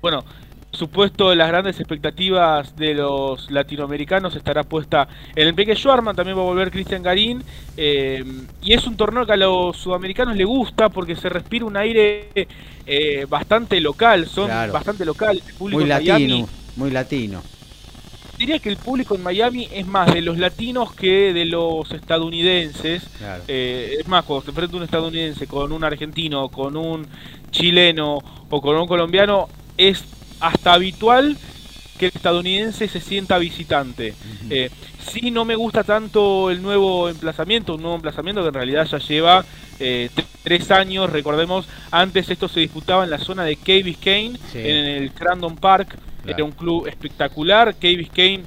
bueno, 0.02 0.24
supuesto 0.72 1.34
las 1.34 1.48
grandes 1.48 1.80
expectativas 1.80 2.76
de 2.76 2.94
los 2.94 3.50
latinoamericanos 3.50 4.36
estará 4.36 4.64
puesta 4.64 5.08
en 5.36 5.48
el 5.48 5.56
Peque 5.56 5.76
Schwarman, 5.76 6.16
también 6.16 6.38
va 6.38 6.42
a 6.42 6.46
volver 6.46 6.70
Cristian 6.70 7.02
Garín 7.02 7.44
eh, 7.76 8.24
y 8.62 8.74
es 8.74 8.86
un 8.86 8.96
torneo 8.96 9.26
que 9.26 9.34
a 9.34 9.38
los 9.38 9.76
sudamericanos 9.78 10.36
le 10.38 10.46
gusta 10.46 10.90
porque 10.90 11.16
se 11.16 11.30
respira 11.30 11.66
un 11.66 11.76
aire 11.78 12.30
eh, 12.86 13.26
bastante 13.28 13.82
local, 13.82 14.28
son 14.28 14.46
Claro. 14.46 14.72
bastante 14.74 15.04
local, 15.04 15.42
el 15.48 15.54
público 15.56 15.80
Muy 15.80 15.90
Miami 15.90 16.28
latino, 16.28 16.50
muy 16.76 16.92
latino. 16.92 17.42
Diría 18.40 18.58
que 18.60 18.70
el 18.70 18.78
público 18.78 19.14
en 19.16 19.22
Miami 19.22 19.68
es 19.72 19.86
más 19.86 20.12
de 20.14 20.22
los 20.22 20.38
latinos 20.40 20.94
que 20.96 21.34
de 21.34 21.46
los 21.46 21.92
estadounidenses. 21.92 23.04
Claro. 23.18 23.44
Eh, 23.48 23.98
es 24.00 24.08
más, 24.08 24.24
cuando 24.24 24.46
se 24.46 24.52
enfrenta 24.52 24.78
un 24.78 24.84
estadounidense 24.84 25.46
con 25.46 25.72
un 25.74 25.84
argentino, 25.84 26.48
con 26.50 26.78
un 26.78 27.06
chileno 27.52 28.20
o 28.50 28.62
con 28.62 28.78
un 28.78 28.88
colombiano, 28.88 29.50
es 29.78 30.04
hasta 30.40 30.74
habitual 30.74 31.38
que 31.98 32.06
el 32.06 32.12
estadounidense 32.16 32.88
se 32.88 33.02
sienta 33.02 33.38
visitante. 33.38 34.14
Eh, 34.50 34.70
sí 35.12 35.32
no 35.32 35.44
me 35.44 35.56
gusta 35.56 35.84
tanto 35.84 36.50
el 36.50 36.62
nuevo 36.62 37.10
emplazamiento, 37.10 37.76
un 37.76 37.82
nuevo 37.82 37.96
emplazamiento 37.98 38.42
que 38.42 38.48
en 38.48 38.54
realidad 38.54 38.88
ya 38.88 39.00
lleva 39.00 39.44
eh, 39.82 40.10
tres 40.44 40.72
años, 40.72 41.10
recordemos, 41.10 41.68
antes 41.92 42.30
esto 42.30 42.48
se 42.48 42.62
disputaba 42.62 43.04
en 43.04 43.10
la 43.10 43.18
zona 43.20 43.44
de 43.44 43.58
Biscayne, 43.84 44.40
Sí. 44.50 44.60
en 44.60 44.86
el 44.86 45.12
Crandon 45.12 45.58
Park, 45.58 45.98
Era 46.32 46.44
un 46.44 46.52
club 46.52 46.88
espectacular. 46.88 47.76
Key 47.76 47.96
Biscayne 47.96 48.44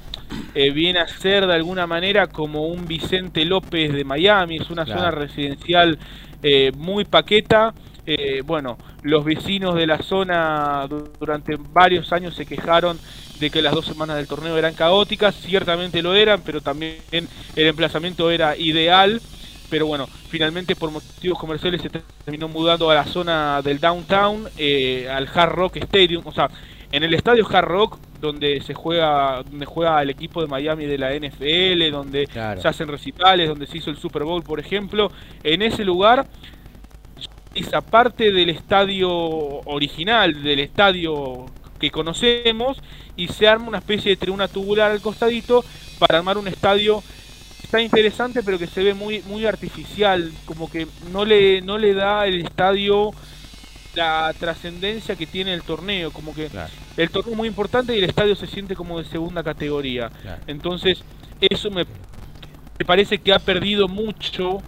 eh, 0.55 0.71
viene 0.71 0.99
a 0.99 1.07
ser 1.07 1.45
de 1.47 1.53
alguna 1.53 1.85
manera 1.87 2.27
como 2.27 2.67
un 2.67 2.87
Vicente 2.87 3.45
López 3.45 3.93
de 3.93 4.03
Miami. 4.03 4.57
Es 4.57 4.69
una 4.69 4.85
Claro. 4.85 4.99
zona 5.01 5.11
residencial 5.11 5.97
eh, 6.41 6.71
muy 6.75 7.05
paqueta. 7.05 7.73
Eh, 8.05 8.41
bueno, 8.45 8.77
los 9.01 9.23
vecinos 9.23 9.75
de 9.75 9.87
la 9.87 9.99
zona 10.01 10.85
du- 10.89 11.09
durante 11.19 11.55
varios 11.57 12.11
años 12.11 12.35
se 12.35 12.45
quejaron 12.45 12.99
de 13.39 13.49
que 13.49 13.61
las 13.61 13.73
dos 13.73 13.85
semanas 13.85 14.17
del 14.17 14.27
torneo 14.27 14.57
eran 14.57 14.73
caóticas. 14.73 15.35
Ciertamente 15.35 16.01
lo 16.01 16.13
eran, 16.13 16.41
pero 16.41 16.61
también 16.61 16.97
el 17.11 17.27
emplazamiento 17.67 18.29
era 18.31 18.57
ideal. 18.57 19.21
Pero 19.69 19.87
bueno, 19.87 20.05
finalmente 20.29 20.75
por 20.75 20.91
motivos 20.91 21.39
comerciales 21.39 21.81
se 21.81 21.89
terminó 21.89 22.47
mudando 22.47 22.91
a 22.91 22.95
la 22.95 23.05
zona 23.05 23.61
del 23.63 23.79
downtown, 23.79 24.47
eh, 24.57 25.07
al 25.09 25.27
Hard 25.33 25.53
Rock 25.53 25.77
Stadium. 25.77 26.21
O 26.27 26.31
sea, 26.31 26.49
en 26.93 27.03
el 27.03 27.13
estadio 27.15 27.45
Hard 27.49 27.65
Rock, 27.65 27.97
donde 28.21 28.61
se 28.61 28.75
juega, 28.75 29.41
donde 29.43 29.65
juega 29.65 30.01
el 30.01 30.11
equipo 30.11 30.41
de 30.41 30.47
Miami 30.47 30.85
de 30.85 30.97
la 30.99 31.11
NFL, 31.13 31.91
donde 31.91 32.27
Claro. 32.27 32.61
se 32.61 32.67
hacen 32.67 32.87
recitales, 32.87 33.49
donde 33.49 33.65
se 33.65 33.79
hizo 33.79 33.89
el 33.89 33.97
Super 33.97 34.23
Bowl, 34.23 34.43
por 34.43 34.59
ejemplo, 34.59 35.11
en 35.43 35.63
ese 35.63 35.83
lugar 35.83 36.27
esa 37.55 37.81
parte 37.81 38.31
del 38.31 38.49
estadio 38.49 39.09
original, 39.11 40.41
del 40.43 40.59
estadio 40.59 41.45
que 41.79 41.89
conocemos, 41.91 42.77
y 43.15 43.27
se 43.27 43.47
arma 43.47 43.67
una 43.67 43.79
especie 43.79 44.11
de 44.11 44.17
tribuna 44.17 44.47
tubular 44.47 44.91
al 44.91 45.01
costadito 45.01 45.65
para 45.99 46.19
armar 46.19 46.37
un 46.37 46.47
estadio 46.47 47.03
está 47.63 47.81
interesante 47.81 48.43
pero 48.43 48.59
que 48.59 48.67
se 48.67 48.83
ve 48.83 48.93
muy 48.93 49.23
muy 49.23 49.47
artificial, 49.47 50.31
como 50.45 50.69
que 50.69 50.87
no 51.11 51.25
le 51.25 51.61
no 51.61 51.79
le 51.79 51.93
da 51.95 52.27
el 52.27 52.41
estadio 52.45 53.11
la 53.95 54.33
trascendencia 54.37 55.15
que 55.15 55.27
tiene 55.27 55.53
el 55.53 55.63
torneo, 55.63 56.11
como 56.11 56.33
que 56.33 56.49
el 56.97 57.09
torneo 57.09 57.31
es 57.31 57.37
muy 57.37 57.47
importante 57.47 57.95
y 57.95 57.99
el 57.99 58.05
estadio 58.05 58.35
se 58.35 58.47
siente 58.47 58.75
como 58.75 58.99
de 58.99 59.05
segunda 59.05 59.43
categoría. 59.43 60.11
Entonces, 60.47 61.03
eso 61.39 61.69
me, 61.69 61.85
me 62.79 62.85
parece 62.85 63.19
que 63.19 63.33
ha 63.33 63.39
perdido 63.39 63.87
mucho 63.87 64.61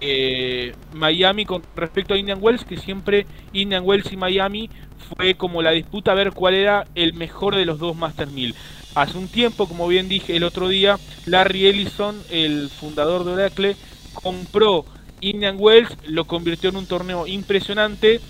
eh, 0.00 0.74
Miami 0.92 1.44
con 1.44 1.62
respecto 1.76 2.14
a 2.14 2.18
Indian 2.18 2.38
Wells, 2.40 2.64
que 2.64 2.76
siempre 2.76 3.26
Indian 3.52 3.84
Wells 3.84 4.12
y 4.12 4.16
Miami 4.16 4.68
fue 5.16 5.34
como 5.34 5.62
la 5.62 5.70
disputa 5.70 6.12
a 6.12 6.14
ver 6.14 6.32
cuál 6.32 6.54
era 6.54 6.86
el 6.94 7.14
mejor 7.14 7.54
de 7.54 7.64
los 7.64 7.78
dos 7.78 7.96
Master 7.96 8.28
1000. 8.28 8.54
Hace 8.94 9.16
un 9.16 9.28
tiempo, 9.28 9.68
como 9.68 9.88
bien 9.88 10.08
dije 10.08 10.36
el 10.36 10.44
otro 10.44 10.68
día, 10.68 10.98
Larry 11.26 11.66
Ellison, 11.66 12.20
el 12.30 12.68
fundador 12.68 13.24
de 13.24 13.32
Oracle, 13.32 13.76
compró 14.12 14.84
Indian 15.20 15.56
Wells, 15.58 15.96
lo 16.06 16.26
convirtió 16.26 16.70
en 16.70 16.76
un 16.76 16.86
torneo 16.86 17.26
impresionante 17.26 18.20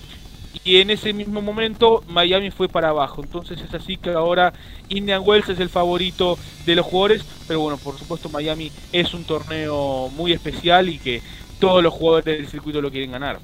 y 0.64 0.76
en 0.80 0.90
ese 0.90 1.12
mismo 1.12 1.40
momento 1.42 2.04
Miami 2.08 2.50
fue 2.50 2.68
para 2.68 2.90
abajo. 2.90 3.22
Entonces 3.22 3.60
es 3.60 3.72
así 3.74 3.96
que 3.96 4.10
ahora 4.10 4.52
Indian 4.88 5.22
Wells 5.24 5.48
es 5.48 5.60
el 5.60 5.68
favorito 5.68 6.38
de 6.66 6.74
los 6.76 6.86
jugadores, 6.86 7.24
pero 7.48 7.60
bueno, 7.60 7.78
por 7.78 7.98
supuesto 7.98 8.28
Miami 8.28 8.70
es 8.92 9.14
un 9.14 9.24
torneo 9.24 10.08
muy 10.16 10.32
especial 10.32 10.88
y 10.88 10.98
que 10.98 11.22
todos 11.58 11.82
los 11.82 11.92
jugadores 11.92 12.24
del 12.38 12.46
circuito 12.48 12.80
lo 12.80 12.90
quieren 12.90 13.12
ganar. 13.12 13.38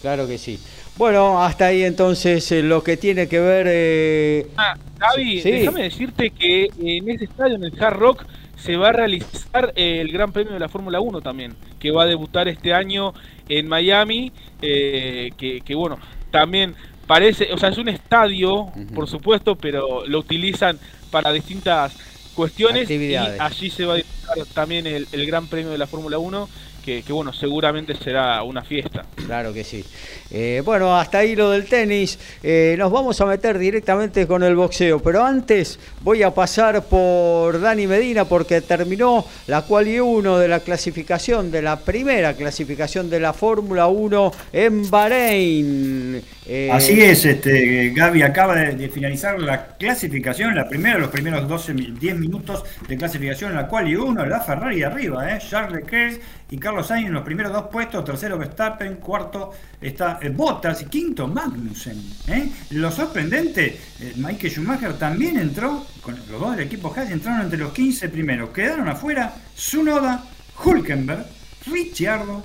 Claro 0.00 0.26
que 0.26 0.38
sí. 0.38 0.58
Bueno, 0.96 1.42
hasta 1.42 1.66
ahí 1.66 1.82
entonces 1.82 2.50
eh, 2.52 2.62
lo 2.62 2.82
que 2.82 2.96
tiene 2.96 3.28
que 3.28 3.38
ver... 3.38 3.66
eh, 3.68 4.46
Ah, 4.56 4.74
Gaby, 4.98 5.40
Sí. 5.40 5.50
déjame 5.50 5.82
decirte 5.84 6.30
que 6.30 6.68
en 6.78 7.08
ese 7.08 7.24
estadio, 7.24 7.56
en 7.56 7.64
el 7.64 7.82
Hard 7.82 7.96
Rock, 7.98 8.24
se 8.56 8.76
va 8.76 8.88
a 8.90 8.92
realizar 8.92 9.72
eh, 9.76 10.00
el 10.02 10.12
Gran 10.12 10.32
Premio 10.32 10.52
de 10.52 10.58
la 10.58 10.68
Fórmula 10.68 11.00
1 11.00 11.20
también, 11.22 11.54
que 11.78 11.90
va 11.90 12.02
a 12.02 12.06
debutar 12.06 12.48
este 12.48 12.74
año 12.74 13.14
en 13.48 13.68
Miami, 13.68 14.32
eh, 14.60 15.30
que, 15.38 15.60
que 15.62 15.74
bueno, 15.74 15.98
también 16.30 16.74
parece, 17.06 17.52
o 17.52 17.58
sea, 17.58 17.70
es 17.70 17.78
un 17.78 17.88
estadio, 17.88 18.68
por 18.94 19.08
supuesto, 19.08 19.56
pero 19.56 20.06
lo 20.06 20.18
utilizan 20.18 20.78
para 21.10 21.32
distintas 21.32 21.92
cuestiones 22.34 22.88
y 22.88 23.16
allí 23.16 23.70
se 23.70 23.84
va 23.84 23.94
a 23.94 23.96
disputar 23.96 24.38
también 24.54 24.86
el, 24.86 25.06
el 25.12 25.26
Gran 25.26 25.46
Premio 25.48 25.70
de 25.70 25.78
la 25.78 25.86
Fórmula 25.86 26.18
1, 26.18 26.48
que, 26.84 27.02
que 27.02 27.12
bueno, 27.12 27.32
seguramente 27.32 27.94
será 27.94 28.42
una 28.42 28.62
fiesta. 28.62 29.04
Claro 29.26 29.52
que 29.52 29.64
sí. 29.64 29.84
Eh, 30.30 30.62
bueno, 30.64 30.96
hasta 30.98 31.18
ahí 31.18 31.34
lo 31.36 31.50
del 31.50 31.66
tenis. 31.66 32.18
Eh, 32.42 32.74
nos 32.78 32.90
vamos 32.92 33.20
a 33.20 33.26
meter 33.26 33.58
directamente 33.58 34.26
con 34.26 34.42
el 34.42 34.54
boxeo, 34.56 35.00
pero 35.00 35.24
antes 35.24 35.78
voy 36.02 36.22
a 36.22 36.32
pasar 36.32 36.82
por 36.84 37.60
Dani 37.60 37.86
Medina 37.86 38.24
porque 38.24 38.60
terminó 38.60 39.24
la 39.46 39.62
quali 39.62 39.98
1 40.00 40.38
de 40.38 40.48
la 40.48 40.60
clasificación, 40.60 41.50
de 41.50 41.62
la 41.62 41.76
primera 41.80 42.34
clasificación 42.34 43.10
de 43.10 43.20
la 43.20 43.32
Fórmula 43.32 43.86
1 43.88 44.32
en 44.52 44.90
Bahrein. 44.90 46.22
Eh, 46.46 46.68
Así 46.72 47.00
es, 47.00 47.24
este, 47.24 47.90
Gaby 47.90 48.22
acaba 48.22 48.56
de, 48.56 48.74
de 48.74 48.88
finalizar 48.88 49.38
la 49.40 49.76
clasificación, 49.76 50.54
la 50.54 50.68
primera, 50.68 50.98
los 50.98 51.10
primeros 51.10 51.46
12, 51.46 51.74
mi- 51.74 51.92
10 51.92 52.16
minutos 52.16 52.64
de 52.88 52.96
clasificación 52.96 53.50
en 53.50 53.56
la 53.56 53.68
cual 53.68 53.88
y 53.88 53.94
uno, 53.94 54.24
la 54.26 54.40
Ferrari 54.40 54.82
arriba, 54.82 55.30
¿eh? 55.32 55.38
Charles 55.48 55.82
Leclerc 55.84 56.20
y 56.50 56.58
Carlos 56.58 56.88
Sainz 56.88 57.06
en 57.06 57.14
los 57.14 57.22
primeros 57.22 57.52
dos 57.52 57.66
puestos, 57.70 58.04
tercero 58.04 58.36
Verstappen, 58.36 58.96
cuarto 58.96 59.52
está 59.80 60.18
eh, 60.20 60.30
Bottas 60.30 60.82
y 60.82 60.86
quinto 60.86 61.28
Magnussen. 61.28 62.02
¿eh? 62.26 62.50
Lo 62.70 62.90
sorprendente, 62.90 63.78
eh, 64.00 64.12
Michael 64.16 64.52
Schumacher 64.52 64.94
también 64.94 65.38
entró, 65.38 65.86
con 66.02 66.16
los 66.16 66.28
dos 66.28 66.56
del 66.56 66.66
equipo 66.66 66.92
Haas 66.94 67.10
entraron 67.10 67.42
entre 67.42 67.58
los 67.58 67.72
15 67.72 68.08
primeros, 68.08 68.50
quedaron 68.50 68.88
afuera 68.88 69.32
Sunoda, 69.54 70.24
Hulkenberg, 70.62 71.24
Ricciardo, 71.66 72.44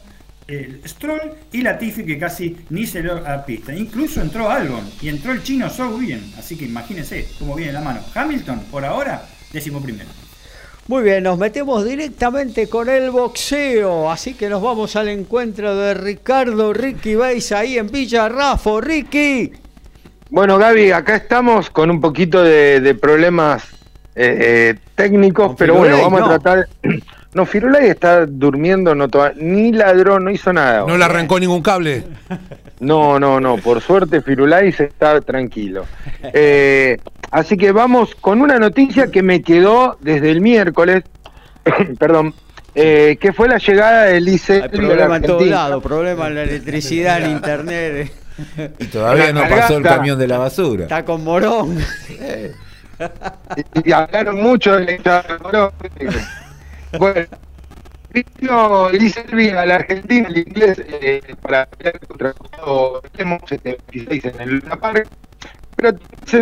Stroll 0.86 1.34
y 1.52 1.64
Latifi 1.64 2.06
que 2.06 2.20
casi 2.20 2.56
ni 2.70 2.86
se 2.86 3.02
lo 3.02 3.16
a 3.16 3.22
la 3.22 3.46
pista. 3.46 3.74
Incluso 3.74 4.22
entró 4.22 4.52
Albon 4.52 4.88
y 5.02 5.10
entró 5.10 5.32
el 5.32 5.42
chino 5.42 5.68
Zhou 5.72 5.98
bien. 5.98 6.22
Así 6.38 6.56
que 6.56 6.66
imagínense 6.66 7.28
cómo 7.40 7.56
viene 7.56 7.74
la 7.74 7.82
mano. 7.82 8.02
Hamilton, 8.14 8.60
por 8.70 8.86
ahora, 8.86 9.26
décimo 9.52 9.82
primero. 9.82 10.25
Muy 10.88 11.02
bien, 11.04 11.24
nos 11.24 11.40
metemos 11.40 11.84
directamente 11.84 12.70
con 12.70 12.90
el 12.90 13.10
boxeo, 13.10 14.12
así 14.12 14.36
que 14.36 14.50
nos 14.50 14.62
vamos 14.62 14.96
al 14.96 15.08
encuentro 15.10 15.76
de 15.76 15.96
Ricardo 15.96 16.74
Ricky 16.74 17.16
Beis 17.16 17.52
ahí 17.52 17.80
en 17.80 17.88
Villa 17.88 18.30
Rafo. 18.30 18.82
Ricky. 18.82 19.52
Bueno, 20.30 20.60
Gaby, 20.60 20.92
acá 20.92 21.16
estamos 21.16 21.72
con 21.72 21.90
un 21.90 22.00
poquito 22.00 22.44
de, 22.44 22.82
de 22.82 22.94
problemas 22.94 23.64
eh, 24.16 24.38
eh, 24.40 24.76
técnicos, 24.94 25.56
pero 25.58 25.74
bueno, 25.76 25.98
vamos 26.02 26.20
no. 26.20 26.26
a 26.28 26.40
tratar. 26.40 26.68
No, 27.36 27.46
Firulay 27.46 27.90
está 27.90 28.26
durmiendo, 28.26 28.96
no 28.96 29.10
to- 29.10 29.34
ni 29.36 29.74
ladrón, 29.74 30.24
no 30.24 30.32
hizo 30.32 30.54
nada. 30.54 30.86
No 30.88 30.98
le 30.98 31.04
arrancó 31.04 31.38
ningún 31.38 31.62
cable. 31.62 32.06
No, 32.80 33.20
no, 33.20 33.42
no, 33.42 33.58
por 33.58 33.82
suerte 33.82 34.22
Firulais 34.22 34.80
está 34.80 35.20
tranquilo. 35.20 35.86
Eh, 36.34 36.98
así 37.32 37.58
que 37.58 37.72
vamos 37.72 38.16
con 38.16 38.42
una 38.42 38.60
noticia 38.60 39.12
que 39.12 39.24
me 39.24 39.42
quedó 39.42 39.98
desde 40.02 40.32
el 40.32 40.42
miércoles, 40.42 41.04
perdón, 42.00 42.34
eh, 42.74 43.18
que 43.20 43.34
fue 43.34 43.48
la 43.48 43.58
llegada 43.58 44.04
del 44.04 44.28
ICE. 44.28 44.64
Hay 44.64 44.70
problema 44.70 45.18
en 45.18 45.24
todos 45.24 45.48
lados, 45.48 45.84
problema 45.84 46.28
en 46.28 46.36
la 46.36 46.44
electricidad, 46.44 47.24
en 47.24 47.32
internet. 47.32 48.12
Y 48.80 48.88
todavía 48.88 49.32
no 49.32 49.48
pasó 49.48 49.78
el 49.78 49.84
camión 49.84 50.20
de 50.20 50.28
la 50.28 50.38
basura. 50.38 50.84
Está 50.84 51.06
con 51.06 51.24
Morón. 51.24 51.80
y, 53.56 53.90
y 53.90 53.92
hablaron 53.94 54.42
mucho 54.42 54.76
del 54.76 55.02
Bueno, 57.00 57.28
vino 58.12 58.90
Selby 59.10 59.50
a 59.50 59.66
la 59.66 59.76
Argentina, 59.76 60.28
el 60.30 60.38
inglés, 60.40 60.82
eh, 60.86 61.22
para 61.42 61.66
pelear 61.66 62.00
contra 62.00 62.32
Gustavo 62.32 63.02
Lemos, 63.18 63.42
76 63.48 64.26
en 64.26 64.42
el 64.42 64.50
Luna 64.60 64.76
Park. 64.78 65.08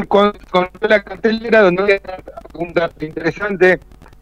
Con, 0.08 0.34
con 0.50 0.70
la 0.82 1.04
cartelera 1.04 1.62
donde 1.62 1.84
había 1.84 2.00
un 2.54 2.74
dato 2.74 3.06
interesante 3.06 3.80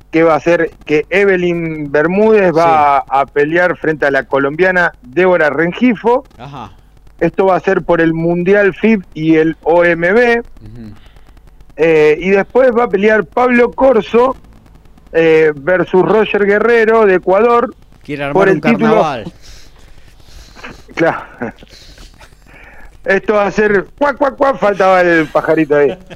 que 0.10 0.24
va 0.24 0.36
a 0.36 0.40
ser 0.40 0.72
que 0.86 1.06
Evelyn 1.10 1.92
Bermúdez 1.92 2.52
va 2.56 2.98
a, 2.98 3.22
a 3.22 3.26
pelear 3.26 3.78
frente 3.78 4.06
a 4.06 4.12
la 4.12 4.24
colombiana 4.24 4.92
Débora 5.02 5.50
Rengifo. 5.50 6.26
Ajá. 6.38 6.72
Esto 7.20 7.46
va 7.46 7.56
a 7.56 7.60
ser 7.60 7.84
por 7.84 8.02
el 8.02 8.14
Mundial 8.14 8.74
FIB 8.74 9.04
y 9.14 9.36
el 9.36 9.56
OMB. 9.62 10.42
Eh, 11.78 12.18
y 12.20 12.30
después 12.32 12.72
va 12.78 12.86
a 12.86 12.90
pelear 12.90 13.26
Pablo 13.26 13.72
Corso 13.72 14.36
eh, 15.14 15.52
versus 15.56 16.02
Roger 16.04 16.46
Guerrero 16.46 17.06
de 17.06 17.16
Ecuador. 17.16 17.74
Quiere 18.04 18.24
armar 18.24 18.34
por 18.34 18.50
el 18.50 18.56
un 18.56 18.62
título. 18.62 18.86
carnaval. 18.88 19.32
Claro. 20.96 21.24
Esto 23.06 23.34
va 23.34 23.48
a 23.48 23.52
ser. 23.52 23.88
Cuac, 23.98 24.18
cuac, 24.18 24.36
cuac, 24.36 24.58
faltaba 24.58 25.02
el 25.02 25.28
pajarito 25.28 25.76
ahí. 25.76 25.98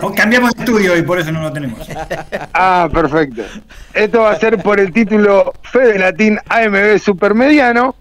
Oh, 0.00 0.12
Cambiamos 0.14 0.54
de 0.54 0.60
estudio 0.60 0.96
y 0.96 1.02
por 1.02 1.18
eso 1.18 1.30
no 1.32 1.42
lo 1.42 1.52
tenemos. 1.52 1.86
Ah, 2.52 2.88
perfecto. 2.92 3.42
Esto 3.92 4.22
va 4.22 4.30
a 4.30 4.38
ser 4.38 4.62
por 4.62 4.80
el 4.80 4.92
título 4.92 5.52
Fede 5.62 5.98
Latín 5.98 6.38
AMB 6.48 6.98
Supermediano. 6.98 7.94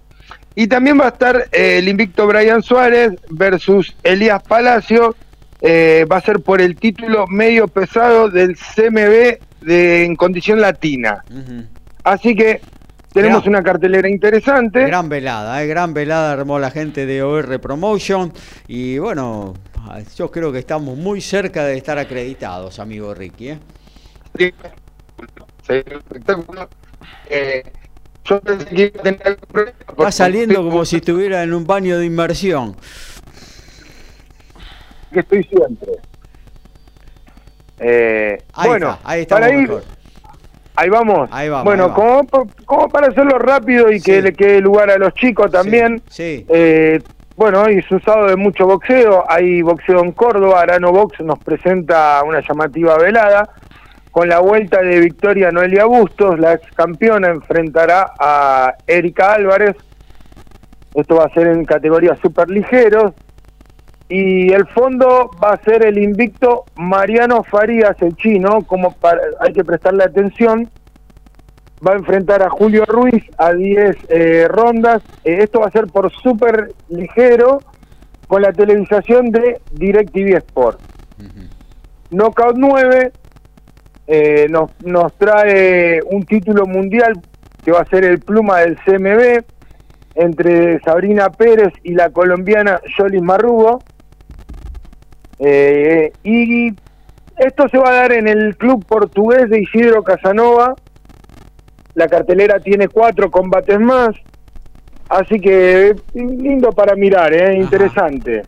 Y 0.55 0.67
también 0.67 0.99
va 0.99 1.05
a 1.05 1.09
estar 1.09 1.47
eh, 1.51 1.77
el 1.79 1.87
invicto 1.87 2.25
Brian 2.27 2.63
Suárez 2.63 3.13
versus 3.29 3.95
Elías 4.03 4.41
Palacio. 4.43 5.15
Eh, 5.61 6.05
va 6.11 6.17
a 6.17 6.21
ser 6.21 6.39
por 6.39 6.61
el 6.61 6.75
título 6.75 7.27
medio 7.27 7.67
pesado 7.67 8.29
del 8.29 8.55
CMB 8.55 9.39
de, 9.61 10.05
en 10.05 10.15
condición 10.15 10.61
latina. 10.61 11.23
Así 12.03 12.35
que 12.35 12.61
tenemos 13.17 13.41
Gran- 13.43 13.49
una 13.49 13.63
cartelera 13.63 14.09
interesante. 14.09 14.85
Gran 14.85 15.09
velada, 15.09 15.61
eh, 15.63 15.67
gran 15.67 15.93
velada 15.93 16.31
armó 16.33 16.59
la 16.59 16.71
gente 16.71 17.05
de 17.05 17.21
OR 17.23 17.59
Promotion 17.59 18.31
y 18.67 18.97
bueno, 18.99 19.53
yo 20.15 20.31
creo 20.31 20.51
que 20.51 20.59
estamos 20.59 20.97
muy 20.97 21.21
cerca 21.21 21.65
de 21.65 21.77
estar 21.77 21.97
acreditados, 21.97 22.79
amigo 22.79 23.13
Ricky. 23.13 23.49
¿eh? 23.49 23.59
Sí, 24.37 24.53
espectáculo. 25.67 26.69
Eh, 27.29 27.63
yo 28.25 28.39
pensé 28.41 28.65
que 28.65 28.81
iba 28.93 28.99
a 28.99 29.03
tener 29.03 29.21
algún 29.27 29.47
problema. 29.51 29.77
Va 30.01 30.11
saliendo 30.11 30.63
como 30.63 30.85
si 30.85 30.97
estuviera 30.97 31.43
en 31.43 31.53
un 31.53 31.65
baño 31.65 31.97
de 31.97 32.05
inmersión. 32.05 32.75
que 35.11 35.19
estoy 35.21 35.43
siempre. 35.45 35.91
Eh, 37.79 38.37
Ahí 38.53 38.67
bueno, 38.69 38.93
está, 38.93 39.09
ahí 39.09 39.21
estamos 39.21 39.41
para 39.41 39.53
ir, 39.53 39.61
mejor. 39.61 39.83
Ahí 40.77 40.89
vamos. 40.89 41.29
Ahí 41.33 41.49
vamos, 41.49 41.65
bueno, 41.65 41.83
ahí 41.85 41.89
vamos. 41.95 42.27
Como, 42.31 42.47
como 42.65 42.89
para 42.89 43.07
hacerlo 43.07 43.37
rápido 43.37 43.91
y 43.91 43.99
Sí. 43.99 44.11
que 44.11 44.21
le 44.21 44.33
quede 44.33 44.61
lugar 44.61 44.89
a 44.89 44.97
los 44.97 45.13
chicos 45.13 45.51
también. 45.51 46.01
Sí. 46.09 46.45
Eh, 46.47 47.01
bueno, 47.35 47.63
hoy 47.63 47.79
es 47.79 47.91
un 47.91 48.01
sábado 48.01 48.27
de 48.27 48.35
mucho 48.35 48.65
boxeo. 48.65 49.25
Hay 49.29 49.61
boxeo 49.61 49.99
en 50.03 50.11
Córdoba. 50.13 50.61
Arano 50.61 50.91
Box 50.91 51.19
nos 51.19 51.37
presenta 51.39 52.21
una 52.25 52.39
llamativa 52.41 52.97
velada. 52.97 53.49
Con 54.11 54.29
la 54.29 54.39
vuelta 54.39 54.81
de 54.81 54.99
Victoria 54.99 55.51
Noelia 55.51 55.85
Bustos, 55.85 56.39
la 56.39 56.53
ex 56.53 56.71
campeona 56.73 57.27
enfrentará 57.27 58.13
a 58.19 58.73
Erika 58.87 59.33
Álvarez. 59.33 59.75
Esto 60.95 61.15
va 61.17 61.25
a 61.25 61.29
ser 61.29 61.47
en 61.47 61.65
categoría 61.65 62.15
super 62.21 62.49
ligeros. 62.49 63.13
Y 64.09 64.51
el 64.53 64.65
fondo 64.67 65.29
va 65.43 65.51
a 65.53 65.63
ser 65.63 65.85
el 65.85 65.97
invicto 65.97 66.63
Mariano 66.77 67.43
Farías, 67.43 68.01
el 68.01 68.15
chino, 68.15 68.61
como 68.65 68.91
para- 68.93 69.21
hay 69.41 69.51
que 69.53 69.63
prestarle 69.65 70.03
atención. 70.05 70.69
Va 71.85 71.91
a 71.93 71.97
enfrentar 71.97 72.41
a 72.41 72.49
Julio 72.49 72.85
Ruiz 72.85 73.23
a 73.37 73.53
10 73.53 73.95
eh, 74.09 74.47
rondas. 74.49 75.03
Eh, 75.25 75.39
esto 75.41 75.59
va 75.59 75.67
a 75.67 75.71
ser 75.71 75.87
por 75.87 76.11
súper 76.11 76.71
ligero 76.89 77.59
con 78.27 78.41
la 78.41 78.51
televisación 78.53 79.29
de 79.31 79.59
DirecTV 79.73 80.37
Sport. 80.37 80.79
Knockout 82.09 82.55
9 82.57 83.11
eh, 84.07 84.47
nos, 84.49 84.71
nos 84.85 85.13
trae 85.17 85.99
un 86.09 86.23
título 86.23 86.65
mundial 86.65 87.19
que 87.63 87.71
va 87.73 87.81
a 87.81 87.85
ser 87.85 88.05
el 88.05 88.19
pluma 88.19 88.59
del 88.59 88.77
CMB 88.77 89.43
entre 90.15 90.79
Sabrina 90.79 91.29
Pérez 91.29 91.73
y 91.83 91.93
la 91.93 92.09
colombiana 92.09 92.79
Yolis 92.97 93.21
Marrugo. 93.21 93.79
Eh, 95.39 96.11
y 96.23 96.69
esto 97.37 97.67
se 97.69 97.77
va 97.77 97.89
a 97.89 97.93
dar 97.93 98.11
en 98.13 98.27
el 98.27 98.57
club 98.57 98.85
portugués 98.85 99.49
de 99.49 99.61
Isidro 99.61 100.03
Casanova. 100.03 100.75
La 101.93 102.07
cartelera 102.07 102.59
tiene 102.59 102.87
cuatro 102.87 103.29
combates 103.31 103.79
más. 103.79 104.09
Así 105.09 105.39
que 105.39 105.95
lindo 106.13 106.71
para 106.71 106.95
mirar, 106.95 107.33
¿eh? 107.33 107.55
interesante. 107.57 108.43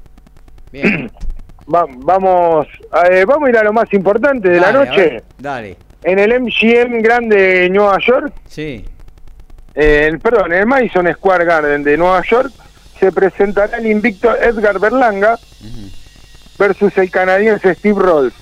Bien. 0.72 1.10
Va- 1.74 1.86
vamos, 1.88 2.66
eh, 3.12 3.24
vamos 3.28 3.46
a 3.48 3.50
ir 3.52 3.58
a 3.58 3.64
lo 3.64 3.72
más 3.72 3.94
importante 3.94 4.50
de 4.50 4.60
la 4.60 4.72
Dale, 4.72 4.90
noche. 4.90 5.02
ver, 5.02 5.24
Dale. 5.38 5.78
En 6.04 6.18
el 6.18 6.42
MGM 6.42 7.00
Grande 7.04 7.36
de 7.36 7.70
Nueva 7.70 8.00
York, 8.00 8.34
Sí. 8.48 8.84
eh, 9.76 10.08
el- 10.10 10.18
perdón, 10.20 10.52
en 10.52 10.60
el 10.62 10.66
Madison 10.66 11.08
Square 11.14 11.46
Garden 11.46 11.84
de 11.84 11.96
Nueva 11.96 12.24
York, 12.24 12.52
se 13.00 13.12
presentará 13.12 13.78
el 13.78 13.86
invicto 13.86 14.36
Edgar 14.36 14.80
Berlanga 14.80 15.38
versus 16.60 16.96
el 16.98 17.10
canadiense 17.10 17.74
Steve 17.74 18.00
Rolls. 18.00 18.34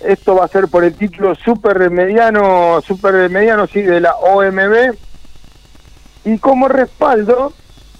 Esto 0.00 0.36
va 0.36 0.46
a 0.46 0.48
ser 0.48 0.68
por 0.68 0.84
el 0.84 0.94
título 0.94 1.34
super 1.34 1.90
mediano, 1.90 2.80
super 2.80 3.28
mediano, 3.28 3.66
sí, 3.66 3.82
de 3.82 4.00
la 4.00 4.14
OMB. 4.14 4.94
Y 6.24 6.38
como 6.38 6.68
respaldo 6.68 7.52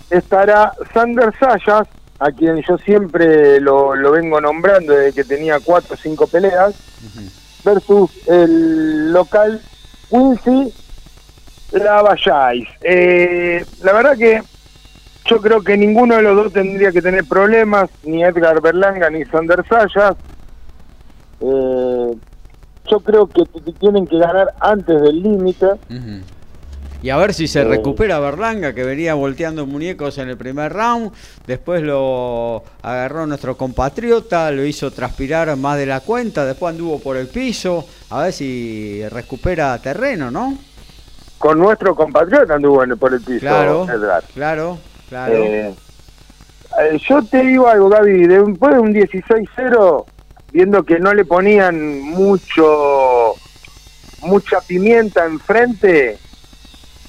estará 0.09 0.73
Sander 0.95 1.35
Sayas, 1.39 1.89
a 2.19 2.33
quien 2.33 2.63
yo 2.63 2.79
siempre 2.79 3.61
lo, 3.61 3.95
lo 3.97 4.13
vengo 4.13 4.41
nombrando 4.41 4.95
desde 4.95 5.13
que 5.13 5.25
tenía 5.25 5.59
cuatro 5.61 5.95
o 5.95 5.99
cinco 5.99 6.27
peleas, 6.27 6.75
versus 7.65 8.11
el 8.29 9.13
local 9.13 9.61
Quincy 10.09 10.73
Lavallais. 11.73 12.69
Eh, 12.83 13.65
la 13.83 13.93
verdad 13.93 14.17
que 14.17 14.43
yo 15.31 15.41
creo 15.41 15.61
que 15.63 15.77
ninguno 15.77 16.17
de 16.17 16.23
los 16.23 16.35
dos 16.35 16.53
tendría 16.53 16.91
que 16.91 17.01
tener 17.01 17.25
problemas, 17.25 17.89
ni 18.03 18.25
Edgar 18.25 18.61
Berlanga 18.61 19.09
ni 19.11 19.25
Sander 19.27 19.65
Sayas. 19.69 20.17
Eh, 21.41 22.15
yo 22.91 23.01
creo 23.01 23.27
que 23.29 23.45
tienen 23.79 24.07
que 24.07 24.19
ganar 24.19 24.53
antes 24.61 25.01
del 25.01 25.23
límite. 25.23 25.67
Y 27.03 27.09
a 27.11 27.17
ver 27.17 27.33
si 27.33 27.47
se 27.47 27.61
Eh. 27.61 27.65
recupera 27.65 28.19
Berlanga, 28.19 28.75
que 28.75 28.83
venía 28.85 29.15
volteando 29.15 29.65
muñecos 29.67 30.19
en 30.19 30.29
el 30.29 30.37
primer 30.37 30.73
round. 30.73 31.13
Después 31.47 31.83
lo 31.83 32.63
agarró 32.83 33.27
nuestro 33.27 33.57
compatriota, 33.57 34.51
lo 34.51 34.65
hizo 34.65 34.91
transpirar 34.91 35.57
más 35.57 35.79
de 35.79 35.87
la 35.87 36.01
cuenta. 36.01 36.45
Después 36.45 36.73
anduvo 36.75 36.99
por 36.99 37.17
el 37.17 37.29
piso. 37.29 37.87
A 38.11 38.25
ver 38.25 38.33
si 38.33 39.03
recupera 39.09 39.79
terreno, 39.79 40.31
¿no? 40.31 40.59
Con 41.39 41.59
nuestro 41.59 41.95
compatriota 41.95 42.57
anduvo 42.57 42.83
por 42.99 43.15
el 43.15 43.21
piso, 43.23 43.41
Claro, 43.41 43.85
Edgar. 43.89 44.25
claro, 44.35 44.79
claro. 45.11 45.35
Eh, 45.35 45.75
eh, 46.81 46.99
yo 47.07 47.23
te 47.23 47.43
digo 47.43 47.69
algo, 47.69 47.91
Gaby, 47.91 48.27
después 48.27 48.75
de 48.75 48.81
un 48.81 48.95
16-0, 48.95 50.05
viendo 50.53 50.83
que 50.85 50.99
no 50.99 51.13
le 51.13 51.25
ponían 51.27 52.01
mucho 52.01 53.35
mucha 54.23 54.61
pimienta 54.61 55.25
enfrente, 55.27 56.19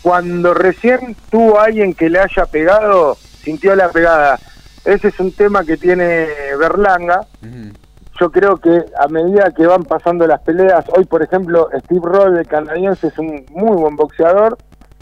cuando 0.01 0.53
recién 0.53 1.15
tuvo 1.29 1.59
alguien 1.59 1.93
que 1.93 2.09
le 2.09 2.19
haya 2.19 2.45
pegado, 2.45 3.15
sintió 3.43 3.75
la 3.75 3.89
pegada. 3.89 4.39
Ese 4.85 5.09
es 5.09 5.19
un 5.19 5.31
tema 5.31 5.63
que 5.63 5.77
tiene 5.77 6.27
Berlanga. 6.57 7.27
Yo 8.19 8.31
creo 8.31 8.57
que 8.57 8.83
a 8.99 9.07
medida 9.07 9.51
que 9.55 9.65
van 9.65 9.83
pasando 9.83 10.25
las 10.25 10.41
peleas, 10.41 10.85
hoy 10.95 11.05
por 11.05 11.21
ejemplo 11.21 11.69
Steve 11.83 12.01
Roll, 12.03 12.37
el 12.37 12.47
canadiense, 12.47 13.07
es 13.07 13.17
un 13.17 13.45
muy 13.49 13.75
buen 13.75 13.95
boxeador 13.95 14.57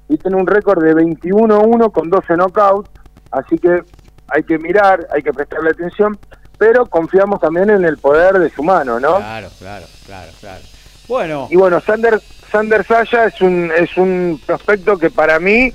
y 0.10 0.18
tiene 0.18 0.36
un 0.36 0.48
récord 0.48 0.84
de 0.84 0.94
21-1 0.94 1.92
con 1.92 2.10
12 2.10 2.36
knockouts, 2.36 2.90
así 3.32 3.58
que 3.58 3.84
hay 4.28 4.44
que 4.44 4.58
mirar, 4.58 5.08
hay 5.14 5.22
que 5.22 5.32
prestarle 5.32 5.70
atención, 5.70 6.18
pero 6.58 6.86
confiamos 6.88 7.40
también 7.40 7.70
en 7.70 7.86
el 7.86 7.98
poder 7.98 8.40
de 8.40 8.50
su 8.50 8.64
mano, 8.64 9.00
¿no? 9.00 9.18
Claro, 9.18 9.48
claro, 9.60 9.86
claro, 10.06 10.32
claro. 10.40 10.62
Bueno, 11.08 11.48
Y 11.50 11.56
bueno, 11.56 11.80
Sander, 11.80 12.20
Sander 12.52 12.84
Saya 12.86 13.26
es 13.26 13.42
un, 13.42 13.72
es 13.76 13.98
un 13.98 14.40
prospecto 14.46 14.98
que 14.98 15.10
para 15.10 15.40
mí 15.40 15.72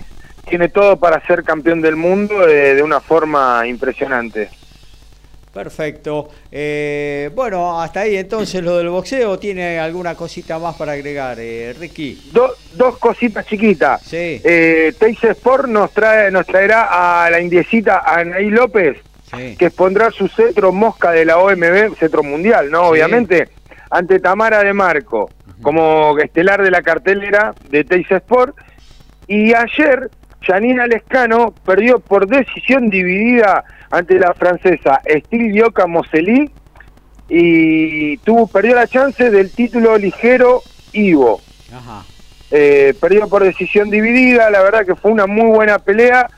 tiene 0.49 0.69
todo 0.69 0.97
para 0.97 1.25
ser 1.27 1.43
campeón 1.43 1.81
del 1.81 1.97
mundo 1.97 2.47
de, 2.47 2.75
de 2.75 2.83
una 2.83 3.01
forma 3.01 3.67
impresionante. 3.67 4.51
Perfecto. 5.55 6.29
Eh, 6.51 7.31
bueno, 7.35 7.81
hasta 7.81 8.01
ahí 8.01 8.17
entonces 8.17 8.63
lo 8.63 8.77
del 8.77 8.89
boxeo. 8.91 9.39
¿Tiene 9.39 9.79
alguna 9.79 10.15
cosita 10.15 10.59
más 10.59 10.75
para 10.77 10.93
agregar, 10.93 11.39
eh, 11.41 11.75
Ricky? 11.79 12.31
Do- 12.33 12.55
dos 12.75 12.99
cositas 12.99 13.47
chiquitas. 13.47 14.03
Sí, 14.03 14.41
Eh, 14.45 14.93
Teis 14.99 15.23
Sport 15.25 15.69
nos 15.69 15.93
trae 15.93 16.31
nos 16.31 16.45
traerá 16.47 17.25
a 17.25 17.31
la 17.31 17.41
indiecita 17.41 18.01
Anaí 18.05 18.51
López, 18.51 18.99
sí. 19.35 19.57
que 19.57 19.67
expondrá 19.67 20.11
su 20.11 20.29
cetro 20.29 20.73
mosca 20.73 21.13
de 21.13 21.25
la 21.25 21.39
OMB, 21.39 21.95
cetro 21.99 22.23
mundial, 22.23 22.71
¿no? 22.71 22.83
Sí. 22.83 22.87
Obviamente, 22.91 23.49
ante 23.91 24.19
Tamara 24.19 24.63
de 24.65 24.73
Marco, 24.73 25.31
como 25.63 26.19
estelar 26.19 26.63
de 26.63 26.71
la 26.71 26.83
cartelera 26.83 27.55
de 27.71 27.85
Teis 27.85 28.11
Sport. 28.11 28.57
Y 29.27 29.55
ayer, 29.55 30.11
Janina 30.47 30.87
Lescano 30.87 31.55
perdió 31.65 32.01
por 32.01 32.27
decisión 32.27 32.89
dividida 32.91 33.65
ante 33.91 34.19
la 34.19 34.35
francesa 34.35 35.01
Estil 35.05 35.53
Dioca 35.53 35.87
Moseli 35.87 36.51
y 37.29 38.17
tuvo, 38.19 38.47
perdió 38.47 38.75
la 38.75 38.87
chance 38.87 39.31
del 39.31 39.51
título 39.51 39.97
ligero 39.97 40.63
Ivo. 40.93 41.41
Ajá. 41.73 42.05
Eh, 42.51 42.95
perdió 43.01 43.29
por 43.29 43.43
decisión 43.43 43.91
dividida, 43.91 44.51
la 44.51 44.63
verdad 44.63 44.87
que 44.87 44.95
fue 44.95 45.11
una 45.11 45.27
muy 45.27 45.47
buena 45.47 45.79
pelea 45.79 46.29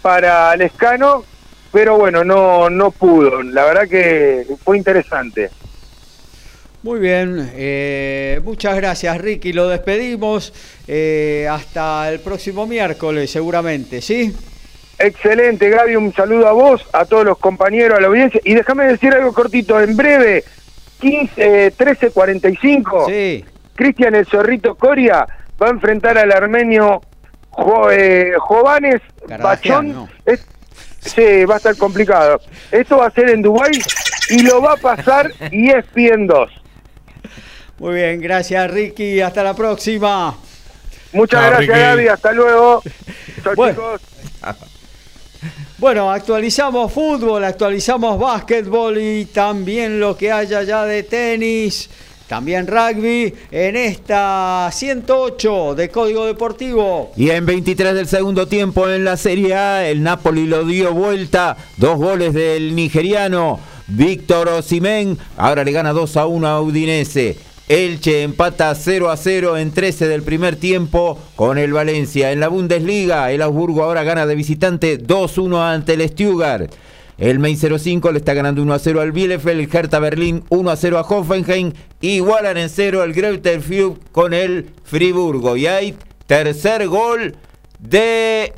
para 0.00 0.56
Lescano, 0.56 1.24
pero 1.72 1.98
bueno, 1.98 2.24
no, 2.24 2.70
no 2.70 2.90
pudo, 2.90 3.42
la 3.42 3.64
verdad 3.64 3.88
que 3.88 4.46
fue 4.64 4.78
interesante. 4.78 5.50
Muy 6.82 6.98
bien, 6.98 7.50
eh, 7.54 8.40
muchas 8.44 8.74
gracias 8.76 9.16
Ricky, 9.20 9.52
lo 9.52 9.68
despedimos 9.68 10.52
eh, 10.88 11.46
hasta 11.48 12.10
el 12.10 12.18
próximo 12.18 12.66
miércoles 12.66 13.30
seguramente, 13.30 14.00
¿sí? 14.00 14.34
Excelente, 14.98 15.70
Gaby, 15.70 15.94
un 15.94 16.12
saludo 16.12 16.48
a 16.48 16.52
vos, 16.52 16.84
a 16.92 17.04
todos 17.04 17.24
los 17.24 17.38
compañeros, 17.38 17.98
a 17.98 18.00
la 18.00 18.08
audiencia, 18.08 18.40
y 18.44 18.54
déjame 18.54 18.86
decir 18.86 19.14
algo 19.14 19.32
cortito, 19.32 19.80
en 19.80 19.96
breve, 19.96 20.42
15, 21.00 21.32
eh, 21.66 21.72
13.45, 21.76 23.06
Sí, 23.08 23.44
Cristian 23.76 24.14
El 24.16 24.26
Zorrito 24.26 24.74
Coria 24.74 25.24
va 25.60 25.68
a 25.68 25.70
enfrentar 25.70 26.18
al 26.18 26.32
armenio 26.32 27.00
Jo- 27.50 27.90
eh, 27.92 28.32
Jovanes 28.38 29.00
Cardagian, 29.28 29.42
Bachón. 29.86 29.92
¿no? 29.92 30.08
Es- 30.26 30.46
sí, 31.00 31.44
va 31.44 31.54
a 31.54 31.56
estar 31.58 31.76
complicado. 31.76 32.40
Esto 32.72 32.98
va 32.98 33.06
a 33.06 33.10
ser 33.12 33.30
en 33.30 33.42
Dubái 33.42 33.72
y 34.30 34.42
lo 34.42 34.60
va 34.60 34.72
a 34.72 34.76
pasar 34.76 35.30
y 35.52 35.70
es 35.70 35.84
ESPN 35.94 36.26
2. 36.26 36.50
Muy 37.82 37.94
bien, 37.96 38.20
gracias 38.20 38.70
Ricky, 38.70 39.20
hasta 39.20 39.42
la 39.42 39.54
próxima. 39.56 40.36
Muchas 41.12 41.40
Chao, 41.40 41.50
gracias, 41.50 41.68
Ricky. 41.76 41.80
Gaby. 41.80 42.08
Hasta 42.08 42.32
luego. 42.32 42.82
Chao, 43.42 43.54
Bueno. 43.56 43.72
chicos. 43.74 44.00
Bueno, 45.78 46.12
actualizamos 46.12 46.92
fútbol, 46.92 47.42
actualizamos 47.42 48.20
básquetbol 48.20 48.98
y 48.98 49.24
también 49.24 49.98
lo 49.98 50.16
que 50.16 50.30
haya 50.30 50.62
ya 50.62 50.84
de 50.84 51.02
tenis, 51.02 51.90
también 52.28 52.68
rugby 52.68 53.34
en 53.50 53.74
esta 53.74 54.70
108 54.72 55.74
de 55.74 55.88
Código 55.88 56.24
Deportivo. 56.24 57.10
Y 57.16 57.30
en 57.30 57.44
23 57.44 57.94
del 57.94 58.06
segundo 58.06 58.46
tiempo 58.46 58.88
en 58.88 59.04
la 59.04 59.16
Serie 59.16 59.56
A, 59.56 59.88
el 59.88 60.04
Napoli 60.04 60.46
lo 60.46 60.64
dio 60.64 60.94
vuelta. 60.94 61.56
Dos 61.78 61.96
goles 61.96 62.32
del 62.32 62.76
nigeriano 62.76 63.58
Víctor 63.88 64.50
Osimén. 64.50 65.18
Ahora 65.36 65.64
le 65.64 65.72
gana 65.72 65.92
2 65.92 66.16
a 66.16 66.26
1 66.26 66.46
a 66.46 66.60
Udinese. 66.62 67.50
Elche 67.72 68.22
empata 68.22 68.74
0 68.74 69.08
a 69.08 69.16
0 69.16 69.56
en 69.56 69.70
13 69.70 70.06
del 70.06 70.22
primer 70.22 70.56
tiempo 70.56 71.18
con 71.36 71.56
el 71.56 71.72
Valencia. 71.72 72.30
En 72.30 72.38
la 72.38 72.48
Bundesliga, 72.48 73.32
el 73.32 73.40
Augsburgo 73.40 73.82
ahora 73.82 74.02
gana 74.02 74.26
de 74.26 74.34
visitante 74.34 75.00
2-1 75.00 75.72
ante 75.72 75.94
el 75.94 76.06
Stuttgart. 76.06 76.70
El 77.16 77.38
Main 77.38 77.56
05 77.56 78.12
le 78.12 78.18
está 78.18 78.34
ganando 78.34 78.60
1 78.60 78.74
a 78.74 78.78
0 78.78 79.00
al 79.00 79.12
Bielefeld, 79.12 79.60
el 79.60 79.74
Hertha 79.74 80.00
Berlín 80.00 80.44
1 80.50 80.70
a 80.70 80.76
0 80.76 80.98
a 80.98 81.00
Hoffenheim, 81.00 81.72
igualan 82.02 82.58
en 82.58 82.68
0 82.68 83.04
el 83.04 83.14
Greuther 83.14 83.62
Fürth 83.62 84.02
con 84.12 84.34
el 84.34 84.66
Friburgo. 84.84 85.56
Y 85.56 85.66
hay 85.66 85.96
tercer 86.26 86.86
gol 86.88 87.36
de 87.78 88.52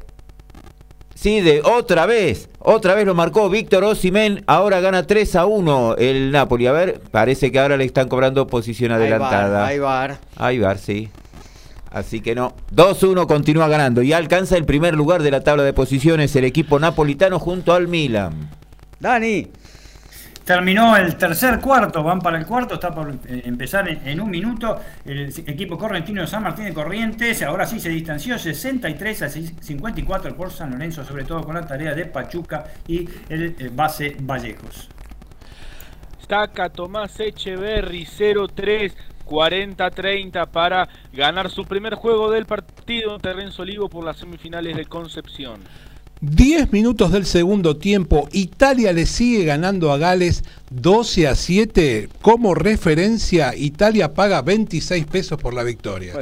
Sí, 1.25 1.41
de 1.41 1.63
otra 1.63 2.05
vez. 2.05 2.51
Otra 2.59 2.95
vez 2.95 3.07
lo 3.07 3.15
marcó 3.15 3.49
Víctor 3.49 3.83
Osimén. 3.83 4.45
Ahora 4.47 4.81
gana 4.81 5.07
3 5.07 5.37
a 5.37 5.47
1 5.47 5.97
el 5.97 6.31
Napoli. 6.31 6.67
A 6.67 6.73
ver, 6.73 7.01
parece 7.11 7.51
que 7.51 7.59
ahora 7.59 7.79
le 7.79 7.87
están 7.87 8.09
cobrando 8.09 8.47
posición 8.47 8.93
adelantada. 8.93 9.67
Ahí 9.67 9.79
va, 9.79 10.19
Ahí 10.37 10.59
va, 10.59 10.77
sí. 10.77 11.09
Así 11.91 12.21
que 12.21 12.35
no. 12.35 12.55
2-1 12.75 13.27
continúa 13.27 13.69
ganando 13.69 14.03
y 14.03 14.13
alcanza 14.13 14.59
el 14.59 14.67
primer 14.67 14.97
lugar 14.97 15.23
de 15.23 15.31
la 15.31 15.41
tabla 15.41 15.63
de 15.63 15.73
posiciones 15.73 16.37
el 16.37 16.45
equipo 16.45 16.79
napolitano 16.79 17.39
junto 17.39 17.73
al 17.73 17.89
Milan. 17.89 18.51
Dani. 19.01 19.49
Terminó 20.45 20.95
el 20.95 21.16
tercer 21.16 21.59
cuarto, 21.59 22.03
van 22.03 22.21
para 22.21 22.39
el 22.39 22.45
cuarto, 22.45 22.75
está 22.75 22.95
por 22.95 23.11
eh, 23.11 23.43
empezar 23.47 23.89
en, 23.89 24.21
un 24.21 24.29
minuto. 24.29 24.79
El 25.07 25.33
equipo 25.47 25.79
correntino 25.79 26.21
de 26.21 26.27
San 26.27 26.43
Martín 26.43 26.66
de 26.66 26.75
Corrientes, 26.75 27.43
ahora 27.43 27.65
sí 27.65 27.81
se 27.81 27.89
distanció 27.89 28.39
63 28.39 29.23
a 29.23 29.31
54 29.31 30.37
por 30.37 30.51
San 30.51 30.73
Lorenzo, 30.73 31.03
sobre 31.03 31.25
todo 31.25 31.43
con 31.45 31.55
la 31.55 31.66
tarea 31.66 31.95
de 31.95 32.05
Pachuca 32.05 32.65
y 32.87 33.09
el 33.31 33.57
eh, 33.59 33.71
base 33.73 34.16
Vallejos. 34.21 34.91
Saca 36.29 36.69
Tomás 36.69 37.19
Echeverry 37.21 38.05
0-3. 38.05 38.93
40-30 39.25 40.49
para 40.49 40.87
ganar 41.11 41.49
su 41.49 41.65
primer 41.65 41.95
juego 41.95 42.31
del 42.31 42.45
partido 42.45 43.16
en 43.23 43.51
Olivo 43.57 43.89
por 43.89 44.05
las 44.05 44.19
semifinales 44.19 44.77
de 44.77 44.85
Concepción. 44.85 45.61
10 46.25 46.73
minutos 46.73 47.13
del 47.13 47.27
segundo 47.27 47.77
tiempo, 47.77 48.29
Italia 48.33 48.93
le 48.95 49.05
sigue 49.05 49.45
ganando 49.45 49.93
a 49.93 49.99
Gales 49.99 50.43
12 50.71 51.29
a 51.29 51.35
7. 51.35 52.09
Como 52.23 52.55
referencia, 52.55 53.55
Italia 53.55 54.15
paga 54.15 54.41
26 54.41 55.05
pesos 55.05 55.39
por 55.39 55.53
la 55.53 55.63
victoria. 55.63 56.15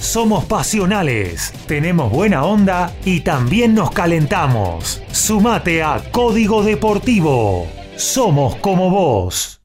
Somos 0.00 0.46
pasionales, 0.46 1.52
tenemos 1.66 2.10
buena 2.10 2.44
onda 2.44 2.94
y 3.04 3.20
también 3.20 3.74
nos 3.74 3.90
calentamos. 3.90 5.02
Sumate 5.12 5.82
a 5.82 6.02
Código 6.10 6.62
Deportivo. 6.62 7.66
Somos 7.96 8.56
como 8.56 8.88
vos. 8.88 9.63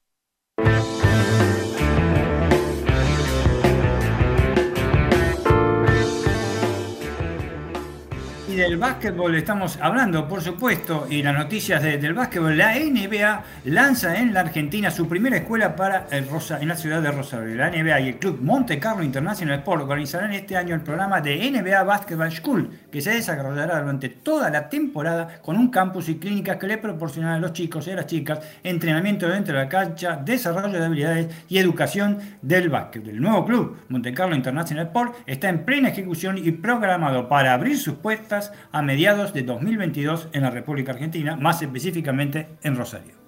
Del 8.70 8.78
básquetbol 8.78 9.34
estamos 9.34 9.80
hablando, 9.82 10.28
por 10.28 10.42
supuesto, 10.42 11.08
y 11.10 11.24
las 11.24 11.34
noticias 11.34 11.82
de- 11.82 11.98
del 11.98 12.14
básquetbol. 12.14 12.56
La 12.56 12.76
NBA 12.76 13.42
lanza 13.64 14.16
en 14.16 14.32
la 14.32 14.40
Argentina 14.42 14.92
su 14.92 15.08
primera 15.08 15.38
escuela 15.38 15.74
para 15.74 16.06
el 16.12 16.28
Rosa, 16.28 16.60
en 16.60 16.68
la 16.68 16.76
ciudad 16.76 17.02
de 17.02 17.10
Rosario. 17.10 17.56
La 17.56 17.68
NBA 17.72 18.00
y 18.00 18.08
el 18.10 18.18
Club 18.18 18.38
Monte 18.40 18.78
Carlo 18.78 19.02
International 19.02 19.58
Sport 19.58 19.82
organizarán 19.82 20.32
este 20.34 20.56
año 20.56 20.76
el 20.76 20.82
programa 20.82 21.20
de 21.20 21.50
NBA 21.50 21.82
Basketball 21.82 22.30
School, 22.30 22.70
que 22.92 23.00
se 23.00 23.10
desarrollará 23.10 23.80
durante 23.80 24.08
toda 24.08 24.48
la 24.50 24.68
temporada 24.68 25.40
con 25.42 25.56
un 25.56 25.68
campus 25.68 26.08
y 26.08 26.18
clínicas 26.20 26.56
que 26.56 26.68
le 26.68 26.78
proporcionarán 26.78 27.38
a 27.38 27.40
los 27.40 27.52
chicos 27.52 27.88
y 27.88 27.90
a 27.90 27.96
las 27.96 28.06
chicas 28.06 28.38
entrenamiento 28.62 29.28
dentro 29.28 29.52
de 29.58 29.64
la 29.64 29.68
cancha, 29.68 30.14
desarrollo 30.24 30.78
de 30.78 30.84
habilidades 30.86 31.26
y 31.48 31.58
educación 31.58 32.18
del 32.40 32.68
básquet. 32.68 33.04
El 33.08 33.20
nuevo 33.20 33.44
club 33.44 33.78
Monte 33.88 34.14
Carlo 34.14 34.36
International 34.36 34.86
Sport 34.86 35.16
está 35.26 35.48
en 35.48 35.64
plena 35.64 35.88
ejecución 35.88 36.38
y 36.38 36.52
programado 36.52 37.28
para 37.28 37.52
abrir 37.52 37.76
sus 37.76 37.94
puertas 37.94 38.52
a 38.72 38.82
mediados 38.82 39.32
de 39.32 39.42
2022 39.42 40.28
en 40.32 40.42
la 40.42 40.50
República 40.50 40.92
Argentina, 40.92 41.36
más 41.36 41.62
específicamente 41.62 42.48
en 42.62 42.76
Rosario. 42.76 43.20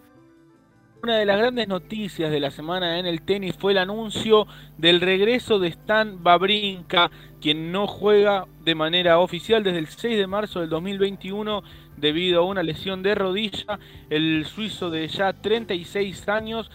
Una 1.05 1.17
de 1.17 1.27
las 1.27 1.37
grandes 1.37 1.67
noticias 1.67 2.31
de 2.31 2.39
la 2.39 2.53
semana 2.53 3.01
en 3.01 3.07
el 3.07 3.23
tenis 3.23 3.57
fue 3.59 3.73
el 3.73 3.79
anuncio 3.79 4.47
del 4.79 5.01
regreso 5.01 5.59
de 5.59 5.67
Stan 5.67 6.23
Babrinka, 6.23 7.11
quien 7.41 7.73
no 7.73 7.89
juega 7.89 8.47
de 8.65 8.77
manera 8.77 9.19
oficial 9.19 9.65
desde 9.65 9.81
el 9.81 9.89
6 9.89 10.17
de 10.17 10.27
marzo 10.29 10.61
del 10.61 10.69
2021 10.69 11.65
debido 11.97 12.41
a 12.41 12.45
una 12.45 12.63
lesión 12.63 13.03
de 13.03 13.17
rodilla. 13.17 13.81
El 14.11 14.47
suizo 14.47 14.91
de 14.91 15.09
ya 15.09 15.33
36 15.33 16.29
años 16.29 16.71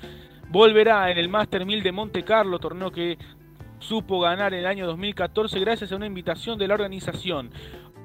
volverá 0.50 1.10
en 1.10 1.18
el 1.18 1.30
Master 1.30 1.66
1000 1.66 1.84
de 1.84 1.92
Monte 1.94 2.24
Carlo, 2.24 2.60
torneo 2.60 2.92
que 2.92 3.18
supo 3.80 4.20
ganar 4.20 4.54
en 4.54 4.60
el 4.60 4.66
año 4.66 4.88
2014 4.88 5.60
gracias 5.60 5.92
a 5.92 5.96
una 5.96 6.06
invitación 6.06 6.58
de 6.58 6.68
la 6.68 6.74
organización. 6.74 7.52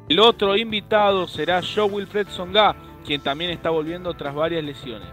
El 0.08 0.20
otro 0.20 0.56
invitado 0.56 1.28
será 1.28 1.62
Joe 1.62 1.84
Wilfred 1.84 2.28
Songa, 2.28 2.74
quien 3.06 3.20
también 3.20 3.50
está 3.50 3.70
volviendo 3.70 4.12
tras 4.14 4.34
varias 4.34 4.64
lesiones. 4.64 5.08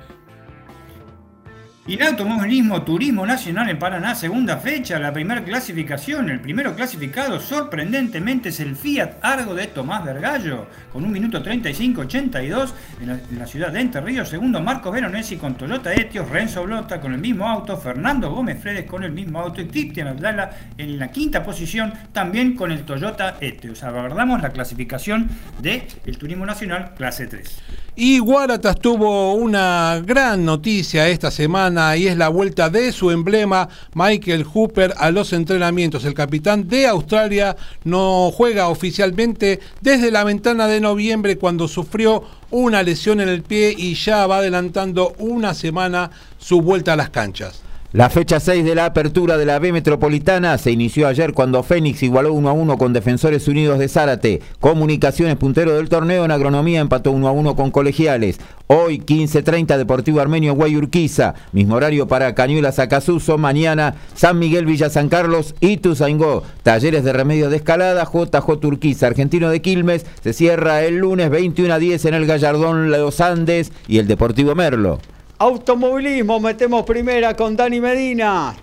Y 1.89 1.95
el 1.95 2.03
automovilismo 2.03 2.83
Turismo 2.83 3.25
Nacional 3.25 3.67
en 3.67 3.79
Paraná, 3.79 4.13
segunda 4.13 4.57
fecha, 4.57 4.99
la 4.99 5.11
primera 5.11 5.43
clasificación. 5.43 6.29
El 6.29 6.39
primero 6.39 6.75
clasificado, 6.75 7.39
sorprendentemente, 7.39 8.49
es 8.49 8.59
el 8.59 8.75
Fiat 8.75 9.13
Argo 9.23 9.55
de 9.55 9.65
Tomás 9.65 10.05
Vergallo, 10.05 10.67
con 10.93 11.03
un 11.03 11.11
minuto 11.11 11.43
35-82 11.43 12.73
en, 13.01 13.09
en 13.09 13.39
la 13.39 13.47
ciudad 13.47 13.71
de 13.71 13.79
Entre. 13.79 14.23
Segundo, 14.27 14.61
Marcos 14.61 14.93
Veronesi 14.93 15.37
con 15.37 15.55
Toyota 15.55 15.91
Etios, 15.91 16.29
Renzo 16.29 16.61
Blota 16.63 17.01
con 17.01 17.11
el 17.11 17.19
mismo 17.19 17.49
auto, 17.49 17.75
Fernando 17.75 18.29
Gómez 18.29 18.61
Fredes 18.61 18.85
con 18.85 19.03
el 19.03 19.11
mismo 19.11 19.39
auto 19.39 19.59
y 19.59 19.65
Cristian 19.65 20.09
Abdala 20.09 20.51
en 20.77 20.99
la 20.99 21.07
quinta 21.07 21.41
posición, 21.41 21.91
también 22.13 22.55
con 22.55 22.71
el 22.71 22.83
Toyota 22.83 23.37
Etios. 23.41 23.81
Abordamos 23.81 24.43
la 24.43 24.51
clasificación 24.51 25.27
del 25.59 25.87
Turismo 26.19 26.45
Nacional 26.45 26.93
clase 26.93 27.25
3. 27.25 27.88
Y 28.01 28.19
Guaratas 28.19 28.80
tuvo 28.80 29.34
una 29.34 30.01
gran 30.05 30.45
noticia 30.45 31.09
esta 31.09 31.31
semana 31.31 31.97
y 31.97 32.07
es 32.07 32.15
la 32.15 32.30
vuelta 32.30 32.69
de 32.69 32.93
su 32.93 33.11
emblema 33.11 33.67
Michael 33.93 34.45
Hooper 34.45 34.93
a 34.97 35.11
los 35.11 35.34
entrenamientos. 35.34 36.05
El 36.05 36.13
capitán 36.13 36.69
de 36.69 36.88
Australia 36.88 37.57
no 37.84 38.31
juega 38.31 38.69
oficialmente 38.69 39.59
desde 39.81 40.11
la 40.11 40.23
ventana 40.23 40.67
de 40.67 40.80
noviembre 40.80 41.38
cuando 41.38 41.67
sufrió 41.67 42.23
una 42.51 42.84
lesión 42.84 43.19
en 43.19 43.27
el 43.27 43.43
pie 43.43 43.76
y 43.77 43.95
ya 43.95 44.26
va 44.27 44.38
adelantando 44.38 45.13
una 45.17 45.53
semana 45.53 46.09
su 46.38 46.61
vuelta 46.61 46.93
a 46.93 46.95
las 46.95 47.09
canchas. 47.09 47.63
La 47.91 48.11
fecha 48.11 48.39
6 48.39 48.65
de 48.65 48.75
la 48.75 48.85
apertura 48.85 49.35
de 49.35 49.47
la 49.47 49.57
B 49.57 49.71
Metropolitana 49.71 50.55
se 50.59 50.69
inició 50.69 51.07
ayer 51.07 51.33
cuando 51.33 51.63
Fénix 51.63 52.03
igualó 52.03 52.33
1 52.33 52.47
a 52.47 52.53
1 52.53 52.77
con 52.77 52.93
Defensores 52.93 53.47
Unidos 53.47 53.79
de 53.79 53.87
Zárate. 53.87 54.41
Comunicaciones 54.59 55.37
puntero 55.37 55.73
del 55.73 55.89
torneo 55.89 56.23
en 56.23 56.29
agronomía 56.29 56.81
empató 56.81 57.11
1 57.11 57.27
a 57.27 57.31
1 57.31 57.55
con 57.55 57.71
Colegiales. 57.71 58.39
Hoy 58.67 58.99
15.30 58.99 59.75
Deportivo 59.77 60.19
Armenio 60.19 60.53
Guayurquiza. 60.53 61.33
Mismo 61.51 61.77
horario 61.77 62.07
para 62.07 62.35
Cañuelas 62.35 62.77
Acasuso. 62.77 63.39
Mañana 63.39 63.95
San 64.13 64.37
Miguel 64.37 64.67
Villa 64.67 64.91
San 64.91 65.09
Carlos 65.09 65.55
y 65.59 65.77
Tuzaingó. 65.77 66.43
Talleres 66.61 67.03
de 67.03 67.11
remedio 67.11 67.49
de 67.49 67.55
escalada 67.55 68.03
JJ 68.03 68.59
Turquiza. 68.59 69.07
Argentino 69.07 69.49
de 69.49 69.63
Quilmes 69.63 70.05
se 70.21 70.33
cierra 70.33 70.83
el 70.83 70.97
lunes 70.97 71.31
21 71.31 71.73
a 71.73 71.79
10 71.79 72.05
en 72.05 72.13
el 72.13 72.27
Gallardón 72.27 72.91
Los 72.91 73.19
Andes 73.19 73.71
y 73.87 73.97
el 73.97 74.05
Deportivo 74.05 74.53
Merlo. 74.53 74.99
Automovilismo, 75.41 76.37
metemos 76.41 76.83
primera 76.85 77.33
con 77.33 77.55
Dani 77.55 77.79
Medina. 77.79 78.53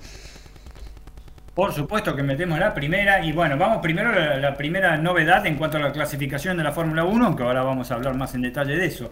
Por 1.56 1.72
supuesto 1.72 2.14
que 2.14 2.22
metemos 2.22 2.58
la 2.58 2.74
primera 2.74 3.24
y 3.24 3.32
bueno, 3.32 3.56
vamos 3.56 3.78
primero 3.78 4.10
a 4.10 4.36
la, 4.36 4.54
primera 4.54 4.98
novedad 4.98 5.46
en 5.46 5.54
cuanto 5.56 5.78
a 5.78 5.80
la 5.80 5.90
clasificación 5.90 6.58
de 6.58 6.62
la 6.62 6.70
Fórmula 6.70 7.04
1, 7.04 7.34
que 7.34 7.42
ahora 7.44 7.62
vamos 7.62 7.90
a 7.90 7.94
hablar 7.94 8.14
más 8.14 8.34
en 8.34 8.42
detalle 8.42 8.76
de 8.76 8.84
eso. 8.84 9.10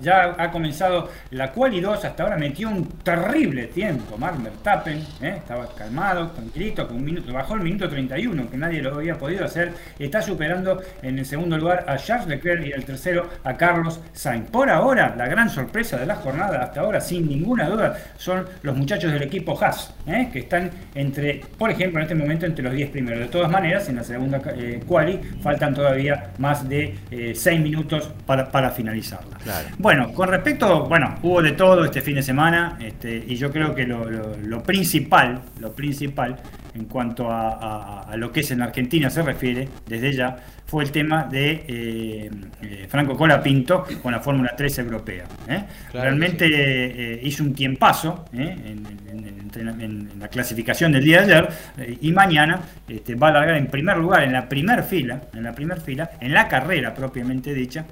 Ya 0.00 0.34
ha 0.38 0.50
comenzado 0.50 1.10
la 1.32 1.52
Quali 1.52 1.82
2, 1.82 2.02
hasta 2.02 2.22
ahora 2.22 2.38
metió 2.38 2.70
un 2.70 2.88
terrible 3.00 3.66
tiempo, 3.66 4.16
Mark 4.16 4.42
Verstappen, 4.42 5.04
¿eh? 5.20 5.34
estaba 5.36 5.68
calmado, 5.76 6.30
tranquilito, 6.30 6.88
con 6.88 6.96
un 6.96 7.04
minuto, 7.04 7.30
bajó 7.30 7.56
el 7.56 7.60
minuto 7.60 7.86
31, 7.90 8.48
que 8.48 8.56
nadie 8.56 8.80
lo 8.80 8.94
había 8.94 9.18
podido 9.18 9.44
hacer, 9.44 9.74
está 9.98 10.22
superando 10.22 10.80
en 11.02 11.18
el 11.18 11.26
segundo 11.26 11.58
lugar 11.58 11.84
a 11.86 11.98
Charles 11.98 12.26
Leclerc 12.26 12.68
y 12.68 12.72
el 12.72 12.86
tercero 12.86 13.28
a 13.44 13.54
Carlos 13.58 14.00
Sainz. 14.14 14.48
Por 14.48 14.70
ahora, 14.70 15.14
la 15.14 15.26
gran 15.26 15.50
sorpresa 15.50 15.98
de 15.98 16.06
la 16.06 16.14
jornada, 16.14 16.62
hasta 16.62 16.80
ahora 16.80 17.02
sin 17.02 17.28
ninguna 17.28 17.68
duda, 17.68 17.98
son 18.16 18.46
los 18.62 18.74
muchachos 18.74 19.12
del 19.12 19.24
equipo 19.24 19.62
Haas, 19.62 19.94
¿eh? 20.06 20.30
que 20.32 20.38
están 20.38 20.70
entre, 20.94 21.42
por 21.58 21.68
ejemplo, 21.68 21.81
ejemplo, 21.82 22.00
en 22.00 22.02
este 22.04 22.14
momento 22.14 22.46
entre 22.46 22.64
los 22.64 22.72
10 22.74 22.90
primeros. 22.90 23.20
De 23.20 23.26
todas 23.26 23.50
maneras, 23.50 23.88
en 23.88 23.96
la 23.96 24.04
segunda 24.04 24.40
eh, 24.56 24.80
quali 24.86 25.18
faltan 25.42 25.74
todavía 25.74 26.30
más 26.38 26.68
de 26.68 26.94
6 27.34 27.60
minutos 27.60 28.10
para, 28.26 28.50
para 28.50 28.70
finalizarla. 28.70 29.36
Claro. 29.38 29.68
Bueno, 29.78 30.12
con 30.12 30.28
respecto, 30.28 30.86
bueno, 30.86 31.16
hubo 31.22 31.42
de 31.42 31.52
todo 31.52 31.84
este 31.84 32.00
fin 32.00 32.14
de 32.16 32.22
semana 32.22 32.78
este, 32.80 33.24
y 33.26 33.36
yo 33.36 33.50
creo 33.50 33.74
que 33.74 33.86
lo, 33.86 34.08
lo- 34.10 34.36
lo 34.42 34.62
principal, 34.62 35.40
lo 35.60 35.72
principal 35.72 36.36
en 36.74 36.84
cuanto 36.86 37.30
a, 37.30 37.50
a- 37.50 38.00
a 38.12 38.16
lo 38.16 38.32
que 38.32 38.40
es 38.40 38.50
en 38.50 38.62
Argentina 38.62 39.10
se 39.10 39.22
refiere, 39.22 39.68
desde 39.86 40.12
ya, 40.12 40.36
fue 40.64 40.84
el 40.84 40.90
tema 40.90 41.24
de 41.24 41.64
eh, 41.68 42.30
eh, 42.62 42.86
Franco 42.88 43.14
Colapinto 43.16 43.84
con 44.02 44.12
la 44.12 44.20
Fórmula 44.20 44.54
3 44.56 44.78
europea. 44.78 45.24
¿eh? 45.48 45.64
Claro 45.90 46.06
Realmente 46.08 46.46
eh, 46.48 47.20
hizo 47.24 47.42
un 47.44 47.52
tiempazo 47.52 48.24
¿eh? 48.32 48.56
en, 48.64 48.86
en- 49.10 49.26
en- 49.28 49.41
en- 49.60 50.10
la 50.18 50.28
clasificación 50.28 50.92
del 50.92 51.04
día 51.04 51.22
de 51.22 51.34
ayer 51.34 51.48
eh, 51.78 51.98
y 52.00 52.12
mañana 52.12 52.60
este, 52.88 53.14
va 53.14 53.28
a 53.28 53.32
largar 53.32 53.56
en 53.56 53.66
primer 53.66 53.96
lugar, 53.98 54.22
en 54.22 54.32
la 54.32 54.48
primer 54.48 54.82
fila, 54.82 55.20
en 55.34 55.42
la 55.42 55.52
primer 55.52 55.80
fila, 55.80 56.10
en 56.20 56.32
la 56.32 56.48
carrera 56.48 56.94
propiamente 56.94 57.52
dicha, 57.54 57.84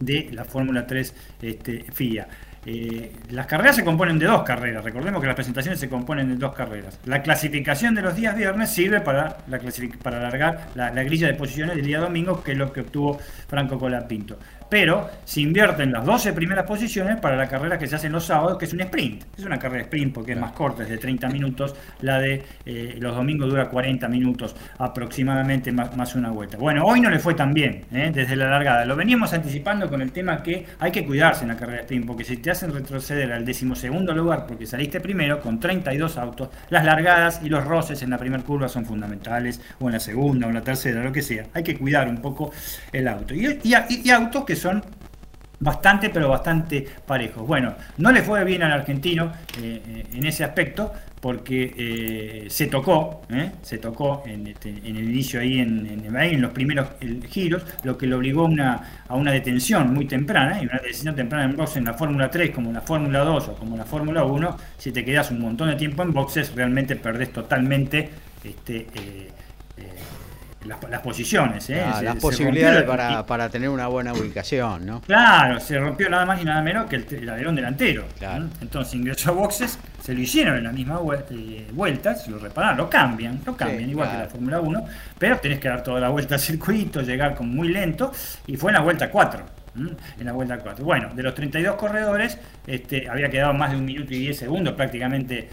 de 0.00 0.28
la 0.32 0.44
Fórmula 0.44 0.86
3 0.86 1.14
este, 1.42 1.84
FIA. 1.92 2.28
Eh, 2.66 3.12
las 3.30 3.46
carreras 3.46 3.76
se 3.76 3.84
componen 3.84 4.18
de 4.18 4.26
dos 4.26 4.42
carreras, 4.42 4.84
recordemos 4.84 5.20
que 5.20 5.26
las 5.26 5.36
presentaciones 5.36 5.80
se 5.80 5.88
componen 5.88 6.28
de 6.28 6.36
dos 6.36 6.52
carreras. 6.54 6.98
La 7.06 7.22
clasificación 7.22 7.94
de 7.94 8.02
los 8.02 8.14
días 8.14 8.36
viernes 8.36 8.68
sirve 8.70 9.00
para, 9.00 9.38
la 9.48 9.58
para 10.02 10.18
alargar 10.18 10.68
la, 10.74 10.90
la 10.90 11.02
grilla 11.02 11.28
de 11.28 11.34
posiciones 11.34 11.76
del 11.76 11.86
día 11.86 11.98
domingo, 11.98 12.42
que 12.42 12.52
es 12.52 12.58
lo 12.58 12.70
que 12.72 12.80
obtuvo 12.82 13.18
Franco 13.48 13.78
Colapinto. 13.78 14.38
Pero 14.70 15.08
se 15.24 15.40
invierten 15.40 15.92
las 15.92 16.04
12 16.04 16.32
primeras 16.34 16.64
posiciones 16.66 17.16
para 17.20 17.36
la 17.36 17.48
carrera 17.48 17.78
que 17.78 17.86
se 17.86 17.96
hace 17.96 18.08
los 18.10 18.24
sábados, 18.26 18.58
que 18.58 18.66
es 18.66 18.72
un 18.72 18.80
sprint. 18.80 19.24
Es 19.38 19.44
una 19.44 19.58
carrera 19.58 19.78
de 19.78 19.84
sprint 19.84 20.12
porque 20.14 20.32
es 20.32 20.38
más 20.38 20.52
corta, 20.52 20.82
es 20.82 20.88
de 20.88 20.98
30 20.98 21.28
minutos. 21.30 21.74
La 22.02 22.18
de 22.18 22.42
eh, 22.66 22.96
los 23.00 23.14
domingos 23.16 23.48
dura 23.48 23.68
40 23.68 24.08
minutos 24.08 24.54
aproximadamente, 24.78 25.72
más, 25.72 25.96
más 25.96 26.14
una 26.14 26.30
vuelta. 26.30 26.58
Bueno, 26.58 26.84
hoy 26.84 27.00
no 27.00 27.08
le 27.08 27.18
fue 27.18 27.34
tan 27.34 27.54
bien 27.54 27.84
¿eh? 27.92 28.10
desde 28.12 28.36
la 28.36 28.48
largada. 28.50 28.84
Lo 28.84 28.96
veníamos 28.96 29.32
anticipando 29.32 29.88
con 29.88 30.02
el 30.02 30.12
tema 30.12 30.42
que 30.42 30.66
hay 30.80 30.90
que 30.92 31.06
cuidarse 31.06 31.42
en 31.44 31.48
la 31.48 31.56
carrera 31.56 31.78
de 31.78 31.82
sprint, 31.84 32.06
porque 32.06 32.24
si 32.24 32.36
te 32.38 32.50
hacen 32.50 32.72
retroceder 32.72 33.32
al 33.32 33.44
decimosegundo 33.44 34.12
lugar 34.12 34.46
porque 34.46 34.66
saliste 34.66 35.00
primero 35.00 35.40
con 35.40 35.60
32 35.60 36.18
autos, 36.18 36.48
las 36.70 36.84
largadas 36.84 37.40
y 37.42 37.48
los 37.48 37.64
roces 37.64 38.02
en 38.02 38.10
la 38.10 38.18
primera 38.18 38.42
curva 38.42 38.68
son 38.68 38.84
fundamentales, 38.84 39.60
o 39.80 39.86
en 39.86 39.92
la 39.94 40.00
segunda, 40.00 40.46
o 40.46 40.50
en 40.50 40.56
la 40.56 40.62
tercera, 40.62 41.02
lo 41.02 41.12
que 41.12 41.22
sea. 41.22 41.44
Hay 41.54 41.62
que 41.62 41.76
cuidar 41.76 42.08
un 42.08 42.18
poco 42.20 42.50
el 42.92 43.08
auto. 43.08 43.34
Y- 43.34 43.58
y 43.64 44.10
autos 44.10 44.44
que 44.44 44.56
son 44.58 44.82
bastante, 45.60 46.10
pero 46.10 46.28
bastante 46.28 46.86
parejos. 47.06 47.46
Bueno, 47.46 47.74
no 47.96 48.12
le 48.12 48.22
fue 48.22 48.44
bien 48.44 48.62
al 48.62 48.72
argentino 48.72 49.32
eh, 49.60 49.82
eh, 49.86 50.04
en 50.14 50.26
ese 50.26 50.44
aspecto 50.44 50.92
porque 51.20 51.74
eh, 51.76 52.46
se 52.48 52.68
tocó, 52.68 53.22
se 53.62 53.78
tocó 53.78 54.22
en, 54.24 54.46
este- 54.46 54.68
en 54.68 54.96
el 54.96 55.10
inicio 55.10 55.40
ahí 55.40 55.58
en, 55.58 55.84
en- 55.86 56.40
los 56.40 56.52
primeros 56.52 56.86
giros, 57.28 57.64
lo 57.82 57.98
que 57.98 58.06
le 58.06 58.14
obligó 58.14 58.44
una, 58.44 59.02
a 59.08 59.16
una 59.16 59.32
detención 59.32 59.92
muy 59.92 60.04
temprana, 60.06 60.62
y 60.62 60.66
una 60.66 60.74
detención 60.76 61.16
temprana 61.16 61.44
en 61.46 61.56
boxes 61.56 61.78
en 61.78 61.84
la 61.86 61.94
Fórmula 61.94 62.30
3 62.30 62.50
como 62.50 62.68
en 62.68 62.74
la 62.74 62.80
Fórmula 62.82 63.20
2 63.20 63.48
o 63.48 63.54
como 63.56 63.72
en 63.72 63.78
la 63.80 63.84
Fórmula 63.84 64.22
1, 64.24 64.56
si 64.78 64.92
te 64.92 65.04
quedas 65.04 65.32
un 65.32 65.40
montón 65.40 65.68
de 65.70 65.74
tiempo 65.74 66.04
en 66.04 66.12
boxes, 66.12 66.54
realmente 66.54 66.94
perdés 66.94 67.32
totalmente 67.32 68.10
este, 68.44 68.86
las, 70.68 70.78
las 70.90 71.00
posiciones. 71.00 71.68
¿eh? 71.70 71.82
Ah, 71.84 71.94
Se- 71.98 72.04
las 72.04 72.14
se 72.14 72.20
posibilidades 72.20 72.82
para, 72.84 73.24
para 73.26 73.48
tener 73.48 73.68
una 73.68 73.86
buena 73.88 74.12
ubicación, 74.12 74.86
¿no? 74.86 75.00
Claro, 75.00 75.58
se 75.60 75.78
rompió 75.78 76.08
nada 76.08 76.24
más 76.26 76.40
y 76.40 76.44
nada 76.44 76.62
menos 76.62 76.86
que 76.86 76.96
el, 76.96 77.06
el 77.10 77.28
alerón 77.28 77.56
delantero. 77.56 78.04
Claro. 78.18 78.46
Entonces 78.60 78.94
ingresó 78.94 79.30
a 79.30 79.34
boxes, 79.34 79.78
se 80.02 80.14
lo 80.14 80.20
hicieron 80.20 80.56
en 80.58 80.64
la 80.64 80.72
misma 80.72 81.00
vuel- 81.00 81.24
eh, 81.30 81.66
vuelta, 81.72 82.14
se 82.14 82.30
lo 82.30 82.38
repararon, 82.38 82.76
lo 82.78 82.90
cambian, 82.90 83.40
lo 83.44 83.56
cambian, 83.56 83.84
Sí, 83.84 83.90
igual 83.90 84.08
claro. 84.08 84.18
que 84.20 84.24
la 84.26 84.30
Fórmula 84.30 84.60
1, 84.60 84.84
pero 85.18 85.38
tenés 85.38 85.58
que 85.58 85.68
dar 85.68 85.82
toda 85.82 85.98
la 86.00 86.08
vuelta 86.10 86.34
al 86.36 86.40
circuito, 86.40 87.00
llegar 87.02 87.34
como 87.34 87.52
muy 87.52 87.68
lento, 87.68 88.12
y 88.46 88.56
fue 88.56 88.70
en 88.70 88.74
la 88.74 88.80
vuelta 88.80 89.10
4. 89.10 89.58
¿m? 89.76 89.90
En 90.18 90.26
la 90.26 90.32
vuelta 90.32 90.58
4. 90.58 90.84
Bueno, 90.84 91.10
de 91.14 91.22
los 91.22 91.34
32 91.34 91.76
corredores, 91.76 92.38
este, 92.66 93.08
había 93.08 93.28
quedado 93.30 93.52
más 93.54 93.70
de 93.70 93.76
un 93.76 93.84
minuto 93.84 94.12
y 94.12 94.18
10 94.18 94.36
segundos, 94.38 94.74
prácticamente 94.74 95.48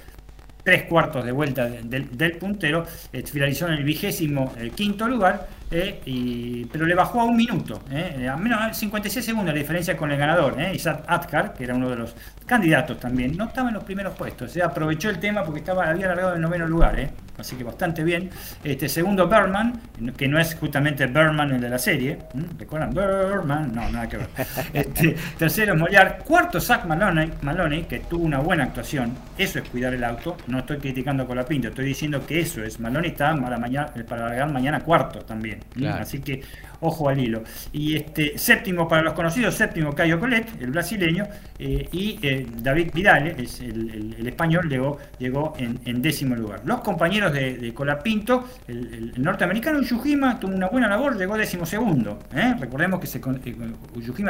tres 0.66 0.84
cuartos 0.84 1.24
de 1.24 1.32
vuelta 1.32 1.70
de- 1.70 1.84
del, 1.84 2.18
del 2.18 2.34
puntero, 2.34 2.86
eh, 3.14 3.24
finalizó 3.24 3.68
en 3.68 3.74
el 3.76 3.84
vigésimo 3.86 4.54
eh, 4.58 4.72
quinto 4.76 5.08
lugar, 5.08 5.48
eh, 5.76 6.02
y- 6.06 6.66
pero 6.66 6.86
le 6.86 6.96
bajó 6.96 7.22
a 7.22 7.26
un 7.26 7.36
minuto, 7.36 7.82
eh, 7.92 8.28
a 8.32 8.36
menos 8.38 8.62
a 8.62 8.74
56 8.74 9.26
segundos 9.26 9.54
la 9.54 9.60
diferencia 9.60 9.96
con 9.98 10.12
el 10.12 10.18
ganador, 10.18 10.60
eh, 10.60 10.74
Isaac 10.74 11.04
Atkar, 11.08 11.54
que 11.54 11.64
era 11.66 11.76
uno 11.76 11.90
de 11.90 11.96
los 11.98 12.16
candidatos 12.46 13.00
también, 13.00 13.36
no 13.36 13.46
estaba 13.46 13.70
en 13.70 13.76
los 13.76 13.84
primeros 13.84 14.16
puestos, 14.16 14.56
eh, 14.56 14.64
aprovechó 14.64 15.10
el 15.10 15.20
tema 15.20 15.44
porque 15.44 15.60
estaba, 15.60 15.90
había 15.90 16.06
alargado 16.06 16.36
en 16.36 16.42
noveno 16.42 16.68
lugar, 16.68 17.00
eh, 17.00 17.10
así 17.38 17.56
que 17.56 17.64
bastante 17.64 18.04
bien. 18.04 18.30
Este 18.64 18.88
segundo 18.88 19.28
Berman, 19.28 19.74
que 20.16 20.28
no 20.28 20.40
es 20.40 20.56
justamente 20.56 21.06
Berman 21.08 21.52
el 21.52 21.62
de 21.62 21.70
la 21.70 21.78
serie. 21.80 22.18
¿recuerdan? 22.58 22.94
Berman, 22.94 23.74
no, 23.74 23.90
nada 23.90 24.08
que 24.08 24.18
ver. 24.18 24.28
Este, 24.74 25.16
tercero 25.38 25.76
Mollar, 25.76 26.20
cuarto 26.20 26.60
Zach 26.62 26.86
Maloney, 26.86 27.32
Maloney, 27.42 27.84
que 27.84 28.00
tuvo 28.00 28.24
una 28.26 28.40
buena 28.40 28.64
actuación, 28.66 29.14
eso 29.38 29.60
es 29.60 29.70
cuidar 29.70 29.94
el 29.94 30.04
auto, 30.04 30.38
no 30.48 30.60
estoy 30.60 30.78
criticando 30.78 31.24
a 31.24 31.28
Colapinto, 31.28 31.68
estoy 31.70 31.86
diciendo 31.86 32.26
que 32.26 32.40
eso 32.40 32.64
es, 32.64 32.80
Maloney 32.80 33.12
está 33.12 33.36
para, 33.36 33.58
mañana, 33.58 33.92
para 34.08 34.28
largar 34.30 34.52
mañana 34.52 34.80
cuarto 34.82 35.20
también. 35.20 35.60
Claro. 35.74 36.04
así 36.04 36.20
que 36.20 36.42
ojo 36.82 37.10
al 37.10 37.20
hilo. 37.20 37.44
Y 37.74 37.96
este 37.96 38.38
séptimo 38.38 38.88
para 38.88 39.02
los 39.02 39.14
conocidos, 39.14 39.56
séptimo 39.56 39.94
Cayo 39.94 40.20
Colet, 40.20 40.48
el 40.62 40.72
brasileño, 40.72 41.26
eh, 41.58 41.88
y 41.92 42.20
eh, 42.22 42.46
David 42.62 42.92
Vidal, 42.94 43.28
es 43.28 43.60
el, 43.62 43.90
el- 43.90 44.16
el 44.20 44.28
español, 44.28 44.70
llegó, 44.70 44.98
llegó 45.18 45.54
en, 45.58 45.80
en 45.86 46.02
décimo 46.02 46.36
lugar. 46.36 46.62
Los 46.66 46.82
compañeros 46.82 47.34
de, 47.34 47.58
de 47.58 47.74
Colapinto, 47.74 48.46
el, 48.68 49.14
norteamericano 49.18 49.80
Uyujima 49.80 50.40
tuvo 50.40 50.54
una 50.54 50.68
buena 50.68 50.88
labor, 50.88 51.18
llegó 51.18 51.38
décimo 51.38 51.66
segundo. 51.66 52.20
¿eh? 52.36 52.56
Recordemos 52.60 53.00
que 53.00 53.08
se, 53.08 53.20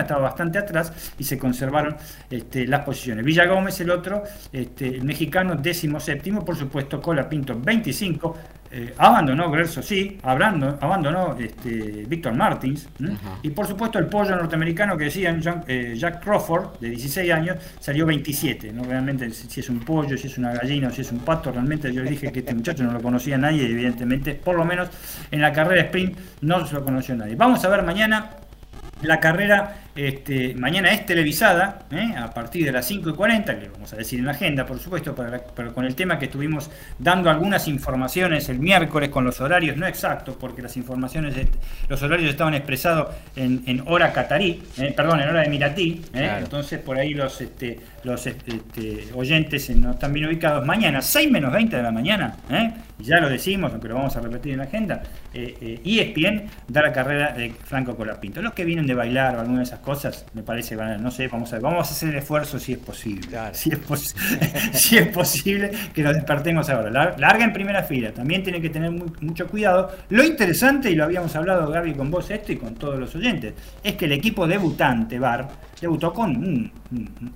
estaba 0.01 0.21
bastante 0.21 0.57
atrás 0.59 0.93
y 1.17 1.23
se 1.23 1.37
conservaron 1.37 1.95
este, 2.29 2.65
las 2.67 2.81
posiciones. 2.81 3.25
Villa 3.25 3.45
Gómez, 3.45 3.79
el 3.81 3.89
otro, 3.89 4.23
este, 4.51 4.87
el 4.87 5.03
mexicano, 5.03 5.55
décimo 5.55 5.99
séptimo, 5.99 6.43
por 6.45 6.55
supuesto, 6.55 7.01
Colapinto 7.01 7.59
25. 7.59 8.37
Eh, 8.77 8.93
abandonó 8.97 9.49
Gerso, 9.53 9.81
sí, 9.81 10.17
abandonó, 10.21 10.77
abandonó 10.81 11.35
este, 11.39 12.03
Víctor 12.07 12.33
Martins, 12.33 12.89
y 13.41 13.49
por 13.51 13.65
supuesto 13.67 13.97
el 13.99 14.07
pollo 14.07 14.35
norteamericano 14.35 14.97
que 14.97 15.05
decían 15.05 15.39
John- 15.41 15.63
eh, 15.67 15.93
Jack 15.97 16.21
Crawford, 16.23 16.79
de 16.79 16.89
16 16.89 17.31
años, 17.31 17.57
salió 17.79 18.05
27. 18.05 18.73
¿no? 18.73 18.83
Realmente, 18.83 19.29
si 19.31 19.47
si 19.49 19.61
es 19.61 19.69
un 19.69 19.79
pollo, 19.79 20.17
si 20.17 20.27
es 20.27 20.37
una 20.37 20.51
gallina 20.53 20.89
o 20.89 20.91
si 20.91 21.01
es 21.01 21.11
un 21.13 21.19
pato, 21.19 21.51
realmente 21.51 21.93
yo 21.93 22.03
le 22.03 22.09
dije 22.09 22.31
que 22.31 22.39
este 22.39 22.53
muchacho 22.53 22.83
no 22.83 22.91
lo 22.91 23.01
conocía 23.01 23.37
nadie, 23.37 23.63
y 23.63 23.71
evidentemente, 23.71 24.33
por 24.35 24.55
lo 24.57 24.65
menos 24.65 24.89
en 25.31 25.39
la 25.41 25.53
carrera 25.53 25.81
sprint 25.83 26.17
no 26.41 26.65
se 26.67 26.73
lo 26.75 26.83
conoció 26.83 27.15
nadie. 27.15 27.35
Vamos 27.35 27.63
a 27.63 27.69
ver 27.69 27.81
mañana 27.83 28.31
la 29.01 29.19
carrera 29.19 29.75
este, 29.95 30.53
mañana 30.55 30.91
es 30.91 31.05
televisada 31.05 31.85
¿eh? 31.89 32.13
a 32.17 32.29
partir 32.33 32.65
de 32.65 32.71
las 32.73 32.85
5 32.85 33.11
y 33.11 33.13
40, 33.13 33.59
que 33.59 33.69
vamos 33.69 33.93
a 33.93 33.95
decir 33.95 34.19
en 34.19 34.25
la 34.25 34.33
agenda, 34.33 34.65
por 34.65 34.77
supuesto, 34.77 35.15
para 35.15 35.41
pero 35.55 35.73
con 35.73 35.85
el 35.85 35.95
tema 35.95 36.19
que 36.19 36.25
estuvimos 36.25 36.69
dando 36.99 37.29
algunas 37.29 37.67
informaciones 37.69 38.49
el 38.49 38.59
miércoles 38.59 39.09
con 39.09 39.23
los 39.23 39.39
horarios 39.39 39.77
no 39.77 39.87
exactos, 39.87 40.35
porque 40.37 40.61
las 40.61 40.75
informaciones, 40.75 41.35
los 41.87 42.03
horarios 42.03 42.29
estaban 42.29 42.53
expresados 42.55 43.15
en, 43.37 43.63
en 43.67 43.83
hora 43.85 44.11
catarí, 44.11 44.61
¿eh? 44.77 44.93
perdón, 44.95 45.21
en 45.21 45.29
hora 45.29 45.45
emiratí, 45.45 46.01
¿eh? 46.13 46.19
Claro. 46.19 46.43
entonces 46.43 46.79
por 46.79 46.97
ahí 46.97 47.13
los, 47.13 47.39
este, 47.39 47.79
los 48.03 48.27
este, 48.27 49.07
oyentes 49.13 49.69
eh, 49.69 49.75
no 49.75 49.91
están 49.91 50.11
bien 50.11 50.27
ubicados. 50.27 50.65
Mañana, 50.65 51.01
6 51.01 51.31
menos 51.31 51.53
20 51.53 51.77
de 51.77 51.83
la 51.83 51.91
mañana, 51.91 52.35
¿eh? 52.49 52.73
ya 52.99 53.19
lo 53.19 53.29
decimos, 53.29 53.71
aunque 53.71 53.89
lo 53.89 53.95
vamos 53.95 54.15
a 54.15 54.21
repetir 54.21 54.53
en 54.53 54.59
la 54.59 54.63
agenda, 54.65 55.03
eh, 55.33 55.57
eh, 55.61 55.81
ESPN 55.83 56.49
da 56.67 56.81
la 56.81 56.93
carrera 56.93 57.33
de 57.33 57.51
Franco 57.51 57.95
Colapinto. 57.95 58.41
Los 58.41 58.53
que 58.53 58.63
vienen 58.63 58.87
de 58.87 58.93
bailar 58.93 59.35
o 59.35 59.41
alguna 59.41 59.59
de 59.59 59.63
esas 59.63 59.79
cosas, 59.79 59.84
me 60.33 60.43
parece, 60.43 60.75
van 60.75 60.91
a- 60.91 60.97
no 60.97 61.11
sé, 61.11 61.27
vamos 61.27 61.53
a, 61.53 61.59
vamos 61.59 61.87
a 61.87 61.91
hacer 61.91 62.09
el 62.09 62.15
esfuerzo 62.17 62.59
si 62.59 62.73
es 62.73 62.79
posible. 62.79 63.27
Claro. 63.27 63.53
Si, 63.53 63.69
es 63.69 63.77
pos- 63.79 64.15
si 64.73 64.97
es 64.97 65.07
posible 65.09 65.71
que 65.93 66.01
nos 66.03 66.13
despertemos 66.13 66.69
ahora. 66.69 66.89
Lar- 66.89 67.19
Larga 67.19 67.45
en 67.45 67.53
primera 67.53 67.83
fila, 67.83 68.11
también 68.11 68.43
tiene 68.43 68.61
que 68.61 68.69
tener 68.69 68.91
mu- 68.91 69.05
mucho 69.21 69.47
cuidado. 69.47 69.91
Lo 70.09 70.23
interesante, 70.23 70.89
y 70.91 70.95
lo 70.95 71.03
habíamos 71.05 71.35
hablado 71.35 71.69
Gaby 71.71 71.93
con 71.93 72.09
vos 72.11 72.29
esto 72.31 72.51
y 72.51 72.57
con 72.57 72.75
todos 72.75 72.99
los 72.99 73.15
oyentes, 73.15 73.53
es 73.83 73.93
que 73.95 74.05
el 74.05 74.11
equipo 74.13 74.47
debutante, 74.47 75.19
VAR, 75.19 75.47
debutó 75.79 76.11
con 76.13 76.71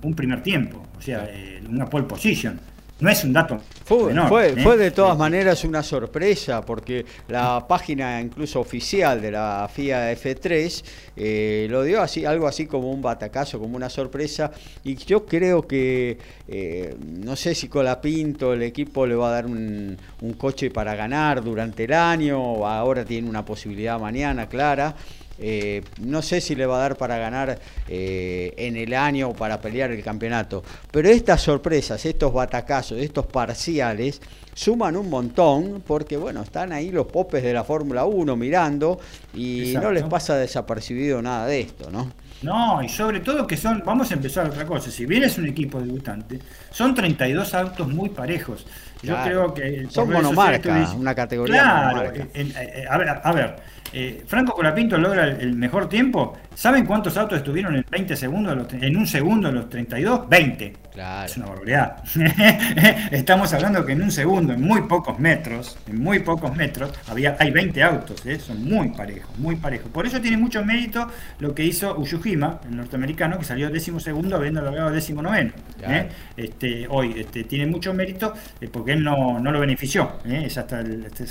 un 0.02 0.14
primer 0.14 0.42
tiempo, 0.42 0.82
o 0.98 1.00
sea, 1.02 1.26
eh, 1.30 1.62
una 1.68 1.86
pole 1.86 2.04
position. 2.04 2.58
No 3.00 3.08
es 3.08 3.24
un 3.24 3.32
dato 3.32 3.58
Fue, 3.84 4.04
menor, 4.08 4.28
fue, 4.28 4.48
¿eh? 4.50 4.62
fue 4.62 4.76
de 4.76 4.90
todas 4.90 5.16
maneras 5.16 5.64
una 5.64 5.82
sorpresa 5.82 6.60
porque 6.60 7.06
la 7.28 7.66
página 7.66 8.20
incluso 8.20 8.60
oficial 8.60 9.22
de 9.22 9.30
la 9.30 9.68
FIA 9.72 10.12
F3 10.12 10.84
eh, 11.16 11.66
lo 11.70 11.82
dio 11.82 12.02
así, 12.02 12.26
algo 12.26 12.46
así 12.46 12.66
como 12.66 12.90
un 12.90 13.00
batacazo, 13.00 13.58
como 13.58 13.76
una 13.76 13.88
sorpresa 13.88 14.52
y 14.84 14.96
yo 14.96 15.24
creo 15.24 15.66
que 15.66 16.18
eh, 16.46 16.94
no 17.00 17.36
sé 17.36 17.54
si 17.54 17.68
Colapinto 17.68 18.52
el 18.52 18.62
equipo 18.62 19.06
le 19.06 19.14
va 19.14 19.28
a 19.28 19.32
dar 19.32 19.46
un, 19.46 19.96
un 20.20 20.32
coche 20.34 20.70
para 20.70 20.94
ganar 20.94 21.42
durante 21.42 21.84
el 21.84 21.94
año, 21.94 22.66
ahora 22.66 23.04
tiene 23.04 23.28
una 23.28 23.44
posibilidad 23.44 23.98
mañana 23.98 24.48
clara. 24.48 24.94
Eh, 25.40 25.82
no 26.00 26.22
sé 26.22 26.40
si 26.40 26.54
le 26.54 26.66
va 26.66 26.76
a 26.76 26.80
dar 26.80 26.96
para 26.96 27.16
ganar 27.18 27.58
eh, 27.88 28.52
en 28.56 28.76
el 28.76 28.92
año 28.94 29.30
o 29.30 29.34
para 29.34 29.60
pelear 29.60 29.90
el 29.90 30.02
campeonato. 30.02 30.62
Pero 30.90 31.08
estas 31.08 31.40
sorpresas, 31.40 32.04
estos 32.04 32.32
batacazos, 32.32 32.98
estos 32.98 33.26
parciales, 33.26 34.20
suman 34.54 34.96
un 34.96 35.08
montón 35.08 35.82
porque, 35.86 36.16
bueno, 36.16 36.42
están 36.42 36.72
ahí 36.72 36.90
los 36.90 37.06
popes 37.06 37.42
de 37.42 37.52
la 37.52 37.64
Fórmula 37.64 38.04
1 38.04 38.36
mirando 38.36 39.00
y 39.34 39.68
Exacto. 39.68 39.88
no 39.88 39.92
les 39.94 40.04
pasa 40.04 40.36
desapercibido 40.36 41.22
nada 41.22 41.46
de 41.46 41.60
esto, 41.60 41.90
¿no? 41.90 42.12
No, 42.42 42.82
y 42.82 42.88
sobre 42.88 43.20
todo 43.20 43.46
que 43.46 43.56
son, 43.56 43.82
vamos 43.84 44.10
a 44.10 44.14
empezar 44.14 44.46
otra 44.46 44.64
cosa, 44.64 44.90
si 44.90 45.04
bien 45.04 45.22
es 45.24 45.36
un 45.36 45.46
equipo 45.46 45.78
debutante, 45.78 46.38
son 46.70 46.94
32 46.94 47.52
autos 47.54 47.86
muy 47.88 48.08
parejos. 48.08 48.64
Yo 49.02 49.14
Claro. 49.14 49.52
creo 49.52 49.54
que... 49.54 49.86
Son 49.90 50.08
redes 50.08 50.22
monomarca, 50.22 50.56
sociales 50.56 50.62
tú 50.62 50.68
dices- 50.92 51.00
una 51.00 51.14
categoría 51.14 51.62
Claro, 51.62 51.96
monomarca. 51.96 52.26
en- 52.34 52.50
en- 52.56 52.88
a 52.88 52.96
ver, 52.98 53.08
a 53.22 53.32
ver 53.32 53.56
eh, 53.92 54.22
Franco 54.26 54.52
Colapinto 54.52 54.96
logra 54.98 55.24
el, 55.24 55.40
el 55.40 55.56
mejor 55.56 55.88
tiempo. 55.88 56.38
¿Saben 56.54 56.84
cuántos 56.84 57.16
autos 57.16 57.38
estuvieron 57.38 57.76
en 57.76 57.84
20 57.90 58.16
segundos, 58.16 58.56
los 58.56 58.72
en 58.74 58.96
un 58.96 59.06
segundo 59.06 59.48
en 59.48 59.54
los 59.56 59.68
32? 59.68 60.28
20. 60.28 60.72
Claro. 60.92 61.26
Es 61.26 61.36
una 61.36 61.46
barbaridad. 61.46 61.96
Estamos 63.12 63.52
hablando 63.52 63.86
que 63.86 63.92
en 63.92 64.02
un 64.02 64.10
segundo, 64.10 64.52
en 64.52 64.60
muy 64.60 64.82
pocos 64.82 65.18
metros, 65.18 65.78
en 65.88 66.02
muy 66.02 66.18
pocos 66.18 66.54
metros, 66.56 66.92
había, 67.08 67.36
hay 67.38 67.50
20 67.50 67.82
autos, 67.82 68.26
¿eh? 68.26 68.38
son 68.38 68.64
muy 68.64 68.90
parejos, 68.90 69.38
muy 69.38 69.56
parejos. 69.56 69.90
Por 69.90 70.06
eso 70.06 70.20
tiene 70.20 70.36
mucho 70.36 70.64
mérito 70.64 71.06
lo 71.38 71.54
que 71.54 71.64
hizo 71.64 71.96
Uyuhima, 71.96 72.60
el 72.68 72.76
norteamericano, 72.76 73.38
que 73.38 73.44
salió 73.44 73.70
décimo 73.70 74.00
segundo 74.00 74.36
habiendo 74.36 74.60
logrado 74.60 74.90
décimo 74.90 75.22
noveno. 75.22 75.52
Claro. 75.78 76.08
Este, 76.36 76.86
hoy 76.88 77.14
este, 77.16 77.44
tiene 77.44 77.66
mucho 77.66 77.94
mérito 77.94 78.34
eh, 78.60 78.68
porque 78.70 78.92
él 78.92 79.04
no, 79.04 79.38
no 79.38 79.52
lo 79.52 79.60
benefició. 79.60 80.18
¿eh? 80.24 80.42
Es 80.46 80.58
hasta 80.58 80.80
el, 80.80 81.04
este 81.04 81.24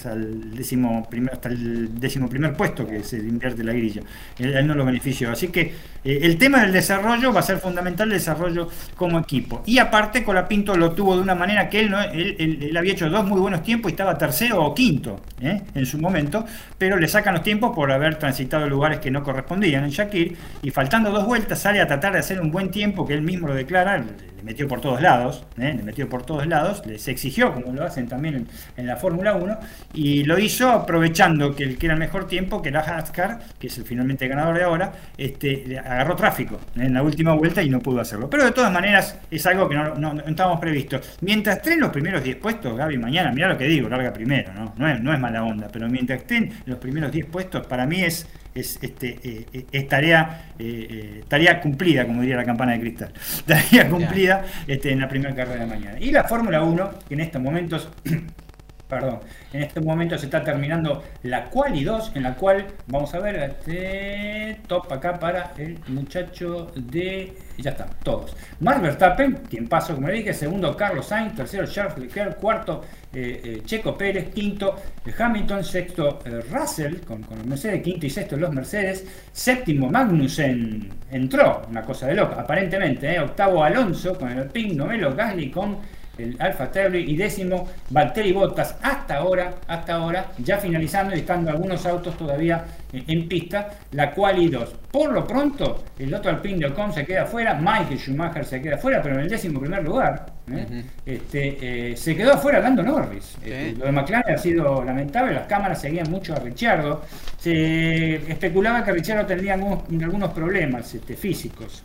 décimo 0.56 1.08
hasta 1.32 1.50
el 1.50 2.00
décimo 2.00 2.30
primer 2.40 2.56
puesto 2.56 2.88
que 2.88 3.04
se 3.04 3.18
invierte 3.18 3.64
la 3.64 3.74
grilla. 3.74 4.02
Él, 4.38 4.66
no 4.66 4.74
lo 4.74 4.86
benefició. 4.86 5.32
Así 5.32 5.50
que 5.50 5.74
eh, 6.04 6.20
el 6.22 6.38
tema 6.38 6.62
del 6.62 6.72
desarrollo 6.72 7.34
va 7.34 7.42
a 7.42 7.44
ser 7.44 7.58
fundamental 7.58 8.08
el 8.08 8.14
desarrollo 8.18 8.70
como 8.96 9.20
equipo. 9.20 9.62
Y 9.66 9.78
aparte, 9.78 10.24
Colapinto 10.24 10.76
lo 10.76 10.92
tuvo 10.94 11.18
de 11.18 11.22
una 11.22 11.36
manera 11.36 11.70
que 11.70 11.82
él, 11.82 11.90
no, 11.90 12.02
él 12.02 12.74
había 12.78 12.94
hecho 12.94 13.10
dos 13.10 13.26
muy 13.26 13.42
buenos 13.42 13.62
tiempos 13.62 13.92
y 13.92 13.94
estaba 13.94 14.18
tercero 14.18 14.64
o 14.64 14.74
quinto 14.74 15.22
¿eh? 15.42 15.62
en 15.76 15.86
su 15.86 15.98
momento, 15.98 16.46
pero 16.78 16.98
le 16.98 17.08
sacan 17.08 17.34
los 17.34 17.44
tiempos 17.44 17.76
por 17.76 17.92
haber 17.92 18.16
transitado 18.16 18.70
lugares 18.70 19.00
que 19.00 19.12
no 19.12 19.22
correspondían 19.22 19.84
en 19.84 19.90
Shakir 19.90 20.38
y 20.62 20.72
faltando 20.72 21.12
dos 21.12 21.26
vueltas 21.26 21.60
sale 21.60 21.82
a 21.82 21.88
tratar 21.88 22.14
de 22.14 22.20
hacer 22.20 22.40
un 22.40 22.52
buen 22.52 22.72
tiempo 22.72 23.06
que 23.06 23.14
él 23.14 23.22
mismo 23.22 23.48
lo 23.48 23.54
declara, 23.54 24.02
le 24.40 24.46
metió 24.46 24.68
por 24.68 24.80
todos 24.80 25.02
lados, 25.02 25.44
¿eh? 25.58 25.74
le 25.76 25.84
metió 25.84 26.08
por 26.08 26.26
todos 26.26 26.48
lados, 26.48 26.82
les 26.86 27.08
exigió 27.10 27.54
como 27.54 27.74
lo 27.74 27.84
hacen 27.84 28.08
también 28.08 28.48
en, 28.78 28.88
la 28.88 28.96
Fórmula 28.96 29.34
1 29.34 29.60
y 29.94 30.24
lo 30.24 30.40
hizo 30.40 30.70
aprovechando 30.70 31.56
que 31.56 31.64
el 31.64 31.78
que 31.78 31.88
era 31.88 31.94
el 31.94 32.00
mejor 32.00 32.28
tiempo, 32.28 32.62
que 32.62 32.70
era 32.70 32.80
Haskar, 32.80 33.40
que 33.60 33.68
es 33.68 33.78
el 33.78 33.84
finalmente 33.84 34.28
ganador 34.28 34.58
de 34.58 34.64
ahora, 34.64 34.94
este, 35.18 35.78
agarró 35.78 36.16
tráfico 36.16 36.60
en 36.76 36.94
la 36.94 37.04
última 37.04 37.34
vuelta 37.34 37.62
y 37.62 37.70
no 37.70 37.82
pudo 37.82 38.00
hacerlo. 38.00 38.30
Pero 38.30 38.46
de 38.46 38.52
todas 38.52 38.72
maneras 38.72 39.20
es 39.30 39.46
algo 39.46 39.68
que 39.68 39.76
no, 39.76 39.96
no, 39.96 40.22
estábamos 40.22 40.60
previstos. 40.60 41.18
Mientras 41.22 41.58
estén 41.58 41.80
los 41.80 41.90
primeros 41.90 42.24
10 42.24 42.38
puestos, 42.38 42.78
Gaby, 42.78 42.98
mañana, 42.98 43.32
mira 43.32 43.50
lo 43.50 43.58
que 43.58 43.66
digo, 43.66 43.90
larga 43.90 44.14
primero, 44.14 44.52
no 44.78 45.14
es 45.14 45.20
mala 45.20 45.44
onda, 45.44 45.68
pero 45.72 45.90
mientras 45.90 46.22
estén 46.22 46.52
los 46.66 46.78
primeros 46.78 47.12
10 47.12 47.26
puestos, 47.26 47.68
para 47.68 47.86
mí 47.86 48.02
es, 48.02 48.26
es, 48.56 48.80
este, 48.82 49.20
eh, 49.24 49.46
eh, 49.54 49.66
es 49.72 49.88
tarea, 49.88 50.52
eh, 50.58 50.88
eh, 50.90 51.24
tarea 51.28 51.62
cumplida, 51.62 52.06
como 52.06 52.22
diría 52.22 52.38
la 52.38 52.46
campana 52.46 52.74
de 52.74 52.80
cristal. 52.80 53.14
Tarea 53.46 53.90
cumplida 53.90 54.46
este, 54.68 54.92
en 54.92 55.00
la 55.00 55.08
primera 55.08 55.36
carrera 55.36 55.62
de 55.62 55.68
mañana. 55.68 56.00
Y 56.00 56.12
la 56.12 56.24
Fórmula 56.24 56.64
1, 56.64 56.92
que 57.08 57.14
en 57.14 57.20
estos 57.22 57.42
momentos 57.42 57.90
Perdón, 58.90 59.20
en 59.54 59.62
este 59.62 59.82
momento 59.82 60.18
se 60.18 60.26
está 60.26 60.44
terminando 60.44 61.04
la 61.22 61.46
Quali 61.46 61.84
2, 61.84 62.14
en 62.16 62.24
la 62.24 62.34
cual 62.34 62.66
vamos 62.88 63.14
a 63.14 63.20
ver 63.20 63.36
este 63.36 64.62
top 64.66 64.92
acá 64.92 65.20
para 65.20 65.54
el 65.60 65.78
muchacho 65.90 66.72
de. 66.76 67.38
Ya 67.60 67.70
está, 67.70 67.86
todos. 68.02 68.36
Mark 68.62 68.82
Verstappen, 68.82 69.44
quien 69.48 69.68
pasó, 69.68 69.94
como 69.94 70.08
le 70.08 70.16
dije, 70.16 70.34
segundo 70.34 70.76
Carlos 70.76 71.06
Sainz, 71.06 71.36
tercero 71.36 71.68
Charles 71.68 72.00
Leclerc, 72.00 72.40
cuarto 72.40 72.82
eh, 73.14 73.42
eh, 73.44 73.62
Checo 73.64 73.96
Pérez, 73.96 74.34
quinto 74.34 74.76
Hamilton, 75.16 75.64
sexto 75.64 76.20
eh, 76.26 76.42
Russell 76.52 77.02
con, 77.02 77.22
los 77.30 77.46
Mercedes, 77.46 77.84
quinto 77.84 78.08
y 78.08 78.10
sexto 78.10 78.38
los 78.38 78.52
Mercedes, 78.52 79.06
séptimo 79.32 79.88
Magnussen 79.88 80.90
entró, 81.12 81.62
una 81.70 81.84
cosa 81.84 82.08
de 82.08 82.16
loca, 82.16 82.42
aparentemente, 82.42 83.20
octavo 83.20 83.64
Alonso 83.64 84.18
con 84.18 84.32
el 84.32 84.40
Alpine, 84.40 84.74
noveno 84.74 85.14
Gasly 85.14 85.52
con 85.52 85.78
el 86.20 86.36
Alfa 86.40 86.72
Tauri 86.72 87.00
y 87.00 87.16
décimo 87.16 87.68
Valtteri 87.90 88.32
Bottas 88.32 88.76
hasta 88.82 89.18
ahora, 89.18 89.56
hasta 89.68 89.96
ahora, 89.96 90.28
ya 90.38 90.58
finalizando 90.58 91.16
y 91.16 91.20
estando 91.20 91.52
algunos 91.52 91.86
autos 91.86 92.18
todavía 92.18 92.66
eh, 92.92 93.04
en 93.08 93.28
pista, 93.28 93.70
la 93.92 94.12
Quali 94.12 94.50
2. 94.50 94.76
Por 94.92 95.12
lo 95.12 95.26
pronto, 95.26 95.84
el 95.98 96.14
otro 96.14 96.32
Alpine 96.32 96.60
de 96.60 96.66
Ocon 96.68 96.94
se 96.94 97.06
queda 97.06 97.26
fuera, 97.26 97.56
Michael 97.56 97.98
Schumacher 98.00 98.46
se 98.46 98.62
queda 98.62 98.78
fuera, 98.78 99.02
pero 99.02 99.16
en 99.16 99.22
el 99.22 99.30
décimo 99.30 99.60
primer 99.60 99.84
lugar 99.84 100.26
¿eh? 100.58 100.84
este, 101.06 101.92
eh, 101.92 101.98
se 101.98 102.16
quedó 102.16 102.34
afuera 102.34 102.60
Lando 102.60 102.84
Norris. 102.84 103.38
Eh, 103.44 103.76
lo 103.78 103.86
de 103.86 103.92
McLaren 103.92 104.36
ha 104.36 104.38
sido 104.38 104.84
lamentable, 104.84 105.34
las 105.34 105.48
cámaras 105.48 105.82
seguían 105.82 106.10
mucho 106.10 106.34
a 106.34 106.40
Ricciardo. 106.40 107.04
Se 107.38 108.16
especulaba 108.32 108.84
que 108.84 108.92
Ricciardo 108.92 109.26
tendría 109.26 109.54
algunos, 109.54 109.84
algunos 110.04 110.32
problemas 110.32 110.94
este, 110.94 111.16
físicos. 111.16 111.84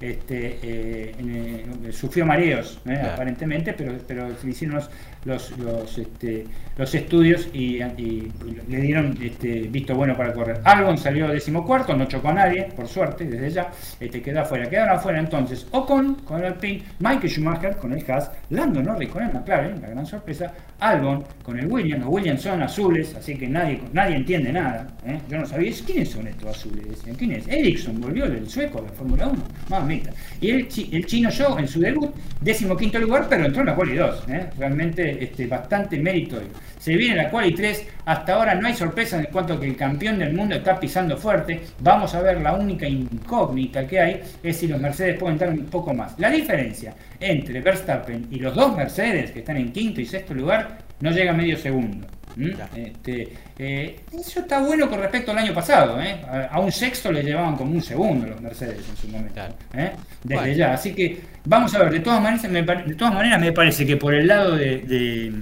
Este, 0.00 0.58
eh, 0.62 1.90
sufrió 1.92 2.26
mareos. 2.26 2.80
Claro. 2.84 3.12
aparentemente, 3.12 3.72
pero, 3.72 3.94
pero 4.06 4.36
se 4.36 4.48
hicieron 4.48 4.76
los, 4.76 4.90
los, 5.24 5.56
los, 5.58 5.98
este, 5.98 6.46
los 6.76 6.94
estudios 6.94 7.48
y, 7.52 7.82
y 7.82 8.32
le 8.68 8.80
dieron 8.80 9.16
este, 9.22 9.62
visto 9.62 9.94
bueno 9.94 10.16
para 10.16 10.32
correr. 10.32 10.60
Albon 10.64 10.98
salió 10.98 11.28
decimocuarto, 11.28 11.96
no 11.96 12.06
chocó 12.06 12.28
a 12.28 12.34
nadie, 12.34 12.68
por 12.76 12.88
suerte, 12.88 13.24
desde 13.24 13.50
ya, 13.50 13.70
este, 14.00 14.20
quedó 14.20 14.40
afuera. 14.40 14.68
Quedaron 14.68 14.96
afuera 14.96 15.18
entonces 15.18 15.66
Ocon 15.70 16.16
con 16.16 16.40
el 16.40 16.46
Alpine, 16.46 16.82
Michael 17.00 17.30
Schumacher 17.30 17.76
con 17.76 17.92
el 17.92 18.10
Haas, 18.10 18.30
Lando 18.50 18.82
Norris 18.82 19.08
con 19.10 19.22
el 19.22 19.32
McLaren, 19.32 19.80
la 19.80 19.88
gran 19.88 20.06
sorpresa, 20.06 20.52
Albon 20.80 21.24
con 21.42 21.58
el 21.58 21.66
Williams, 21.66 22.04
los 22.04 22.12
Williams 22.12 22.42
son 22.42 22.62
azules, 22.62 23.14
así 23.14 23.36
que 23.36 23.48
nadie, 23.48 23.80
nadie 23.92 24.16
entiende 24.16 24.52
nada. 24.52 24.86
¿eh? 25.06 25.18
Yo 25.28 25.38
no 25.38 25.46
sabía, 25.46 25.72
¿quiénes 25.86 26.10
son 26.10 26.26
estos 26.26 26.50
azules? 26.50 26.88
Decían, 26.88 27.16
¿quién 27.16 27.32
es? 27.32 27.48
Ericsson 27.48 28.00
volvió 28.00 28.28
del 28.28 28.48
sueco 28.48 28.80
de 28.80 28.88
la 28.88 28.92
Fórmula 28.92 29.28
1, 29.28 29.42
mamita. 29.68 30.10
Y 30.40 30.50
el, 30.50 30.68
el 30.92 31.06
chino 31.06 31.30
Joe 31.36 31.60
en 31.60 31.68
su 31.68 31.80
debut, 31.80 32.14
décimo 32.40 32.76
quinto 32.76 32.98
lugar, 32.98 33.26
pero 33.28 33.46
entró 33.46 33.60
en 33.60 33.66
la 33.66 33.74
quali 33.74 33.94
2, 33.96 34.24
¿eh? 34.28 34.50
realmente 34.58 35.13
este, 35.20 35.46
bastante 35.46 35.98
meritorio. 35.98 36.48
Se 36.78 36.96
viene 36.96 37.16
la 37.16 37.30
quali 37.30 37.54
3, 37.54 37.86
hasta 38.04 38.34
ahora 38.34 38.54
no 38.54 38.66
hay 38.66 38.74
sorpresa 38.74 39.18
en 39.18 39.26
cuanto 39.26 39.54
a 39.54 39.60
que 39.60 39.66
el 39.66 39.76
campeón 39.76 40.18
del 40.18 40.34
mundo 40.34 40.54
está 40.54 40.78
pisando 40.78 41.16
fuerte. 41.16 41.60
Vamos 41.80 42.14
a 42.14 42.22
ver 42.22 42.40
la 42.40 42.54
única 42.54 42.86
incógnita 42.86 43.86
que 43.86 44.00
hay 44.00 44.20
es 44.42 44.56
si 44.56 44.68
los 44.68 44.80
Mercedes 44.80 45.18
pueden 45.18 45.38
dar 45.38 45.50
un 45.50 45.64
poco 45.66 45.94
más. 45.94 46.18
La 46.18 46.30
diferencia 46.30 46.94
entre 47.20 47.60
Verstappen 47.60 48.26
y 48.30 48.38
los 48.38 48.54
dos 48.54 48.76
Mercedes 48.76 49.30
que 49.30 49.40
están 49.40 49.56
en 49.56 49.72
quinto 49.72 50.00
y 50.00 50.06
sexto 50.06 50.34
lugar 50.34 50.78
no 51.00 51.10
llega 51.10 51.32
a 51.32 51.34
medio 51.34 51.56
segundo. 51.56 52.06
¿M? 52.36 52.54
Este, 52.76 53.32
eh, 53.58 54.00
eso 54.12 54.40
está 54.40 54.60
bueno 54.60 54.88
con 54.88 54.98
respecto 55.00 55.30
al 55.32 55.38
año 55.38 55.54
pasado. 55.54 56.00
¿eh? 56.00 56.20
A, 56.28 56.54
a 56.54 56.60
un 56.60 56.72
sexto 56.72 57.10
le 57.12 57.22
llevaban 57.22 57.56
como 57.56 57.72
un 57.72 57.82
segundo 57.82 58.26
los 58.26 58.40
Mercedes 58.40 58.84
en 58.88 58.96
su 58.96 59.08
momento. 59.08 59.40
¿eh? 59.74 59.92
Desde 60.22 60.40
Bueno. 60.40 60.54
ya. 60.54 60.72
Así 60.74 60.94
que 60.94 61.20
vamos 61.44 61.74
a 61.74 61.78
ver. 61.80 61.92
De 61.92 62.00
todas 62.00 62.20
maneras, 62.20 62.48
me, 62.50 62.62
de 62.62 62.94
todas 62.94 63.14
maneras 63.14 63.40
me 63.40 63.52
parece 63.52 63.86
que 63.86 63.96
por 63.96 64.14
el 64.14 64.26
lado 64.26 64.56
de, 64.56 64.78
de- 64.78 65.32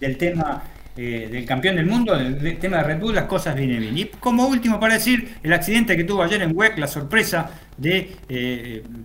del 0.00 0.16
tema 0.16 0.62
del 0.96 1.46
campeón 1.46 1.76
del 1.76 1.86
mundo, 1.86 2.14
del, 2.18 2.38
del 2.38 2.58
tema 2.58 2.76
de 2.78 2.82
Red 2.84 2.98
Bull, 3.00 3.14
las 3.14 3.24
cosas 3.24 3.54
vienen 3.54 3.80
bien. 3.80 3.96
Y 3.96 4.04
como 4.20 4.46
último, 4.46 4.78
para 4.78 4.94
decir, 4.94 5.36
el 5.42 5.52
accidente 5.54 5.96
que 5.96 6.04
tuvo 6.04 6.22
ayer 6.22 6.42
en 6.42 6.54
WEC, 6.54 6.76
la 6.76 6.86
sorpresa 6.86 7.50
de 7.78 8.10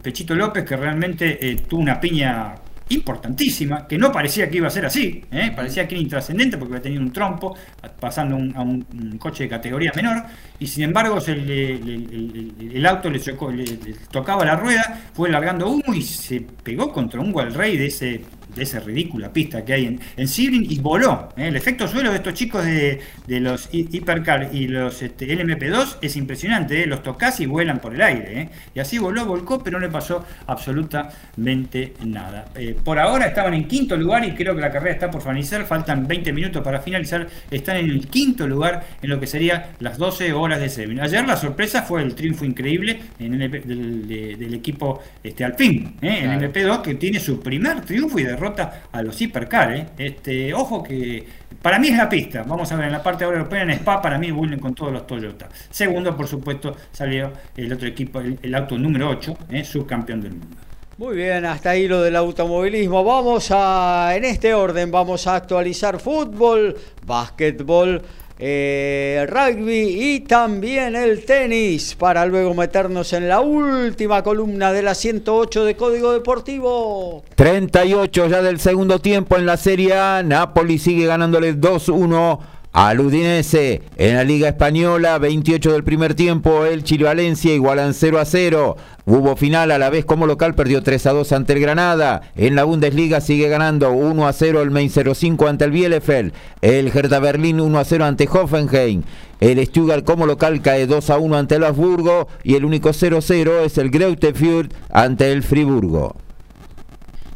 Pechito 0.04 0.36
López, 0.36 0.66
que 0.66 0.76
realmente 0.76 1.56
tuvo 1.70 1.80
una 1.82 1.98
piña 2.02 2.56
importantísima, 2.90 3.88
que 3.88 3.98
no 3.98 4.12
parecía 4.12 4.50
que 4.50 4.58
iba 4.58 4.68
a 4.68 4.72
ser 4.72 4.86
así, 4.86 5.24
¿eh? 5.32 5.52
parecía 5.56 5.88
que 5.88 5.96
era 5.96 6.02
intrascendente 6.02 6.58
porque 6.58 6.74
había 6.76 6.84
tenido 6.84 7.02
un 7.02 7.12
trompo 7.12 7.56
pasando 8.00 8.36
un- 8.36 8.56
a 8.56 8.62
un, 8.62 8.86
coche 9.18 9.44
de 9.44 9.50
categoría 9.50 9.92
menor, 9.96 10.24
y 10.60 10.68
sin 10.68 10.84
embargo 10.84 11.20
se 11.20 11.36
le- 11.36 11.78
le- 11.80 12.78
el, 12.78 12.86
auto 12.86 13.10
le, 13.10 13.20
chocó- 13.20 13.52
le- 13.52 13.66
tocaba 14.12 14.46
la 14.46 14.56
rueda, 14.56 15.02
fue 15.14 15.30
largando 15.30 15.70
humo 15.70 15.94
y 15.94 16.02
se 16.02 16.42
pegó 16.42 16.92
contra 16.92 17.20
un 17.20 17.32
Rey 17.54 17.78
de 17.78 17.88
ese 17.88 18.22
de 18.58 18.64
esa 18.64 18.80
ridícula 18.80 19.32
pista 19.32 19.64
que 19.64 19.74
hay 19.74 19.86
en, 19.86 20.00
en 20.18 20.28
Sebring 20.28 20.66
y 20.70 20.80
voló. 20.80 21.30
¿eh? 21.38 21.48
El 21.48 21.56
efecto 21.56 21.88
suelo 21.88 22.10
de 22.10 22.18
estos 22.18 22.34
chicos 22.34 22.66
de, 22.66 23.00
de 23.28 23.40
los 23.40 23.70
hi- 23.72 23.88
Hypercar 23.92 24.50
y 24.54 24.68
los 24.68 25.02
este, 25.02 25.28
LMP2 25.28 25.98
es 26.02 26.16
impresionante. 26.18 26.84
¿eh? 26.84 26.86
Los 26.88 27.04
tocas 27.04 27.40
y 27.40 27.46
vuelan 27.46 27.80
por 27.80 27.94
el 27.96 28.02
aire. 28.02 28.42
¿eh? 28.42 28.50
Y 28.76 28.80
así 28.80 28.98
voló, 28.98 29.26
volcó, 29.26 29.64
pero 29.64 29.80
no 29.80 29.86
le 29.86 29.92
pasó 29.92 30.26
absolutamente 30.46 31.94
nada. 32.06 32.46
Por 32.84 33.00
ahora 33.00 33.28
estaban 33.28 33.54
en 33.54 33.68
quinto 33.68 33.96
lugar 33.98 34.26
y 34.26 34.32
creo 34.34 34.56
que 34.56 34.62
la 34.62 34.72
carrera 34.72 34.94
está 34.94 35.12
por 35.12 35.22
finalizar. 35.22 35.66
Faltan 35.66 36.08
20 36.08 36.34
minutos 36.34 36.64
para 36.64 36.80
finalizar. 36.80 37.28
Están 37.52 37.78
en 37.78 37.90
el 37.90 38.08
quinto 38.08 38.48
lugar 38.48 38.86
en 39.02 39.10
lo 39.10 39.20
que 39.20 39.28
sería 39.28 39.72
las 39.80 39.98
12 39.98 40.34
horas 40.34 40.60
de 40.60 40.70
Sebring. 40.70 41.00
Ayer 41.00 41.26
la 41.28 41.36
sorpresa 41.36 41.84
fue 41.84 42.02
el 42.02 42.16
triunfo 42.16 42.46
increíble 42.46 43.00
en 43.20 43.42
el, 43.42 43.52
del, 43.52 44.08
de- 44.08 44.36
del 44.38 44.54
equipo 44.54 45.02
este, 45.24 45.44
Alpine, 45.44 45.94
¿eh? 46.02 46.20
Claro. 46.24 46.42
el 46.42 46.52
MP2 46.54 46.82
que 46.82 46.96
tiene 46.96 47.20
su 47.20 47.40
primer 47.42 47.82
triunfo 47.82 48.20
y 48.20 48.24
derrota 48.24 48.47
a 48.92 49.02
los 49.02 49.22
Hipercar. 49.22 49.76
¿eh? 49.76 49.86
Este, 49.98 50.54
ojo 50.54 50.84
que 50.84 51.26
para 51.62 51.80
mí 51.80 51.90
es 51.90 51.98
la 51.98 52.08
pista. 52.08 52.44
Vamos 52.44 52.72
a 52.72 52.76
ver 52.76 52.86
en 52.86 52.92
la 52.92 53.04
parte 53.04 53.24
ahora 53.24 53.38
europea 53.38 53.64
en 53.64 53.72
Spa, 53.72 54.02
para 54.02 54.18
mí 54.18 54.32
vuelven 54.32 54.60
con 54.60 54.74
todos 54.74 54.92
los 54.92 55.08
Toyota. 55.08 55.50
Segundo, 55.70 56.16
por 56.16 56.28
supuesto, 56.28 56.76
salió 56.92 57.32
el 57.56 57.72
otro 57.72 57.88
equipo, 57.88 58.20
el, 58.20 58.40
el 58.42 58.56
auto 58.56 58.78
número 58.78 59.10
8, 59.10 59.38
¿eh? 59.52 59.64
subcampeón 59.64 60.22
del 60.22 60.32
mundo. 60.32 60.58
Muy 60.98 61.16
bien, 61.16 61.46
hasta 61.46 61.70
ahí 61.70 61.88
lo 61.88 62.02
del 62.02 62.16
automovilismo. 62.16 63.04
Vamos 63.04 63.50
a, 63.52 64.14
en 64.16 64.26
este 64.26 64.56
orden, 64.56 64.90
vamos 64.90 65.28
a 65.28 65.36
actualizar 65.36 66.00
fútbol, 66.00 66.76
básquetbol, 67.06 68.02
eh, 68.40 69.26
rugby 69.30 70.14
y 70.14 70.20
también 70.22 70.96
el 70.96 71.26
tenis 71.26 71.96
para 71.96 72.26
luego 72.26 72.54
meternos 72.54 73.14
en 73.14 73.28
la 73.28 73.40
última 73.40 74.24
columna 74.24 74.72
de 74.72 74.84
la 74.84 74.94
108 74.94 75.66
de 75.66 75.76
Código 75.76 76.12
Deportivo. 76.12 77.24
38 77.36 78.28
ya 78.28 78.42
del 78.42 78.60
segundo 78.60 79.00
tiempo 79.00 79.38
en 79.38 79.46
la 79.46 79.58
Serie 79.58 79.94
A. 79.94 80.24
Napoli 80.24 80.78
sigue 80.78 81.08
ganándole 81.08 81.56
2-1 81.56 82.40
al 82.78 83.00
Udinese. 83.00 83.82
En 83.98 84.18
la 84.18 84.24
Liga 84.24 84.50
Española, 84.50 85.18
28 85.18 85.72
del 85.74 85.84
primer 85.84 86.14
tiempo, 86.14 86.64
el 86.64 86.84
Chile 86.84 87.06
Valencia 87.06 87.52
igualan 87.52 87.96
0 87.96 88.20
a 88.20 88.26
0. 88.26 88.78
Hubo 89.04 89.36
final 89.36 89.72
a 89.72 89.80
la 89.80 89.90
vez 89.90 90.06
como 90.06 90.28
local, 90.28 90.54
perdió 90.54 90.84
3 90.84 91.08
a 91.08 91.14
2 91.14 91.32
ante 91.32 91.54
el 91.54 91.60
Granada. 91.60 92.22
En 92.36 92.54
la 92.54 92.66
Bundesliga 92.66 93.20
sigue 93.20 93.50
ganando 93.50 93.92
1 93.94 94.28
a 94.28 94.32
0 94.32 94.62
el 94.62 94.70
Main 94.70 94.92
05 94.92 95.48
ante 95.48 95.66
el 95.66 95.72
Bielefeld. 95.72 96.34
El 96.62 96.96
Hertha 96.96 97.18
Berlín 97.18 97.62
1 97.62 97.80
a 97.80 97.84
0 97.84 98.06
ante 98.06 98.30
Hoffenheim. 98.32 99.02
El 99.40 99.66
Stuttgart 99.66 100.06
como 100.06 100.28
local 100.28 100.62
cae 100.62 100.86
2 100.86 101.10
a 101.10 101.18
1 101.18 101.36
ante 101.36 101.56
el 101.56 101.64
Habsburgo. 101.64 102.28
Y 102.44 102.54
el 102.54 102.64
único 102.64 102.94
0 102.94 103.18
a 103.18 103.22
0 103.22 103.62
es 103.66 103.80
el 103.80 103.90
Greuther 103.90 104.36
Fürth 104.36 104.72
ante 104.92 105.32
el 105.32 105.42
Friburgo. 105.42 106.27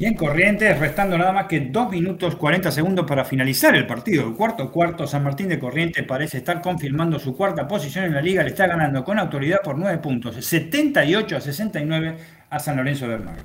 Y 0.02 0.08
en 0.08 0.16
Corrientes, 0.16 0.80
restando 0.80 1.16
nada 1.16 1.32
más 1.32 1.46
que 1.46 1.60
2 1.60 1.92
minutos 1.92 2.36
40 2.36 2.72
segundos 2.72 3.06
para 3.06 3.24
finalizar 3.24 3.76
el 3.76 3.86
partido. 3.86 4.28
El 4.28 4.34
cuarto 4.34 4.72
cuarto, 4.72 5.06
San 5.06 5.24
Martín 5.24 5.48
de 5.48 5.60
Corrientes 5.60 6.04
parece 6.08 6.40
estar 6.40 6.60
confirmando 6.60 7.20
su 7.20 7.38
cuarta 7.38 7.68
posición 7.68 8.06
en 8.06 8.16
la 8.16 8.22
liga. 8.24 8.42
Le 8.42 8.50
está 8.50 8.66
ganando 8.66 9.04
con 9.04 9.20
autoridad 9.20 9.60
por 9.64 9.78
9 9.78 10.00
puntos, 10.00 10.44
78 10.44 11.38
a 11.38 11.40
69 11.40 12.18
a 12.50 12.58
San 12.58 12.78
Lorenzo 12.78 13.08
de 13.08 13.14
Almagro. 13.14 13.44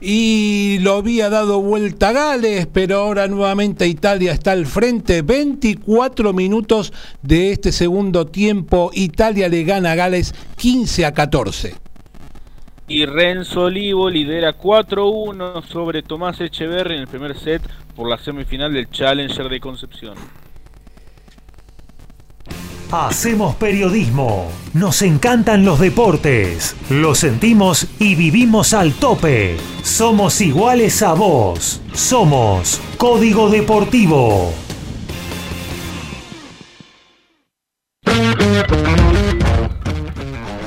Y 0.00 0.78
lo 0.80 0.94
había 0.94 1.28
dado 1.28 1.60
vuelta 1.60 2.12
Gales, 2.12 2.66
pero 2.72 2.96
ahora 2.96 3.28
nuevamente 3.28 3.86
Italia 3.86 4.32
está 4.32 4.52
al 4.52 4.64
frente. 4.64 5.20
24 5.20 6.32
minutos 6.32 6.94
de 7.20 7.52
este 7.52 7.72
segundo 7.72 8.28
tiempo. 8.28 8.92
Italia 8.94 9.50
le 9.50 9.64
gana 9.64 9.92
a 9.92 9.94
Gales 9.94 10.34
15 10.56 11.04
a 11.04 11.12
14. 11.12 11.74
Y 12.88 13.04
Renzo 13.04 13.64
Olivo 13.64 14.08
lidera 14.08 14.56
4-1 14.56 15.62
sobre 15.66 16.02
Tomás 16.02 16.40
Echeverri 16.40 16.94
en 16.94 17.00
el 17.02 17.06
primer 17.06 17.38
set 17.38 17.62
por 17.94 18.08
la 18.08 18.16
semifinal 18.16 18.72
del 18.72 18.88
Challenger 18.88 19.48
de 19.50 19.60
Concepción. 19.60 20.14
Hacemos 22.90 23.54
periodismo. 23.56 24.50
Nos 24.72 25.02
encantan 25.02 25.66
los 25.66 25.78
deportes. 25.78 26.74
Lo 26.88 27.14
sentimos 27.14 27.86
y 27.98 28.14
vivimos 28.14 28.72
al 28.72 28.94
tope. 28.94 29.58
Somos 29.82 30.40
iguales 30.40 31.02
a 31.02 31.12
vos. 31.12 31.82
Somos 31.92 32.80
Código 32.96 33.50
Deportivo. 33.50 34.54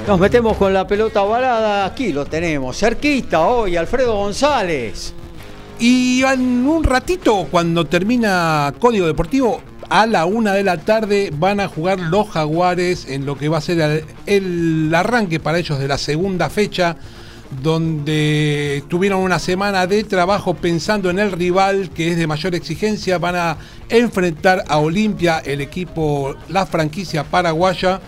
Nos 0.08 0.20
metemos 0.20 0.58
con 0.58 0.74
la 0.74 0.88
pelota 0.88 1.22
ovalada. 1.22 1.86
Aquí 1.86 2.12
lo 2.12 2.26
tenemos, 2.26 2.78
cerquita 2.78 3.42
hoy, 3.42 3.78
Alfredo 3.78 4.16
González. 4.16 5.14
Y 5.80 6.24
en 6.24 6.68
un 6.68 6.84
ratito, 6.84 7.48
cuando 7.50 7.86
termina 7.86 8.74
Código 8.80 9.06
Deportivo, 9.06 9.62
a 9.90 10.08
la 10.08 10.26
una 10.26 10.54
de 10.54 10.64
la 10.64 10.78
tarde 10.78 11.32
van 11.38 11.60
a 11.60 11.68
jugar 11.68 12.00
los 12.00 12.30
Jaguares 12.30 13.08
en 13.08 13.26
lo 13.26 13.38
que 13.38 13.48
va 13.48 13.60
a 13.60 13.62
ser 13.62 13.80
el, 13.80 14.06
el 14.26 14.96
arranque 14.96 15.40
para 15.40 15.60
ellos 15.60 15.80
de 15.80 15.88
la 15.88 15.98
segunda 15.98 16.50
fecha, 16.50 16.98
donde 17.62 18.84
tuvieron 18.88 19.22
una 19.22 19.38
semana 19.38 19.86
de 19.86 20.04
trabajo 20.04 20.56
pensando 20.56 21.10
en 21.10 21.20
el 21.20 21.32
rival 21.32 21.90
que 21.92 22.12
es 22.12 22.18
de 22.18 22.26
mayor 22.26 22.56
exigencia. 22.56 23.20
Van 23.20 23.36
a 23.36 23.58
enfrentar 23.88 24.64
a 24.68 24.78
Olimpia, 24.80 25.40
el 25.46 25.62
equipo, 25.62 26.36
la 26.50 26.66
franquicia 26.66 27.24
paraguaya. 27.24 28.02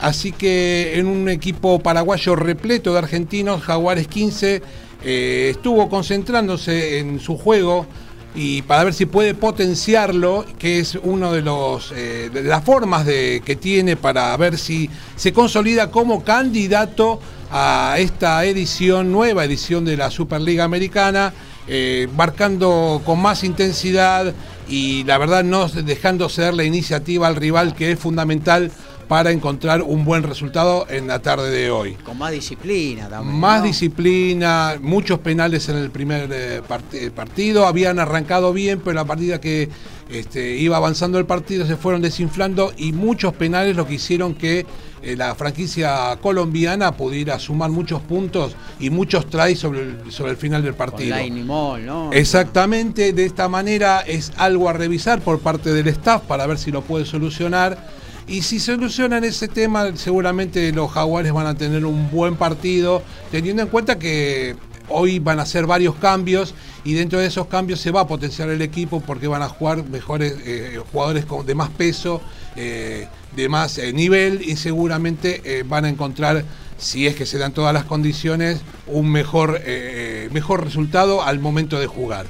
Así 0.00 0.32
que 0.32 0.98
en 0.98 1.06
un 1.06 1.28
equipo 1.28 1.78
paraguayo 1.80 2.34
repleto 2.34 2.92
de 2.92 2.98
argentinos, 2.98 3.62
Jaguares 3.62 4.08
15 4.08 4.62
eh, 5.04 5.48
estuvo 5.50 5.88
concentrándose 5.90 6.98
en 6.98 7.20
su 7.20 7.36
juego 7.36 7.86
y 8.34 8.62
para 8.62 8.84
ver 8.84 8.94
si 8.94 9.06
puede 9.06 9.34
potenciarlo, 9.34 10.46
que 10.58 10.78
es 10.78 10.94
los 10.94 11.92
eh, 11.94 12.30
de 12.32 12.42
las 12.44 12.64
formas 12.64 13.04
de, 13.04 13.42
que 13.44 13.56
tiene 13.56 13.96
para 13.96 14.36
ver 14.36 14.56
si 14.56 14.88
se 15.16 15.32
consolida 15.32 15.90
como 15.90 16.22
candidato 16.22 17.20
a 17.50 17.96
esta 17.98 18.44
edición, 18.44 19.10
nueva 19.10 19.44
edición 19.44 19.84
de 19.84 19.96
la 19.96 20.10
Superliga 20.10 20.64
Americana, 20.64 21.34
eh, 21.66 22.08
marcando 22.16 23.02
con 23.04 23.20
más 23.20 23.42
intensidad 23.42 24.32
y 24.68 25.02
la 25.04 25.18
verdad 25.18 25.42
no 25.42 25.68
dejando 25.68 26.28
ceder 26.28 26.54
la 26.54 26.64
iniciativa 26.64 27.26
al 27.26 27.36
rival 27.36 27.74
que 27.74 27.92
es 27.92 27.98
fundamental 27.98 28.70
para 29.10 29.32
encontrar 29.32 29.82
un 29.82 30.04
buen 30.04 30.22
resultado 30.22 30.86
en 30.88 31.08
la 31.08 31.18
tarde 31.18 31.50
de 31.50 31.68
hoy. 31.68 31.94
Con 31.94 32.16
más 32.16 32.30
disciplina 32.30 33.08
también. 33.08 33.40
Más 33.40 33.58
¿no? 33.58 33.66
disciplina, 33.66 34.76
muchos 34.80 35.18
penales 35.18 35.68
en 35.68 35.78
el 35.78 35.90
primer 35.90 36.30
eh, 36.32 36.62
part- 36.62 36.94
eh, 36.94 37.10
partido. 37.10 37.66
Habían 37.66 37.98
arrancado 37.98 38.52
bien, 38.52 38.78
pero 38.78 38.94
la 38.94 39.04
partida 39.04 39.40
que 39.40 39.68
este, 40.10 40.56
iba 40.58 40.76
avanzando 40.76 41.18
el 41.18 41.26
partido 41.26 41.66
se 41.66 41.76
fueron 41.76 42.02
desinflando 42.02 42.72
y 42.76 42.92
muchos 42.92 43.34
penales 43.34 43.74
lo 43.74 43.84
que 43.84 43.94
hicieron 43.94 44.32
que 44.34 44.64
eh, 45.02 45.16
la 45.16 45.34
franquicia 45.34 46.16
colombiana 46.22 46.92
pudiera 46.96 47.36
sumar 47.40 47.70
muchos 47.70 48.00
puntos 48.02 48.54
y 48.78 48.90
muchos 48.90 49.28
tries 49.28 49.58
sobre 49.58 49.80
el, 49.80 50.12
sobre 50.12 50.30
el 50.30 50.36
final 50.36 50.62
del 50.62 50.76
Con 50.76 50.86
partido. 50.86 51.18
Y 51.18 51.32
Mall, 51.32 51.84
¿no? 51.84 52.12
Exactamente, 52.12 53.12
de 53.12 53.24
esta 53.24 53.48
manera 53.48 54.02
es 54.02 54.30
algo 54.36 54.68
a 54.68 54.72
revisar 54.72 55.20
por 55.20 55.40
parte 55.40 55.72
del 55.72 55.88
staff 55.88 56.22
para 56.28 56.46
ver 56.46 56.58
si 56.58 56.70
lo 56.70 56.82
puede 56.82 57.04
solucionar. 57.06 57.98
Y 58.30 58.42
si 58.42 58.60
solucionan 58.60 59.24
ese 59.24 59.48
tema, 59.48 59.96
seguramente 59.96 60.70
los 60.70 60.92
jaguares 60.92 61.32
van 61.32 61.48
a 61.48 61.56
tener 61.56 61.84
un 61.84 62.12
buen 62.12 62.36
partido, 62.36 63.02
teniendo 63.32 63.62
en 63.62 63.68
cuenta 63.68 63.98
que 63.98 64.54
hoy 64.88 65.18
van 65.18 65.40
a 65.40 65.42
hacer 65.42 65.66
varios 65.66 65.96
cambios 65.96 66.54
y 66.84 66.94
dentro 66.94 67.18
de 67.18 67.26
esos 67.26 67.48
cambios 67.48 67.80
se 67.80 67.90
va 67.90 68.02
a 68.02 68.06
potenciar 68.06 68.48
el 68.50 68.62
equipo 68.62 69.00
porque 69.00 69.26
van 69.26 69.42
a 69.42 69.48
jugar 69.48 69.84
mejores 69.84 70.36
eh, 70.44 70.80
jugadores 70.92 71.24
con, 71.24 71.44
de 71.44 71.56
más 71.56 71.70
peso, 71.70 72.22
eh, 72.54 73.08
de 73.34 73.48
más 73.48 73.78
eh, 73.78 73.92
nivel 73.92 74.42
y 74.48 74.54
seguramente 74.54 75.64
van 75.66 75.86
a 75.86 75.88
encontrar, 75.88 76.44
si 76.80 77.06
es 77.06 77.14
que 77.14 77.26
se 77.26 77.38
dan 77.38 77.52
todas 77.52 77.74
las 77.74 77.84
condiciones, 77.84 78.60
un 78.86 79.10
mejor, 79.10 79.60
eh, 79.64 80.28
mejor 80.32 80.64
resultado 80.64 81.22
al 81.22 81.38
momento 81.38 81.78
de 81.78 81.86
jugar. 81.86 82.26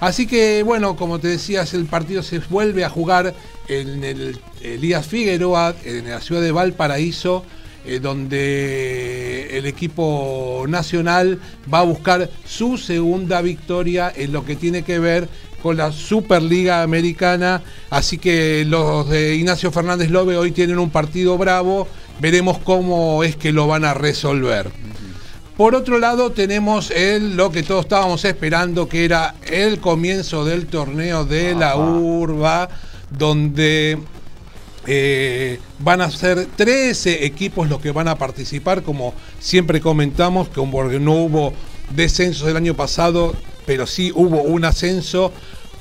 Así 0.00 0.26
que 0.26 0.62
bueno, 0.62 0.96
como 0.96 1.20
te 1.20 1.28
decías, 1.28 1.74
el 1.74 1.84
partido 1.84 2.22
se 2.22 2.38
vuelve 2.40 2.84
a 2.84 2.88
jugar 2.88 3.34
en 3.68 4.02
el 4.02 4.40
Elías 4.62 5.06
Figueroa, 5.06 5.74
en 5.84 6.08
la 6.08 6.20
ciudad 6.20 6.40
de 6.40 6.50
Valparaíso, 6.50 7.44
eh, 7.84 8.00
donde 8.00 9.56
el 9.56 9.66
equipo 9.66 10.64
nacional 10.68 11.38
va 11.72 11.80
a 11.80 11.84
buscar 11.84 12.28
su 12.44 12.78
segunda 12.78 13.40
victoria 13.42 14.12
en 14.14 14.32
lo 14.32 14.44
que 14.44 14.56
tiene 14.56 14.82
que 14.82 14.98
ver 14.98 15.28
con 15.62 15.76
la 15.76 15.92
Superliga 15.92 16.82
Americana. 16.82 17.62
Así 17.90 18.18
que 18.18 18.64
los 18.66 19.08
de 19.08 19.34
Ignacio 19.34 19.70
Fernández 19.70 20.10
Lobe 20.10 20.36
hoy 20.36 20.50
tienen 20.52 20.78
un 20.78 20.90
partido 20.90 21.38
bravo. 21.38 21.88
Veremos 22.20 22.58
cómo 22.58 23.24
es 23.24 23.36
que 23.36 23.52
lo 23.52 23.66
van 23.66 23.84
a 23.84 23.94
resolver. 23.94 24.70
Por 25.56 25.74
otro 25.74 25.98
lado, 25.98 26.32
tenemos 26.32 26.90
el, 26.90 27.36
lo 27.36 27.50
que 27.50 27.62
todos 27.62 27.84
estábamos 27.84 28.24
esperando, 28.24 28.88
que 28.88 29.04
era 29.04 29.34
el 29.42 29.78
comienzo 29.78 30.44
del 30.44 30.66
torneo 30.66 31.24
de 31.24 31.54
la 31.54 31.76
urba, 31.76 32.68
donde 33.10 33.98
eh, 34.86 35.60
van 35.80 36.00
a 36.00 36.10
ser 36.10 36.46
13 36.56 37.26
equipos 37.26 37.68
los 37.68 37.80
que 37.80 37.90
van 37.90 38.08
a 38.08 38.16
participar, 38.16 38.82
como 38.82 39.12
siempre 39.38 39.80
comentamos, 39.80 40.48
como 40.48 40.82
no 40.84 41.12
hubo 41.12 41.52
descensos 41.94 42.48
el 42.48 42.56
año 42.56 42.74
pasado, 42.74 43.34
pero 43.66 43.86
sí 43.86 44.12
hubo 44.14 44.42
un 44.42 44.64
ascenso, 44.64 45.32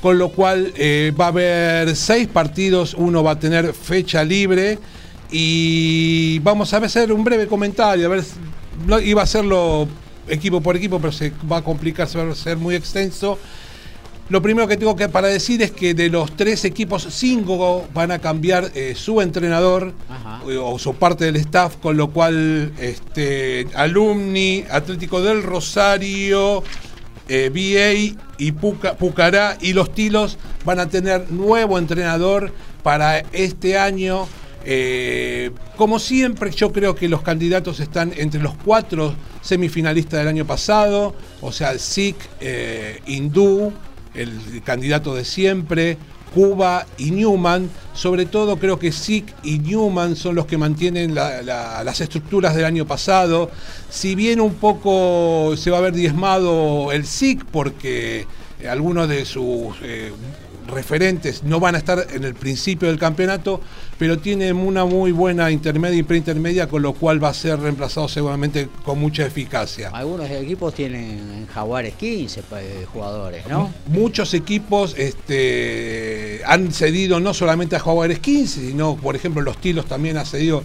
con 0.01 0.17
lo 0.17 0.29
cual 0.29 0.73
eh, 0.75 1.13
va 1.17 1.25
a 1.25 1.29
haber 1.29 1.95
seis 1.95 2.27
partidos, 2.27 2.93
uno 2.93 3.23
va 3.23 3.31
a 3.31 3.39
tener 3.39 3.73
fecha 3.73 4.23
libre 4.23 4.77
y 5.31 6.39
vamos 6.39 6.73
a 6.73 6.77
hacer 6.77 7.11
un 7.11 7.23
breve 7.23 7.47
comentario, 7.47 8.05
a 8.07 8.09
ver, 8.09 8.23
no, 8.85 8.99
iba 8.99 9.21
a 9.21 9.23
hacerlo 9.25 9.87
equipo 10.27 10.61
por 10.61 10.75
equipo, 10.75 10.99
pero 10.99 11.11
se 11.11 11.31
va 11.51 11.57
a 11.57 11.61
complicar, 11.63 12.07
se 12.07 12.23
va 12.23 12.31
a 12.31 12.35
ser 12.35 12.57
muy 12.57 12.75
extenso. 12.75 13.37
Lo 14.29 14.43
primero 14.43 14.67
que 14.67 14.77
tengo 14.77 14.95
que 14.95 15.09
para 15.09 15.27
decir 15.27 15.59
es 15.63 15.71
que 15.71 15.95
de 15.95 16.09
los 16.09 16.35
tres 16.35 16.63
equipos, 16.63 17.07
cinco 17.09 17.87
van 17.95 18.11
a 18.11 18.19
cambiar 18.19 18.71
eh, 18.75 18.93
su 18.95 19.21
entrenador 19.21 19.91
eh, 20.47 20.55
o 20.57 20.77
su 20.77 20.93
parte 20.93 21.25
del 21.25 21.35
staff, 21.37 21.77
con 21.77 21.97
lo 21.97 22.11
cual 22.11 22.71
este, 22.79 23.67
Alumni, 23.73 24.65
Atlético 24.69 25.21
del 25.23 25.41
Rosario, 25.41 26.63
eh, 27.27 27.49
BA 27.51 28.15
y 28.37 28.51
Puca- 28.51 28.95
Pucará 28.95 29.57
y 29.61 29.73
los 29.73 29.95
Tilos 29.95 30.37
van 30.63 30.79
a 30.79 30.87
tener 30.89 31.31
nuevo 31.31 31.79
entrenador 31.79 32.53
para 32.83 33.19
este 33.33 33.79
año. 33.79 34.27
Eh, 34.65 35.51
como 35.77 35.99
siempre, 35.99 36.51
yo 36.51 36.71
creo 36.71 36.95
que 36.95 37.07
los 37.07 37.21
candidatos 37.21 37.79
están 37.79 38.13
entre 38.17 38.41
los 38.41 38.53
cuatro 38.65 39.15
semifinalistas 39.41 40.19
del 40.19 40.27
año 40.27 40.45
pasado, 40.45 41.15
o 41.41 41.51
sea, 41.51 41.77
SIC, 41.79 42.15
eh, 42.41 42.99
Hindú, 43.07 43.71
el 44.13 44.61
candidato 44.63 45.15
de 45.15 45.23
siempre, 45.23 45.97
Cuba 46.33 46.85
y 46.97 47.11
Newman. 47.11 47.69
Sobre 47.93 48.25
todo 48.25 48.57
creo 48.57 48.77
que 48.77 48.91
SIC 48.91 49.33
y 49.43 49.59
Newman 49.59 50.15
son 50.15 50.35
los 50.35 50.45
que 50.45 50.57
mantienen 50.57 51.15
la- 51.15 51.41
la- 51.41 51.83
las 51.83 52.01
estructuras 52.01 52.53
del 52.55 52.65
año 52.65 52.85
pasado. 52.85 53.49
Si 53.89 54.13
bien 54.15 54.39
un 54.41 54.53
poco 54.55 55.55
se 55.57 55.71
va 55.71 55.79
a 55.79 55.81
ver 55.81 55.93
diezmado 55.93 56.91
el 56.91 57.05
SIC 57.05 57.45
porque 57.45 58.27
algunos 58.69 59.07
de 59.09 59.25
sus 59.25 59.73
eh, 59.81 60.11
referentes 60.71 61.43
no 61.43 61.59
van 61.59 61.75
a 61.75 61.77
estar 61.77 62.07
en 62.13 62.23
el 62.23 62.35
principio 62.35 62.87
del 62.87 62.97
campeonato, 62.99 63.61
pero 63.97 64.19
tienen 64.19 64.55
una 64.57 64.85
muy 64.85 65.11
buena 65.11 65.51
intermedia 65.51 65.97
y 65.99 66.03
preintermedia, 66.03 66.67
con 66.67 66.81
lo 66.81 66.93
cual 66.93 67.23
va 67.23 67.29
a 67.29 67.33
ser 67.33 67.59
reemplazado 67.59 68.07
seguramente 68.07 68.69
con 68.83 68.99
mucha 68.99 69.25
eficacia. 69.25 69.89
Algunos 69.93 70.29
equipos 70.29 70.73
tienen 70.73 71.03
en 71.19 71.47
Jaguares 71.47 71.93
15 71.95 72.43
pa- 72.43 72.61
eh, 72.61 72.85
jugadores, 72.91 73.45
¿no? 73.47 73.73
Muchos 73.87 74.33
equipos 74.33 74.95
este, 74.97 76.41
han 76.45 76.71
cedido 76.71 77.19
no 77.19 77.33
solamente 77.33 77.75
a 77.75 77.79
Jaguares 77.79 78.19
15, 78.19 78.67
sino, 78.67 78.95
por 78.95 79.15
ejemplo, 79.15 79.41
los 79.41 79.57
Tilos 79.59 79.85
también 79.85 80.17
ha 80.17 80.25
cedido 80.25 80.63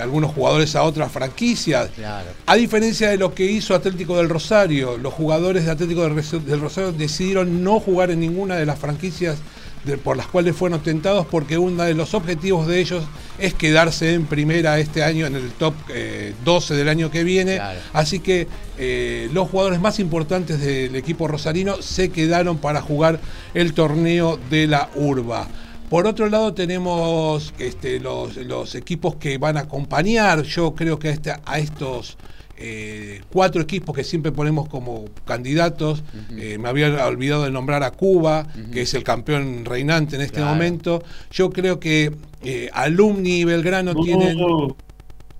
algunos 0.00 0.32
jugadores 0.32 0.76
a 0.76 0.82
otras 0.82 1.10
franquicias. 1.10 1.88
Claro. 1.94 2.26
A 2.46 2.56
diferencia 2.56 3.08
de 3.10 3.16
lo 3.16 3.34
que 3.34 3.44
hizo 3.46 3.74
Atlético 3.74 4.16
del 4.18 4.28
Rosario, 4.28 4.98
los 4.98 5.12
jugadores 5.14 5.64
de 5.64 5.70
Atlético 5.70 6.02
del 6.02 6.60
Rosario 6.60 6.92
decidieron 6.92 7.64
no 7.64 7.80
jugar 7.80 8.10
en 8.10 8.20
ninguna 8.20 8.56
de 8.56 8.66
las 8.66 8.78
franquicias 8.78 9.38
de- 9.84 9.96
por 9.96 10.14
las 10.16 10.26
cuales 10.26 10.54
fueron 10.54 10.80
tentados 10.82 11.26
porque 11.26 11.56
uno 11.56 11.82
de 11.84 11.94
los 11.94 12.12
objetivos 12.12 12.66
de 12.66 12.80
ellos 12.80 13.02
es 13.38 13.54
quedarse 13.54 14.12
en 14.12 14.26
primera 14.26 14.78
este 14.78 15.02
año 15.02 15.24
en 15.26 15.34
el 15.36 15.50
top 15.52 15.72
eh, 15.88 16.34
12 16.44 16.74
del 16.74 16.88
año 16.90 17.10
que 17.10 17.24
viene. 17.24 17.56
Claro. 17.56 17.80
Así 17.94 18.20
que 18.20 18.46
eh, 18.76 19.30
los 19.32 19.48
jugadores 19.48 19.80
más 19.80 19.98
importantes 19.98 20.60
del 20.60 20.94
equipo 20.96 21.26
rosarino 21.28 21.80
se 21.80 22.10
quedaron 22.10 22.58
para 22.58 22.82
jugar 22.82 23.20
el 23.54 23.72
torneo 23.72 24.38
de 24.50 24.66
la 24.66 24.90
urba. 24.96 25.48
Por 25.90 26.06
otro 26.06 26.28
lado 26.30 26.54
tenemos 26.54 27.52
este, 27.58 27.98
los, 28.00 28.36
los 28.36 28.74
equipos 28.76 29.16
que 29.16 29.36
van 29.38 29.56
a 29.56 29.60
acompañar, 29.62 30.42
yo 30.44 30.74
creo 30.74 30.98
que 30.98 31.08
a, 31.08 31.12
este- 31.12 31.34
a 31.44 31.58
estos 31.58 32.16
eh, 32.62 33.22
cuatro 33.32 33.60
equipos 33.62 33.96
que 33.96 34.04
siempre 34.04 34.30
ponemos 34.32 34.68
como 34.68 35.06
candidatos, 35.24 36.04
eh, 36.36 36.58
me 36.58 36.68
había 36.68 37.06
olvidado 37.06 37.44
de 37.44 37.50
nombrar 37.50 37.82
a 37.82 37.90
Cuba, 37.90 38.46
que 38.72 38.82
es 38.82 38.94
el 38.94 39.02
campeón 39.02 39.64
reinante 39.64 40.14
en 40.16 40.22
este 40.22 40.36
Claro. 40.36 40.50
momento, 40.52 41.02
yo 41.32 41.50
creo 41.50 41.80
que 41.80 42.12
eh, 42.42 42.70
Alumni 42.72 43.40
y 43.40 43.44
Belgrano 43.44 43.94
tienen... 43.96 44.38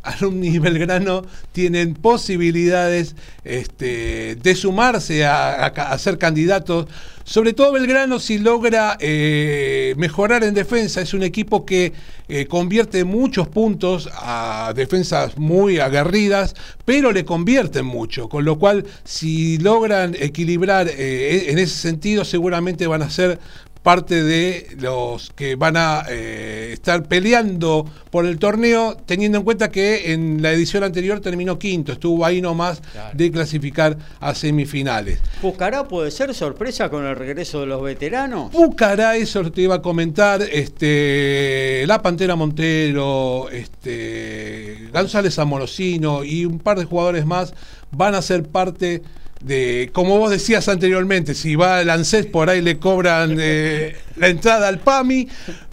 Alumni 0.02 0.48
y 0.48 0.58
Belgrano 0.58 1.22
tienen 1.52 1.92
posibilidades 1.92 3.14
este, 3.44 4.34
de 4.36 4.54
sumarse 4.54 5.26
a, 5.26 5.66
a- 5.66 5.66
a 5.66 5.98
ser 5.98 6.16
candidatos. 6.16 6.86
Sobre 7.30 7.52
todo 7.52 7.70
Belgrano 7.70 8.18
si 8.18 8.40
logra 8.40 8.96
eh, 8.98 9.94
mejorar 9.96 10.42
en 10.42 10.52
defensa. 10.52 11.00
Es 11.00 11.14
un 11.14 11.22
equipo 11.22 11.64
que 11.64 11.92
eh, 12.28 12.46
convierte 12.46 13.04
muchos 13.04 13.46
puntos 13.46 14.10
a 14.14 14.72
defensas 14.74 15.38
muy 15.38 15.78
aguerridas, 15.78 16.56
pero 16.84 17.12
le 17.12 17.24
convierten 17.24 17.86
mucho. 17.86 18.28
Con 18.28 18.44
lo 18.44 18.58
cual, 18.58 18.84
si 19.04 19.58
logran 19.58 20.16
equilibrar 20.18 20.88
eh, 20.88 21.52
en 21.52 21.60
ese 21.60 21.76
sentido, 21.76 22.24
seguramente 22.24 22.88
van 22.88 23.02
a 23.02 23.10
ser 23.10 23.38
parte 23.82 24.22
de 24.22 24.76
los 24.78 25.30
que 25.34 25.54
van 25.56 25.76
a 25.76 26.04
eh, 26.10 26.70
estar 26.72 27.02
peleando 27.08 27.86
por 28.10 28.26
el 28.26 28.38
torneo, 28.38 28.96
teniendo 29.06 29.38
en 29.38 29.44
cuenta 29.44 29.70
que 29.70 30.12
en 30.12 30.42
la 30.42 30.52
edición 30.52 30.84
anterior 30.84 31.20
terminó 31.20 31.58
quinto, 31.58 31.92
estuvo 31.92 32.24
ahí 32.26 32.42
nomás 32.42 32.80
Claro. 32.92 33.10
de 33.16 33.30
clasificar 33.30 33.96
a 34.20 34.34
semifinales. 34.34 35.20
¿Pucará 35.40 35.84
puede 35.88 36.10
ser 36.10 36.34
sorpresa 36.34 36.90
con 36.90 37.06
el 37.06 37.16
regreso 37.16 37.60
de 37.60 37.66
los 37.66 37.82
veteranos? 37.82 38.50
Pucará, 38.50 39.16
eso 39.16 39.50
te 39.50 39.62
iba 39.62 39.76
a 39.76 39.82
comentar, 39.82 40.42
este, 40.42 41.84
la 41.86 42.02
Pantera 42.02 42.36
Montero, 42.36 43.48
este, 43.50 44.88
González 44.92 45.38
Amorosino 45.38 46.24
y 46.24 46.44
un 46.44 46.58
par 46.58 46.78
de 46.78 46.84
jugadores 46.84 47.24
más 47.24 47.54
van 47.92 48.14
a 48.14 48.22
ser 48.22 48.44
parte 48.44 49.02
de, 49.40 49.90
como 49.92 50.18
vos 50.18 50.30
decías 50.30 50.68
anteriormente, 50.68 51.34
si 51.34 51.56
va 51.56 51.78
al 51.78 51.90
ANSES 51.90 52.26
por 52.26 52.50
ahí 52.50 52.60
le 52.60 52.78
cobran 52.78 53.36
eh, 53.40 53.96
la 54.16 54.28
entrada 54.28 54.68
al 54.68 54.78
PAMI, 54.80 55.28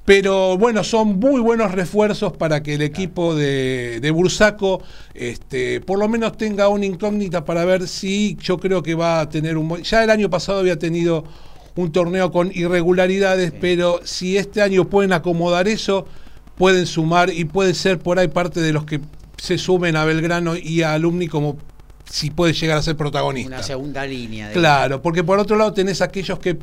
pero 0.06 0.57
bueno, 0.57 0.85
son 0.85 1.19
muy 1.19 1.41
buenos 1.41 1.73
refuerzos 1.73 2.31
para 2.38 2.64
que 2.64 2.76
el 2.76 2.81
equipo 2.81 3.35
de, 3.35 3.99
de 4.02 4.11
Bursaco 4.11 4.81
este, 5.14 5.81
por 5.81 5.99
lo 5.99 6.07
menos 6.07 6.38
tenga 6.38 6.69
una 6.69 6.85
incógnita 6.85 7.44
para 7.44 7.65
ver 7.65 7.88
si 7.89 8.38
yo 8.41 8.57
creo 8.57 8.81
que 8.84 8.95
va 8.95 9.19
a 9.19 9.30
tener 9.30 9.57
un... 9.57 9.68
buen- 9.68 9.84
Ya 9.84 10.02
el 10.03 10.10
año 10.11 10.30
pasado 10.30 10.60
había 10.60 10.80
tenido 10.80 11.26
un 11.76 11.91
torneo 11.91 12.31
con 12.31 12.52
irregularidades, 12.56 13.52
pero 13.60 13.99
si 14.06 14.38
este 14.38 14.61
año 14.61 14.85
pueden 14.89 15.11
acomodar 15.11 15.68
eso, 15.68 16.07
pueden 16.56 16.85
sumar 16.85 17.30
y 17.31 17.44
puede 17.44 17.73
ser 17.73 17.99
por 17.99 18.18
ahí 18.18 18.30
parte 18.30 18.61
de 18.61 18.72
los 18.72 18.85
que 18.85 19.02
se 19.38 19.57
sumen 19.57 19.95
a 19.98 20.06
Belgrano 20.06 20.56
y 20.56 20.84
a 20.84 20.94
Alumni 20.94 21.27
como 21.27 21.57
si 22.09 22.29
puede 22.31 22.53
llegar 22.53 22.77
a 22.77 22.81
ser 22.81 22.95
protagonista. 22.97 23.47
Una 23.55 23.63
segunda 23.63 24.05
línea. 24.05 24.47
de- 24.49 24.53
Claro, 24.53 25.01
porque 25.01 25.23
por 25.23 25.39
otro 25.39 25.57
lado 25.57 25.73
tenés 25.73 26.01
aquellos 26.01 26.39
que 26.39 26.57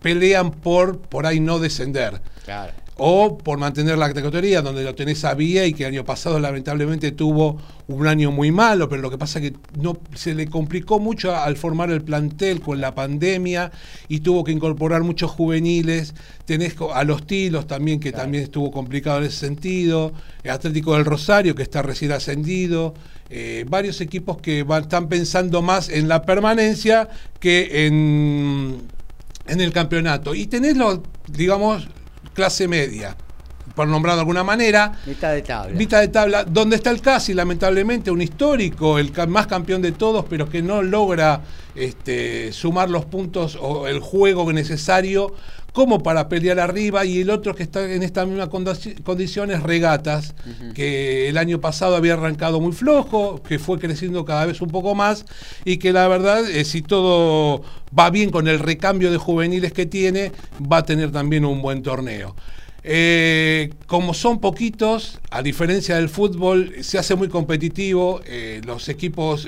pelean 0.00 0.50
por 0.50 0.98
por 1.00 1.26
ahí 1.26 1.40
no 1.40 1.58
descender 1.58 2.20
Claro. 2.44 2.72
O 2.98 3.36
por 3.36 3.58
mantener 3.58 3.98
la 3.98 4.08
categoría, 4.08 4.62
donde 4.62 4.82
lo 4.82 4.94
tenés 4.94 5.22
a 5.24 5.36
y 5.38 5.74
que 5.74 5.84
el 5.84 5.92
año 5.92 6.04
pasado 6.04 6.40
lamentablemente 6.40 7.12
tuvo 7.12 7.58
un 7.88 8.06
año 8.06 8.30
muy 8.30 8.50
malo, 8.50 8.88
pero 8.88 9.02
lo 9.02 9.10
que 9.10 9.18
pasa 9.18 9.38
es 9.38 9.50
que 9.50 9.56
no, 9.78 9.98
se 10.14 10.34
le 10.34 10.46
complicó 10.46 10.98
mucho 10.98 11.36
al 11.36 11.56
formar 11.56 11.90
el 11.90 12.02
plantel 12.02 12.60
con 12.62 12.80
la 12.80 12.94
pandemia 12.94 13.70
y 14.08 14.20
tuvo 14.20 14.44
que 14.44 14.52
incorporar 14.52 15.02
muchos 15.02 15.30
juveniles. 15.30 16.14
Tenés 16.46 16.74
a 16.94 17.04
los 17.04 17.26
Tilos 17.26 17.66
también, 17.66 18.00
que 18.00 18.12
también 18.12 18.44
estuvo 18.44 18.70
complicado 18.70 19.18
en 19.18 19.24
ese 19.24 19.38
sentido. 19.40 20.12
eh, 20.42 20.50
Atlético 20.50 20.94
del 20.94 21.04
Rosario, 21.04 21.54
que 21.54 21.62
está 21.62 21.82
recién 21.82 22.12
ascendido. 22.12 22.94
eh, 23.28 23.64
varios 23.68 24.00
equipos 24.00 24.38
que 24.38 24.62
van- 24.62 24.82
están 24.84 25.08
pensando 25.08 25.60
más 25.60 25.88
en 25.88 26.06
la 26.08 26.22
permanencia 26.22 27.08
que 27.40 27.86
en, 27.86 28.78
en 29.48 29.60
el 29.60 29.72
campeonato. 29.72 30.34
Y 30.34 30.46
tenés, 30.46 30.76
los, 30.76 31.00
digamos, 31.26 31.88
clase 32.36 32.68
media, 32.68 33.16
por 33.74 33.88
nombrar 33.88 34.14
de 34.14 34.20
alguna 34.20 34.44
manera. 34.44 34.92
Mitad 35.06 35.32
de 35.32 35.42
tabla. 35.42 35.74
Mitad 35.74 36.00
de 36.00 36.08
tabla, 36.08 36.44
donde 36.44 36.76
está 36.76 36.90
el 36.90 37.00
Casi, 37.00 37.34
lamentablemente, 37.34 38.10
un 38.10 38.20
histórico, 38.20 38.98
el 38.98 39.10
más 39.26 39.46
campeón 39.46 39.82
de 39.82 39.92
todos, 39.92 40.26
pero 40.28 40.48
que 40.48 40.62
no 40.62 40.82
logra 40.82 41.40
este, 41.74 42.52
sumar 42.52 42.90
los 42.90 43.06
puntos 43.06 43.58
o 43.60 43.88
el 43.88 44.00
juego 44.00 44.52
necesario 44.52 45.34
como 45.76 46.02
para 46.02 46.30
pelear 46.30 46.58
arriba, 46.58 47.04
y 47.04 47.20
el 47.20 47.28
otro 47.28 47.54
que 47.54 47.62
está 47.62 47.92
en 47.92 48.02
esta 48.02 48.24
misma 48.24 48.48
condici- 48.48 48.98
condición 49.02 49.50
es 49.50 49.62
Regatas, 49.62 50.34
que 50.72 51.28
el 51.28 51.36
año 51.36 51.60
pasado 51.60 51.96
había 51.96 52.14
arrancado 52.14 52.62
muy 52.62 52.72
flojo, 52.72 53.42
que 53.42 53.58
fue 53.58 53.78
creciendo 53.78 54.24
cada 54.24 54.46
vez 54.46 54.62
un 54.62 54.70
poco 54.70 54.94
más, 54.94 55.26
y 55.66 55.76
que 55.76 55.92
la 55.92 56.08
verdad, 56.08 56.48
eh, 56.48 56.64
si 56.64 56.80
todo 56.80 57.60
va 57.92 58.08
bien 58.08 58.30
con 58.30 58.48
el 58.48 58.58
recambio 58.58 59.10
de 59.10 59.18
juveniles 59.18 59.74
que 59.74 59.84
tiene, 59.84 60.32
va 60.62 60.78
a 60.78 60.82
tener 60.86 61.12
también 61.12 61.44
un 61.44 61.60
buen 61.60 61.82
torneo. 61.82 62.34
Eh, 62.82 63.68
como 63.86 64.14
son 64.14 64.40
poquitos, 64.40 65.20
a 65.30 65.42
diferencia 65.42 65.96
del 65.96 66.08
fútbol, 66.08 66.72
se 66.80 66.96
hace 66.96 67.16
muy 67.16 67.28
competitivo. 67.28 68.22
eh, 68.24 68.62
los 68.64 68.88
equipos 68.88 69.46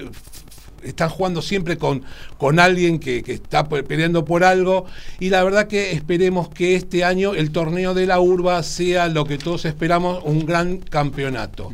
están 0.83 1.09
jugando 1.09 1.43
siempre 1.43 1.77
con, 1.79 2.03
con 2.39 2.59
alguien 2.61 2.99
que, 2.99 3.23
que 3.23 3.33
está 3.35 3.69
pe- 3.69 3.83
peleando 3.83 4.25
por 4.25 4.45
algo. 4.45 4.87
Y 5.21 5.31
la 5.31 5.43
verdad 5.45 5.67
que 5.69 5.93
esperemos 5.93 6.49
que 6.49 6.75
este 6.77 7.05
año 7.05 7.35
el 7.35 7.51
torneo 7.51 7.95
de 7.95 8.07
la 8.07 8.21
urba 8.21 8.63
sea 8.63 9.09
lo 9.09 9.25
que 9.25 9.39
todos 9.39 9.65
esperamos, 9.65 10.21
un 10.25 10.47
gran 10.47 10.79
campeonato. 10.79 11.73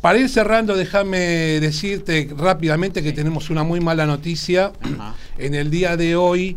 Para 0.00 0.18
ir 0.18 0.28
cerrando, 0.28 0.76
déjame 0.76 1.18
decirte 1.60 2.28
rápidamente 2.36 3.02
que 3.02 3.12
tenemos 3.12 3.50
una 3.50 3.64
muy 3.64 3.80
mala 3.80 4.06
noticia. 4.06 4.72
En 5.38 5.54
el 5.54 5.70
día 5.70 5.96
de 5.96 6.16
hoy, 6.16 6.56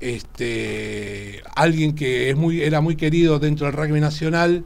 este, 0.00 1.42
alguien 1.54 1.94
que 1.94 2.30
es 2.30 2.36
muy, 2.36 2.62
era 2.62 2.80
muy 2.80 2.96
querido 2.96 3.38
dentro 3.38 3.66
del 3.66 3.74
rugby 3.74 4.00
nacional, 4.00 4.62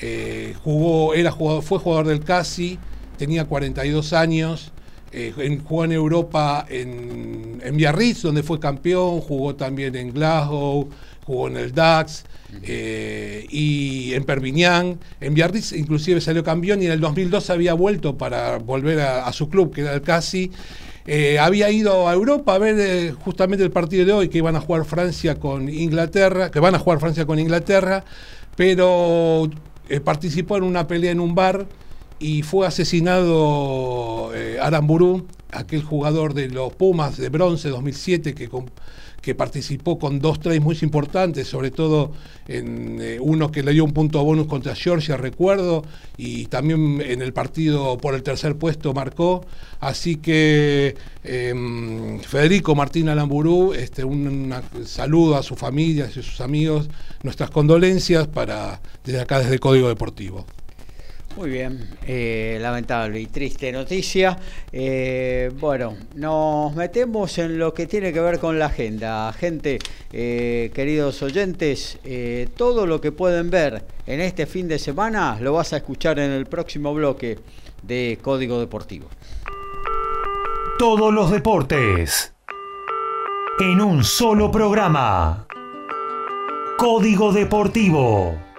eh, 0.00 0.54
jugó, 0.62 1.14
era 1.14 1.30
jugador, 1.30 1.62
fue 1.62 1.78
jugador 1.78 2.06
del 2.06 2.20
CASI, 2.24 2.78
tenía 3.18 3.44
42 3.44 4.12
años, 4.12 4.72
en- 5.12 5.62
jugó 5.64 5.84
en 5.84 5.92
Europa 5.92 6.66
en, 6.68 7.60
en 7.64 7.76
Biarritz, 7.76 8.22
donde 8.22 8.42
fue 8.42 8.58
campeón, 8.60 9.20
jugó 9.20 9.54
también 9.54 9.94
en 9.96 10.12
Glasgow, 10.12 10.88
jugó 11.24 11.48
en 11.48 11.56
el 11.56 11.72
DAX 11.72 12.24
eh, 12.62 13.46
y 13.50 14.12
en 14.14 14.24
Perpignan. 14.24 14.98
En 15.20 15.34
Biarritz 15.34 15.72
inclusive 15.72 16.20
salió 16.20 16.42
campeón 16.44 16.82
y 16.82 16.86
en 16.86 16.92
el 16.92 17.00
2002 17.00 17.50
había 17.50 17.74
vuelto 17.74 18.16
para 18.16 18.58
volver 18.58 19.00
a, 19.00 19.32
su 19.32 19.48
club, 19.48 19.72
que 19.72 19.82
era 19.82 19.94
el 19.94 20.02
CASI. 20.02 20.50
eh, 21.06 21.38
había 21.38 21.70
ido 21.70 22.08
a 22.08 22.12
Europa 22.14 22.54
a 22.54 22.58
ver 22.58 22.76
eh, 22.78 23.12
justamente 23.12 23.64
el 23.64 23.70
partido 23.70 24.04
de 24.04 24.12
hoy 24.12 24.28
que 24.28 24.38
iban 24.38 24.56
a 24.56 24.60
jugar 24.60 24.84
Francia 24.84 25.34
con 25.36 25.68
Inglaterra, 25.68 26.50
que 26.50 26.60
van 26.60 26.74
a 26.74 26.78
jugar 26.78 27.00
Francia 27.00 27.24
con 27.26 27.38
Inglaterra, 27.38 28.04
pero 28.56 29.48
eh, 29.88 30.00
participó 30.00 30.56
en 30.56 30.64
una 30.64 30.86
pelea 30.86 31.12
en 31.12 31.20
un 31.20 31.34
bar 31.34 31.66
y 32.20 32.42
fue 32.42 32.66
asesinado 32.66 34.30
eh, 34.34 34.58
Aramburu, 34.60 35.26
aquel 35.50 35.82
jugador 35.82 36.34
de 36.34 36.48
los 36.48 36.72
Pumas 36.74 37.16
de 37.16 37.28
bronce 37.30 37.70
2007 37.70 38.34
que, 38.34 38.48
que 39.20 39.34
participó 39.34 39.98
con 39.98 40.20
dos 40.20 40.38
trades 40.38 40.60
muy 40.60 40.76
importantes, 40.82 41.48
sobre 41.48 41.70
todo 41.70 42.12
en 42.46 42.98
eh, 43.00 43.18
uno 43.20 43.50
que 43.50 43.62
le 43.62 43.72
dio 43.72 43.84
un 43.84 43.92
punto 43.92 44.22
bonus 44.24 44.46
contra 44.46 44.74
Georgia, 44.74 45.16
recuerdo, 45.16 45.82
y 46.16 46.46
también 46.46 47.00
en 47.04 47.22
el 47.22 47.32
partido 47.32 47.96
por 47.98 48.14
el 48.14 48.22
tercer 48.22 48.56
puesto 48.56 48.92
marcó. 48.92 49.44
Así 49.80 50.16
que 50.16 50.94
em, 51.24 52.20
Federico 52.20 52.74
Martín 52.74 53.08
Alamburú, 53.08 53.72
este, 53.72 54.04
un 54.04 54.26
una- 54.28 54.62
saludo 54.84 55.36
a 55.36 55.42
su 55.42 55.56
familia 55.56 56.04
y 56.14 56.18
a 56.18 56.22
sus 56.22 56.40
amigos, 56.40 56.88
nuestras 57.22 57.50
condolencias 57.50 58.26
para 58.28 58.80
desde 59.04 59.20
acá, 59.20 59.38
desde 59.40 59.58
Código 59.58 59.88
Deportivo. 59.88 60.44
Muy 61.36 61.48
bien, 61.48 61.88
eh, 62.06 62.58
lamentable 62.60 63.20
y 63.20 63.26
triste 63.26 63.70
noticia. 63.70 64.36
Eh, 64.72 65.50
bueno, 65.58 65.96
nos 66.16 66.74
metemos 66.74 67.38
en 67.38 67.56
lo 67.56 67.72
que 67.72 67.86
tiene 67.86 68.12
que 68.12 68.20
ver 68.20 68.40
con 68.40 68.58
la 68.58 68.66
agenda. 68.66 69.32
Gente, 69.32 69.78
eh, 70.12 70.72
queridos 70.74 71.22
oyentes, 71.22 71.98
todo 72.56 72.84
lo 72.84 73.00
que 73.00 73.12
pueden 73.12 73.48
ver 73.48 73.84
en 74.06 74.20
este 74.20 74.46
fin 74.46 74.66
de 74.66 74.78
semana 74.78 75.38
lo 75.40 75.52
vas 75.52 75.72
a 75.72 75.78
escuchar 75.78 76.18
en 76.18 76.32
el 76.32 76.46
próximo 76.46 76.92
bloque 76.92 77.38
de 77.82 78.18
Código 78.20 78.58
Deportivo. 78.58 79.08
Todos 80.78 81.14
los 81.14 81.30
deportes. 81.30 82.34
En 83.60 83.80
un 83.80 84.02
solo 84.02 84.50
programa. 84.50 85.46
Código 86.76 87.32
Deportivo. 87.32 88.49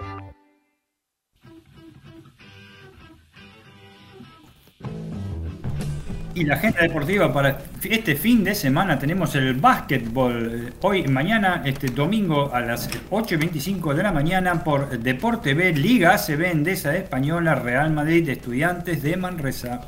Y 6.34 6.44
la 6.44 6.54
agenda 6.54 6.80
deportiva 6.80 7.30
para 7.30 7.58
este 7.82 8.16
fin 8.16 8.42
de 8.42 8.54
semana 8.54 8.98
tenemos 8.98 9.34
el 9.34 9.52
básquetbol. 9.54 10.66
Eh, 10.68 10.72
Hoy, 10.80 11.06
mañana, 11.06 11.62
este 11.66 11.88
domingo 11.88 12.50
a 12.54 12.60
las 12.60 12.88
8.25 13.10 13.92
de 13.92 14.02
la 14.02 14.12
mañana 14.12 14.64
por 14.64 14.98
Deporte 14.98 15.52
B, 15.52 15.74
Liga 15.74 16.14
ACB 16.14 16.44
Endesa 16.46 16.96
Española, 16.96 17.54
Real 17.56 17.92
Madrid, 17.92 18.26
Estudiantes 18.30 19.02
de 19.02 19.16
Manresa. 19.18 19.82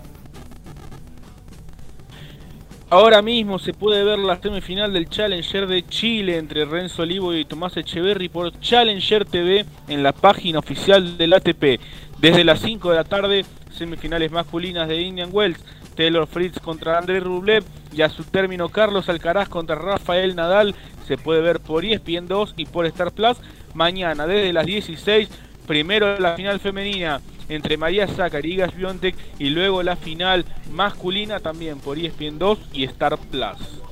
Ahora 2.90 3.22
mismo 3.22 3.58
se 3.58 3.72
puede 3.72 4.04
ver 4.04 4.18
la 4.18 4.38
semifinal 4.38 4.92
del 4.92 5.08
Challenger 5.08 5.66
de 5.66 5.84
Chile 5.86 6.36
entre 6.36 6.66
Renzo 6.66 7.02
Olivo 7.02 7.34
y 7.34 7.46
Tomás 7.46 7.76
Echeverry 7.78 8.28
por 8.28 8.52
Challenger 8.60 9.24
TV 9.24 9.64
en 9.88 10.02
la 10.02 10.12
página 10.12 10.58
oficial 10.58 11.16
del 11.16 11.32
ATP. 11.32 11.80
Desde 12.20 12.44
las 12.44 12.60
5 12.60 12.90
de 12.90 12.96
la 12.96 13.04
tarde, 13.04 13.44
semifinales 13.70 14.30
masculinas 14.30 14.86
de 14.88 15.00
Indian 15.00 15.30
Wells, 15.32 15.58
Taylor 15.94 16.26
Fritz 16.26 16.58
contra 16.60 16.98
André 16.98 17.20
Rublev 17.20 17.64
y 17.92 18.02
a 18.02 18.08
su 18.08 18.24
término 18.24 18.68
Carlos 18.68 19.08
Alcaraz 19.08 19.48
contra 19.48 19.76
Rafael 19.76 20.34
Nadal 20.34 20.74
se 21.06 21.18
puede 21.18 21.40
ver 21.40 21.60
por 21.60 21.84
ESPN 21.84 22.26
2 22.26 22.54
y 22.56 22.66
por 22.66 22.86
Star 22.86 23.12
Plus. 23.12 23.36
Mañana 23.74 24.26
desde 24.26 24.52
las 24.52 24.66
16, 24.66 25.28
primero 25.66 26.18
la 26.18 26.34
final 26.36 26.60
femenina 26.60 27.20
entre 27.48 27.76
María 27.76 28.06
Zácar 28.08 28.46
y 28.46 28.56
Gas 28.56 28.74
Biontech 28.74 29.14
y 29.38 29.50
luego 29.50 29.82
la 29.82 29.96
final 29.96 30.44
masculina 30.72 31.40
también 31.40 31.78
por 31.78 31.98
ESPN 31.98 32.38
2 32.38 32.58
y 32.72 32.84
Star 32.84 33.18
Plus. 33.18 33.83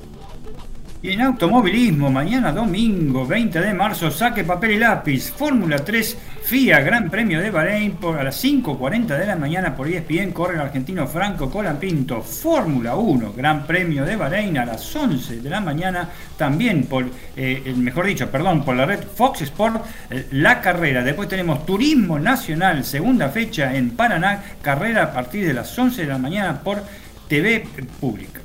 Y 1.03 1.11
en 1.11 1.19
automovilismo, 1.19 2.09
mañana 2.09 2.53
domingo 2.53 3.27
20 3.27 3.59
de 3.59 3.73
marzo, 3.73 4.09
saque 4.09 4.45
papel 4.45 4.71
y 4.71 4.77
lápiz, 4.77 5.33
Fórmula 5.33 5.79
3, 5.79 6.17
FIA, 6.43 6.79
Gran 6.79 7.09
Premio 7.09 7.41
de 7.41 7.51
Bahrein, 7.51 7.91
por 7.97 8.17
a 8.17 8.23
las 8.23 8.41
5.40 8.41 9.17
de 9.17 9.25
la 9.25 9.35
mañana 9.35 9.75
por 9.75 9.89
ESPN, 9.89 10.31
corre 10.31 10.53
el 10.53 10.61
argentino 10.61 11.05
Franco 11.05 11.51
Colapinto, 11.51 12.21
Fórmula 12.21 12.95
1, 12.95 13.33
Gran 13.33 13.67
Premio 13.67 14.05
de 14.05 14.15
Bahrein 14.15 14.57
a 14.57 14.65
las 14.65 14.95
11 14.95 15.41
de 15.41 15.49
la 15.49 15.59
mañana, 15.59 16.07
también 16.37 16.85
por, 16.85 17.05
eh, 17.35 17.73
mejor 17.75 18.05
dicho, 18.05 18.31
perdón, 18.31 18.63
por 18.63 18.77
la 18.77 18.85
red 18.85 19.03
Fox 19.03 19.41
Sport, 19.41 19.83
eh, 20.09 20.27
la 20.31 20.61
carrera. 20.61 21.03
Después 21.03 21.27
tenemos 21.27 21.65
Turismo 21.65 22.17
Nacional, 22.17 22.85
segunda 22.85 23.27
fecha 23.27 23.75
en 23.75 23.89
Paraná, 23.89 24.41
carrera 24.61 25.03
a 25.03 25.11
partir 25.11 25.45
de 25.45 25.53
las 25.53 25.77
11 25.77 26.03
de 26.03 26.07
la 26.07 26.17
mañana 26.17 26.61
por 26.61 26.81
TV 27.27 27.67
Pública. 27.99 28.42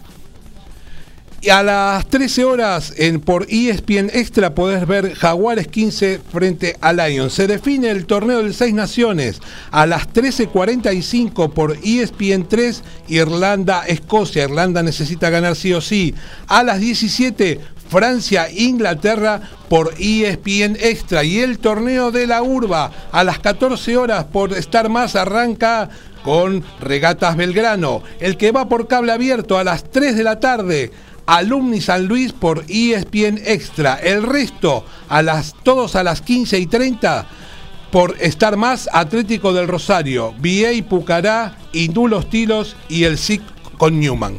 Y 1.40 1.51
a 1.51 1.62
las 1.62 2.06
13 2.09 2.44
horas 2.44 2.94
en, 2.97 3.20
por 3.20 3.47
ESPN 3.48 4.10
Extra 4.12 4.56
podés 4.56 4.85
ver 4.89 5.15
Jaguares 5.15 5.69
15 5.69 6.20
frente 6.32 6.77
a 6.81 6.93
Lions. 6.93 7.32
Se 7.32 7.47
define 7.47 7.90
el 7.90 8.06
torneo 8.06 8.43
de 8.43 8.52
Seis 8.52 8.74
Naciones. 8.74 9.40
A 9.70 9.86
las 9.86 10.09
13.45 10.12 11.52
por 11.52 11.77
E 11.85 12.02
ESPN 12.02 12.48
3 12.48 12.82
Irlanda-Escocia. 13.09 14.44
Irlanda 14.44 14.82
necesita 14.82 15.31
ganar 15.31 15.55
sí 15.55 15.73
o 15.73 15.81
sí. 15.81 16.12
A 16.48 16.65
las 16.65 16.81
17 16.81 17.60
Francia-Inglaterra 17.89 19.40
por 19.69 19.94
ESPN 19.97 20.77
Extra. 20.81 21.23
Y 21.23 21.39
el 21.39 21.60
torneo 21.60 22.10
de 22.10 22.27
la 22.27 22.43
Urba 22.43 22.90
a 23.12 23.23
las 23.23 23.39
14 23.39 23.97
horas 23.97 24.24
por 24.24 24.55
Star 24.55 24.89
Más 24.89 25.15
arranca 25.15 25.89
con 26.24 26.65
Regatas 26.81 27.36
Belgrano. 27.36 28.02
El 28.19 28.36
que 28.36 28.51
va 28.51 28.69
por 28.69 28.89
cable 28.89 29.12
abierto 29.12 29.56
a 29.56 29.65
las 29.65 29.85
3 29.85 30.16
de 30.16 30.24
la 30.24 30.40
tarde. 30.40 30.90
Alumni 31.29 31.83
San 31.83 32.07
Luis 32.07 32.33
por 32.33 32.65
ESPN 32.69 33.39
Extra. 33.45 33.97
El 33.97 34.23
resto, 34.23 34.87
a 35.11 35.21
las, 35.21 35.55
todos 35.63 35.95
a 35.95 36.03
las 36.03 36.23
15 36.23 36.59
y 36.59 36.67
30, 36.67 37.27
por 37.93 38.17
Star 38.21 38.57
Más 38.57 38.89
Atlético 38.93 39.53
del 39.53 39.69
Rosario, 39.69 40.33
VA 40.39 40.89
Pucará, 40.89 41.59
Indú 41.75 42.09
Los 42.09 42.31
Tilos 42.31 42.77
y 42.89 43.05
el 43.05 43.19
SIC 43.19 43.43
con 43.77 44.01
Newman. 44.01 44.39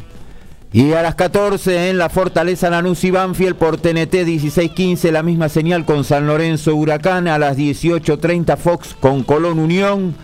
Y 0.73 0.93
a 0.93 1.03
las 1.03 1.13
14 1.13 1.91
en 1.91 1.99
la 1.99 2.09
Fortaleza 2.09 2.71
Lanús 2.71 3.03
y 3.03 3.11
Banfield 3.11 3.55
por 3.55 3.77
TNT 3.77 4.25
1615 4.25 5.11
la 5.11 5.21
misma 5.21 5.47
señal 5.49 5.85
con 5.85 6.03
San 6.03 6.25
Lorenzo 6.25 6.75
Huracán. 6.75 7.27
A 7.27 7.37
las 7.37 7.55
18.30 7.55 8.57
Fox 8.57 8.95
con 8.99 9.23
Colón 9.23 9.59
Unión. 9.59 10.15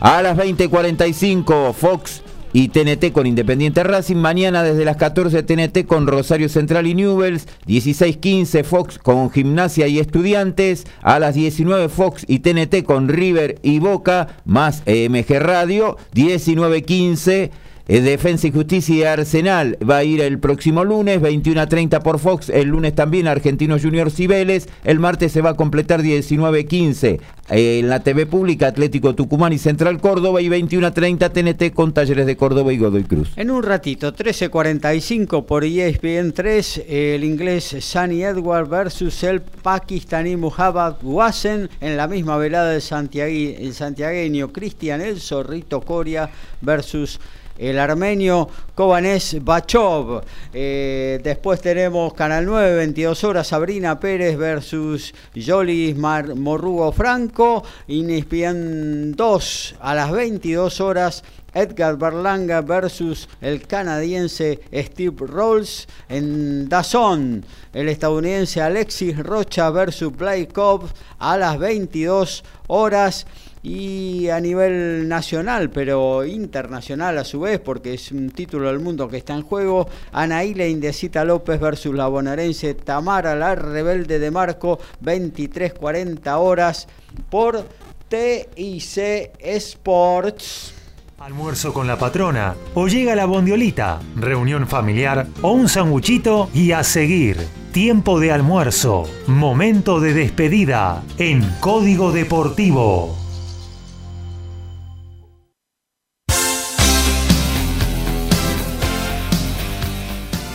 A 0.00 0.22
las 0.22 0.36
20.45 0.38 1.74
Fox 1.74 2.22
y 2.52 2.68
TNT 2.68 3.12
con 3.12 3.26
Independiente 3.26 3.82
Racing. 3.82 4.16
Mañana 4.16 4.62
desde 4.62 4.84
las 4.84 4.96
14 4.96 5.42
TNT 5.42 5.86
con 5.86 6.06
Rosario 6.06 6.48
Central 6.48 6.86
y 6.86 6.94
Newells. 6.94 7.46
16.15 7.66 8.64
Fox 8.64 8.98
con 8.98 9.30
Gimnasia 9.30 9.86
y 9.86 9.98
Estudiantes. 9.98 10.86
A 11.02 11.18
las 11.18 11.34
19 11.34 11.88
Fox 11.88 12.24
y 12.26 12.40
TNT 12.40 12.84
con 12.84 13.08
River 13.08 13.58
y 13.62 13.78
Boca. 13.78 14.28
Más 14.44 14.82
EMG 14.86 15.38
Radio. 15.40 15.96
19.15 16.14 17.50
eh, 17.88 18.02
Defensa 18.02 18.46
y 18.46 18.52
Justicia 18.52 18.94
y 18.94 19.02
Arsenal 19.04 19.78
va 19.88 19.96
a 19.96 20.04
ir 20.04 20.20
el 20.20 20.38
próximo 20.38 20.84
lunes, 20.84 21.22
21 21.22 21.58
a 21.58 21.66
30 21.66 22.00
por 22.00 22.18
Fox. 22.18 22.50
El 22.50 22.68
lunes 22.68 22.94
también 22.94 23.26
Argentinos 23.26 23.82
Juniors 23.82 24.14
Cibeles. 24.14 24.68
El 24.84 24.98
martes 24.98 25.32
se 25.32 25.40
va 25.40 25.50
a 25.50 25.54
completar 25.54 26.02
19 26.02 26.66
15 26.66 27.20
eh, 27.48 27.78
en 27.78 27.88
la 27.88 28.00
TV 28.00 28.26
pública 28.26 28.66
Atlético 28.66 29.14
Tucumán 29.14 29.54
y 29.54 29.58
Central 29.58 30.02
Córdoba. 30.02 30.42
Y 30.42 30.50
21 30.50 30.86
a 30.86 30.90
30 30.92 31.32
TNT 31.32 31.72
con 31.72 31.94
Talleres 31.94 32.26
de 32.26 32.36
Córdoba 32.36 32.74
y 32.74 32.78
Godoy 32.78 33.04
Cruz. 33.04 33.30
En 33.36 33.50
un 33.50 33.62
ratito, 33.62 34.14
13.45 34.14 35.46
por 35.46 35.64
E 35.64 35.88
ESPN 35.88 36.32
3, 36.32 36.82
el 36.88 37.24
inglés 37.24 37.74
Sunny 37.80 38.22
Edward 38.22 38.68
versus 38.68 39.22
el 39.22 39.40
pakistaní 39.40 40.36
Muhammad 40.36 40.96
Wasen 41.02 41.70
en 41.80 41.96
la 41.96 42.06
misma 42.06 42.36
velada 42.36 42.70
del 42.70 42.82
santiagueño 42.82 44.52
Cristian 44.52 45.00
El 45.00 45.20
Zorrito 45.20 45.80
Coria 45.80 46.28
versus 46.60 47.18
el 47.58 47.78
armenio 47.78 48.48
Kovanes 48.74 49.44
Bachov. 49.44 50.22
Eh, 50.54 51.20
después 51.22 51.60
tenemos 51.60 52.14
Canal 52.14 52.46
9, 52.46 52.76
22 52.76 53.24
horas, 53.24 53.48
Sabrina 53.48 53.98
Pérez 53.98 54.38
versus 54.38 55.14
Jolis 55.34 55.96
Mar 55.96 56.34
Morrugo 56.34 56.92
Franco. 56.92 57.64
Inespian 57.88 59.12
2 59.12 59.76
a 59.80 59.94
las 59.94 60.12
22 60.12 60.80
horas. 60.80 61.24
Edgar 61.54 61.96
Berlanga 61.96 62.60
versus 62.60 63.28
el 63.40 63.66
canadiense 63.66 64.60
Steve 64.72 65.26
Rolls 65.26 65.88
en 66.08 66.68
Dazón. 66.68 67.44
El 67.72 67.88
estadounidense 67.88 68.60
Alexis 68.60 69.18
Rocha 69.18 69.70
versus 69.70 70.14
Blake 70.14 70.48
Cobb 70.48 70.88
a 71.18 71.36
las 71.36 71.58
22 71.58 72.44
horas. 72.68 73.26
Y 73.62 74.28
a 74.28 74.40
nivel 74.40 75.08
nacional, 75.08 75.70
pero 75.70 76.24
internacional 76.24 77.18
a 77.18 77.24
su 77.24 77.40
vez, 77.40 77.60
porque 77.60 77.94
es 77.94 78.12
un 78.12 78.30
título 78.30 78.68
del 78.68 78.80
mundo 78.80 79.08
que 79.08 79.16
está 79.16 79.34
en 79.34 79.42
juego, 79.42 79.88
Anaíle 80.12 80.68
Indecita 80.68 81.24
López 81.24 81.60
versus 81.60 81.94
la 81.94 82.08
bonaerense 82.08 82.74
Tamara 82.74 83.34
la 83.34 83.54
rebelde 83.54 84.18
de 84.18 84.30
Marco, 84.30 84.78
23.40 85.02 86.38
horas 86.38 86.88
por 87.30 87.64
TIC 88.08 89.32
Sports. 89.38 90.74
Almuerzo 91.18 91.72
con 91.72 91.88
la 91.88 91.98
patrona, 91.98 92.54
o 92.74 92.86
llega 92.86 93.16
la 93.16 93.26
bondiolita, 93.26 93.98
reunión 94.14 94.68
familiar 94.68 95.26
o 95.42 95.50
un 95.50 95.68
sanguchito 95.68 96.48
y 96.54 96.70
a 96.72 96.84
seguir. 96.84 97.36
Tiempo 97.72 98.20
de 98.20 98.30
almuerzo, 98.30 99.04
momento 99.26 100.00
de 100.00 100.14
despedida 100.14 101.02
en 101.18 101.42
Código 101.60 102.12
Deportivo. 102.12 103.27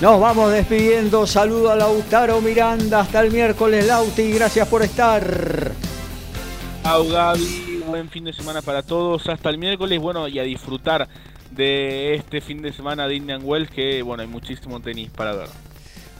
Nos 0.03 0.19
vamos 0.19 0.51
despidiendo. 0.51 1.25
Saludo 1.25 1.71
a 1.71 1.77
Lautaro 1.77 2.41
Miranda. 2.41 2.99
Hasta 2.99 3.21
el 3.21 3.31
miércoles, 3.31 3.87
Lauti. 3.87 4.33
Gracias 4.33 4.67
por 4.67 4.81
estar. 4.81 5.71
Chao 6.83 7.07
Gaby, 7.07 7.83
buen 7.87 8.09
fin 8.09 8.25
de 8.25 8.33
semana 8.33 8.61
para 8.61 8.83
todos, 8.83 9.29
hasta 9.29 9.49
el 9.49 9.57
miércoles, 9.57 10.01
bueno, 10.01 10.27
y 10.27 10.39
a 10.39 10.43
disfrutar 10.43 11.07
de 11.51 12.15
este 12.15 12.41
fin 12.41 12.61
de 12.61 12.73
semana 12.73 13.07
de 13.07 13.15
Indian 13.15 13.43
Wells, 13.45 13.71
que 13.71 14.01
bueno, 14.01 14.23
hay 14.23 14.27
muchísimo 14.27 14.81
tenis 14.81 15.09
para 15.09 15.37
ver. 15.37 15.47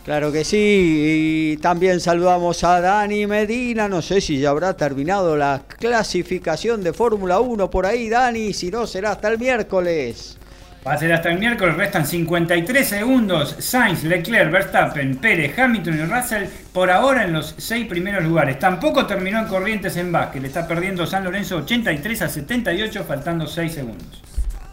Claro 0.06 0.32
que 0.32 0.46
sí. 0.46 1.56
Y 1.56 1.58
también 1.58 2.00
saludamos 2.00 2.64
a 2.64 2.80
Dani 2.80 3.28
Medina. 3.28 3.90
No 3.90 4.02
sé 4.02 4.22
si 4.22 4.40
ya 4.40 4.52
habrá 4.52 4.78
terminado 4.78 5.36
la 5.36 5.62
clasificación 5.68 6.84
de 6.84 6.94
Fórmula 6.94 7.42
1 7.42 7.70
por 7.70 7.86
ahí, 7.86 8.08
Dani. 8.08 8.54
Si 8.54 8.72
no, 8.72 8.88
será 8.88 9.12
hasta 9.12 9.28
el 9.28 9.38
miércoles. 9.38 10.38
Va 10.86 10.94
a 10.94 10.98
ser 10.98 11.14
hasta 11.14 11.32
el 11.32 11.40
miércoles, 11.40 11.78
restan 11.78 12.06
53 12.06 12.86
segundos. 12.86 13.56
Sainz, 13.60 14.04
Leclerc, 14.04 14.52
Verstappen, 14.52 15.16
Pérez, 15.16 15.58
Hamilton 15.58 15.98
y 15.98 16.02
Russell 16.04 16.44
por 16.74 16.92
ahora 16.92 17.24
en 17.24 17.32
los 17.32 17.56
seis 17.58 17.88
primeros 17.88 18.26
lugares. 18.26 18.60
Tampoco 18.60 19.06
terminó 19.06 19.40
en 19.40 19.46
Corrientes 19.46 19.96
en 19.96 20.12
básquet. 20.12 20.42
Le 20.42 20.50
está 20.50 20.68
perdiendo 20.68 21.06
San 21.06 21.24
Lorenzo 21.24 21.58
83 21.58 22.24
a 22.24 22.28
78, 22.28 23.06
faltando 23.08 23.48
6 23.48 23.72
segundos. 23.72 24.22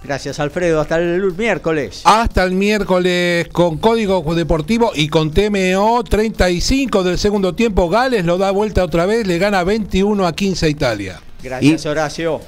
Gracias, 0.02 0.40
Alfredo. 0.40 0.80
Hasta 0.80 0.98
el 0.98 1.22
miércoles. 1.36 2.02
Hasta 2.04 2.42
el 2.42 2.52
miércoles 2.52 3.46
con 3.52 3.78
Código 3.78 4.34
Deportivo 4.34 4.90
y 4.94 5.08
con 5.08 5.30
TMO 5.30 6.02
35 6.02 7.04
del 7.04 7.18
segundo 7.18 7.54
tiempo. 7.54 7.88
Gales 7.88 8.24
lo 8.24 8.36
da 8.36 8.50
vuelta 8.50 8.82
otra 8.82 9.06
vez, 9.06 9.28
le 9.28 9.38
gana 9.38 9.62
21 9.62 10.26
a 10.26 10.32
15 10.32 10.66
a 10.66 10.68
Italia. 10.68 11.20
Gracias, 11.42 11.86
Horacio. 11.86 12.40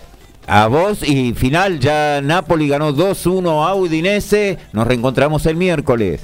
A 0.46 0.66
vos 0.66 1.02
y 1.02 1.32
final 1.34 1.78
ya 1.78 2.20
Napoli 2.20 2.68
ganó 2.68 2.92
2-1 2.92 3.66
a 3.66 3.74
Udinese. 3.74 4.58
Nos 4.72 4.86
reencontramos 4.86 5.46
el 5.46 5.56
miércoles. 5.56 6.20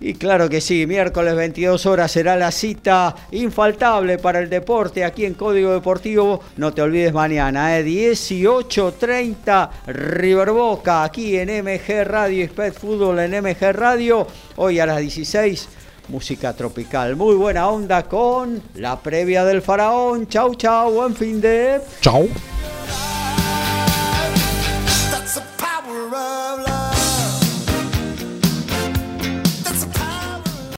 Y 0.00 0.14
claro 0.14 0.50
que 0.50 0.60
sí, 0.60 0.86
miércoles 0.86 1.34
22 1.34 1.86
horas 1.86 2.10
será 2.10 2.36
la 2.36 2.50
cita 2.50 3.14
infaltable 3.30 4.18
para 4.18 4.40
el 4.40 4.50
deporte 4.50 5.02
aquí 5.02 5.24
en 5.24 5.32
Código 5.32 5.72
Deportivo. 5.72 6.42
No 6.58 6.74
te 6.74 6.82
olvides 6.82 7.14
mañana, 7.14 7.78
¿eh? 7.78 7.84
18.30 7.84 9.70
River 9.86 10.50
Boca 10.50 11.04
aquí 11.04 11.38
en 11.38 11.48
MG 11.64 12.04
Radio, 12.04 12.44
Spet 12.44 12.74
Fútbol 12.74 13.20
en 13.20 13.42
MG 13.42 13.72
Radio. 13.72 14.26
Hoy 14.56 14.78
a 14.78 14.84
las 14.84 14.98
16, 14.98 15.68
música 16.08 16.52
tropical. 16.52 17.16
Muy 17.16 17.36
buena 17.36 17.68
onda 17.68 18.02
con 18.02 18.62
la 18.74 19.00
previa 19.00 19.42
del 19.46 19.62
faraón. 19.62 20.28
Chau, 20.28 20.54
chau, 20.54 20.92
buen 20.92 21.14
fin 21.14 21.40
de... 21.40 21.80
Chau. 22.02 22.28
rise. 26.14 26.43